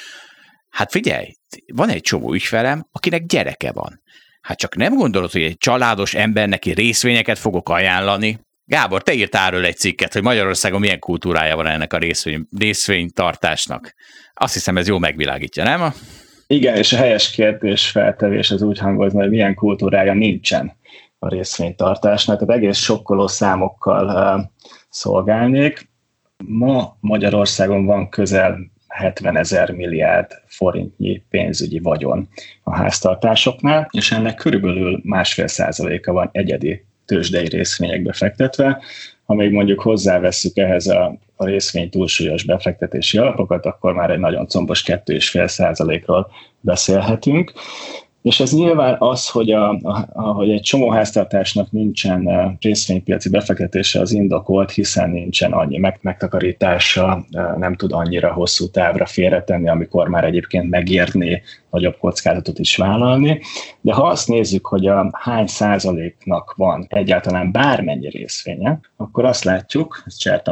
hát 0.68 0.90
figyelj, 0.90 1.26
van 1.74 1.88
egy 1.88 2.00
csomó 2.00 2.32
ügyfelem, 2.32 2.88
akinek 2.92 3.26
gyereke 3.26 3.72
van. 3.72 4.02
Hát 4.40 4.58
csak 4.58 4.76
nem 4.76 4.94
gondolod, 4.94 5.30
hogy 5.30 5.42
egy 5.42 5.56
családos 5.56 6.14
ember 6.14 6.48
neki 6.48 6.70
részvényeket 6.70 7.38
fogok 7.38 7.68
ajánlani? 7.68 8.38
Gábor, 8.64 9.02
te 9.02 9.12
írtál 9.12 9.46
erről 9.46 9.64
egy 9.64 9.76
cikket, 9.76 10.12
hogy 10.12 10.22
Magyarországon 10.22 10.80
milyen 10.80 10.98
kultúrája 10.98 11.56
van 11.56 11.66
ennek 11.66 11.92
a 11.92 11.98
részvény, 11.98 12.46
részvénytartásnak. 12.58 13.94
Azt 14.34 14.54
hiszem, 14.54 14.76
ez 14.76 14.88
jó 14.88 14.98
megvilágítja, 14.98 15.64
nem? 15.64 15.92
Igen, 16.46 16.76
és 16.76 16.92
a 16.92 16.96
helyes 16.96 17.30
kérdés 17.30 17.88
feltevés 17.88 18.50
az 18.50 18.62
úgy 18.62 18.78
hangozna, 18.78 19.20
hogy 19.20 19.30
milyen 19.30 19.54
kultúrája 19.54 20.14
nincsen 20.14 20.77
a 21.18 21.28
részvénytartásnak, 21.28 22.38
tehát 22.38 22.56
egész 22.56 22.78
sokkoló 22.78 23.26
számokkal 23.26 24.50
szolgálnék. 24.88 25.88
Ma 26.44 26.96
Magyarországon 27.00 27.84
van 27.84 28.08
közel 28.08 28.58
70 28.88 29.36
ezer 29.36 29.70
milliárd 29.70 30.30
forintnyi 30.46 31.22
pénzügyi 31.30 31.78
vagyon 31.78 32.28
a 32.62 32.76
háztartásoknál, 32.76 33.88
és 33.90 34.12
ennek 34.12 34.34
körülbelül 34.34 35.00
másfél 35.04 35.46
százaléka 35.46 36.12
van 36.12 36.28
egyedi 36.32 36.84
tőzsdei 37.04 37.48
részvényekbe 37.48 38.12
fektetve. 38.12 38.82
Ha 39.24 39.34
még 39.34 39.52
mondjuk 39.52 39.80
hozzáveszünk 39.80 40.56
ehhez 40.56 40.86
a, 40.86 41.18
a 41.36 41.44
részvény 41.44 41.90
túlsúlyos 41.90 42.44
befektetési 42.44 43.18
alapokat, 43.18 43.66
akkor 43.66 43.92
már 43.92 44.10
egy 44.10 44.18
nagyon 44.18 44.46
combos 44.46 44.82
2,5 44.86 45.46
százalékról 45.46 46.30
beszélhetünk. 46.60 47.52
És 48.22 48.40
ez 48.40 48.52
nyilván 48.52 48.96
az, 48.98 49.28
hogy, 49.28 49.50
a, 49.50 49.78
a, 50.12 50.22
hogy 50.22 50.50
egy 50.50 50.60
csomó 50.60 50.90
háztartásnak 50.90 51.72
nincsen 51.72 52.56
részvénypiaci 52.60 53.28
befektetése 53.30 54.00
az 54.00 54.12
indokolt, 54.12 54.70
hiszen 54.70 55.10
nincsen 55.10 55.52
annyi 55.52 55.78
meg, 55.78 55.98
megtakarítása, 56.02 57.24
nem 57.56 57.74
tud 57.74 57.92
annyira 57.92 58.32
hosszú 58.32 58.70
távra 58.70 59.06
félretenni, 59.06 59.68
amikor 59.68 60.08
már 60.08 60.24
egyébként 60.24 60.70
megérné 60.70 61.42
nagyobb 61.70 61.96
kockázatot 61.98 62.58
is 62.58 62.76
vállalni. 62.76 63.40
De 63.80 63.92
ha 63.92 64.06
azt 64.06 64.28
nézzük, 64.28 64.66
hogy 64.66 64.86
a 64.86 65.10
hány 65.12 65.46
százaléknak 65.46 66.54
van 66.56 66.86
egyáltalán 66.88 67.52
bármennyi 67.52 68.08
részvénye, 68.08 68.80
akkor 68.96 69.24
azt 69.24 69.44
látjuk, 69.44 70.02
ez 70.06 70.16
Cser 70.16 70.42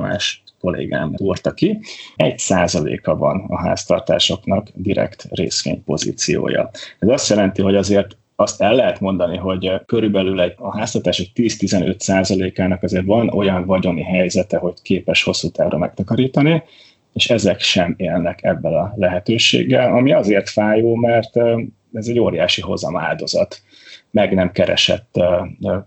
kollégám 0.60 1.12
úrta 1.16 1.52
ki, 1.52 1.78
egy 2.16 2.38
százaléka 2.38 3.16
van 3.16 3.44
a 3.48 3.58
háztartásoknak 3.58 4.68
direkt 4.74 5.26
részvénypozíciója. 5.30 6.70
Ez 6.98 7.08
azt 7.08 7.28
jelenti, 7.28 7.62
hogy 7.62 7.76
azért 7.76 8.16
azt 8.36 8.62
el 8.62 8.74
lehet 8.74 9.00
mondani, 9.00 9.36
hogy 9.36 9.72
körülbelül 9.86 10.40
egy, 10.40 10.54
a 10.56 10.78
háztartások 10.78 11.26
10-15 11.34 11.98
százalékának 11.98 12.82
azért 12.82 13.04
van 13.04 13.28
olyan 13.28 13.66
vagyoni 13.66 14.02
helyzete, 14.02 14.58
hogy 14.58 14.74
képes 14.82 15.22
hosszú 15.22 15.48
távra 15.50 15.78
megtakarítani, 15.78 16.62
és 17.12 17.30
ezek 17.30 17.60
sem 17.60 17.94
élnek 17.96 18.42
ebből 18.42 18.74
a 18.74 18.92
lehetőséggel, 18.96 19.92
ami 19.92 20.12
azért 20.12 20.48
fájó, 20.48 20.94
mert 20.94 21.36
ez 21.92 22.08
egy 22.08 22.18
óriási 22.18 22.60
hozam 22.60 22.96
áldozat, 22.96 23.60
meg 24.10 24.34
nem 24.34 24.52
keresett 24.52 25.20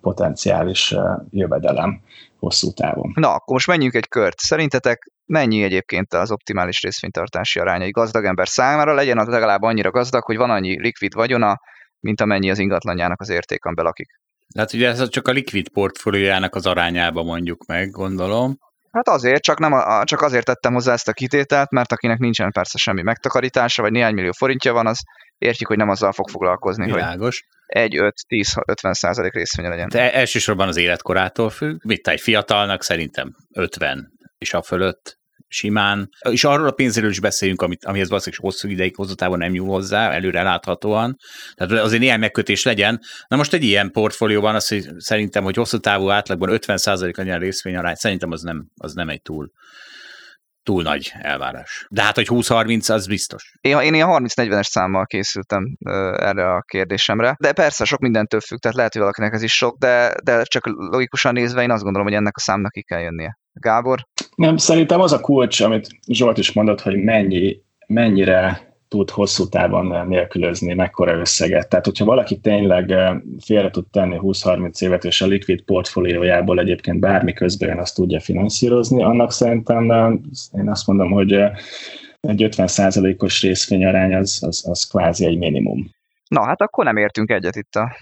potenciális 0.01 0.95
jövedelem 1.31 2.01
hosszú 2.39 2.71
távon. 2.71 3.11
Na, 3.15 3.27
akkor 3.27 3.53
most 3.53 3.67
menjünk 3.67 3.93
egy 3.93 4.07
kört. 4.07 4.39
Szerintetek 4.39 5.11
mennyi 5.25 5.63
egyébként 5.63 6.13
az 6.13 6.31
optimális 6.31 6.81
részvénytartási 6.81 7.59
aránya 7.59 7.83
egy 7.83 7.91
gazdag 7.91 8.25
ember 8.25 8.47
számára? 8.47 8.93
Legyen 8.93 9.17
az 9.17 9.27
legalább 9.27 9.61
annyira 9.61 9.91
gazdag, 9.91 10.23
hogy 10.23 10.37
van 10.37 10.49
annyi 10.49 10.81
likvid 10.81 11.13
vagyona, 11.13 11.59
mint 11.99 12.21
amennyi 12.21 12.49
az 12.49 12.59
ingatlanjának 12.59 13.21
az 13.21 13.29
érték, 13.29 13.65
amiben 13.65 13.85
lakik. 13.85 14.09
Hát 14.57 14.73
ugye 14.73 14.87
ez 14.87 15.09
csak 15.09 15.27
a 15.27 15.31
likvid 15.31 15.69
portfóliójának 15.69 16.55
az 16.55 16.65
arányába 16.65 17.23
mondjuk 17.23 17.65
meg, 17.65 17.89
gondolom. 17.89 18.57
Hát 18.91 19.07
azért, 19.07 19.41
csak, 19.41 19.59
nem 19.59 19.73
a, 19.73 20.03
csak 20.03 20.21
azért 20.21 20.45
tettem 20.45 20.73
hozzá 20.73 20.93
ezt 20.93 21.07
a 21.07 21.13
kitételt, 21.13 21.71
mert 21.71 21.91
akinek 21.91 22.17
nincsen 22.17 22.51
persze 22.51 22.77
semmi 22.77 23.01
megtakarítása, 23.01 23.81
vagy 23.81 23.91
néhány 23.91 24.13
millió 24.13 24.31
forintja 24.31 24.73
van, 24.73 24.87
az 24.87 24.99
értjük, 25.37 25.67
hogy 25.67 25.77
nem 25.77 25.89
azzal 25.89 26.11
fog 26.11 26.29
foglalkozni, 26.29 26.85
Világos. 26.85 27.43
hogy 27.67 27.87
1-5-10-50 27.89 28.93
százalék 28.93 29.33
részvénye 29.33 29.69
legyen. 29.69 29.87
De 29.89 30.13
elsősorban 30.13 30.67
az 30.67 30.77
életkorától 30.77 31.49
függ. 31.49 31.83
Mit 31.83 32.07
egy 32.07 32.21
fiatalnak 32.21 32.83
szerintem 32.83 33.35
50 33.53 34.11
és 34.37 34.53
a 34.53 34.61
fölött 34.61 35.18
simán, 35.49 36.09
és 36.30 36.43
arról 36.43 36.67
a 36.67 36.71
pénzről 36.71 37.09
is 37.09 37.19
beszéljünk, 37.19 37.61
amit, 37.61 37.85
amihez 37.85 38.09
valószínűleg 38.09 38.45
hosszú 38.45 38.67
ideig 38.67 38.95
hozzátávon 38.95 39.38
nem 39.38 39.51
nyúl 39.51 39.67
hozzá, 39.67 40.11
előre 40.11 40.43
láthatóan. 40.43 41.15
Tehát 41.53 41.84
azért 41.84 42.01
néhány 42.01 42.19
megkötés 42.19 42.63
legyen. 42.63 42.99
Na 43.27 43.35
most 43.35 43.53
egy 43.53 43.63
ilyen 43.63 43.91
portfólió 43.91 44.41
van, 44.41 44.55
az, 44.55 44.67
hogy 44.67 44.88
szerintem, 44.97 45.43
hogy 45.43 45.55
hosszú 45.55 45.77
távú 45.77 46.09
átlagban 46.09 46.49
50% 46.51 47.17
legyen 47.17 47.39
részvényarány, 47.39 47.95
szerintem 47.95 48.31
az 48.31 48.41
nem, 48.41 48.67
az 48.76 48.93
nem 48.93 49.09
egy 49.09 49.21
túl 49.21 49.51
túl 50.63 50.84
nagy 50.84 51.11
elvárás. 51.21 51.85
De 51.89 52.01
hát, 52.01 52.15
hogy 52.15 52.27
20-30, 52.30 52.91
az 52.91 53.07
biztos. 53.07 53.53
Én, 53.61 53.80
én 53.80 53.93
ilyen 53.93 54.07
30-40-es 54.11 54.63
számmal 54.63 55.05
készültem 55.05 55.63
erre 56.15 56.53
a 56.53 56.61
kérdésemre, 56.61 57.35
de 57.39 57.53
persze 57.53 57.85
sok 57.85 57.99
mindentől 57.99 58.39
függ, 58.39 58.57
tehát 58.57 58.77
lehet, 58.77 58.91
hogy 58.91 59.01
valakinek 59.01 59.34
ez 59.34 59.41
is 59.41 59.53
sok, 59.53 59.77
de, 59.77 60.15
de 60.23 60.43
csak 60.43 60.65
logikusan 60.65 61.34
nézve 61.34 61.61
én 61.61 61.71
azt 61.71 61.84
gondolom, 61.84 62.07
hogy 62.07 62.15
ennek 62.15 62.35
a 62.35 62.39
számnak 62.39 62.71
ki 62.71 62.84
kell 62.84 62.99
jönnie. 62.99 63.38
Gábor? 63.53 63.99
Nem, 64.39 64.57
szerintem 64.57 64.99
az 64.99 65.11
a 65.11 65.19
kulcs, 65.19 65.61
amit 65.61 65.87
Zsolt 66.07 66.37
is 66.37 66.51
mondott, 66.51 66.81
hogy 66.81 67.03
mennyi, 67.03 67.61
mennyire 67.87 68.73
tud 68.87 69.09
hosszú 69.09 69.47
távon 69.47 70.07
nélkülözni 70.07 70.73
mekkora 70.73 71.11
összeget. 71.17 71.69
Tehát, 71.69 71.85
hogyha 71.85 72.05
valaki 72.05 72.39
tényleg 72.39 72.91
eh, 72.91 73.15
félre 73.45 73.71
tud 73.71 73.85
tenni 73.91 74.17
20-30 74.21 74.81
évet, 74.81 75.05
és 75.05 75.21
a 75.21 75.25
likvid 75.25 75.61
portfóliójából 75.61 76.59
egyébként 76.59 76.99
bármi 76.99 77.33
közben 77.33 77.79
azt 77.79 77.95
tudja 77.95 78.19
finanszírozni, 78.19 79.03
annak 79.03 79.31
szerintem 79.31 79.91
eh, 79.91 80.11
én 80.57 80.69
azt 80.69 80.87
mondom, 80.87 81.11
hogy 81.11 81.33
eh, 81.33 81.51
egy 82.19 82.47
50%-os 82.51 83.41
részvényarány 83.41 84.15
az, 84.15 84.39
az, 84.41 84.67
az 84.67 84.83
kvázi 84.83 85.25
egy 85.25 85.37
minimum. 85.37 85.89
Na, 86.27 86.45
hát 86.45 86.61
akkor 86.61 86.85
nem 86.85 86.97
értünk 86.97 87.31
egyet 87.31 87.55
itt 87.55 87.75
a 87.75 87.95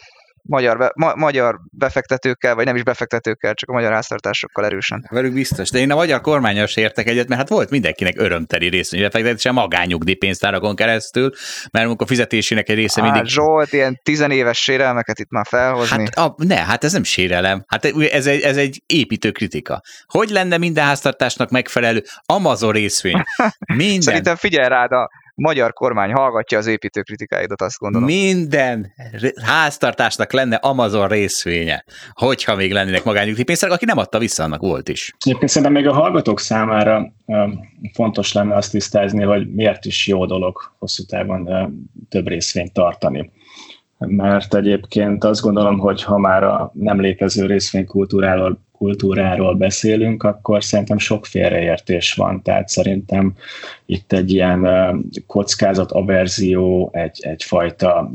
magyar, 0.47 0.77
be, 0.77 0.91
ma, 0.95 1.15
magyar 1.15 1.59
befektetőkkel, 1.71 2.55
vagy 2.55 2.65
nem 2.65 2.75
is 2.75 2.83
befektetőkkel, 2.83 3.53
csak 3.53 3.69
a 3.69 3.73
magyar 3.73 3.91
háztartásokkal 3.91 4.65
erősen. 4.65 5.07
Velük 5.09 5.33
biztos, 5.33 5.69
de 5.69 5.79
én 5.79 5.91
a 5.91 5.95
magyar 5.95 6.21
kormányos 6.21 6.75
értek 6.75 7.07
egyet, 7.07 7.27
mert 7.27 7.39
hát 7.39 7.49
volt 7.49 7.69
mindenkinek 7.69 8.13
örömteli 8.17 8.67
részvénybefektetése 8.67 9.51
magányugdíjpénztárakon 9.51 10.75
keresztül, 10.75 11.31
mert 11.71 12.01
a 12.01 12.05
fizetésének 12.05 12.69
egy 12.69 12.75
része 12.75 13.01
mindig... 13.01 13.19
Hát 13.19 13.29
Zsolt, 13.29 13.73
ilyen 13.73 13.99
tizenéves 14.03 14.57
sérelmeket 14.57 15.19
itt 15.19 15.29
már 15.29 15.45
felhozni. 15.49 16.07
Hát, 16.15 16.17
a, 16.17 16.35
ne, 16.37 16.55
hát 16.55 16.83
ez 16.83 16.93
nem 16.93 17.03
sérelem. 17.03 17.63
Hát 17.67 17.85
ez 17.85 18.27
egy, 18.27 18.41
ez 18.41 18.57
egy 18.57 18.83
építő 18.85 19.31
kritika. 19.31 19.81
Hogy 20.05 20.29
lenne 20.29 20.57
minden 20.57 20.85
háztartásnak 20.85 21.49
megfelelő 21.49 22.03
Amazon 22.25 22.71
részvény? 22.71 23.21
Minden. 23.75 24.01
Szerintem 24.01 24.35
figyelj 24.35 24.67
rád, 24.67 24.91
a, 24.91 25.09
magyar 25.41 25.73
kormány 25.73 26.11
hallgatja 26.11 26.57
az 26.57 26.67
építőkritikáidat, 26.67 27.61
azt 27.61 27.77
gondolom. 27.77 28.07
Minden 28.07 28.93
háztartásnak 29.43 30.31
lenne 30.31 30.55
Amazon 30.55 31.07
részvénye, 31.07 31.83
hogyha 32.13 32.55
még 32.55 32.71
lennének 32.71 33.03
magányugdíjpénztárok, 33.03 33.75
aki 33.75 33.85
nem 33.85 33.97
adta 33.97 34.19
vissza, 34.19 34.43
annak 34.43 34.61
volt 34.61 34.89
is. 34.89 35.15
Egyébként 35.25 35.51
szerintem 35.51 35.81
még 35.81 35.87
a 35.87 35.93
hallgatók 35.93 36.39
számára 36.39 37.13
fontos 37.93 38.33
lenne 38.33 38.55
azt 38.55 38.71
tisztázni, 38.71 39.23
hogy 39.23 39.53
miért 39.53 39.85
is 39.85 40.07
jó 40.07 40.25
dolog 40.25 40.57
hosszú 40.79 41.03
távon 41.03 41.49
több 42.09 42.27
részvényt 42.27 42.73
tartani 42.73 43.31
mert 43.97 44.55
egyébként 44.55 45.23
azt 45.23 45.41
gondolom, 45.41 45.79
hogy 45.79 46.03
ha 46.03 46.17
már 46.17 46.43
a 46.43 46.71
nem 46.73 47.01
létező 47.01 47.45
részvénykultúráról 47.45 48.59
kultúráról 48.77 49.55
beszélünk, 49.55 50.23
akkor 50.23 50.63
szerintem 50.63 50.97
sok 50.97 51.25
félreértés 51.25 52.13
van. 52.13 52.41
Tehát 52.41 52.69
szerintem 52.69 53.33
itt 53.85 54.13
egy 54.13 54.31
ilyen 54.33 54.67
kockázat, 55.27 55.91
averzió, 55.91 56.89
egy, 56.93 57.19
egyfajta 57.21 58.11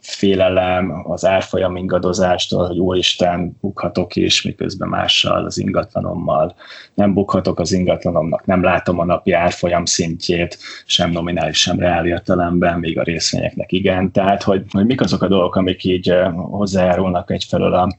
félelem 0.00 1.02
az 1.08 1.24
árfolyam 1.26 1.76
ingadozástól, 1.76 2.66
hogy 2.66 2.78
úristen, 2.78 3.56
bukhatok 3.60 4.16
is, 4.16 4.42
miközben 4.42 4.88
mással 4.88 5.44
az 5.44 5.58
ingatlanommal 5.58 6.54
nem 6.94 7.14
bukhatok 7.14 7.60
az 7.60 7.72
ingatlanomnak, 7.72 8.46
nem 8.46 8.62
látom 8.62 8.98
a 8.98 9.04
napi 9.04 9.32
árfolyam 9.32 9.84
szintjét, 9.84 10.58
sem 10.86 11.10
nominális, 11.10 11.58
sem 11.60 11.78
reál 11.78 12.06
értelemben, 12.06 12.78
még 12.78 12.98
a 12.98 13.02
részvényeknek 13.02 13.72
igen. 13.72 14.12
Tehát, 14.12 14.42
hogy, 14.42 14.64
hogy 14.70 14.86
mik 14.86 15.00
azok 15.00 15.22
a 15.22 15.28
dolgok, 15.28 15.56
amik 15.56 15.84
így 15.84 16.14
hozzájárulnak 16.34 17.30
egyfelől 17.30 17.74
a 17.74 17.96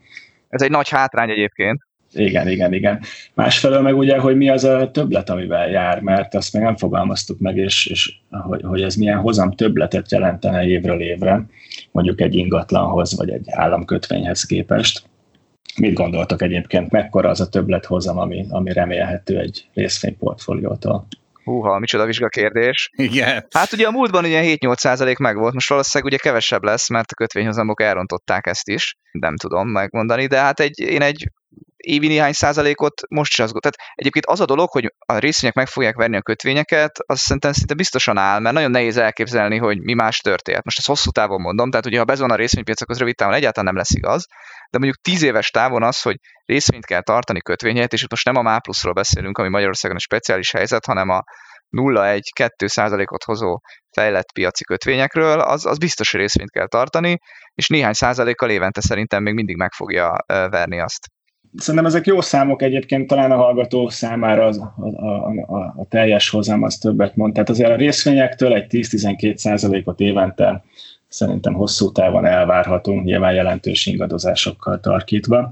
ez 0.56 0.62
egy 0.62 0.72
nagy 0.72 0.90
hátrány 0.90 1.30
egyébként. 1.30 1.82
Igen, 2.14 2.48
igen, 2.48 2.74
igen. 2.74 3.02
Másfelől 3.34 3.82
meg 3.82 3.98
ugye, 3.98 4.18
hogy 4.18 4.36
mi 4.36 4.50
az 4.50 4.64
a 4.64 4.92
többlet, 4.92 5.30
amivel 5.30 5.70
jár, 5.70 6.02
mert 6.02 6.36
azt 6.36 6.54
még 6.54 6.62
nem 6.62 6.76
fogalmaztuk 6.76 7.40
meg, 7.40 7.58
és, 7.58 7.86
és 7.86 8.14
hogy, 8.30 8.62
hogy 8.64 8.82
ez 8.82 8.96
milyen 8.96 9.18
hozam 9.18 9.52
többletet 9.52 10.12
jelentene 10.12 10.66
évről 10.66 11.02
évre, 11.02 11.46
mondjuk 11.92 12.22
egy 12.22 12.36
ingatlanhoz, 12.36 13.18
vagy 13.18 13.30
egy 13.30 13.46
államkötvényhez 13.50 14.44
képest. 14.44 15.04
Mit 15.80 15.94
gondoltok 15.94 16.42
egyébként, 16.42 16.92
mekkora 16.92 17.30
az 17.30 17.42
a 17.42 17.50
többlet 17.50 17.86
hozam, 17.86 18.18
ami, 18.18 18.46
ami 18.50 18.74
remélhető 18.74 19.40
egy 19.40 19.68
részvényportfóliótól? 19.74 21.08
Húha, 21.46 21.80
micsoda 21.80 22.06
vizsga 22.06 22.28
kérdés. 22.28 22.90
Igen. 22.92 23.48
Hát 23.56 23.72
ugye 23.74 23.88
a 23.88 23.92
múltban 23.92 24.24
ugye 24.24 24.58
7-8 24.58 24.76
százalék 24.76 25.18
meg 25.18 25.36
volt, 25.38 25.54
most 25.54 25.70
valószínűleg 25.70 26.14
ugye 26.14 26.22
kevesebb 26.22 26.64
lesz, 26.64 26.90
mert 26.90 27.12
a 27.12 27.16
kötvényhozamok 27.16 27.82
elrontották 27.82 28.48
ezt 28.48 28.68
is, 28.70 28.96
nem 29.12 29.36
tudom 29.36 29.70
megmondani, 29.70 30.28
de 30.28 30.40
hát 30.40 30.60
egy, 30.60 30.80
én 30.80 31.02
egy 31.02 31.30
évi 31.86 32.08
néhány 32.08 32.34
százalékot 32.34 33.02
most 33.10 33.32
is 33.32 33.40
az, 33.40 33.52
tehát 33.60 33.92
egyébként 33.96 34.26
az 34.26 34.40
a 34.40 34.46
dolog, 34.46 34.70
hogy 34.70 34.94
a 35.06 35.18
részvények 35.18 35.56
meg 35.56 35.68
fogják 35.68 35.96
venni 35.96 36.18
a 36.18 36.22
kötvényeket, 36.22 37.00
az 37.06 37.20
szerintem 37.20 37.52
szinte 37.52 37.74
biztosan 37.74 38.18
áll, 38.18 38.40
mert 38.40 38.56
nagyon 38.56 38.72
nehéz 38.72 38.98
elképzelni, 38.98 39.58
hogy 39.58 39.82
mi 39.82 39.94
más 39.94 40.20
történt. 40.20 40.64
Most 40.64 40.78
ezt 40.78 40.88
hosszú 40.88 41.10
távon 41.10 41.42
mondom, 41.42 41.70
tehát 41.70 41.86
ugye 41.86 41.98
ha 41.98 42.04
bezon 42.04 42.32
a 42.32 42.36
részvénypiacok, 42.36 42.90
az 42.90 42.98
rövid 42.98 43.16
távon 43.16 43.34
egyáltalán 43.34 43.74
nem 43.74 43.78
lesz 43.78 43.96
igaz, 43.96 44.26
de 44.70 44.78
mondjuk 44.78 45.02
tíz 45.02 45.22
éves 45.22 45.50
távon 45.50 45.84
az, 45.84 46.02
hogy 46.02 46.16
részvényt 46.46 46.86
kell 46.86 47.02
tartani 47.02 47.40
kötvényet, 47.42 47.94
és 47.94 48.04
itt 48.04 48.10
most 48.10 48.26
nem 48.26 48.36
a 48.36 48.42
MÁ 48.42 48.60
beszélünk, 48.94 49.38
ami 49.38 49.50
Magyarországon 49.50 49.96
egy 49.96 50.04
speciális 50.04 50.52
helyzet, 50.52 50.86
hanem 50.86 51.10
a 51.10 51.24
0-1-2 51.78 52.68
százalékot 52.68 53.24
hozó 53.24 53.60
fejlett 53.92 54.32
piaci 54.32 54.64
kötvényekről, 54.64 55.40
az, 55.40 55.66
az 55.66 55.78
biztos, 55.78 56.12
hogy 56.12 56.20
részvényt 56.20 56.52
kell 56.52 56.68
tartani, 56.68 57.18
és 57.54 57.68
néhány 57.68 57.94
százalékkal 57.94 58.50
évente 58.50 58.82
szerintem 58.82 59.24
még 59.24 59.34
mindig 59.34 59.56
meg 59.56 59.72
fogja 59.72 60.16
verni 60.28 60.80
azt. 60.80 61.08
Szerintem 61.58 61.86
ezek 61.86 62.06
jó 62.06 62.22
számok 62.22 62.62
egyébként, 62.62 63.08
talán 63.08 63.32
a 63.32 63.36
hallgató 63.36 63.90
számára 63.90 64.46
az, 64.46 64.58
a, 64.58 64.74
a, 64.82 65.28
a, 65.28 65.74
a 65.78 65.86
teljes 65.90 66.30
hozam 66.30 66.64
az 66.64 66.78
többet 66.78 67.16
mond. 67.16 67.34
Tehát 67.34 67.50
azért 67.50 67.70
a 67.70 67.76
részvényektől 67.76 68.54
egy 68.54 68.66
10-12 68.70 69.36
százalékot 69.36 70.00
évente 70.00 70.64
szerintem 71.08 71.54
hosszú 71.54 71.92
távon 71.92 72.26
elvárhatunk, 72.26 73.04
nyilván 73.04 73.34
jelentős 73.34 73.86
ingadozásokkal 73.86 74.80
tarkítva. 74.80 75.50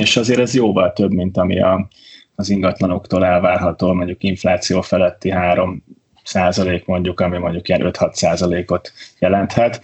És 0.00 0.16
azért 0.16 0.40
ez 0.40 0.54
jóval 0.54 0.92
több, 0.92 1.12
mint 1.12 1.36
ami 1.36 1.60
a, 1.60 1.88
az 2.34 2.48
ingatlanoktól 2.48 3.24
elvárható, 3.24 3.92
mondjuk 3.92 4.22
infláció 4.22 4.80
feletti 4.80 5.30
3 5.30 5.84
százalék 6.24 6.86
mondjuk, 6.86 7.20
ami 7.20 7.38
mondjuk 7.38 7.68
ilyen 7.68 7.80
5-6 7.84 8.12
százalékot 8.12 8.92
jelenthet 9.18 9.82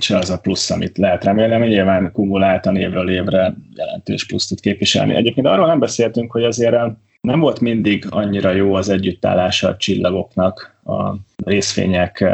se 0.00 0.16
az 0.16 0.30
a 0.30 0.38
plusz, 0.38 0.70
amit 0.70 0.98
lehet 0.98 1.24
remélni, 1.24 1.68
nyilván 1.68 2.12
kumuláltan 2.12 2.76
évről 2.76 3.10
évre 3.10 3.54
jelentős 3.74 4.26
pluszt 4.26 4.48
tud 4.48 4.60
képviselni. 4.60 5.14
Egyébként 5.14 5.46
arról 5.46 5.66
nem 5.66 5.78
beszéltünk, 5.78 6.32
hogy 6.32 6.44
azért 6.44 6.76
nem 7.20 7.40
volt 7.40 7.60
mindig 7.60 8.06
annyira 8.10 8.50
jó 8.50 8.74
az 8.74 8.88
együttállása 8.88 9.68
a 9.68 9.76
csillagoknak, 9.76 10.80
a 10.84 11.14
részfények 11.44 12.24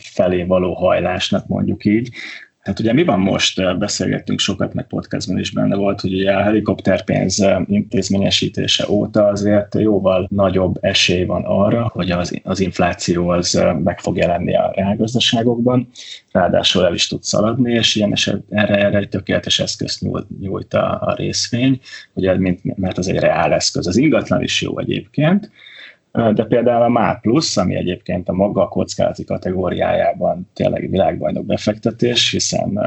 felé 0.00 0.42
való 0.42 0.74
hajlásnak 0.74 1.46
mondjuk 1.46 1.84
így. 1.84 2.10
Hát 2.62 2.78
ugye 2.78 2.92
mi 2.92 3.04
van 3.04 3.20
most, 3.20 3.78
beszélgettünk 3.78 4.38
sokat, 4.38 4.74
meg 4.74 4.86
podcastban 4.86 5.38
is 5.38 5.50
benne 5.50 5.76
volt, 5.76 6.00
hogy 6.00 6.14
ugye 6.14 6.32
a 6.32 6.42
helikopterpénz 6.42 7.44
intézményesítése 7.66 8.88
óta 8.88 9.26
azért 9.26 9.74
jóval 9.74 10.26
nagyobb 10.30 10.78
esély 10.80 11.24
van 11.24 11.44
arra, 11.44 11.90
hogy 11.92 12.10
az, 12.10 12.40
az 12.42 12.60
infláció 12.60 13.28
az 13.28 13.62
meg 13.82 14.00
fog 14.00 14.16
jelenni 14.16 14.56
a 14.56 14.72
reálgazdaságokban, 14.74 15.88
ráadásul 16.32 16.84
el 16.84 16.94
is 16.94 17.08
tud 17.08 17.22
szaladni, 17.22 17.72
és 17.72 17.94
ilyen 17.94 18.12
eset, 18.12 18.42
erre, 18.50 18.74
erre 18.74 18.98
egy 18.98 19.08
tökéletes 19.08 19.58
eszközt 19.58 20.06
nyújt 20.40 20.74
a, 20.74 21.00
a 21.00 21.14
részvény, 21.14 21.80
ugye, 22.12 22.38
mint, 22.38 22.76
mert 22.76 22.98
az 22.98 23.08
egy 23.08 23.18
reál 23.18 23.52
eszköz. 23.52 23.86
Az 23.86 23.96
ingatlan 23.96 24.42
is 24.42 24.62
jó 24.62 24.78
egyébként, 24.78 25.50
de 26.12 26.44
például 26.44 26.82
a 26.82 26.88
MÁ 26.88 27.20
ami 27.54 27.74
egyébként 27.74 28.28
a 28.28 28.32
maga 28.32 28.68
kockázati 28.68 29.24
kategóriájában 29.24 30.48
tényleg 30.52 30.90
világbajnok 30.90 31.44
befektetés, 31.44 32.30
hiszen 32.30 32.78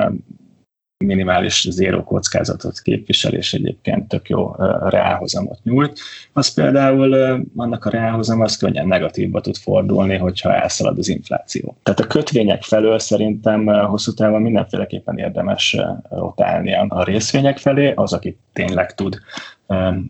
minimális 1.05 1.67
zéró 1.69 2.03
kockázatot 2.03 2.79
képvisel, 2.79 3.33
és 3.33 3.53
egyébként 3.53 4.07
tök 4.07 4.29
jó 4.29 4.55
reálhozamot 4.89 5.59
nyújt, 5.63 5.99
az 6.33 6.53
például 6.53 7.13
annak 7.55 7.85
a 7.85 7.89
reálhozam 7.89 8.41
az 8.41 8.57
könnyen 8.57 8.87
negatívba 8.87 9.41
tud 9.41 9.55
fordulni, 9.57 10.17
hogyha 10.17 10.55
elszalad 10.55 10.97
az 10.97 11.07
infláció. 11.07 11.77
Tehát 11.83 11.99
a 11.99 12.07
kötvények 12.07 12.63
felől 12.63 12.99
szerintem 12.99 13.65
hosszú 13.65 14.11
távon 14.11 14.41
mindenféleképpen 14.41 15.17
érdemes 15.17 15.77
rotálni 16.09 16.75
a 16.87 17.03
részvények 17.03 17.57
felé, 17.57 17.91
az, 17.95 18.13
aki 18.13 18.37
tényleg 18.53 18.95
tud 18.95 19.19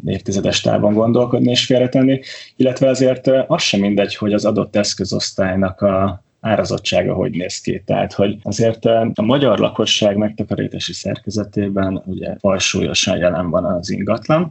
évtizedes 0.05 0.61
távon 0.61 0.93
gondolkodni 0.93 1.49
és 1.49 1.65
félretenni, 1.65 2.21
illetve 2.55 2.89
azért 2.89 3.31
az 3.47 3.61
sem 3.61 3.79
mindegy, 3.79 4.15
hogy 4.15 4.33
az 4.33 4.45
adott 4.45 4.75
eszközosztálynak 4.75 5.81
a 5.81 6.24
árazottsága 6.45 7.13
hogy 7.13 7.31
néz 7.31 7.61
ki. 7.61 7.81
Tehát, 7.85 8.13
hogy 8.13 8.37
azért 8.41 8.85
a 9.13 9.21
magyar 9.21 9.59
lakosság 9.59 10.17
megtakarítási 10.17 10.93
szerkezetében 10.93 12.01
ugye 12.05 12.35
falsúlyosan 12.39 13.17
jelen 13.17 13.49
van 13.49 13.65
az 13.65 13.89
ingatlan, 13.89 14.47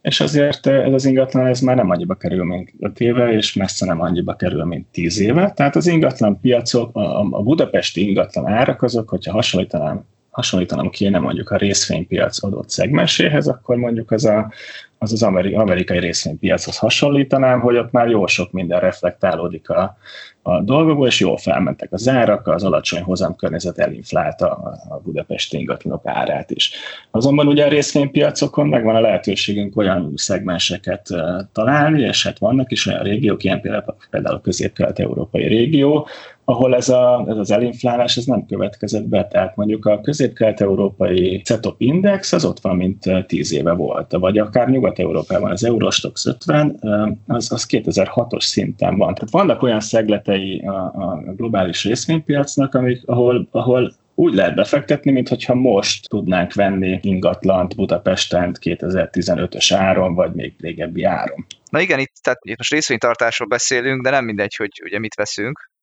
és 0.00 0.20
azért 0.20 0.66
ez 0.66 0.92
az 0.92 1.04
ingatlan 1.04 1.46
ez 1.46 1.60
már 1.60 1.76
nem 1.76 1.90
annyiba 1.90 2.14
kerül, 2.14 2.44
mint 2.44 2.72
5 2.80 3.00
éve, 3.00 3.32
és 3.32 3.52
messze 3.52 3.86
nem 3.86 4.00
annyiba 4.00 4.36
kerül, 4.36 4.64
mint 4.64 4.86
10 4.86 5.20
éve. 5.20 5.50
Tehát 5.50 5.76
az 5.76 5.86
ingatlan 5.86 6.40
piacok, 6.40 6.96
a, 6.96 7.20
a 7.20 7.42
budapesti 7.42 8.08
ingatlan 8.08 8.46
árak 8.46 8.82
azok, 8.82 9.08
hogyha 9.08 9.32
hasonlítanám 9.32 10.04
hasonlítanom 10.36 10.90
kéne 10.90 11.18
mondjuk 11.18 11.50
a 11.50 11.56
részvénypiac 11.56 12.42
adott 12.42 12.68
szegmenséhez, 12.68 13.48
akkor 13.48 13.76
mondjuk 13.76 14.10
az 14.10 14.24
a, 14.24 14.52
az, 14.98 15.12
az 15.12 15.22
amerikai 15.22 15.98
részvénypiachoz 15.98 16.78
hasonlítanám, 16.78 17.60
hogy 17.60 17.76
ott 17.76 17.90
már 17.90 18.08
jó 18.08 18.26
sok 18.26 18.52
minden 18.52 18.80
reflektálódik 18.80 19.68
a, 19.70 19.96
a 20.42 20.60
dolgokból, 20.60 21.06
és 21.06 21.20
jól 21.20 21.36
felmentek 21.36 21.92
az 21.92 22.08
árak, 22.08 22.46
az 22.46 22.64
alacsony 22.64 23.02
hozamkörnyezet 23.02 23.78
elinflálta 23.78 24.50
a 24.88 25.00
budapesti 25.04 25.58
ingatlanok 25.58 26.02
árát 26.04 26.50
is. 26.50 26.72
Azonban 27.10 27.46
ugye 27.46 27.64
a 27.64 27.68
részvénypiacokon 27.68 28.66
megvan 28.68 28.96
a 28.96 29.00
lehetőségünk 29.00 29.76
olyan 29.76 30.12
szegmenseket 30.14 31.08
találni, 31.52 32.02
és 32.02 32.24
hát 32.24 32.38
vannak 32.38 32.70
is 32.70 32.86
olyan 32.86 33.02
régiók, 33.02 33.44
ilyen 33.44 33.60
például, 33.60 33.96
például 34.10 34.36
a 34.36 34.40
közép-kelet-európai 34.40 35.46
régió, 35.46 36.08
ahol 36.48 36.74
ez, 36.74 36.88
a, 36.88 37.24
ez 37.28 37.36
az 37.36 37.50
elinflálás 37.50 38.16
ez 38.16 38.24
nem 38.24 38.46
következett 38.46 39.04
be. 39.08 39.26
Tehát 39.26 39.56
mondjuk 39.56 39.86
a 39.86 40.00
közép-kelet-európai 40.00 41.40
CETOP 41.44 41.80
index 41.80 42.32
az 42.32 42.44
ott 42.44 42.60
van, 42.60 42.76
mint 42.76 43.26
10 43.26 43.52
éve 43.52 43.72
volt, 43.72 44.12
vagy 44.12 44.38
akár 44.38 44.68
Nyugat-Európában 44.68 45.50
az 45.50 45.64
Eurostox 45.64 46.26
50, 46.26 46.78
az, 47.26 47.52
az 47.52 47.66
2006-os 47.68 48.40
szinten 48.40 48.96
van. 48.96 49.14
Tehát 49.14 49.30
vannak 49.30 49.62
olyan 49.62 49.80
szegletei 49.80 50.58
a, 50.58 50.74
a 50.74 51.22
globális 51.36 51.84
részvénypiacnak, 51.84 52.74
amik, 52.74 53.02
ahol, 53.06 53.48
ahol 53.50 53.92
úgy 54.14 54.34
lehet 54.34 54.54
befektetni, 54.54 55.10
mintha 55.10 55.54
most 55.54 56.08
tudnánk 56.08 56.54
venni 56.54 56.98
ingatlant 57.02 57.76
Budapesten 57.76 58.56
2015-ös 58.60 59.74
áron, 59.76 60.14
vagy 60.14 60.32
még 60.32 60.54
régebbi 60.58 61.04
áron. 61.04 61.46
Na 61.70 61.80
igen, 61.80 61.98
itt, 61.98 62.12
tehát 62.22 62.38
itt 62.42 62.58
most 62.58 62.72
részvénytartásról 62.72 63.48
beszélünk, 63.48 64.02
de 64.02 64.10
nem 64.10 64.24
mindegy, 64.24 64.54
hogy 64.54 64.70
ugye 64.84 64.98
mit 64.98 65.14
veszünk 65.14 65.74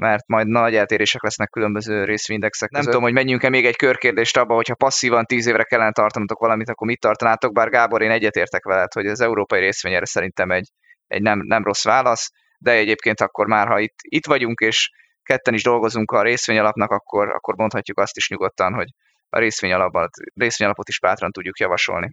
mert 0.00 0.26
majd 0.26 0.46
nagy 0.46 0.74
eltérések 0.74 1.22
lesznek 1.22 1.50
különböző 1.50 2.04
részvényindexek 2.04 2.70
Nem 2.70 2.82
tudom, 2.82 3.02
hogy 3.02 3.12
menjünk-e 3.12 3.48
még 3.48 3.66
egy 3.66 3.76
körkérdést 3.76 4.36
abba, 4.36 4.54
hogyha 4.54 4.74
passzívan 4.74 5.24
tíz 5.24 5.46
évre 5.46 5.62
kellene 5.62 5.92
tartanatok 5.92 6.38
valamit, 6.38 6.68
akkor 6.68 6.86
mit 6.86 7.00
tartanátok, 7.00 7.52
bár 7.52 7.68
Gábor, 7.68 8.02
én 8.02 8.10
egyetértek 8.10 8.64
veled, 8.64 8.92
hogy 8.92 9.06
az 9.06 9.20
európai 9.20 9.60
részvény 9.60 9.92
erre 9.92 10.06
szerintem 10.06 10.50
egy, 10.50 10.68
egy 11.06 11.22
nem, 11.22 11.40
nem 11.46 11.64
rossz 11.64 11.84
válasz. 11.84 12.30
de 12.58 12.70
egyébként 12.70 13.20
akkor 13.20 13.46
már, 13.46 13.66
ha 13.66 13.78
itt, 13.78 13.96
itt 14.00 14.26
vagyunk, 14.26 14.60
és 14.60 14.90
ketten 15.22 15.54
is 15.54 15.62
dolgozunk 15.62 16.10
a 16.10 16.22
részvényalapnak, 16.22 16.90
akkor, 16.90 17.28
akkor 17.28 17.54
mondhatjuk 17.56 17.98
azt 17.98 18.16
is 18.16 18.28
nyugodtan, 18.28 18.74
hogy 18.74 18.88
a 19.28 19.38
részvényalapot, 19.38 20.10
részvényalapot 20.34 20.88
is 20.88 21.00
bátran 21.00 21.30
tudjuk 21.30 21.58
javasolni. 21.58 22.10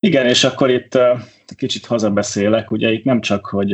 Igen, 0.00 0.26
és 0.26 0.44
akkor 0.44 0.70
itt 0.70 0.98
kicsit 1.56 1.86
hazabeszélek, 1.86 2.70
ugye 2.70 2.90
itt 2.90 3.04
nem 3.04 3.20
csak, 3.20 3.46
hogy 3.46 3.72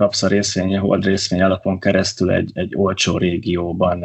kapsz 0.00 0.22
a 0.22 0.28
részvény, 0.28 0.78
hold 0.78 1.04
részvény 1.04 1.42
alapon 1.42 1.80
keresztül 1.80 2.30
egy, 2.30 2.50
egy 2.54 2.72
olcsó 2.76 3.18
régióban 3.18 4.04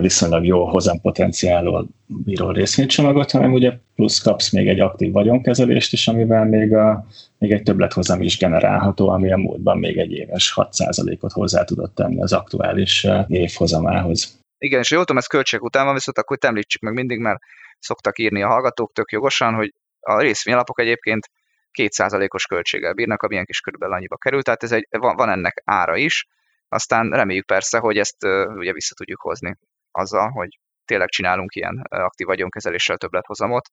viszonylag 0.00 0.46
jó 0.46 0.68
hozampotenciálról 0.68 1.88
bíró 2.06 2.50
részvénycsomagot, 2.50 3.30
hanem 3.30 3.52
ugye 3.52 3.72
plusz 3.94 4.18
kapsz 4.18 4.50
még 4.50 4.68
egy 4.68 4.80
aktív 4.80 5.12
vagyonkezelést 5.12 5.92
is, 5.92 6.08
amivel 6.08 6.44
még, 6.44 6.74
a, 6.74 7.06
még 7.38 7.52
egy 7.52 7.62
többlethozam 7.62 8.22
is 8.22 8.38
generálható, 8.38 9.08
ami 9.08 9.32
a 9.32 9.36
múltban 9.36 9.78
még 9.78 9.98
egy 9.98 10.12
éves 10.12 10.52
6%-ot 10.56 11.32
hozzá 11.32 11.64
tudott 11.64 11.94
tenni 11.94 12.22
az 12.22 12.32
aktuális 12.32 13.06
évhozamához. 13.28 14.40
Igen, 14.58 14.80
és 14.80 14.90
jól 14.90 15.00
tudom, 15.00 15.16
ez 15.16 15.26
költség 15.26 15.62
után 15.62 15.84
van, 15.84 15.94
viszont 15.94 16.18
akkor 16.18 16.36
említsük 16.40 16.80
meg 16.80 16.94
mindig, 16.94 17.18
mert 17.18 17.38
szoktak 17.78 18.18
írni 18.18 18.42
a 18.42 18.48
hallgatók 18.48 18.92
tök 18.92 19.10
jogosan, 19.10 19.54
hogy 19.54 19.74
a 20.00 20.20
részvényalapok 20.20 20.80
egyébként 20.80 21.30
kétszázalékos 21.72 22.46
költséggel 22.46 22.92
bírnak, 22.92 23.22
amilyen 23.22 23.44
kis 23.44 23.60
körülbelül 23.60 23.94
annyiba 23.94 24.16
kerül, 24.16 24.42
tehát 24.42 24.62
ez 24.62 24.72
egy, 24.72 24.86
van, 24.90 25.16
van 25.16 25.28
ennek 25.28 25.62
ára 25.64 25.96
is, 25.96 26.26
aztán 26.68 27.10
reméljük 27.10 27.46
persze, 27.46 27.78
hogy 27.78 27.98
ezt 27.98 28.24
uh, 28.24 28.56
ugye 28.56 28.72
vissza 28.72 28.94
tudjuk 28.94 29.20
hozni 29.20 29.56
azzal, 29.90 30.28
hogy 30.28 30.58
tényleg 30.84 31.08
csinálunk 31.08 31.54
ilyen 31.54 31.82
aktív 31.88 32.26
vagyonkezeléssel 32.26 32.96
többlethozamot, 32.96 33.70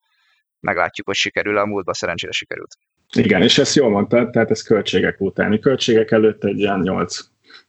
meglátjuk, 0.60 1.08
hogy 1.08 1.16
sikerül, 1.16 1.58
a 1.58 1.66
múltban 1.66 1.94
szerencsére 1.94 2.32
sikerült. 2.32 2.78
Igen, 3.16 3.42
és 3.42 3.58
ezt 3.58 3.76
jól 3.76 3.90
mondtad, 3.90 4.30
tehát 4.30 4.52
ez 4.52 4.62
költségek 4.62 5.22
utáni. 5.22 5.60
Költségek 5.60 6.12
előtt 6.12 6.44
egy 6.44 6.60
ilyen 6.60 6.80
8 6.80 7.20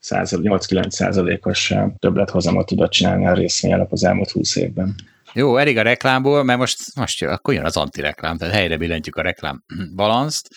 8-9 0.01 0.91
százalékos 0.91 1.75
többlethozamot 1.99 2.67
tudott 2.67 2.91
csinálni 2.91 3.27
a 3.27 3.35
részvényalap 3.35 3.93
az 3.93 4.05
elmúlt 4.05 4.31
20 4.31 4.57
évben. 4.57 4.95
Jó, 5.33 5.57
elég 5.57 5.79
a 5.79 5.83
reklámból, 5.83 6.43
mert 6.43 6.59
most, 6.59 6.79
most 6.95 7.21
jön, 7.21 7.33
akkor 7.33 7.55
jön 7.55 7.65
az 7.65 7.77
antireklám, 7.77 8.37
tehát 8.37 8.55
helyre 8.55 8.77
billentjük 8.77 9.17
a 9.17 9.23
reklám 9.23 9.65
balanszt. 9.97 10.49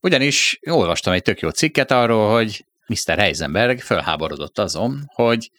Ugyanis 0.00 0.58
olvastam 0.70 1.12
egy 1.12 1.22
tök 1.22 1.40
jó 1.40 1.48
cikket 1.48 1.90
arról, 1.90 2.32
hogy 2.32 2.64
Mr. 2.86 3.18
Heisenberg 3.18 3.80
fölháborodott 3.80 4.58
azon, 4.58 5.02
hogy 5.14 5.50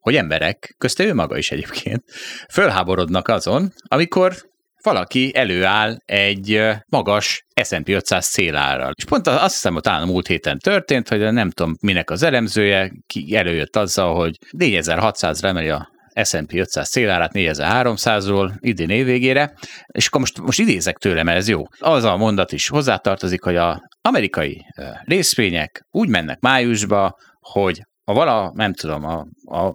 hogy 0.00 0.16
emberek, 0.16 0.74
közte 0.78 1.04
ő 1.04 1.14
maga 1.14 1.38
is 1.38 1.50
egyébként, 1.50 2.04
fölháborodnak 2.52 3.28
azon, 3.28 3.72
amikor 3.82 4.34
valaki 4.82 5.30
előáll 5.34 5.96
egy 6.04 6.62
magas 6.86 7.46
S&P 7.62 7.88
500 7.88 8.26
célárral. 8.26 8.92
És 8.96 9.04
pont 9.04 9.26
azt 9.26 9.54
hiszem, 9.54 9.72
hogy 9.72 9.82
talán 9.82 10.02
a 10.02 10.06
múlt 10.06 10.26
héten 10.26 10.58
történt, 10.58 11.08
hogy 11.08 11.32
nem 11.32 11.50
tudom 11.50 11.76
minek 11.80 12.10
az 12.10 12.22
elemzője, 12.22 12.92
ki 13.06 13.36
előjött 13.36 13.76
azzal, 13.76 14.14
hogy 14.14 14.38
4600-ra 14.58 15.44
emeli 15.44 15.68
a 15.68 15.91
S&P 16.22 16.52
500 16.54 16.88
célárát 16.88 17.30
4300-ról 17.34 18.52
idén 18.58 18.90
évvégére, 18.90 19.54
és 19.86 20.06
akkor 20.06 20.20
most, 20.20 20.40
most 20.40 20.58
idézek 20.58 20.96
tőlem, 20.96 21.28
ez 21.28 21.48
jó. 21.48 21.62
Az 21.78 22.04
a 22.04 22.16
mondat 22.16 22.52
is 22.52 22.68
hozzátartozik, 22.68 23.42
hogy 23.42 23.56
a 23.56 23.82
amerikai 24.00 24.66
részvények 25.04 25.86
úgy 25.90 26.08
mennek 26.08 26.40
májusba, 26.40 27.16
hogy 27.40 27.82
a 28.04 28.12
vala, 28.12 28.52
nem 28.54 28.72
tudom, 28.72 29.04
a, 29.04 29.26
a 29.56 29.74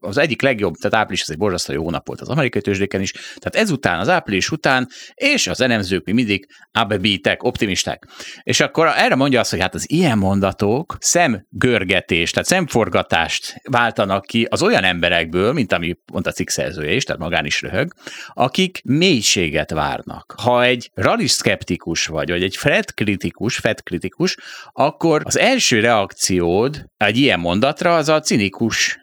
az 0.00 0.18
egyik 0.18 0.42
legjobb, 0.42 0.74
tehát 0.74 0.96
április 0.96 1.22
az 1.22 1.30
egy 1.30 1.38
borzasztó 1.38 1.72
jó 1.72 1.82
hónap 1.82 2.06
volt 2.06 2.20
az 2.20 2.28
amerikai 2.28 2.60
tőzsdéken 2.60 3.00
is, 3.00 3.12
tehát 3.12 3.56
ezután, 3.56 3.98
az 4.00 4.08
április 4.08 4.50
után, 4.50 4.88
és 5.14 5.46
az 5.46 5.60
elemzők 5.60 6.04
mi 6.04 6.12
mindig 6.12 6.46
upbeatek, 6.82 7.42
optimisták. 7.42 8.06
És 8.42 8.60
akkor 8.60 8.86
erre 8.96 9.14
mondja 9.14 9.40
azt, 9.40 9.50
hogy 9.50 9.60
hát 9.60 9.74
az 9.74 9.90
ilyen 9.90 10.18
mondatok 10.18 10.96
szemgörgetés, 11.00 12.30
tehát 12.30 12.48
szemforgatást 12.48 13.60
váltanak 13.70 14.24
ki 14.24 14.46
az 14.50 14.62
olyan 14.62 14.84
emberekből, 14.84 15.52
mint 15.52 15.72
ami 15.72 15.96
pont 16.12 16.26
a 16.26 16.32
cikk 16.32 16.48
szerzője 16.48 16.92
is, 16.92 17.04
tehát 17.04 17.20
magán 17.20 17.44
is 17.44 17.62
röhög, 17.62 17.92
akik 18.32 18.80
mélységet 18.84 19.70
várnak. 19.70 20.34
Ha 20.42 20.62
egy 20.62 20.90
rally 20.94 21.26
szkeptikus 21.26 22.06
vagy, 22.06 22.30
vagy 22.30 22.42
egy 22.42 22.56
Fed 22.56 22.94
kritikus, 22.94 23.56
Fed 23.56 23.82
kritikus, 23.82 24.36
akkor 24.72 25.20
az 25.24 25.38
első 25.38 25.80
reakciód 25.80 26.84
egy 26.96 27.16
ilyen 27.16 27.40
mondatra 27.40 27.96
az 27.96 28.08
a 28.08 28.20
cinikus 28.20 28.98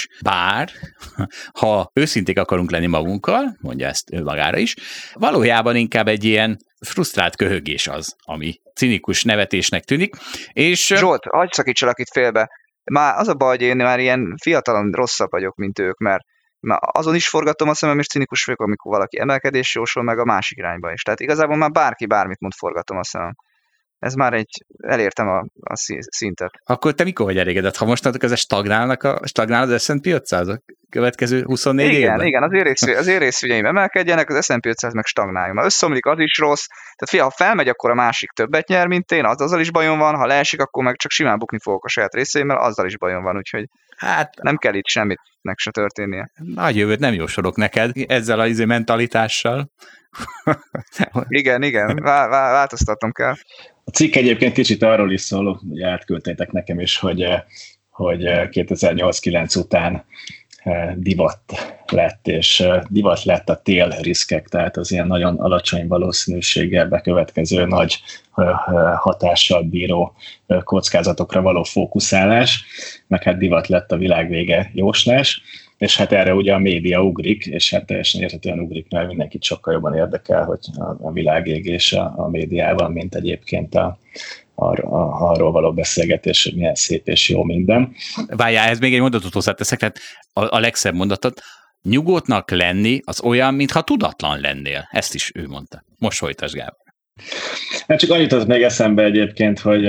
nevetgérés, 0.00 0.08
bár 0.22 0.70
ha 1.60 1.90
őszinték 1.94 2.38
akarunk 2.38 2.70
lenni 2.70 2.86
magunkkal, 2.86 3.56
mondja 3.60 3.86
ezt 3.86 4.12
ő 4.12 4.22
magára 4.22 4.58
is, 4.58 4.74
valójában 5.12 5.76
inkább 5.76 6.08
egy 6.08 6.24
ilyen 6.24 6.58
frusztrált 6.86 7.36
köhögés 7.36 7.86
az, 7.86 8.16
ami 8.24 8.60
cinikus 8.74 9.24
nevetésnek 9.24 9.84
tűnik. 9.84 10.14
És... 10.52 10.86
Zsolt, 10.86 11.24
hagyd 11.24 11.52
szakítsalak 11.52 11.98
itt 11.98 12.10
félbe. 12.12 12.48
Már 12.84 13.18
az 13.18 13.28
a 13.28 13.34
baj, 13.34 13.56
hogy 13.56 13.66
én 13.66 13.76
már 13.76 13.98
ilyen 13.98 14.34
fiatalon 14.42 14.90
rosszabb 14.90 15.30
vagyok, 15.30 15.56
mint 15.56 15.78
ők, 15.78 15.98
mert 15.98 16.22
mert 16.62 16.80
azon 16.82 17.14
is 17.14 17.28
forgatom 17.28 17.68
a 17.68 17.74
szemem, 17.74 17.98
és 17.98 18.06
cinikus 18.06 18.44
vagyok, 18.44 18.60
amikor 18.60 18.92
valaki 18.92 19.20
emelkedés 19.20 19.74
jósol 19.74 20.02
meg 20.02 20.18
a 20.18 20.24
másik 20.24 20.58
irányba 20.58 20.92
is. 20.92 21.02
Tehát 21.02 21.20
igazából 21.20 21.56
már 21.56 21.70
bárki 21.70 22.06
bármit 22.06 22.40
mond, 22.40 22.52
forgatom 22.52 22.98
a 22.98 23.04
szemem 23.04 23.34
ez 24.00 24.14
már 24.14 24.32
egy, 24.32 24.64
elértem 24.78 25.28
a, 25.28 25.38
a 25.60 25.76
szintet. 26.10 26.60
Akkor 26.64 26.94
te 26.94 27.04
mikor 27.04 27.26
vagy 27.26 27.38
elégedett? 27.38 27.76
Ha 27.76 27.84
mostanában 27.84 28.30
ez 28.30 28.38
stagnálnak 28.38 29.02
a, 29.02 29.20
stagnál 29.24 29.70
az 29.72 29.82
S&P 29.82 30.06
500 30.06 30.48
a 30.48 30.62
következő 30.90 31.42
24 31.42 31.86
igen, 31.86 32.00
évben? 32.00 32.26
Igen, 32.26 32.42
az 32.42 32.52
érészfü, 32.52 32.94
az 32.94 33.06
érészfügyeim 33.06 33.64
emelkedjenek, 33.64 34.28
az 34.28 34.44
S&P 34.44 34.66
500 34.66 34.92
meg 34.92 35.04
stagnáljon. 35.04 35.56
Ha 35.56 35.64
összeomlik, 35.64 36.06
az 36.06 36.18
is 36.18 36.38
rossz. 36.38 36.66
Tehát 36.66 37.08
fia, 37.08 37.22
ha 37.22 37.30
felmegy, 37.30 37.68
akkor 37.68 37.90
a 37.90 37.94
másik 37.94 38.30
többet 38.30 38.68
nyer, 38.68 38.86
mint 38.86 39.12
én, 39.12 39.24
az 39.24 39.40
azzal 39.40 39.60
is 39.60 39.70
bajom 39.70 39.98
van, 39.98 40.14
ha 40.14 40.26
leesik, 40.26 40.60
akkor 40.60 40.84
meg 40.84 40.96
csak 40.96 41.10
simán 41.10 41.38
bukni 41.38 41.58
fogok 41.62 41.84
a 41.84 41.88
saját 41.88 42.14
részeimmel, 42.14 42.56
azzal 42.56 42.86
is 42.86 42.98
bajom 42.98 43.22
van, 43.22 43.36
úgyhogy 43.36 43.68
hát, 43.96 44.34
nem 44.42 44.56
kell 44.56 44.74
itt 44.74 44.86
semmit 44.86 45.20
meg 45.42 45.58
se 45.58 45.70
történnie. 45.70 46.30
Nagy 46.54 46.76
jövőt 46.76 46.98
nem 46.98 47.14
jósolok 47.14 47.56
neked 47.56 47.90
ezzel 48.06 48.40
a 48.40 48.46
izé 48.46 48.64
mentalitással. 48.64 49.70
igen, 51.28 51.62
igen, 51.62 51.96
vá- 52.02 53.12
kell. 53.12 53.34
A 53.84 53.90
cikk 53.90 54.14
egyébként 54.14 54.52
kicsit 54.52 54.82
arról 54.82 55.12
is 55.12 55.20
szól, 55.20 55.60
hogy 55.68 55.82
átküldtétek 55.82 56.52
nekem 56.52 56.80
is, 56.80 56.98
hogy, 56.98 57.22
eh, 57.22 57.42
hogy 57.90 58.22
2008-9 58.22 59.56
eh, 59.56 59.62
után 59.62 60.04
divat 60.96 61.40
lett, 61.92 62.28
és 62.28 62.66
divat 62.88 63.24
lett 63.24 63.48
a 63.48 63.60
tél 63.62 63.88
riskek, 63.88 64.48
tehát 64.48 64.76
az 64.76 64.92
ilyen 64.92 65.06
nagyon 65.06 65.36
alacsony 65.36 65.86
valószínűséggel 65.86 66.88
bekövetkező 66.88 67.64
nagy 67.64 68.00
hatással 68.96 69.62
bíró 69.62 70.14
kockázatokra 70.64 71.42
való 71.42 71.62
fókuszálás, 71.62 72.64
meg 73.06 73.22
hát 73.22 73.38
divat 73.38 73.66
lett 73.66 73.92
a 73.92 73.96
világvége 73.96 74.70
jóslás, 74.74 75.42
és 75.78 75.96
hát 75.96 76.12
erre 76.12 76.34
ugye 76.34 76.54
a 76.54 76.58
média 76.58 77.02
ugrik, 77.02 77.46
és 77.46 77.70
hát 77.70 77.86
teljesen 77.86 78.20
érthetően 78.22 78.60
ugrik, 78.60 78.86
mert 78.90 79.06
mindenkit 79.06 79.42
sokkal 79.42 79.72
jobban 79.72 79.94
érdekel, 79.94 80.44
hogy 80.44 80.58
a, 80.78 81.06
a 81.06 81.12
világégés 81.12 81.92
a, 81.92 82.12
a 82.16 82.28
médiában, 82.28 82.92
mint 82.92 83.14
egyébként 83.14 83.74
a, 83.74 83.98
ar, 84.60 84.84
arról 85.20 85.52
való 85.52 85.72
beszélgetés, 85.72 86.44
hogy 86.44 86.54
milyen 86.54 86.74
szép 86.74 87.08
és 87.08 87.28
jó 87.28 87.42
minden. 87.42 87.92
Várjál, 88.26 88.68
ez 88.68 88.78
még 88.78 88.94
egy 88.94 89.00
mondatot 89.00 89.32
hozzáteszek, 89.32 89.78
tehát 89.78 89.98
a, 90.32 90.56
a 90.56 90.58
legszebb 90.58 90.94
mondatot, 90.94 91.40
nyugodtnak 91.82 92.50
lenni 92.50 93.00
az 93.04 93.22
olyan, 93.22 93.54
mintha 93.54 93.82
tudatlan 93.82 94.40
lennél. 94.40 94.88
Ezt 94.90 95.14
is 95.14 95.32
ő 95.34 95.46
mondta. 95.46 95.84
Most 95.98 96.18
folytasd, 96.18 96.54
Gábor. 96.54 96.88
Hát 97.86 97.98
csak 97.98 98.10
annyit 98.10 98.32
az 98.32 98.44
még 98.44 98.62
eszembe 98.62 99.02
egyébként, 99.02 99.58
hogy 99.58 99.88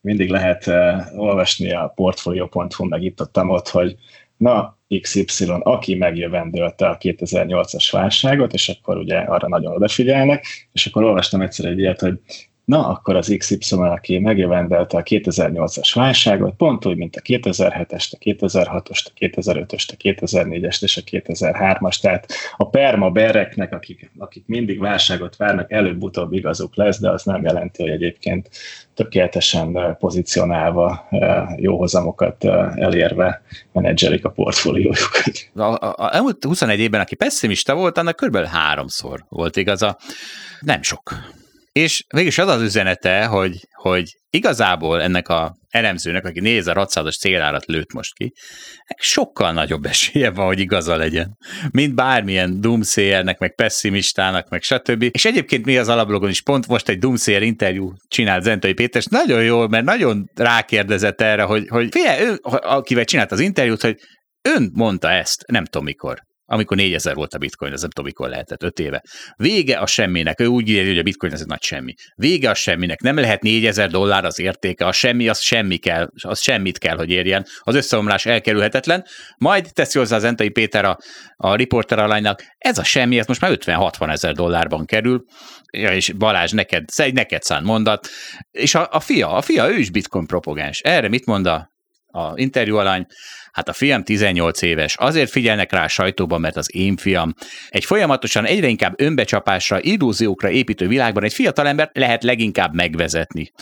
mindig 0.00 0.30
lehet 0.30 0.66
olvasni 1.16 1.72
a 1.72 1.92
portfolio.hu, 1.94 2.84
meg 2.84 3.02
itt 3.02 3.20
ott, 3.20 3.68
hogy 3.68 3.96
na, 4.36 4.78
XY, 5.00 5.44
aki 5.60 5.94
megjövendölte 5.94 6.88
a 6.88 6.98
2008-as 6.98 7.88
válságot, 7.90 8.52
és 8.52 8.68
akkor 8.68 8.96
ugye 8.96 9.18
arra 9.18 9.48
nagyon 9.48 9.74
odafigyelnek, 9.74 10.46
és 10.72 10.86
akkor 10.86 11.04
olvastam 11.04 11.40
egyszer 11.40 11.66
egy 11.66 11.78
ilyet, 11.78 12.00
hogy 12.00 12.20
na, 12.66 12.88
akkor 12.88 13.16
az 13.16 13.34
XY, 13.38 13.74
aki 13.74 14.18
megjövendelte 14.18 14.96
a 14.96 15.02
2008-as 15.02 15.90
válságot, 15.94 16.54
pont 16.56 16.86
úgy, 16.86 16.96
mint 16.96 17.16
a 17.16 17.20
2007-est, 17.20 18.10
a 18.10 18.18
2006-ost, 18.18 19.04
a 19.04 19.10
2005-öst, 19.18 19.88
a 19.92 19.96
2004-est 19.96 20.82
és 20.82 20.96
a 20.96 21.00
2003-as, 21.00 22.00
tehát 22.00 22.32
a 22.56 22.68
perma 22.68 23.10
bereknek, 23.10 23.72
akik, 23.72 24.10
akik 24.18 24.42
mindig 24.46 24.80
válságot 24.80 25.36
várnak, 25.36 25.72
előbb-utóbb 25.72 26.32
igazuk 26.32 26.76
lesz, 26.76 27.00
de 27.00 27.10
az 27.10 27.22
nem 27.22 27.42
jelenti, 27.42 27.82
hogy 27.82 27.90
egyébként 27.90 28.50
tökéletesen 28.94 29.96
pozícionálva, 29.98 31.08
jó 31.56 31.78
hozamokat 31.78 32.44
elérve 32.74 33.42
menedzselik 33.72 34.24
a 34.24 34.30
portfóliójukat. 34.30 35.50
A, 35.54 35.62
a, 35.62 35.94
a 35.96 36.14
elmúlt 36.14 36.44
21 36.44 36.80
évben, 36.80 37.00
aki 37.00 37.14
pessimista 37.14 37.74
volt, 37.74 37.98
annak 37.98 38.16
kb. 38.16 38.36
háromszor 38.36 39.24
volt 39.28 39.56
igaza. 39.56 39.98
Nem 40.60 40.82
sok. 40.82 41.14
És 41.76 42.04
mégis 42.14 42.38
az 42.38 42.48
az 42.48 42.62
üzenete, 42.62 43.24
hogy, 43.24 43.56
hogy 43.72 44.16
igazából 44.30 45.02
ennek 45.02 45.28
a 45.28 45.56
elemzőnek, 45.68 46.24
aki 46.24 46.40
4600-as 46.42 47.18
célárat 47.18 47.64
lőtt 47.64 47.92
most 47.92 48.14
ki, 48.14 48.32
sokkal 48.98 49.52
nagyobb 49.52 49.86
esélye 49.86 50.30
van, 50.30 50.46
hogy 50.46 50.58
igaza 50.58 50.96
legyen, 50.96 51.36
mint 51.70 51.94
bármilyen 51.94 52.60
doomsayernek, 52.60 53.38
meg 53.38 53.54
pessimistának, 53.54 54.48
meg 54.48 54.62
stb. 54.62 55.08
És 55.10 55.24
egyébként 55.24 55.64
mi 55.64 55.76
az 55.76 55.88
alablogon 55.88 56.28
is 56.28 56.42
pont 56.42 56.66
most 56.66 56.88
egy 56.88 56.98
doomsayer 56.98 57.42
interjú 57.42 57.92
csinált 58.08 58.42
Zentai 58.42 58.72
Péter, 58.72 59.00
és 59.00 59.06
nagyon 59.10 59.44
jó, 59.44 59.68
mert 59.68 59.84
nagyon 59.84 60.30
rákérdezett 60.34 61.20
erre, 61.20 61.42
hogy, 61.42 61.68
hogy 61.68 61.88
figyelj, 61.90 62.26
ő, 62.26 62.38
akivel 62.42 63.04
csinált 63.04 63.32
az 63.32 63.40
interjút, 63.40 63.82
hogy 63.82 63.96
ön 64.42 64.70
mondta 64.72 65.10
ezt, 65.10 65.44
nem 65.46 65.64
tudom 65.64 65.84
mikor 65.84 66.18
amikor 66.46 66.76
4000 66.76 67.14
volt 67.14 67.34
a 67.34 67.38
bitcoin, 67.38 67.72
ez 67.72 67.80
nem 67.80 67.90
tudom, 67.90 68.04
mikor 68.04 68.28
lehetett, 68.28 68.62
5 68.62 68.78
éve. 68.78 69.02
Vége 69.36 69.78
a 69.78 69.86
semminek, 69.86 70.40
ő 70.40 70.46
úgy 70.46 70.68
írja, 70.68 70.88
hogy 70.88 70.98
a 70.98 71.02
bitcoin 71.02 71.32
ez 71.32 71.40
egy 71.40 71.46
nagy 71.46 71.62
semmi. 71.62 71.94
Vége 72.14 72.50
a 72.50 72.54
semminek, 72.54 73.00
nem 73.00 73.16
lehet 73.16 73.42
4000 73.42 73.90
dollár 73.90 74.24
az 74.24 74.38
értéke, 74.38 74.86
a 74.86 74.92
semmi, 74.92 75.28
az 75.28 75.40
semmi 75.40 75.76
kell, 75.76 76.08
az 76.22 76.40
semmit 76.40 76.78
kell, 76.78 76.96
hogy 76.96 77.10
érjen. 77.10 77.46
Az 77.60 77.74
összeomlás 77.74 78.26
elkerülhetetlen. 78.26 79.04
Majd 79.38 79.72
teszi 79.72 79.98
hozzá 79.98 80.16
az 80.16 80.24
Entai 80.24 80.48
Péter 80.48 80.84
a, 80.84 80.98
a 81.36 81.54
riporter 81.54 81.98
alanynak, 81.98 82.42
ez 82.58 82.78
a 82.78 82.84
semmi, 82.84 83.18
ez 83.18 83.26
most 83.26 83.40
már 83.40 83.56
50-60 83.60 84.10
ezer 84.10 84.32
dollárban 84.32 84.86
kerül, 84.86 85.24
ja, 85.72 85.92
és 85.92 86.12
Balázs, 86.12 86.52
neked, 86.52 86.84
egy 86.96 87.14
neked 87.14 87.42
szánt 87.42 87.64
mondat, 87.64 88.08
és 88.50 88.74
a, 88.74 88.88
a 88.90 89.00
fia, 89.00 89.32
a 89.32 89.40
fia, 89.40 89.70
ő 89.70 89.78
is 89.78 89.90
bitcoin 89.90 90.26
propagáns. 90.26 90.80
Erre 90.80 91.08
mit 91.08 91.26
mond 91.26 91.46
a, 91.46 91.70
a 92.06 92.32
interjú 92.34 92.76
alany? 92.76 93.06
Hát 93.56 93.68
a 93.68 93.72
fiam 93.72 94.02
18 94.04 94.62
éves, 94.62 94.96
azért 94.96 95.30
figyelnek 95.30 95.72
rá 95.72 95.84
a 95.84 95.88
sajtóban, 95.88 96.40
mert 96.40 96.56
az 96.56 96.74
én 96.74 96.96
fiam. 96.96 97.34
Egy 97.68 97.84
folyamatosan 97.84 98.44
egyre 98.44 98.66
inkább 98.66 99.00
önbecsapásra, 99.00 99.80
illúziókra 99.80 100.50
építő 100.50 100.88
világban 100.88 101.24
egy 101.24 101.32
fiatalember 101.32 101.90
lehet 101.92 102.22
leginkább 102.22 102.74
megvezetni. 102.74 103.52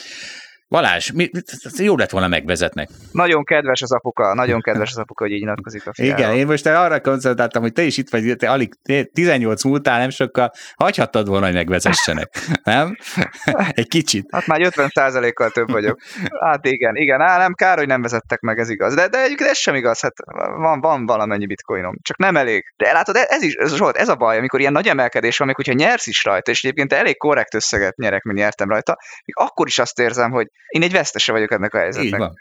Balázs, 0.74 1.10
mi, 1.10 1.30
jó 1.76 1.96
lett 1.96 2.10
volna 2.10 2.28
megvezetnek. 2.28 2.88
Nagyon 3.12 3.44
kedves 3.44 3.82
az 3.82 3.92
apuka, 3.92 4.34
nagyon 4.34 4.60
kedves 4.60 4.90
az 4.90 4.98
apuka, 4.98 5.24
hogy 5.24 5.32
így 5.32 5.40
nyilatkozik 5.40 5.86
a 5.86 5.92
fiára. 5.94 6.18
Igen, 6.18 6.34
én 6.34 6.46
most 6.46 6.66
arra 6.66 7.00
koncentráltam, 7.00 7.62
hogy 7.62 7.72
te 7.72 7.82
is 7.82 7.96
itt 7.96 8.10
vagy, 8.10 8.36
te 8.36 8.50
alig 8.50 8.74
18 9.12 9.64
múltál, 9.64 9.98
nem 9.98 10.10
sokkal, 10.10 10.50
hagyhattad 10.76 11.28
volna, 11.28 11.44
hogy 11.44 11.54
megvezessenek, 11.54 12.28
nem? 12.64 12.96
Egy 13.80 13.88
kicsit. 13.88 14.26
Hát 14.30 14.46
már 14.46 14.60
50 14.60 15.32
kal 15.32 15.50
több 15.50 15.70
vagyok. 15.70 16.00
Hát 16.40 16.66
igen, 16.66 16.96
igen, 16.96 17.20
á, 17.20 17.38
nem, 17.38 17.52
kár, 17.52 17.78
hogy 17.78 17.86
nem 17.86 18.02
vezettek 18.02 18.40
meg, 18.40 18.58
ez 18.58 18.68
igaz. 18.68 18.94
De, 18.94 19.08
de 19.08 19.22
egyébként 19.22 19.50
ez 19.50 19.58
sem 19.58 19.74
igaz, 19.74 20.00
hát 20.00 20.14
van, 20.56 20.80
van 20.80 21.06
valamennyi 21.06 21.46
bitcoinom, 21.46 21.96
csak 22.02 22.16
nem 22.16 22.36
elég. 22.36 22.72
De 22.76 22.92
látod, 22.92 23.16
ez 23.28 23.42
is, 23.42 23.54
ez, 23.54 23.76
Zsolt, 23.76 23.96
ez 23.96 24.08
a 24.08 24.16
baj, 24.16 24.38
amikor 24.38 24.60
ilyen 24.60 24.72
nagy 24.72 24.88
emelkedés 24.88 25.38
van, 25.38 25.46
még 25.46 25.56
hogyha 25.56 25.72
nyersz 25.72 26.06
is 26.06 26.24
rajta, 26.24 26.50
és 26.50 26.64
egyébként 26.64 26.92
elég 26.92 27.16
korrekt 27.16 27.54
összeget 27.54 27.96
nyerek, 27.96 28.22
mint 28.22 28.38
nyertem 28.38 28.68
rajta, 28.68 28.96
még 29.24 29.48
akkor 29.48 29.66
is 29.66 29.78
azt 29.78 29.98
érzem, 29.98 30.30
hogy 30.30 30.46
én 30.68 30.82
egy 30.82 30.92
vesztese 30.92 31.32
vagyok 31.32 31.52
ennek 31.52 31.74
a 31.74 31.78
helyzetnek. 31.78 32.12
Így 32.12 32.18
van. 32.18 32.34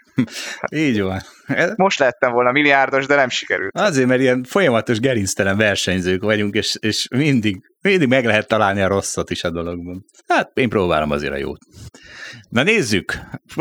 Így 0.70 1.00
van. 1.00 1.20
Most 1.76 1.98
lettem 1.98 2.32
volna 2.32 2.52
milliárdos, 2.52 3.06
de 3.06 3.14
nem 3.14 3.28
sikerült. 3.28 3.72
Azért, 3.78 4.08
mert 4.08 4.20
ilyen 4.20 4.44
folyamatos 4.48 5.00
gerinctelen 5.00 5.56
versenyzők 5.56 6.22
vagyunk, 6.22 6.54
és, 6.54 6.76
és 6.80 7.08
mindig, 7.10 7.56
mindig 7.80 8.08
meg 8.08 8.24
lehet 8.24 8.48
találni 8.48 8.80
a 8.80 8.88
rosszat 8.88 9.30
is 9.30 9.44
a 9.44 9.50
dologban. 9.50 10.04
Hát 10.26 10.50
én 10.54 10.68
próbálom 10.68 11.10
azért 11.10 11.32
a 11.32 11.36
jót. 11.36 11.58
Na 12.48 12.62
nézzük, 12.62 13.18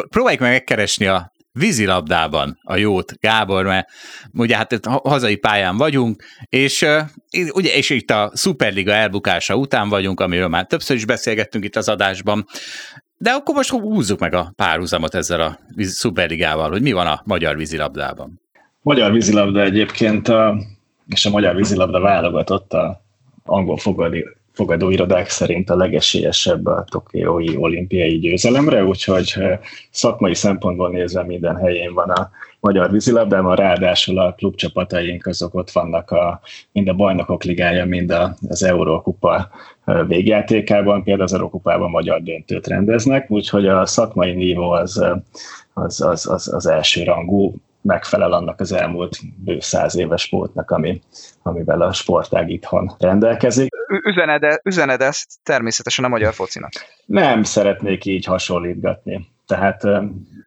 próbáljuk 0.10 0.42
meg 0.42 0.52
megkeresni 0.52 1.06
a 1.06 1.32
vízilabdában 1.52 2.58
a 2.62 2.76
jót, 2.76 3.14
Gábor, 3.20 3.66
mert 3.66 3.88
ugye 4.32 4.56
hát 4.56 4.80
hazai 4.86 5.36
pályán 5.36 5.78
vagyunk, 5.78 6.24
és 6.50 6.86
ugye, 7.54 7.76
és 7.76 7.90
itt 7.90 8.12
a 8.12 8.32
Superliga 8.36 8.92
elbukása 8.92 9.56
után 9.56 9.90
vagyunk, 9.90 10.20
amiről 10.20 10.48
már 10.48 10.66
többször 10.66 10.96
is 10.96 11.06
beszélgettünk 11.06 11.64
itt 11.64 11.76
az 11.76 11.90
adásban, 11.90 12.46
de 13.24 13.32
akkor 13.32 13.56
most 13.56 13.70
húzzuk 13.70 14.20
meg 14.20 14.34
a 14.34 14.54
párhuzamot 14.56 15.16
ezzel 15.16 15.42
a 15.42 15.60
szuperligával, 15.78 16.70
hogy 16.70 16.82
mi 16.82 16.92
van 16.92 17.08
a 17.08 17.22
magyar 17.26 17.56
vízilabdában. 17.56 18.42
Magyar 18.82 19.12
vízilabda 19.12 19.62
egyébként, 19.62 20.28
a, 20.28 20.58
és 21.08 21.26
a 21.26 21.30
magyar 21.30 21.56
vízilabda 21.56 22.00
válogatott 22.00 22.74
a 22.74 23.02
angol 23.44 23.78
fogadóirodák 24.54 25.30
szerint 25.30 25.70
a 25.70 25.76
legesélyesebb 25.76 26.66
a 26.66 26.86
Tokiói 26.90 27.58
olimpiai 27.58 28.20
győzelemre, 28.20 28.86
úgyhogy 28.86 29.34
szakmai 29.92 30.34
szempontból 30.34 30.90
nézve 30.90 31.24
minden 31.24 31.56
helyén 31.56 31.94
van 31.94 32.10
a 32.10 32.30
magyar 32.60 32.92
vízilabdában, 32.92 33.56
ráadásul 33.56 34.20
a 34.20 34.34
klubcsapataink 34.34 35.26
azok 35.26 35.54
ott 35.54 35.72
vannak 35.72 36.12
a, 36.12 36.42
mind 36.72 36.88
a 36.88 36.94
bajnokok 36.94 37.44
ligája, 37.44 37.86
mind 37.86 38.12
a, 38.12 38.36
az 38.50 38.64
Eurókupa 38.64 39.50
végjátékában, 40.08 41.04
például 41.04 41.26
az 41.26 41.34
Eurókupában 41.34 41.90
magyar 41.90 42.22
döntőt 42.22 42.68
rendeznek, 42.68 43.32
úgyhogy 43.32 43.68
a 43.68 43.86
szakmai 43.86 44.32
nívó 44.32 44.72
az, 44.72 45.06
az, 45.74 46.02
az, 46.02 46.30
az, 46.30 46.54
az 46.54 46.66
első 46.66 47.04
rangú, 47.04 47.56
megfelel 47.84 48.34
annak 48.34 48.60
az 48.60 48.72
elmúlt 48.72 49.18
bő 49.44 49.60
száz 49.60 49.96
éves 49.96 50.30
múltnak, 50.30 50.72
ami, 50.72 51.02
amivel 51.42 51.82
a 51.82 51.94
sportág 51.94 52.50
itthon 52.50 52.96
rendelkezik. 53.00 53.70
Üzened, 54.06 54.60
üzened 54.64 55.02
ezt 55.02 55.28
természetesen 55.44 56.06
a 56.06 56.08
magyar 56.08 56.34
focinak. 56.34 56.72
Nem 57.06 57.44
szeretnék 57.44 58.06
így 58.06 58.26
hasonlítgatni. 58.26 59.28
Tehát 59.48 59.84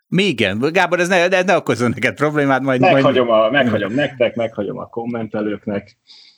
még 0.09 0.27
igen, 0.27 0.59
Gábor, 0.73 1.01
ez 1.01 1.09
ne, 1.09 1.43
ne 1.43 1.57
okozon 1.57 1.91
neked 1.91 2.17
problémát, 2.17 2.61
majd... 2.61 2.81
Meghagyom, 2.81 3.27
majd... 3.27 3.45
A, 3.45 3.51
meghagyom 3.51 3.95
nektek, 3.95 4.35
meghagyom 4.35 4.79
a 4.79 4.87
kommentelőknek. 4.87 5.97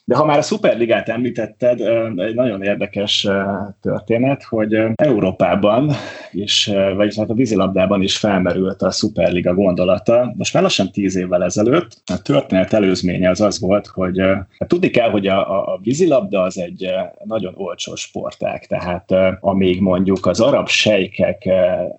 De 0.09 0.15
ha 0.15 0.25
már 0.25 0.37
a 0.37 0.41
Superligát 0.41 1.09
említetted, 1.09 1.79
egy 2.15 2.35
nagyon 2.35 2.63
érdekes 2.63 3.27
történet, 3.81 4.43
hogy 4.43 4.77
Európában 4.95 5.91
is, 6.31 6.71
vagyis 6.95 7.17
hát 7.17 7.29
a 7.29 7.33
vízilabdában 7.33 8.01
is 8.01 8.17
felmerült 8.17 8.81
a 8.81 8.91
Superliga 8.91 9.53
gondolata. 9.53 10.33
Most 10.37 10.53
már 10.53 10.63
lassan 10.63 10.91
tíz 10.91 11.15
évvel 11.15 11.43
ezelőtt. 11.43 12.01
A 12.05 12.21
történet 12.21 12.73
előzménye 12.73 13.29
az 13.29 13.41
az 13.41 13.59
volt, 13.59 13.87
hogy 13.87 14.19
hát 14.59 14.67
tudni 14.67 14.89
kell, 14.89 15.09
hogy 15.09 15.27
a, 15.27 15.73
a 15.73 15.79
vízilabda 15.83 16.41
az 16.41 16.59
egy 16.59 16.87
nagyon 17.23 17.53
olcsó 17.57 17.95
sportág, 17.95 18.65
tehát 18.65 19.13
amíg 19.39 19.81
mondjuk 19.81 20.25
az 20.25 20.39
arab 20.39 20.67
sejkek 20.67 21.49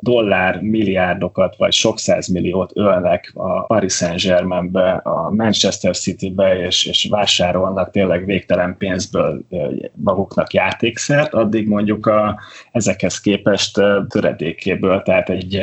dollár 0.00 0.60
milliárdokat 0.60 1.56
vagy 1.56 1.72
sok 1.72 1.96
milliót 2.32 2.70
ölnek 2.74 3.30
a 3.34 3.62
Paris 3.62 3.92
Saint-Germainbe, 3.92 4.90
a 4.90 5.30
Manchester 5.30 5.96
Citybe 5.96 6.60
és, 6.66 6.86
és 6.86 7.06
vásárolnak 7.10 7.98
tényleg 8.00 8.24
végtelen 8.24 8.76
pénzből 8.78 9.42
maguknak 9.94 10.52
játékszert, 10.52 11.34
addig 11.34 11.68
mondjuk 11.68 12.06
a, 12.06 12.40
ezekhez 12.72 13.20
képest 13.20 13.80
töredékéből, 14.08 15.02
tehát 15.02 15.30
egy 15.30 15.62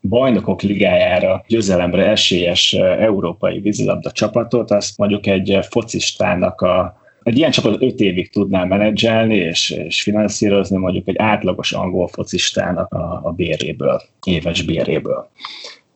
bajnokok 0.00 0.62
ligájára, 0.62 1.44
győzelemre 1.48 2.08
esélyes 2.08 2.72
európai 2.72 3.60
vízilabda 3.60 4.10
csapatot, 4.10 4.70
azt 4.70 4.98
mondjuk 4.98 5.26
egy 5.26 5.58
focistának 5.70 6.60
a 6.60 6.96
egy 7.22 7.38
ilyen 7.38 7.50
csapat 7.50 7.82
5 7.82 8.00
évig 8.00 8.30
tudná 8.30 8.64
menedzselni 8.64 9.34
és, 9.34 9.70
és 9.70 10.02
finanszírozni 10.02 10.76
mondjuk 10.76 11.08
egy 11.08 11.18
átlagos 11.18 11.72
angol 11.72 12.08
focistának 12.08 12.92
a, 12.92 13.20
a 13.22 13.30
béréből, 13.30 14.02
éves 14.24 14.62
béréből. 14.62 15.30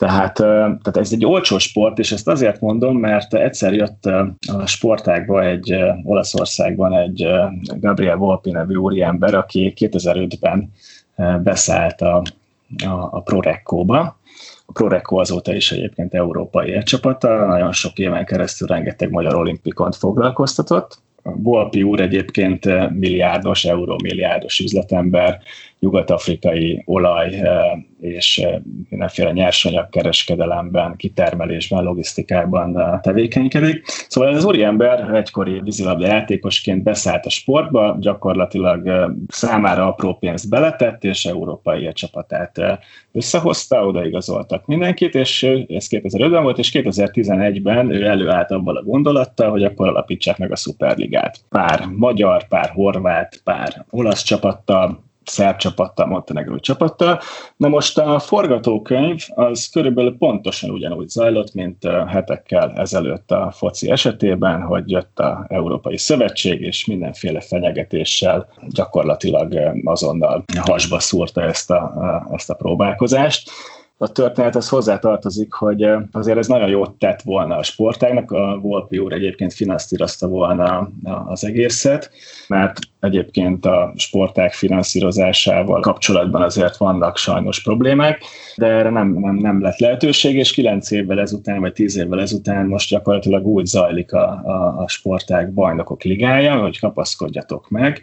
Tehát, 0.03 0.35
tehát 0.35 0.97
ez 0.97 1.13
egy 1.13 1.25
olcsó 1.25 1.59
sport, 1.59 1.99
és 1.99 2.13
ezt 2.13 2.29
azért 2.29 2.61
mondom, 2.61 2.97
mert 2.97 3.35
egyszer 3.35 3.73
jött 3.73 4.07
a 4.07 4.67
sportágba 4.67 5.45
egy 5.45 5.77
Olaszországban 6.05 6.99
egy 6.99 7.29
Gabriel 7.81 8.17
Volpi 8.17 8.51
nevű 8.51 8.75
úriember, 8.75 9.35
aki 9.35 9.73
2005-ben 9.77 10.73
beszállt 11.43 12.01
a, 12.01 12.23
a, 12.85 13.09
a 13.11 13.21
Prorecco-ba. 13.21 14.19
A 14.67 14.73
Prorecco 14.73 15.17
azóta 15.17 15.55
is 15.55 15.73
egyébként 15.73 16.15
európai 16.15 16.83
csapata, 16.83 17.47
nagyon 17.47 17.73
sok 17.73 17.99
éven 17.99 18.25
keresztül 18.25 18.69
rengeteg 18.69 19.11
magyar 19.11 19.35
olimpikont 19.35 19.97
foglalkoztatott. 19.97 20.99
Volpi 21.23 21.83
úr 21.83 22.01
egyébként 22.01 22.91
milliárdos, 22.99 23.65
eurómilliárdos 23.65 24.59
üzletember, 24.59 25.41
nyugat-afrikai 25.83 26.83
olaj 26.87 27.35
eh, 27.35 27.79
és 28.01 28.39
eh, 28.39 28.59
mindenféle 28.89 29.33
nyersanyag 29.33 29.89
kereskedelemben, 29.89 30.97
kitermelésben, 30.97 31.85
logisztikában 31.85 32.81
eh, 32.81 33.01
tevékenykedik. 33.01 33.85
Szóval 33.87 34.35
ez 34.35 34.45
úriember 34.45 35.15
egykori 35.15 35.61
vízilabda 35.61 36.07
játékosként 36.07 36.83
beszállt 36.83 37.27
a 37.27 37.31
sportba, 37.31 37.97
gyakorlatilag 38.01 39.11
számára 39.29 39.87
apró 39.87 40.15
pénzt 40.15 40.49
beletett, 40.49 41.05
és 41.05 41.25
európai 41.25 41.93
csapatát 41.93 42.81
összehozta, 43.13 43.87
odaigazoltak 43.87 44.67
mindenkit, 44.67 45.15
és 45.15 45.43
ez 45.69 45.87
2005-ben 45.91 46.43
volt, 46.43 46.59
és 46.59 46.71
2011-ben 46.75 47.91
ő 47.91 48.05
előállt 48.05 48.51
abban 48.51 48.77
a 48.77 48.83
gondolattal, 48.83 49.51
hogy 49.51 49.65
akkor 49.65 49.89
alapítsák 49.89 50.39
meg 50.39 50.53
a 50.53 50.57
Superligát. 50.57 51.39
Pár 51.49 51.87
magyar, 51.97 52.49
pár 52.49 52.71
horvát, 52.71 53.41
pár 53.45 53.85
olasz 53.91 54.23
csapattal, 54.23 55.11
szerb 55.25 55.57
csapattal, 55.57 56.07
montenegrói 56.07 56.61
csapattal. 56.61 57.21
Na 57.57 57.69
most 57.69 57.99
a 57.99 58.19
forgatókönyv 58.19 59.25
az 59.35 59.69
körülbelül 59.73 60.17
pontosan 60.19 60.71
ugyanúgy 60.71 61.09
zajlott, 61.09 61.55
mint 61.55 61.89
hetekkel 62.07 62.73
ezelőtt 62.77 63.31
a 63.31 63.51
foci 63.57 63.91
esetében, 63.91 64.63
hogy 64.63 64.91
jött 64.91 65.19
a 65.19 65.47
Európai 65.49 65.97
Szövetség, 65.97 66.61
és 66.61 66.87
mindenféle 66.87 67.41
fenyegetéssel 67.41 68.49
gyakorlatilag 68.69 69.59
azonnal 69.85 70.45
hasba 70.61 71.01
szúrta 71.01 71.43
ezt 71.43 71.71
a, 71.71 72.27
ezt 72.33 72.51
a 72.51 72.55
próbálkozást. 72.55 73.51
A 73.97 74.13
történet 74.13 74.57
az 74.57 74.69
hozzátartozik, 74.69 75.53
hogy 75.53 75.87
azért 76.13 76.39
ez 76.39 76.47
nagyon 76.47 76.69
jót 76.69 76.91
tett 76.91 77.23
volna 77.23 77.57
a 77.57 77.63
sportágnak, 77.63 78.31
a 78.31 78.59
Volpi 78.63 78.99
úr 78.99 79.13
egyébként 79.13 79.53
finanszírozta 79.53 80.29
volna 80.29 80.91
az 81.27 81.45
egészet, 81.45 82.11
mert 82.49 82.79
egyébként 83.01 83.67
a 83.67 83.93
sportág 83.97 84.53
finanszírozásával 84.53 85.81
kapcsolatban 85.81 86.43
azért 86.43 86.77
vannak 86.77 87.17
sajnos 87.17 87.63
problémák, 87.63 88.23
de 88.57 88.67
erre 88.67 88.91
nem, 88.91 89.09
nem, 89.09 89.35
nem 89.35 89.63
lett 89.63 89.79
lehetőség, 89.79 90.37
és 90.37 90.53
kilenc 90.53 90.91
évvel 90.91 91.21
ezután, 91.21 91.61
vagy 91.61 91.73
tíz 91.73 91.97
évvel 91.97 92.21
ezután 92.21 92.67
most 92.67 92.91
gyakorlatilag 92.91 93.47
úgy 93.47 93.67
zajlik 93.67 94.13
a, 94.13 94.29
a, 94.45 94.83
a 94.83 94.89
sportág 94.89 95.53
bajnokok 95.53 96.03
ligája, 96.03 96.61
hogy 96.61 96.79
kapaszkodjatok 96.79 97.69
meg, 97.69 98.03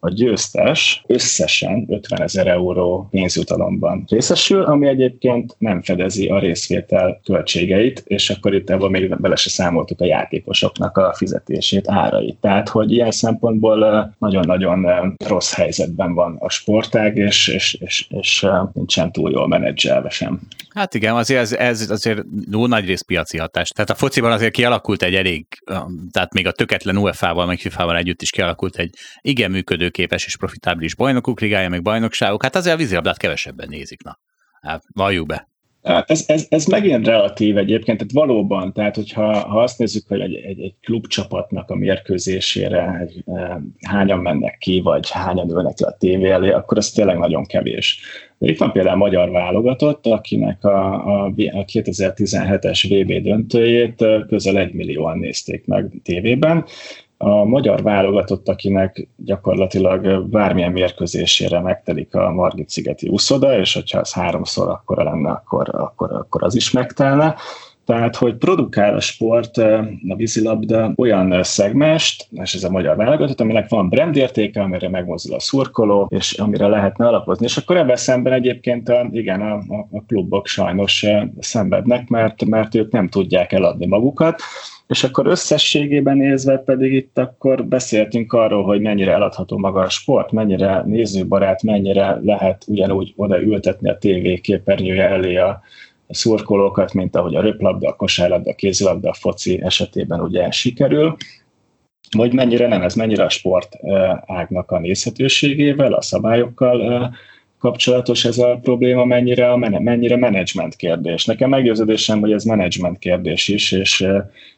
a 0.00 0.10
győztes 0.10 1.02
összesen 1.06 1.86
50 1.88 2.22
ezer 2.22 2.46
euró 2.46 3.08
pénzjutalomban 3.10 4.04
részesül, 4.08 4.62
ami 4.62 4.88
egyébként 4.88 5.56
nem 5.58 5.82
fedezi 5.82 6.26
a 6.26 6.38
részvétel 6.38 7.20
költségeit, 7.24 8.02
és 8.06 8.30
akkor 8.30 8.54
itt 8.54 8.70
ebben 8.70 8.90
még 8.90 9.16
bele 9.20 9.36
se 9.36 9.50
számoltuk 9.50 10.00
a 10.00 10.04
játékosoknak 10.04 10.96
a 10.96 11.14
fizetését, 11.16 11.90
árait. 11.90 12.36
Tehát, 12.40 12.68
hogy 12.68 12.92
ilyen 12.92 13.10
szempontból 13.10 14.12
nagyon-nagyon 14.18 15.14
rossz 15.26 15.54
helyzetben 15.54 16.14
van 16.14 16.36
a 16.38 16.48
sportág, 16.48 17.16
és, 17.16 17.48
és, 17.48 17.74
és, 17.80 18.06
és 18.10 18.46
nincsen 18.72 19.12
túl 19.12 19.30
jól 19.30 19.48
menedzselve 19.48 20.08
sem. 20.08 20.40
Hát 20.78 20.94
igen, 20.94 21.14
azért 21.14 21.40
ez, 21.40 21.52
ez 21.52 21.90
azért 21.90 22.22
jó 22.50 22.66
nagy 22.66 22.86
rész 22.86 23.02
piaci 23.02 23.38
hatás. 23.38 23.68
Tehát 23.68 23.90
a 23.90 23.94
fociban 23.94 24.32
azért 24.32 24.52
kialakult 24.52 25.02
egy 25.02 25.14
elég, 25.14 25.46
tehát 26.10 26.32
még 26.32 26.46
a 26.46 26.52
töketlen 26.52 26.96
UEFA-val, 26.96 27.46
meg 27.46 27.58
FIFA-val 27.58 27.96
együtt 27.96 28.22
is 28.22 28.30
kialakult 28.30 28.76
egy 28.76 28.94
igen 29.20 29.50
működő 29.50 29.78
működőképes 29.78 30.26
és 30.26 30.36
profitábilis 30.36 30.94
bajnokok 30.94 31.40
ligája, 31.40 31.68
meg 31.68 31.82
bajnokságok, 31.82 32.42
hát 32.42 32.56
azért 32.56 32.74
a 32.74 32.78
vízilabdát 32.78 33.16
kevesebben 33.16 33.68
nézik, 33.68 34.02
na. 34.02 34.18
Hát 34.60 34.82
valljuk 34.94 35.26
be. 35.26 35.48
Hát 35.88 36.10
ez, 36.10 36.24
ez, 36.26 36.46
ez 36.48 36.64
megint 36.64 37.06
relatív 37.06 37.56
egyébként, 37.56 37.98
tehát 37.98 38.12
valóban, 38.12 38.72
tehát 38.72 38.94
hogyha 38.94 39.38
ha 39.38 39.62
azt 39.62 39.78
nézzük, 39.78 40.08
hogy 40.08 40.20
egy, 40.20 40.34
egy, 40.34 40.60
egy 40.60 40.74
klubcsapatnak 40.82 41.70
a 41.70 41.74
mérkőzésére 41.74 42.98
egy, 43.00 43.24
hányan 43.86 44.18
mennek 44.18 44.58
ki, 44.58 44.80
vagy 44.80 45.10
hányan 45.10 45.50
ülnek 45.50 45.74
ki 45.74 45.84
a 45.84 45.96
tévé 45.98 46.30
elé, 46.30 46.50
akkor 46.50 46.76
ez 46.76 46.90
tényleg 46.90 47.18
nagyon 47.18 47.44
kevés. 47.44 48.00
De 48.38 48.48
itt 48.48 48.58
van 48.58 48.72
például 48.72 48.94
a 48.94 48.98
magyar 48.98 49.30
válogatott, 49.30 50.06
akinek 50.06 50.64
a, 50.64 50.92
a, 50.92 51.24
a 51.26 51.64
2017-es 51.64 52.84
VB 52.88 53.22
döntőjét 53.22 54.04
közel 54.28 54.58
egy 54.58 54.72
millióan 54.72 55.18
nézték 55.18 55.66
meg 55.66 55.90
tévében, 56.02 56.64
a 57.18 57.44
magyar 57.44 57.82
válogatott, 57.82 58.48
akinek 58.48 59.08
gyakorlatilag 59.16 60.28
bármilyen 60.28 60.72
mérkőzésére 60.72 61.60
megtelik 61.60 62.14
a 62.14 62.30
Margit-szigeti 62.30 63.08
úszoda, 63.08 63.58
és 63.58 63.74
hogyha 63.74 63.98
az 63.98 64.12
háromszor 64.12 64.68
akkora 64.68 65.02
lenne, 65.02 65.30
akkor, 65.30 65.68
akkor, 65.72 66.12
akkor 66.12 66.42
az 66.42 66.54
is 66.54 66.70
megtelne. 66.70 67.34
Tehát, 67.84 68.16
hogy 68.16 68.34
produkál 68.36 68.94
a 68.94 69.00
sport, 69.00 69.56
a 70.08 70.14
vízilabda 70.16 70.92
olyan 70.96 71.42
szegmest, 71.42 72.28
és 72.30 72.54
ez 72.54 72.64
a 72.64 72.70
magyar 72.70 72.96
válogatott, 72.96 73.40
aminek 73.40 73.68
van 73.68 73.88
brandértéke, 73.88 74.62
amire 74.62 74.88
megmozdul 74.88 75.34
a 75.34 75.40
szurkoló, 75.40 76.08
és 76.10 76.32
amire 76.32 76.66
lehetne 76.66 77.06
alapozni. 77.06 77.44
És 77.44 77.56
akkor 77.56 77.76
ebben 77.76 77.96
szemben 77.96 78.32
egyébként 78.32 78.88
a, 78.88 79.06
igen, 79.10 79.40
a, 79.40 79.54
a 79.90 80.02
klubok 80.06 80.46
sajnos 80.46 81.06
szenvednek, 81.38 82.08
mert, 82.08 82.44
mert 82.44 82.74
ők 82.74 82.92
nem 82.92 83.08
tudják 83.08 83.52
eladni 83.52 83.86
magukat, 83.86 84.40
és 84.88 85.04
akkor 85.04 85.26
összességében 85.26 86.16
nézve 86.16 86.58
pedig 86.58 86.92
itt 86.92 87.18
akkor 87.18 87.64
beszéltünk 87.64 88.32
arról, 88.32 88.62
hogy 88.62 88.80
mennyire 88.80 89.12
eladható 89.12 89.58
maga 89.58 89.80
a 89.80 89.88
sport, 89.88 90.32
mennyire 90.32 90.82
nézőbarát, 90.86 91.62
mennyire 91.62 92.18
lehet 92.22 92.64
ugyanúgy 92.66 93.12
oda 93.16 93.42
ültetni 93.42 93.88
a 93.88 93.98
tévé 93.98 94.36
képernyője 94.36 95.08
elé 95.08 95.36
a, 95.36 95.62
szurkolókat, 96.08 96.92
mint 96.92 97.16
ahogy 97.16 97.34
a 97.34 97.40
röplabda, 97.40 97.88
a 97.88 97.96
kosárlabda, 97.96 98.50
a 98.50 98.54
kézilabda, 98.54 99.08
a 99.08 99.14
foci 99.14 99.62
esetében 99.62 100.20
ugye 100.20 100.50
sikerül, 100.50 101.16
vagy 102.16 102.32
mennyire 102.32 102.66
nem, 102.66 102.82
ez 102.82 102.94
mennyire 102.94 103.24
a 103.24 103.28
sport 103.28 103.76
ágnak 104.26 104.70
a 104.70 104.78
nézhetőségével, 104.78 105.92
a 105.92 106.02
szabályokkal 106.02 107.14
kapcsolatos 107.58 108.24
ez 108.24 108.38
a 108.38 108.58
probléma, 108.62 109.04
mennyire, 109.04 109.52
a 109.52 109.56
mennyire 109.56 110.16
menedzsment 110.16 110.76
kérdés. 110.76 111.24
Nekem 111.24 111.48
meggyőződésem, 111.48 112.20
hogy 112.20 112.32
ez 112.32 112.44
menedzsment 112.44 112.98
kérdés 112.98 113.48
is, 113.48 113.72
és, 113.72 114.06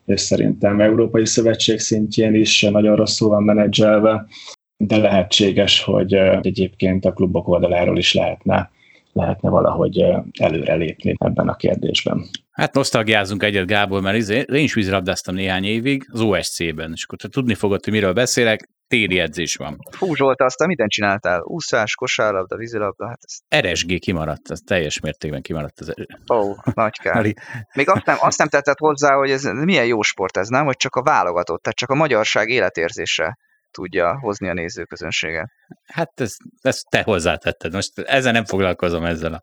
és 0.05 0.21
szerintem 0.21 0.81
Európai 0.81 1.27
Szövetség 1.27 1.79
szintjén 1.79 2.35
is 2.35 2.63
nagyon 2.63 2.97
rosszul 2.97 3.29
van 3.29 3.43
menedzselve, 3.43 4.27
de 4.77 4.97
lehetséges, 4.97 5.83
hogy 5.83 6.15
egyébként 6.43 7.05
a 7.05 7.13
klubok 7.13 7.49
oldaláról 7.49 7.99
is 7.99 8.15
lehetne 8.15 8.71
lehetne 9.13 9.51
valahogy 9.51 10.05
előrelépni 10.39 11.15
ebben 11.19 11.49
a 11.49 11.57
kérdésben. 11.57 12.25
Hát 12.51 12.75
nosztalgiázunk 12.75 13.43
egyet, 13.43 13.67
Gábor, 13.67 14.01
mert 14.01 14.17
izé, 14.17 14.45
én 14.53 14.63
is 14.63 14.75
vízrabdáztam 14.75 15.35
néhány 15.35 15.65
évig 15.65 16.09
az 16.13 16.21
OSC-ben, 16.21 16.93
és 16.95 17.05
akkor 17.05 17.19
te 17.19 17.29
tudni 17.29 17.55
fogod, 17.55 17.85
hogy 17.85 17.93
miről 17.93 18.13
beszélek, 18.13 18.69
téli 18.91 19.19
edzés 19.19 19.57
van. 19.57 19.77
Fú, 19.91 20.15
Zsolt, 20.15 20.41
azt 20.41 20.67
mindent 20.67 20.91
csináltál? 20.91 21.41
Úszás, 21.43 21.95
kosárlabda, 21.95 22.57
vízilabda? 22.57 23.09
Hát 23.09 23.19
ez... 23.23 23.61
RSG 23.61 23.99
kimaradt, 23.99 24.51
ez 24.51 24.59
teljes 24.59 25.01
mértékben 25.01 25.43
kimaradt. 25.43 25.81
Az... 25.81 25.95
Ó, 26.33 26.37
oh, 26.37 26.57
nagy 26.75 26.99
kár. 26.99 27.35
Még 27.75 27.89
azt 27.89 28.07
nem, 28.07 28.17
azt 28.21 28.39
nem 28.39 28.49
tetted 28.49 28.79
hozzá, 28.79 29.15
hogy 29.15 29.31
ez 29.31 29.43
milyen 29.43 29.87
jó 29.87 30.03
sport 30.03 30.37
ez, 30.37 30.49
nem? 30.49 30.65
Hogy 30.65 30.77
csak 30.77 30.95
a 30.95 31.03
válogatott, 31.03 31.63
tehát 31.63 31.79
csak 31.79 31.91
a 31.91 31.95
magyarság 31.95 32.49
életérzése 32.49 33.39
tudja 33.71 34.19
hozni 34.21 34.49
a 34.49 34.53
nézőközönséget. 34.53 35.49
Hát 35.93 36.21
ezt, 36.21 36.37
ezt 36.61 36.85
te 36.91 37.03
hozzátetted. 37.03 37.73
Most 37.73 37.99
ezzel 37.99 38.33
nem 38.33 38.45
foglalkozom 38.45 39.05
ezzel 39.05 39.33
a 39.33 39.43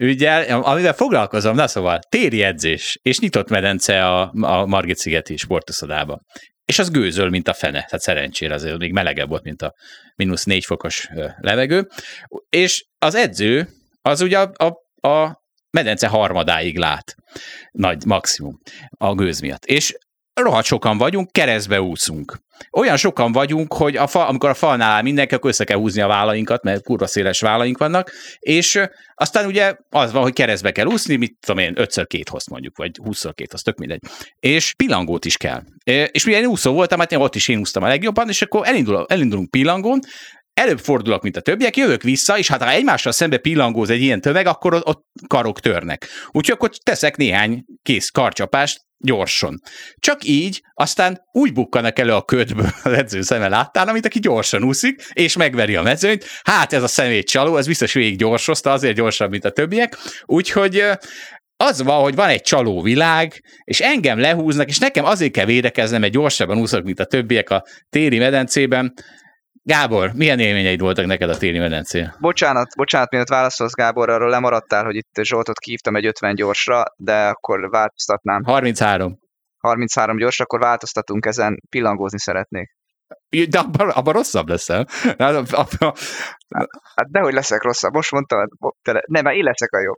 ügyel. 0.00 0.62
Amivel 0.62 0.92
foglalkozom, 0.92 1.54
na 1.54 1.66
szóval 1.66 1.98
téri 2.08 2.42
edzés 2.42 2.98
és 3.02 3.18
nyitott 3.18 3.48
medence 3.48 4.06
a, 4.06 4.32
a 4.40 4.66
Margit-szigeti 4.66 5.36
sportoszodában. 5.36 6.20
És 6.64 6.78
az 6.78 6.90
gőzöl, 6.90 7.28
mint 7.28 7.48
a 7.48 7.52
fene, 7.52 7.84
tehát 7.84 8.00
szerencsére 8.00 8.54
azért 8.54 8.78
még 8.78 8.92
melegebb 8.92 9.28
volt, 9.28 9.42
mint 9.42 9.62
a 9.62 9.74
mínusz 10.16 10.44
négy 10.44 10.64
fokos 10.64 11.08
levegő. 11.36 11.88
És 12.48 12.84
az 12.98 13.14
edző, 13.14 13.68
az 14.02 14.20
ugye 14.20 14.38
a, 14.38 14.52
a, 14.64 15.08
a 15.08 15.42
medence 15.70 16.06
harmadáig 16.06 16.78
lát, 16.78 17.14
nagy 17.70 18.04
maximum 18.04 18.58
a 18.90 19.14
gőz 19.14 19.40
miatt. 19.40 19.64
És 19.64 19.94
rohadt 20.34 20.66
sokan 20.66 20.98
vagyunk, 20.98 21.32
keresztbe 21.32 21.80
úszunk. 21.80 22.38
Olyan 22.70 22.96
sokan 22.96 23.32
vagyunk, 23.32 23.72
hogy 23.72 23.96
a 23.96 24.06
fa, 24.06 24.26
amikor 24.26 24.50
a 24.50 24.54
falnál 24.54 24.90
áll 24.90 25.02
mindenki, 25.02 25.34
akkor 25.34 25.50
össze 25.50 25.64
kell 25.64 25.76
húzni 25.76 26.00
a 26.00 26.06
vállainkat, 26.06 26.62
mert 26.62 26.82
kurva 26.82 27.06
széles 27.06 27.40
vállaink 27.40 27.78
vannak, 27.78 28.12
és 28.38 28.80
aztán 29.14 29.46
ugye 29.46 29.74
az 29.88 30.12
van, 30.12 30.22
hogy 30.22 30.32
keresztbe 30.32 30.72
kell 30.72 30.86
úszni, 30.86 31.16
mit 31.16 31.36
tudom 31.40 31.62
én, 31.62 31.72
5 31.76 32.06
két 32.06 32.28
hozt 32.28 32.50
mondjuk, 32.50 32.76
vagy 32.76 32.90
20 32.96 33.24
két, 33.34 33.52
az 33.52 33.62
tök 33.62 33.78
mindegy. 33.78 34.00
És 34.38 34.74
pillangót 34.74 35.24
is 35.24 35.36
kell. 35.36 35.62
És 36.10 36.26
ugye 36.26 36.38
én 36.38 36.46
úszó 36.46 36.72
voltam, 36.72 36.98
hát 36.98 37.12
én 37.12 37.18
ott 37.18 37.34
is 37.34 37.48
én 37.48 37.58
úsztam 37.58 37.82
a 37.82 37.88
legjobban, 37.88 38.28
és 38.28 38.42
akkor 38.42 38.66
elindul, 38.66 39.04
elindulunk 39.08 39.50
pillangón, 39.50 39.98
előbb 40.54 40.78
fordulok, 40.78 41.22
mint 41.22 41.36
a 41.36 41.40
többiek, 41.40 41.76
jövök 41.76 42.02
vissza, 42.02 42.38
és 42.38 42.48
hát 42.48 42.62
ha 42.62 42.70
egymással 42.70 43.12
szembe 43.12 43.38
pillangóz 43.38 43.90
egy 43.90 44.02
ilyen 44.02 44.20
tömeg, 44.20 44.46
akkor 44.46 44.74
ott, 44.74 44.86
ott 44.86 45.04
karok 45.26 45.60
törnek. 45.60 46.06
Úgyhogy 46.26 46.54
akkor 46.54 46.70
teszek 46.82 47.16
néhány 47.16 47.64
kész 47.82 48.08
karcsapást 48.08 48.80
gyorsan. 49.04 49.60
Csak 49.98 50.24
így 50.24 50.62
aztán 50.74 51.20
úgy 51.32 51.52
bukkanak 51.52 51.98
elő 51.98 52.12
a 52.12 52.22
ködből 52.22 52.70
az 52.84 52.92
edző 52.92 53.22
szeme 53.22 53.48
láttál, 53.48 53.88
amit 53.88 54.06
aki 54.06 54.18
gyorsan 54.18 54.64
úszik, 54.64 55.02
és 55.12 55.36
megveri 55.36 55.76
a 55.76 55.82
mezőnyt. 55.82 56.24
Hát 56.42 56.72
ez 56.72 56.82
a 56.82 56.88
szemét 56.88 57.28
csaló, 57.28 57.56
ez 57.56 57.66
biztos 57.66 57.92
végig 57.92 58.18
gyorsozta, 58.18 58.72
azért 58.72 58.96
gyorsabb, 58.96 59.30
mint 59.30 59.44
a 59.44 59.50
többiek. 59.50 59.96
Úgyhogy 60.24 60.84
az 61.56 61.82
van, 61.82 62.02
hogy 62.02 62.14
van 62.14 62.28
egy 62.28 62.42
csaló 62.42 62.82
világ, 62.82 63.42
és 63.64 63.80
engem 63.80 64.18
lehúznak, 64.18 64.68
és 64.68 64.78
nekem 64.78 65.04
azért 65.04 65.32
kell 65.32 65.44
védekeznem, 65.44 66.00
mert 66.00 66.12
gyorsabban 66.12 66.58
úszok, 66.58 66.84
mint 66.84 67.00
a 67.00 67.04
többiek 67.04 67.50
a 67.50 67.64
téli 67.90 68.18
medencében, 68.18 68.92
Gábor, 69.66 70.12
milyen 70.14 70.38
élményeid 70.38 70.80
voltak 70.80 71.06
neked 71.06 71.28
a 71.30 71.36
téli 71.36 71.58
medencén? 71.58 72.14
Bocsánat, 72.20 72.76
bocsánat, 72.76 73.10
miért 73.10 73.28
válaszolsz 73.28 73.74
Gábor, 73.74 74.08
arról 74.08 74.30
lemaradtál, 74.30 74.84
hogy 74.84 74.94
itt 74.94 75.20
Zsoltot 75.22 75.58
kívtam 75.58 75.96
egy 75.96 76.06
50 76.06 76.34
gyorsra, 76.34 76.82
de 76.96 77.28
akkor 77.28 77.70
változtatnám. 77.70 78.42
33. 78.44 79.18
33 79.58 80.16
gyors, 80.16 80.40
akkor 80.40 80.60
változtatunk 80.60 81.26
ezen, 81.26 81.60
pillangózni 81.68 82.18
szeretnék. 82.18 82.76
De 83.48 83.58
abban, 83.58 83.88
abban 83.88 84.12
rosszabb 84.12 84.48
leszel. 84.48 84.86
Hát 86.94 87.10
dehogy 87.10 87.32
leszek 87.32 87.62
rosszabb, 87.62 87.92
most 87.92 88.12
mondtam, 88.12 88.48
nem, 89.06 89.24
mert 89.24 89.36
én 89.36 89.44
leszek 89.44 89.72
a 89.72 89.80
jobb. 89.80 89.96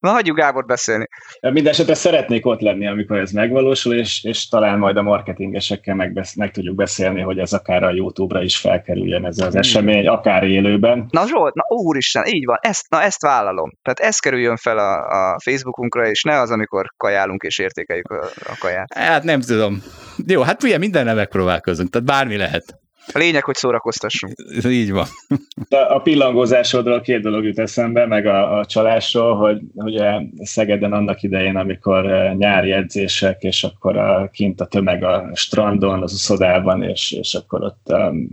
Na, 0.00 0.10
hagyjuk 0.10 0.36
Gábor 0.36 0.64
beszélni. 0.64 1.06
Mindenesetre 1.40 1.94
szeretnék 1.94 2.46
ott 2.46 2.60
lenni, 2.60 2.86
amikor 2.86 3.18
ez 3.18 3.30
megvalósul, 3.30 3.94
és, 3.94 4.24
és 4.24 4.48
talán 4.48 4.78
majd 4.78 4.96
a 4.96 5.02
marketingesekkel 5.02 5.94
meg, 5.94 6.26
meg 6.36 6.50
tudjuk 6.50 6.74
beszélni, 6.74 7.20
hogy 7.20 7.38
ez 7.38 7.52
akár 7.52 7.82
a 7.82 7.90
YouTube-ra 7.90 8.42
is 8.42 8.56
felkerüljen 8.56 9.26
ez 9.26 9.38
az 9.38 9.48
hmm. 9.48 9.58
esemény, 9.58 10.06
akár 10.06 10.42
élőben. 10.42 11.06
Na 11.10 11.26
Zsolt, 11.26 11.54
na 11.54 11.64
úristen, 11.68 12.26
így 12.26 12.44
van, 12.44 12.58
ezt, 12.60 12.90
na 12.90 13.02
ezt 13.02 13.22
vállalom. 13.22 13.72
Tehát 13.82 14.12
ez 14.12 14.18
kerüljön 14.18 14.56
fel 14.56 14.78
a, 14.78 14.94
a 14.94 15.38
Facebookunkra, 15.44 16.08
és 16.08 16.22
ne 16.22 16.40
az, 16.40 16.50
amikor 16.50 16.86
kajálunk 16.96 17.42
és 17.42 17.58
értékeljük 17.58 18.10
a, 18.10 18.24
a 18.24 18.56
kaját. 18.58 18.94
Hát 18.94 19.22
nem 19.22 19.40
tudom. 19.40 19.82
Jó, 20.26 20.42
hát 20.42 20.62
ugye 20.62 20.78
mindennel 20.78 21.14
megpróbálkozunk, 21.14 21.90
tehát 21.90 22.06
bármi 22.06 22.36
lehet. 22.36 22.84
A 23.12 23.18
lényeg, 23.18 23.44
hogy 23.44 23.54
szórakoztassunk. 23.54 24.34
Így 24.64 24.92
van. 24.92 25.06
A, 25.68 25.94
a 25.94 25.98
pillangózásodról 25.98 27.00
két 27.00 27.20
dolog 27.20 27.44
jut 27.44 27.58
eszembe, 27.58 28.06
meg 28.06 28.26
a, 28.26 28.58
a 28.58 28.64
csalásról, 28.64 29.36
hogy 29.36 29.60
ugye 29.74 30.20
Szegeden 30.38 30.92
annak 30.92 31.22
idején, 31.22 31.56
amikor 31.56 32.10
eh, 32.12 32.34
nyári 32.34 32.72
edzések, 32.72 33.42
és 33.42 33.64
akkor 33.64 33.96
a, 33.96 34.28
kint 34.32 34.60
a 34.60 34.66
tömeg 34.66 35.04
a 35.04 35.30
strandon, 35.34 36.02
az 36.02 36.12
uszodában, 36.12 36.82
és, 36.82 37.12
és 37.12 37.34
akkor 37.34 37.62
ott 37.62 37.86
um, 37.88 38.28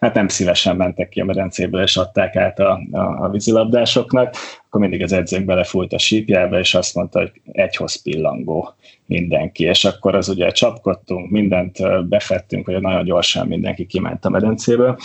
hát 0.00 0.14
nem 0.14 0.28
szívesen 0.28 0.76
mentek 0.76 1.08
ki 1.08 1.20
a 1.20 1.24
medencéből, 1.24 1.82
és 1.82 1.96
adták 1.96 2.36
át 2.36 2.58
a, 2.58 2.80
a, 2.92 3.24
a 3.24 3.28
vízilabdásoknak, 3.28 4.34
akkor 4.66 4.80
mindig 4.80 5.02
az 5.02 5.12
edzőnk 5.12 5.44
belefújt 5.44 5.92
a 5.92 5.98
sípjába, 5.98 6.58
és 6.58 6.74
azt 6.74 6.94
mondta, 6.94 7.18
hogy 7.18 7.32
egyhoz 7.52 8.02
pillangó 8.02 8.74
mindenki, 9.06 9.64
és 9.64 9.84
akkor 9.84 10.14
az 10.14 10.28
ugye 10.28 10.50
csapkodtunk, 10.50 11.30
mindent 11.30 12.08
befettünk, 12.08 12.66
hogy 12.66 12.80
nagyon 12.80 13.04
gyorsan 13.04 13.46
mindenki 13.46 13.86
kiment 13.86 14.24
a 14.24 14.30
medencéből. 14.30 14.96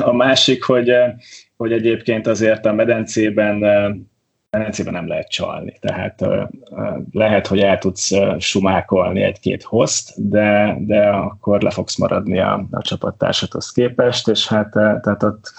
A 0.00 0.12
másik, 0.12 0.62
hogy, 0.62 0.92
hogy 1.56 1.72
egyébként 1.72 2.26
azért 2.26 2.66
a 2.66 2.72
medencében 2.72 3.64
medencében 4.50 4.92
nem 4.92 5.08
lehet 5.08 5.30
csalni. 5.30 5.76
Tehát 5.80 6.24
lehet, 7.12 7.46
hogy 7.46 7.60
el 7.60 7.78
tudsz 7.78 8.10
sumákolni 8.38 9.22
egy-két 9.22 9.62
host, 9.62 10.28
de, 10.28 10.76
de 10.80 11.06
akkor 11.08 11.62
le 11.62 11.70
fogsz 11.70 11.96
maradni 11.96 12.38
a, 12.38 12.66
a 12.70 12.82
csapattársathoz 12.82 13.72
képest, 13.72 14.28
és 14.28 14.46
hát 14.46 14.70
tehát 14.70 15.22
ott, 15.22 15.52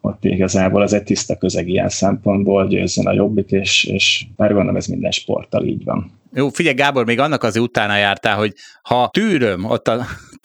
ott 0.00 0.24
igazából 0.24 0.82
az 0.82 0.92
egy 0.92 1.02
tiszta 1.02 1.36
közeg 1.36 1.68
ilyen 1.68 1.88
szempontból, 1.88 2.66
győzzön 2.66 3.06
a 3.06 3.12
jobbik, 3.12 3.50
és, 3.50 3.84
és 3.84 4.26
bár 4.36 4.48
gondolom 4.52 4.76
ez 4.76 4.86
minden 4.86 5.10
sporttal 5.10 5.64
így 5.64 5.84
van. 5.84 6.10
Jó, 6.32 6.48
figyelj 6.48 6.74
Gábor, 6.74 7.04
még 7.04 7.18
annak 7.18 7.42
azért 7.42 7.64
utána 7.64 7.96
jártál, 7.96 8.36
hogy 8.36 8.54
ha 8.82 9.08
tűröm 9.12 9.64
ott 9.64 9.88
a, 9.88 10.04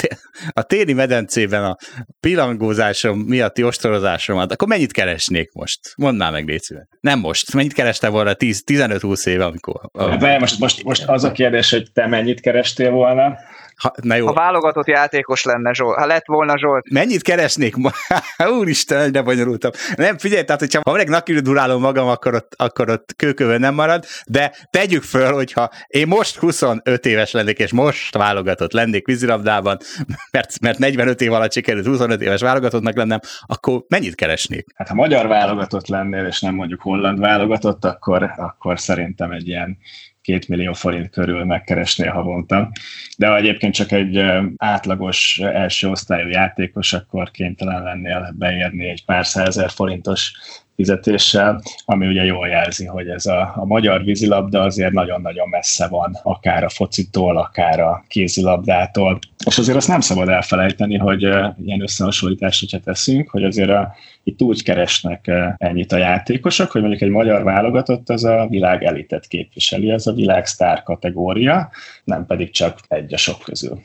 a 0.59 0.61
téli 0.61 0.93
medencében 0.93 1.63
a 1.63 1.77
pillangózásom 2.19 3.19
miatti 3.19 3.63
ostorozásomat, 3.63 4.51
akkor 4.51 4.67
mennyit 4.67 4.91
keresnék 4.91 5.51
most? 5.53 5.79
Mondd 5.95 6.17
már 6.17 6.31
meg, 6.31 6.47
Léci. 6.47 6.75
Nem 6.99 7.19
most. 7.19 7.53
Mennyit 7.53 7.73
kereste 7.73 8.07
volna 8.07 8.33
15-20 8.37 9.27
éve, 9.27 9.45
amikor... 9.45 9.89
De 10.19 10.39
most, 10.39 10.59
most, 10.59 10.83
most 10.83 11.03
az 11.07 11.23
a 11.23 11.31
kérdés, 11.31 11.69
hogy 11.69 11.91
te 11.93 12.07
mennyit 12.07 12.39
kerestél 12.39 12.91
volna? 12.91 13.37
Ha, 13.81 13.93
na 14.01 14.15
jó. 14.15 14.25
ha 14.25 14.33
válogatott 14.33 14.87
játékos 14.87 15.43
lenne 15.43 15.73
Zsolt, 15.73 15.97
ha 15.97 16.05
lett 16.05 16.25
volna 16.25 16.57
Zsolt. 16.57 16.91
Mennyit 16.91 17.21
keresnék? 17.21 17.75
Úristen, 18.59 19.11
de 19.11 19.21
bonyolultam. 19.21 19.71
Nem, 19.95 20.17
figyelj, 20.17 20.43
tehát 20.43 20.61
hogyha 20.61 20.81
ha 20.83 20.91
meg 20.91 21.09
durálom 21.41 21.81
magam, 21.81 22.07
akkor 22.07 22.33
ott, 22.35 22.53
akkor 22.57 22.89
ott 22.89 23.13
kőkövön 23.15 23.59
nem 23.59 23.73
marad, 23.73 24.05
de 24.25 24.51
tegyük 24.69 25.03
föl, 25.03 25.33
hogyha 25.33 25.69
én 25.87 26.07
most 26.07 26.37
25 26.37 27.05
éves 27.05 27.31
lennék, 27.31 27.59
és 27.59 27.71
most 27.71 28.17
válogatott 28.17 28.71
lennék 28.71 29.05
vízilabdában, 29.05 29.77
mert, 30.31 30.59
mert 30.59 30.77
45 30.77 31.21
év 31.21 31.33
alatt 31.33 31.53
sikerült 31.53 31.85
25 31.85 32.21
éves 32.21 32.41
válogatottnak 32.41 32.95
lennem, 32.95 33.19
akkor 33.45 33.83
mennyit 33.87 34.15
keresnék? 34.15 34.65
Hát 34.75 34.87
ha 34.87 34.93
magyar 34.93 35.27
válogatott 35.27 35.87
lennél, 35.87 36.25
és 36.25 36.41
nem 36.41 36.53
mondjuk 36.53 36.81
holland 36.81 37.19
válogatott, 37.19 37.85
akkor, 37.85 38.31
akkor 38.37 38.79
szerintem 38.79 39.31
egy 39.31 39.47
ilyen 39.47 39.77
két 40.21 40.47
millió 40.47 40.73
forint 40.73 41.09
körül 41.09 41.43
megkeresnél 41.43 42.11
havonta. 42.11 42.71
De 43.17 43.27
ha 43.27 43.35
egyébként 43.35 43.73
csak 43.73 43.91
egy 43.91 44.23
átlagos 44.57 45.39
első 45.39 45.89
osztályú 45.89 46.27
játékos, 46.27 46.93
akkor 46.93 47.31
kénytelen 47.31 47.83
lennél 47.83 48.33
beérni 48.37 48.89
egy 48.89 49.05
pár 49.05 49.25
százezer 49.25 49.69
forintos 49.69 50.31
fizetéssel, 50.75 51.61
ami 51.85 52.07
ugye 52.07 52.23
jól 52.23 52.47
jelzi, 52.47 52.85
hogy 52.85 53.07
ez 53.07 53.25
a, 53.25 53.53
a 53.55 53.65
magyar 53.65 54.03
vízilabda 54.03 54.61
azért 54.61 54.91
nagyon-nagyon 54.91 55.49
messze 55.49 55.87
van, 55.87 56.19
akár 56.23 56.63
a 56.63 56.69
focitól, 56.69 57.37
akár 57.37 57.79
a 57.79 58.03
kézilabdától. 58.07 59.19
És 59.45 59.57
azért 59.57 59.77
azt 59.77 59.87
nem 59.87 59.99
szabad 59.99 60.29
elfelejteni, 60.29 60.97
hogy 60.97 61.21
ilyen 61.65 61.81
összehasonlítást, 61.81 62.59
hogyha 62.59 62.79
teszünk, 62.79 63.29
hogy 63.29 63.43
azért 63.43 63.69
a, 63.69 63.95
itt 64.23 64.41
úgy 64.41 64.63
keresnek 64.63 65.31
ennyit 65.57 65.91
a 65.91 65.97
játékosok, 65.97 66.71
hogy 66.71 66.81
mondjuk 66.81 67.01
egy 67.01 67.09
magyar 67.09 67.43
válogatott 67.43 68.09
az 68.09 68.23
a 68.23 68.47
világ 68.49 68.83
elitet 68.83 69.27
képviseli, 69.27 69.91
az 69.91 70.07
a 70.07 70.13
világ 70.13 70.45
sztár 70.45 70.83
kategória, 70.83 71.69
nem 72.03 72.25
pedig 72.25 72.51
csak 72.51 72.79
egy 72.87 73.13
a 73.13 73.17
sok 73.17 73.39
közül. 73.39 73.81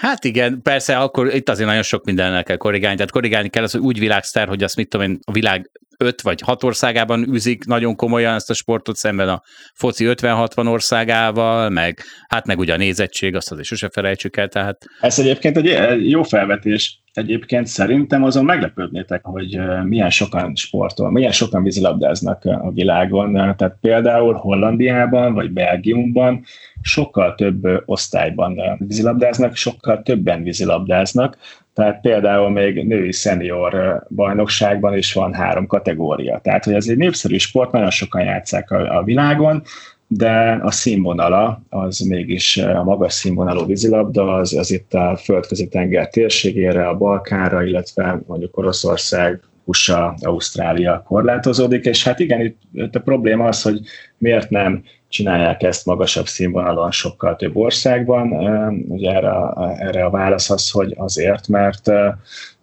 Hát 0.00 0.24
igen, 0.24 0.62
persze, 0.62 0.98
akkor 0.98 1.34
itt 1.34 1.48
azért 1.48 1.68
nagyon 1.68 1.82
sok 1.82 2.04
mindennel 2.04 2.42
kell 2.42 2.56
korrigálni. 2.56 2.96
Tehát 2.96 3.10
korrigálni 3.10 3.48
kell 3.48 3.62
az, 3.62 3.72
hogy 3.72 3.80
úgy 3.80 3.98
világsztár, 3.98 4.48
hogy 4.48 4.62
azt 4.62 4.76
mit 4.76 4.88
tudom 4.88 5.10
én, 5.10 5.18
a 5.24 5.32
világ 5.32 5.70
öt 5.98 6.22
vagy 6.22 6.40
hat 6.40 6.62
országában 6.62 7.34
űzik 7.34 7.64
nagyon 7.64 7.96
komolyan 7.96 8.34
ezt 8.34 8.50
a 8.50 8.54
sportot 8.54 8.96
szemben 8.96 9.28
a 9.28 9.42
foci 9.74 10.04
50-60 10.08 10.68
országával, 10.68 11.68
meg 11.68 11.98
hát 12.28 12.46
meg 12.46 12.58
ugye 12.58 12.72
a 12.72 12.76
nézettség, 12.76 13.34
azt 13.34 13.50
azért 13.50 13.66
sose 13.66 13.88
felejtsük 13.92 14.36
el, 14.36 14.48
tehát... 14.48 14.84
Ez 15.00 15.18
egyébként 15.18 15.56
egy 15.56 16.10
jó 16.10 16.22
felvetés. 16.22 16.99
Egyébként 17.12 17.66
szerintem 17.66 18.22
azon 18.22 18.44
meglepődnétek, 18.44 19.24
hogy 19.24 19.60
milyen 19.84 20.10
sokan 20.10 20.54
sportol, 20.54 21.10
milyen 21.10 21.32
sokan 21.32 21.62
vízilabdáznak 21.62 22.44
a 22.44 22.70
világon. 22.74 23.32
Tehát 23.32 23.76
például 23.80 24.34
Hollandiában 24.34 25.34
vagy 25.34 25.50
Belgiumban 25.50 26.44
sokkal 26.82 27.34
több 27.34 27.82
osztályban 27.84 28.60
vízilabdáznak, 28.78 29.56
sokkal 29.56 30.02
többen 30.02 30.42
vízilabdáznak, 30.42 31.36
tehát 31.74 32.00
például 32.00 32.50
még 32.50 32.86
női 32.86 33.12
szenior 33.12 34.02
bajnokságban 34.08 34.96
is 34.96 35.12
van 35.12 35.34
három 35.34 35.66
kategória. 35.66 36.38
Tehát, 36.38 36.64
hogy 36.64 36.74
ez 36.74 36.88
egy 36.88 36.96
népszerű 36.96 37.36
sport, 37.36 37.72
nagyon 37.72 37.90
sokan 37.90 38.24
játszák 38.24 38.70
a, 38.70 38.98
a 38.98 39.02
világon, 39.02 39.62
de 40.12 40.60
a 40.62 40.70
színvonala 40.70 41.62
az 41.68 41.98
mégis 41.98 42.56
a 42.56 42.82
magas 42.82 43.12
színvonalú 43.12 43.66
vízilabda, 43.66 44.34
az, 44.34 44.54
az 44.54 44.70
itt 44.70 44.94
a 44.94 45.16
földközi 45.16 45.68
tenger 45.68 46.08
térségére, 46.08 46.88
a 46.88 46.96
Balkánra, 46.96 47.64
illetve 47.64 48.22
mondjuk 48.26 48.56
Oroszország, 48.56 49.40
USA, 49.64 50.14
Ausztrália 50.20 51.02
korlátozódik, 51.06 51.84
és 51.84 52.04
hát 52.04 52.18
igen, 52.18 52.40
itt, 52.40 52.94
a 52.94 53.00
probléma 53.00 53.44
az, 53.44 53.62
hogy 53.62 53.80
miért 54.18 54.50
nem 54.50 54.82
csinálják 55.08 55.62
ezt 55.62 55.86
magasabb 55.86 56.26
színvonalon 56.26 56.90
sokkal 56.90 57.36
több 57.36 57.56
országban. 57.56 58.32
Ugye 58.88 59.10
erre, 59.10 59.32
erre 59.78 60.04
a 60.04 60.10
válasz 60.10 60.50
az, 60.50 60.70
hogy 60.70 60.94
azért, 60.96 61.48
mert 61.48 61.90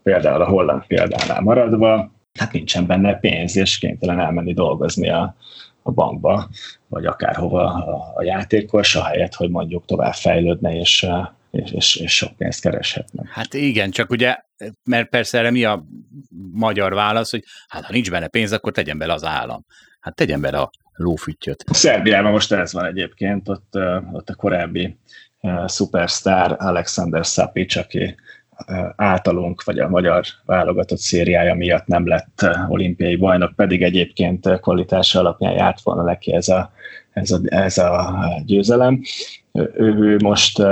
például 0.04 0.42
a 0.42 0.48
holland 0.48 0.86
példánál 0.88 1.42
maradva, 1.42 2.12
hát 2.40 2.52
nincsen 2.52 2.86
benne 2.86 3.14
pénz, 3.14 3.58
és 3.58 3.78
kénytelen 3.78 4.20
elmenni 4.20 4.54
dolgozni 4.54 5.10
a, 5.10 5.36
a 5.82 5.92
bankba, 5.92 6.50
vagy 6.88 7.06
akárhova 7.06 7.74
a, 7.74 8.12
a 8.16 8.24
játékos, 8.24 8.96
ahelyett, 8.96 9.34
hogy 9.34 9.50
mondjuk 9.50 9.86
tovább 9.86 10.14
fejlődne, 10.14 10.76
és, 10.76 11.08
és, 11.52 11.72
és, 11.72 11.96
és 11.96 12.16
sok 12.16 12.36
pénzt 12.38 12.62
kereshetne. 12.62 13.24
Hát 13.32 13.54
igen, 13.54 13.92
csak 13.92 14.10
ugye, 14.10 14.38
mert 14.84 15.10
persze 15.10 15.38
erre 15.38 15.52
mi 15.52 15.64
a 15.64 15.84
magyar 16.52 16.94
válasz, 16.94 17.32
hogy 17.32 17.44
hát 17.68 17.86
ha 17.86 17.94
nincs 17.94 18.12
benne 18.12 18.28
pénz, 18.28 18.52
akkor 18.52 18.72
tegyen 18.72 18.98
bele 18.98 19.14
az 19.14 19.24
állam. 19.24 19.66
Hát 20.00 20.16
tegyen 20.16 20.42
bele 20.42 20.58
a 20.58 20.72
lófüttyöt. 20.94 21.64
Szerbiában 21.72 22.32
most 22.32 22.52
ez 22.52 22.74
van 22.74 22.86
egyébként, 22.86 23.50
ott, 23.50 23.78
ott 24.12 24.30
a 24.30 24.36
korábbi 24.36 24.98
szupersztár 25.66 26.56
Alexander 26.60 27.26
Szapics, 27.26 27.76
aki 27.76 28.16
általunk, 28.96 29.64
vagy 29.64 29.80
a 29.80 29.90
magyar 29.90 30.26
válogatott 30.46 31.00
szériája 31.00 31.54
miatt 31.54 31.86
nem 31.86 32.08
lett 32.08 32.46
olimpiai 32.68 33.16
bajnok, 33.16 33.56
pedig 33.56 33.84
egyébként 33.84 34.60
kvalitása 34.60 35.20
alapján 35.20 35.54
járt 35.54 35.82
volna 35.82 36.04
neki 36.04 36.34
ez 36.34 36.48
a, 36.48 36.72
ez 37.14 37.32
a, 37.32 37.40
ez 37.44 37.78
a 37.78 38.16
győzelem. 38.46 39.02
Ő, 39.54 39.96
ő 40.00 40.18
most 40.24 40.64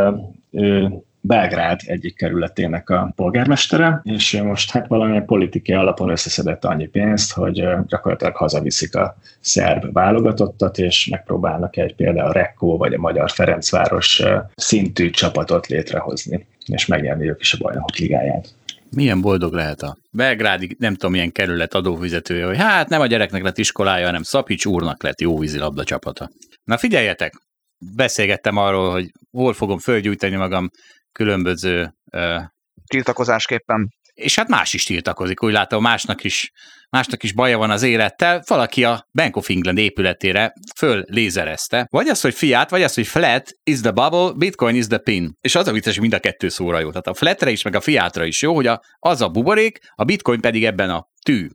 ő 0.52 0.90
Belgrád 1.28 1.80
egyik 1.86 2.16
kerületének 2.16 2.90
a 2.90 3.12
polgármestere, 3.16 4.02
és 4.04 4.42
most 4.44 4.72
hát 4.72 4.88
valamilyen 4.88 5.26
politikai 5.26 5.76
alapon 5.76 6.10
összeszedett 6.10 6.66
annyi 6.66 6.88
pénzt, 6.88 7.34
hogy 7.34 7.68
gyakorlatilag 7.88 8.36
hazaviszik 8.36 8.96
a 8.96 9.18
szerb 9.40 9.94
válogatottat, 9.94 10.78
és 10.78 11.08
megpróbálnak 11.08 11.78
egy 11.78 11.96
például 11.96 12.30
a 12.30 12.32
Rekko 12.32 12.78
vagy 12.78 12.94
a 12.94 13.00
Magyar 13.00 13.32
Ferencváros 13.32 14.24
szintű 14.56 15.10
csapatot 15.10 15.68
létrehozni, 15.68 16.46
és 16.66 16.86
megnyerni 16.86 17.30
ők 17.30 17.42
is 17.42 17.54
a 17.54 17.58
bajnokok 17.58 17.96
ligáját. 17.98 18.56
Milyen 18.90 19.22
boldog 19.22 19.54
lehet 19.54 19.82
a 19.82 19.98
belgrádi, 20.12 20.76
nem 20.80 20.94
tudom, 20.94 21.12
milyen 21.12 21.32
kerület 21.32 21.74
adófizetője, 21.74 22.46
hogy 22.46 22.58
hát 22.58 22.90
nem 22.90 23.02
a 23.02 23.06
gyereknek 23.06 23.44
lett 23.44 23.58
iskolája, 23.58 24.06
hanem 24.06 24.24
Szapics 24.24 24.66
úrnak 24.66 25.04
lett 25.04 25.22
jó 25.22 25.40
vízilabda 25.40 25.84
csapata. 25.84 26.30
Na 26.64 26.78
figyeljetek, 26.78 27.34
beszélgettem 27.96 28.58
arról, 28.58 28.92
hogy 28.92 29.12
hol 29.32 29.54
fogom 29.54 29.80
fölgyújtani 29.80 30.36
magam 30.36 30.70
különböző... 31.12 31.94
Uh, 32.12 32.42
Tiltakozásképpen. 32.88 33.90
És 34.14 34.36
hát 34.36 34.48
más 34.48 34.74
is 34.74 34.84
tiltakozik, 34.84 35.44
úgy 35.44 35.52
látom, 35.52 35.82
másnak 35.82 36.24
is, 36.24 36.52
másnak 36.90 37.24
is 37.24 37.34
baja 37.34 37.58
van 37.58 37.70
az 37.70 37.84
élettel. 37.84 38.44
Valaki 38.48 38.84
a 38.84 39.08
Bank 39.14 39.36
of 39.36 39.50
England 39.50 39.78
épületére 39.78 40.54
föl 40.76 41.04
lézerezte. 41.08 41.88
Vagy 41.90 42.08
az, 42.08 42.22
hogy 42.22 42.34
fiat, 42.34 42.70
vagy 42.70 42.84
az, 42.84 42.94
hogy 42.94 43.08
flat 43.08 43.52
is 43.64 43.80
the 43.80 43.92
bubble, 43.92 44.32
bitcoin 44.36 44.76
is 44.76 44.88
the 44.88 44.98
pin. 44.98 45.38
És 45.42 45.56
az 45.56 45.68
a 45.68 45.72
vicces, 45.72 46.00
mind 46.00 46.14
a 46.14 46.20
kettő 46.20 46.50
szóra 46.50 46.80
jó. 46.80 46.90
Tehát 46.90 47.08
a 47.08 47.14
flatre 47.14 47.52
is, 47.52 47.64
meg 47.64 47.76
a 47.76 47.82
fiatra 47.82 48.26
is 48.26 48.42
jó, 48.42 48.56
hogy 48.56 48.68
a, 48.68 48.82
az 49.00 49.22
a 49.22 49.30
buborék, 49.30 49.80
a 49.96 50.04
bitcoin 50.04 50.42
pedig 50.42 50.66
ebben 50.66 50.90
a 50.90 51.08
tű. 51.26 51.48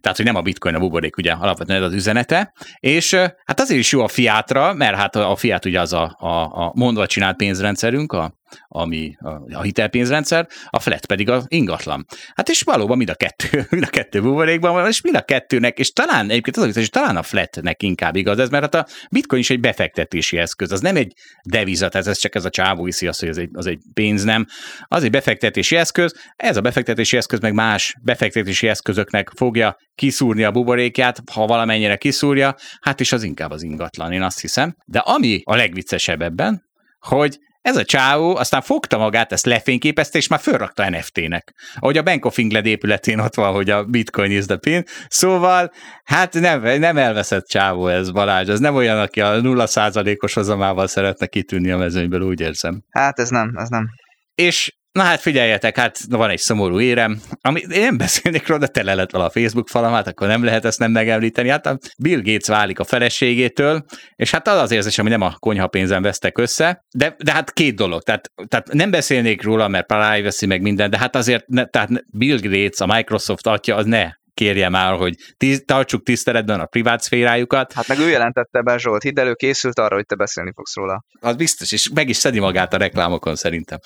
Tehát, 0.00 0.16
hogy 0.16 0.26
nem 0.26 0.36
a 0.36 0.42
bitcoin 0.42 0.74
a 0.74 0.78
buborék, 0.78 1.16
ugye 1.16 1.32
alapvetően 1.32 1.82
ez 1.82 1.88
az 1.88 1.94
üzenete. 1.94 2.52
És 2.78 3.14
hát 3.44 3.60
azért 3.60 3.80
is 3.80 3.92
jó 3.92 4.00
a 4.00 4.08
fiátra, 4.08 4.74
mert 4.74 4.96
hát 4.96 5.16
a 5.16 5.36
fiát 5.36 5.64
ugye 5.64 5.80
az 5.80 5.92
a, 5.92 6.16
a, 6.18 6.42
a 6.42 6.72
mondva 6.74 7.06
csinált 7.06 7.36
pénzrendszerünk, 7.36 8.12
a 8.12 8.40
ami 8.68 9.14
a, 9.18 9.56
a 9.56 9.62
hitelpénzrendszer, 9.62 10.46
a 10.70 10.80
flat 10.80 11.06
pedig 11.06 11.30
a 11.30 11.42
ingatlan. 11.46 12.04
Hát 12.34 12.48
és 12.48 12.62
valóban 12.62 12.96
mind 12.96 13.10
a 13.10 13.14
kettő, 13.14 13.66
mind 13.70 13.82
a 13.82 13.90
kettő 13.90 14.20
buborékban 14.20 14.72
van, 14.72 14.88
és 14.88 15.00
mind 15.00 15.16
a 15.16 15.22
kettőnek, 15.22 15.78
és 15.78 15.92
talán 15.92 16.30
egyébként 16.30 16.56
az, 16.56 16.74
hogy 16.74 16.90
talán 16.90 17.16
a 17.16 17.22
flatnek 17.22 17.82
inkább 17.82 18.16
igaz 18.16 18.38
ez, 18.38 18.48
mert 18.48 18.62
hát 18.62 18.74
a 18.74 18.92
bitcoin 19.10 19.40
is 19.40 19.50
egy 19.50 19.60
befektetési 19.60 20.38
eszköz, 20.38 20.72
az 20.72 20.80
nem 20.80 20.96
egy 20.96 21.12
deviza, 21.48 21.88
tehát 21.88 22.06
ez 22.06 22.18
csak 22.18 22.34
ez 22.34 22.44
a 22.44 22.50
csávó 22.50 22.84
hiszi 22.84 23.06
azt, 23.06 23.20
hogy 23.20 23.28
az 23.28 23.38
egy, 23.38 23.50
az 23.52 23.66
egy 23.66 23.78
pénz, 23.94 24.24
nem. 24.24 24.46
Az 24.84 25.04
egy 25.04 25.10
befektetési 25.10 25.76
eszköz, 25.76 26.14
ez 26.36 26.56
a 26.56 26.60
befektetési 26.60 27.16
eszköz 27.16 27.40
meg 27.40 27.54
más 27.54 27.94
befektetési 28.02 28.68
eszközöknek 28.68 29.30
fogja 29.36 29.76
kiszúrni 29.94 30.44
a 30.44 30.50
buborékját, 30.50 31.22
ha 31.32 31.46
valamennyire 31.46 31.96
kiszúrja, 31.96 32.54
hát 32.80 33.00
is 33.00 33.12
az 33.12 33.22
inkább 33.22 33.50
az 33.50 33.62
ingatlan, 33.62 34.12
én 34.12 34.22
azt 34.22 34.40
hiszem. 34.40 34.74
De 34.86 34.98
ami 34.98 35.40
a 35.44 35.56
legviccesebb 35.56 36.22
ebben, 36.22 36.62
hogy 36.98 37.38
ez 37.62 37.76
a 37.76 37.84
csávó 37.84 38.36
aztán 38.36 38.60
fogta 38.60 38.98
magát, 38.98 39.32
ezt 39.32 39.46
lefényképezte, 39.46 40.18
és 40.18 40.28
már 40.28 40.40
fölrakta 40.40 40.90
NFT-nek. 40.90 41.54
Ahogy 41.74 41.98
a 41.98 42.02
Bank 42.02 42.24
of 42.24 42.38
England 42.38 42.66
épületén 42.66 43.18
ott 43.18 43.34
van, 43.34 43.52
hogy 43.52 43.70
a 43.70 43.84
Bitcoin 43.84 44.30
is 44.30 44.46
the 44.46 44.56
pin. 44.56 44.82
Szóval, 45.08 45.72
hát 46.04 46.34
nem, 46.34 46.62
nem 46.62 46.96
elveszett 46.96 47.46
csávó 47.46 47.86
ez 47.86 48.10
Balázs, 48.10 48.48
ez 48.48 48.58
nem 48.58 48.74
olyan, 48.74 48.98
aki 48.98 49.20
a 49.20 49.40
0%-os 49.40 50.34
hozamával 50.34 50.86
szeretne 50.86 51.26
kitűnni 51.26 51.70
a 51.70 51.76
mezőnyből, 51.76 52.20
úgy 52.20 52.40
érzem. 52.40 52.82
Hát 52.90 53.18
ez 53.18 53.28
nem, 53.28 53.52
ez 53.56 53.68
nem. 53.68 53.88
És 54.34 54.72
Na 54.92 55.02
hát 55.02 55.20
figyeljetek, 55.20 55.76
hát 55.76 55.98
van 56.08 56.30
egy 56.30 56.38
szomorú 56.38 56.80
érem, 56.80 57.20
ami 57.40 57.60
én 57.70 57.96
beszélnék 57.96 58.46
róla, 58.46 58.60
de 58.60 58.66
tele 58.66 58.94
lett 58.94 59.10
vala 59.10 59.24
a 59.24 59.30
Facebook 59.30 59.68
falam, 59.68 59.92
hát 59.92 60.06
akkor 60.06 60.26
nem 60.26 60.44
lehet 60.44 60.64
ezt 60.64 60.78
nem 60.78 60.90
megemlíteni. 60.90 61.48
Hát 61.48 61.66
a 61.66 61.78
Bill 61.98 62.20
Gates 62.22 62.48
válik 62.48 62.78
a 62.78 62.84
feleségétől, 62.84 63.84
és 64.16 64.30
hát 64.30 64.48
az 64.48 64.60
az 64.60 64.70
érzés, 64.70 64.98
ami 64.98 65.08
nem 65.08 65.20
a 65.20 65.34
konyhapénzen 65.38 66.02
vesztek 66.02 66.38
össze, 66.38 66.84
de, 66.96 67.14
de 67.24 67.32
hát 67.32 67.52
két 67.52 67.74
dolog, 67.74 68.02
tehát, 68.02 68.32
tehát 68.48 68.72
nem 68.72 68.90
beszélnék 68.90 69.42
róla, 69.42 69.68
mert 69.68 69.86
privacy 69.86 70.46
meg 70.46 70.60
minden, 70.60 70.90
de 70.90 70.98
hát 70.98 71.16
azért, 71.16 71.46
ne, 71.46 71.64
tehát 71.64 71.90
Bill 72.12 72.38
Gates, 72.40 72.80
a 72.80 72.86
Microsoft 72.86 73.46
atya, 73.46 73.76
az 73.76 73.86
ne 73.86 74.10
kérje 74.34 74.68
már, 74.68 74.96
hogy 74.96 75.14
tiz, 75.36 75.62
tartsuk 75.66 76.02
tiszteletben 76.02 76.60
a 76.60 76.66
privát 76.66 77.00
szférájukat. 77.00 77.72
Hát 77.72 77.88
meg 77.88 77.98
ő 77.98 78.08
jelentette 78.08 78.62
be, 78.62 78.78
Zsolt, 78.78 79.02
hidd 79.02 79.18
elő, 79.18 79.34
készült 79.34 79.78
arra, 79.78 79.94
hogy 79.94 80.06
te 80.06 80.14
beszélni 80.14 80.52
fogsz 80.54 80.74
róla. 80.74 81.04
Az 81.20 81.36
biztos, 81.36 81.72
és 81.72 81.90
meg 81.94 82.08
is 82.08 82.16
szedi 82.16 82.38
magát 82.38 82.74
a 82.74 82.76
reklámokon 82.76 83.36
szerintem. 83.36 83.78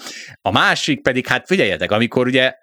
A 0.42 0.52
másik 0.52 1.02
pedig, 1.02 1.26
hát 1.26 1.46
figyeljetek, 1.46 1.90
amikor 1.90 2.26
ugye 2.26 2.54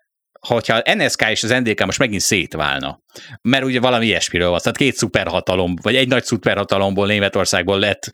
hogyha 0.48 0.82
NSK 0.96 1.30
és 1.30 1.44
az 1.44 1.50
NDK 1.50 1.86
most 1.86 2.00
megint 2.00 2.22
szétválna, 2.22 3.02
mert 3.42 3.64
ugye 3.64 3.80
valami 3.80 4.06
ilyesmiről 4.06 4.50
van, 4.50 4.60
tehát 4.60 4.78
két 4.78 4.96
szuperhatalom, 4.96 5.76
vagy 5.82 5.96
egy 5.96 6.08
nagy 6.08 6.24
szuperhatalomból 6.24 7.08
Németországból 7.08 7.80
lett, 7.80 8.12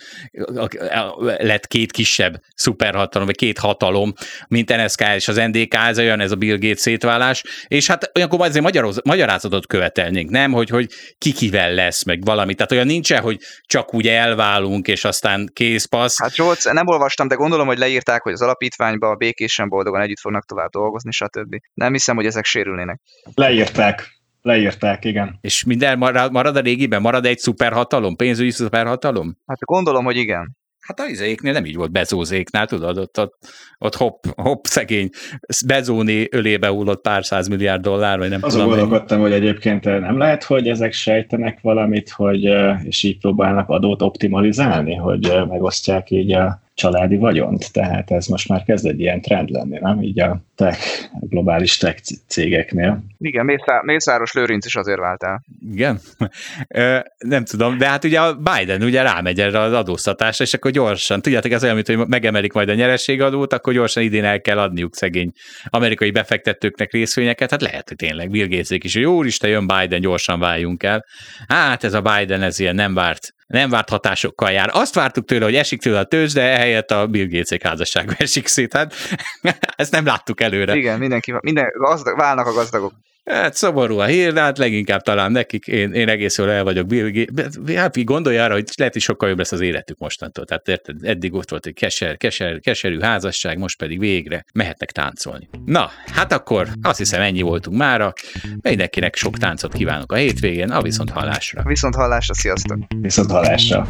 lett 1.37 1.67
két 1.67 1.91
kisebb 1.91 2.41
szuperhatalom, 2.55 3.27
vagy 3.27 3.35
két 3.35 3.57
hatalom, 3.57 4.13
mint 4.47 4.75
NSK 4.75 5.01
és 5.15 5.27
az 5.27 5.35
NDK, 5.35 5.73
ez 5.73 5.99
olyan 5.99 6.19
ez 6.19 6.31
a 6.31 6.35
Bill 6.35 6.57
Gates 6.57 6.79
szétválás, 6.79 7.43
és 7.67 7.87
hát 7.87 8.11
olyankor 8.15 8.41
azért 8.41 8.63
magyaroz, 8.63 9.01
magyarázatot 9.03 9.67
követelnénk, 9.67 10.29
nem, 10.29 10.51
hogy, 10.51 10.69
hogy 10.69 10.87
ki 11.17 11.31
kivel 11.31 11.73
lesz, 11.73 12.03
meg 12.03 12.23
valami, 12.23 12.53
tehát 12.55 12.71
olyan 12.71 12.85
nincsen, 12.85 13.21
hogy 13.21 13.37
csak 13.61 13.93
úgy 13.93 14.07
elválunk, 14.07 14.87
és 14.87 15.05
aztán 15.05 15.49
kész 15.53 15.85
passz. 15.85 16.19
Hát 16.19 16.33
Zsolc, 16.33 16.65
nem 16.65 16.87
olvastam, 16.87 17.27
de 17.27 17.35
gondolom, 17.35 17.67
hogy 17.67 17.77
leírták, 17.77 18.21
hogy 18.21 18.33
az 18.33 18.41
alapítványba 18.41 19.15
békésen 19.15 19.69
boldogan 19.69 20.01
együtt 20.01 20.19
fognak 20.19 20.45
tovább 20.45 20.69
dolgozni, 20.69 21.11
stb. 21.11 21.55
Nem 21.73 21.91
hiszem, 21.91 22.17
hogy 22.19 22.29
ezek 22.29 22.45
sérülnének. 22.45 23.01
Leírták. 23.35 24.17
Leírták, 24.41 25.05
igen. 25.05 25.37
És 25.41 25.63
minden 25.63 25.97
marad, 25.97 26.31
marad 26.31 26.55
a 26.55 26.59
régiben? 26.59 27.01
Marad 27.01 27.25
egy 27.25 27.37
szuperhatalom? 27.37 28.15
Pénzügyi 28.15 28.51
szuperhatalom? 28.51 29.37
Hát 29.45 29.59
gondolom, 29.59 30.05
hogy 30.05 30.17
igen. 30.17 30.57
Hát 30.79 30.99
a 30.99 31.05
izéknél 31.05 31.53
nem 31.53 31.65
így 31.65 31.75
volt 31.75 31.91
Bezózéknál, 31.91 32.67
tudod, 32.67 32.97
ott, 32.97 33.19
ott, 33.19 33.37
ott 33.77 33.95
hopp, 33.95 34.23
hopp, 34.35 34.63
szegény 34.63 35.09
Bezóni 35.65 36.27
ölébe 36.31 36.67
hullott 36.67 37.01
pár 37.01 37.23
milliárd 37.49 37.81
dollár, 37.81 38.17
vagy 38.17 38.29
nem 38.29 38.39
Azon 38.43 38.67
gondolkodtam, 38.67 39.19
hogy 39.19 39.31
egyébként 39.31 39.83
nem 39.83 40.17
lehet, 40.17 40.43
hogy 40.43 40.67
ezek 40.67 40.93
sejtenek 40.93 41.59
valamit, 41.61 42.09
hogy, 42.09 42.43
és 42.83 43.03
így 43.03 43.19
próbálnak 43.19 43.69
adót 43.69 44.01
optimalizálni, 44.01 44.95
hogy 44.95 45.33
megosztják 45.49 46.11
így 46.11 46.33
a 46.33 46.61
családi 46.79 47.17
vagyont, 47.17 47.71
tehát 47.71 48.11
ez 48.11 48.25
most 48.25 48.49
már 48.49 48.63
kezd 48.63 48.85
egy 48.85 48.99
ilyen 48.99 49.21
trend 49.21 49.49
lenni, 49.49 49.77
nem? 49.81 50.01
Így 50.01 50.19
a 50.19 50.41
tech, 50.55 51.09
a 51.21 51.25
globális 51.25 51.77
tech 51.77 52.01
cégeknél. 52.27 53.03
Igen, 53.17 53.45
Mészá, 53.45 53.81
Mészáros 53.83 54.33
Lőrinc 54.33 54.65
is 54.65 54.75
azért 54.75 54.99
vált 54.99 55.23
el. 55.23 55.43
Igen? 55.71 55.99
nem 57.17 57.45
tudom, 57.45 57.77
de 57.77 57.87
hát 57.87 58.03
ugye 58.03 58.19
a 58.19 58.35
Biden 58.35 58.81
ugye 58.81 59.01
rámegy 59.01 59.39
erre 59.39 59.59
az 59.59 59.73
adóztatásra, 59.73 60.45
és 60.45 60.53
akkor 60.53 60.71
gyorsan, 60.71 61.21
tudjátok, 61.21 61.51
ez 61.51 61.63
olyan, 61.63 61.75
mint 61.75 61.87
hogy 61.87 61.97
megemelik 61.97 62.53
majd 62.53 62.69
a 62.69 62.73
nyerességadót, 62.73 63.53
akkor 63.53 63.73
gyorsan 63.73 64.03
idén 64.03 64.23
el 64.23 64.41
kell 64.41 64.59
adniuk 64.59 64.95
szegény 64.95 65.31
amerikai 65.63 66.11
befektetőknek 66.11 66.91
részvényeket, 66.91 67.51
hát 67.51 67.61
lehet, 67.61 67.87
hogy 67.87 67.97
tényleg 67.97 68.29
Bill 68.29 68.47
Gates-ék 68.47 68.83
is, 68.83 68.93
hogy 68.93 69.01
jó 69.01 69.23
Isten, 69.23 69.49
jön 69.49 69.67
Biden, 69.67 70.01
gyorsan 70.01 70.39
váljunk 70.39 70.83
el. 70.83 71.05
Hát 71.47 71.83
ez 71.83 71.93
a 71.93 72.01
Biden, 72.01 72.41
ez 72.41 72.59
ilyen 72.59 72.75
nem 72.75 72.93
várt 72.93 73.37
nem 73.49 73.69
várt 73.69 73.89
hatásokkal 73.89 74.51
jár. 74.51 74.69
Azt 74.73 74.93
vártuk 74.93 75.25
tőle, 75.25 75.45
hogy 75.45 75.55
esik 75.55 75.81
tőle 75.81 75.99
a 75.99 76.03
tőzs, 76.03 76.33
de 76.33 76.41
ehelyett 76.41 76.91
a 76.91 77.07
Bill 77.07 77.27
Gates 77.27 77.61
házasságba 77.61 78.13
esik 78.17 78.47
szét. 78.47 78.73
Hát, 78.73 78.93
ezt 79.75 79.91
nem 79.91 80.05
láttuk 80.05 80.41
előre. 80.41 80.75
Igen, 80.75 80.99
mindenki, 80.99 81.33
minden, 81.41 81.65
gazdag, 81.77 82.17
válnak 82.17 82.47
a 82.47 82.53
gazdagok. 82.53 82.93
Hát 83.29 83.55
szomorú 83.55 83.97
a 83.97 84.05
hír, 84.05 84.33
de 84.33 84.41
hát 84.41 84.57
leginkább 84.57 85.01
talán 85.01 85.31
nekik, 85.31 85.67
én, 85.67 85.93
én 85.93 86.09
egész 86.09 86.37
jól 86.37 86.49
el 86.49 86.63
vagyok. 86.63 86.93
Hát 87.75 88.03
gondolja 88.03 88.43
arra, 88.43 88.53
hogy 88.53 88.69
lehet, 88.77 88.93
hogy 88.93 89.01
sokkal 89.01 89.29
jobb 89.29 89.37
lesz 89.37 89.51
az 89.51 89.61
életük 89.61 89.97
mostantól. 89.97 90.45
Tehát 90.45 90.67
érted, 90.67 91.03
eddig 91.03 91.33
ott 91.33 91.49
volt 91.49 91.65
egy 91.65 91.73
keser, 91.73 92.17
keser, 92.17 92.59
keserű 92.59 92.99
házasság, 92.99 93.57
most 93.57 93.77
pedig 93.77 93.99
végre 93.99 94.45
mehetnek 94.53 94.91
táncolni. 94.91 95.49
Na, 95.65 95.89
hát 96.05 96.31
akkor 96.31 96.67
azt 96.81 96.97
hiszem 96.97 97.21
ennyi 97.21 97.41
voltunk 97.41 97.77
mára. 97.77 98.13
Mindenkinek 98.61 99.15
sok 99.15 99.37
táncot 99.37 99.73
kívánok 99.73 100.11
a 100.11 100.15
hétvégén, 100.15 100.69
a 100.69 100.81
viszont 100.81 101.09
hallásra. 101.09 101.63
Viszont 101.65 101.95
hallásra, 101.95 102.33
sziasztok! 102.33 102.77
Viszont 103.01 103.31
hallásra! 103.31 103.87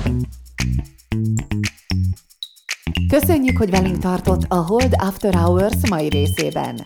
Köszönjük, 3.07 3.57
hogy 3.57 3.69
velünk 3.69 3.97
tartott 3.97 4.45
a 4.47 4.55
Hold 4.55 4.93
After 4.97 5.33
Hours 5.33 5.89
mai 5.89 6.09
részében. 6.09 6.85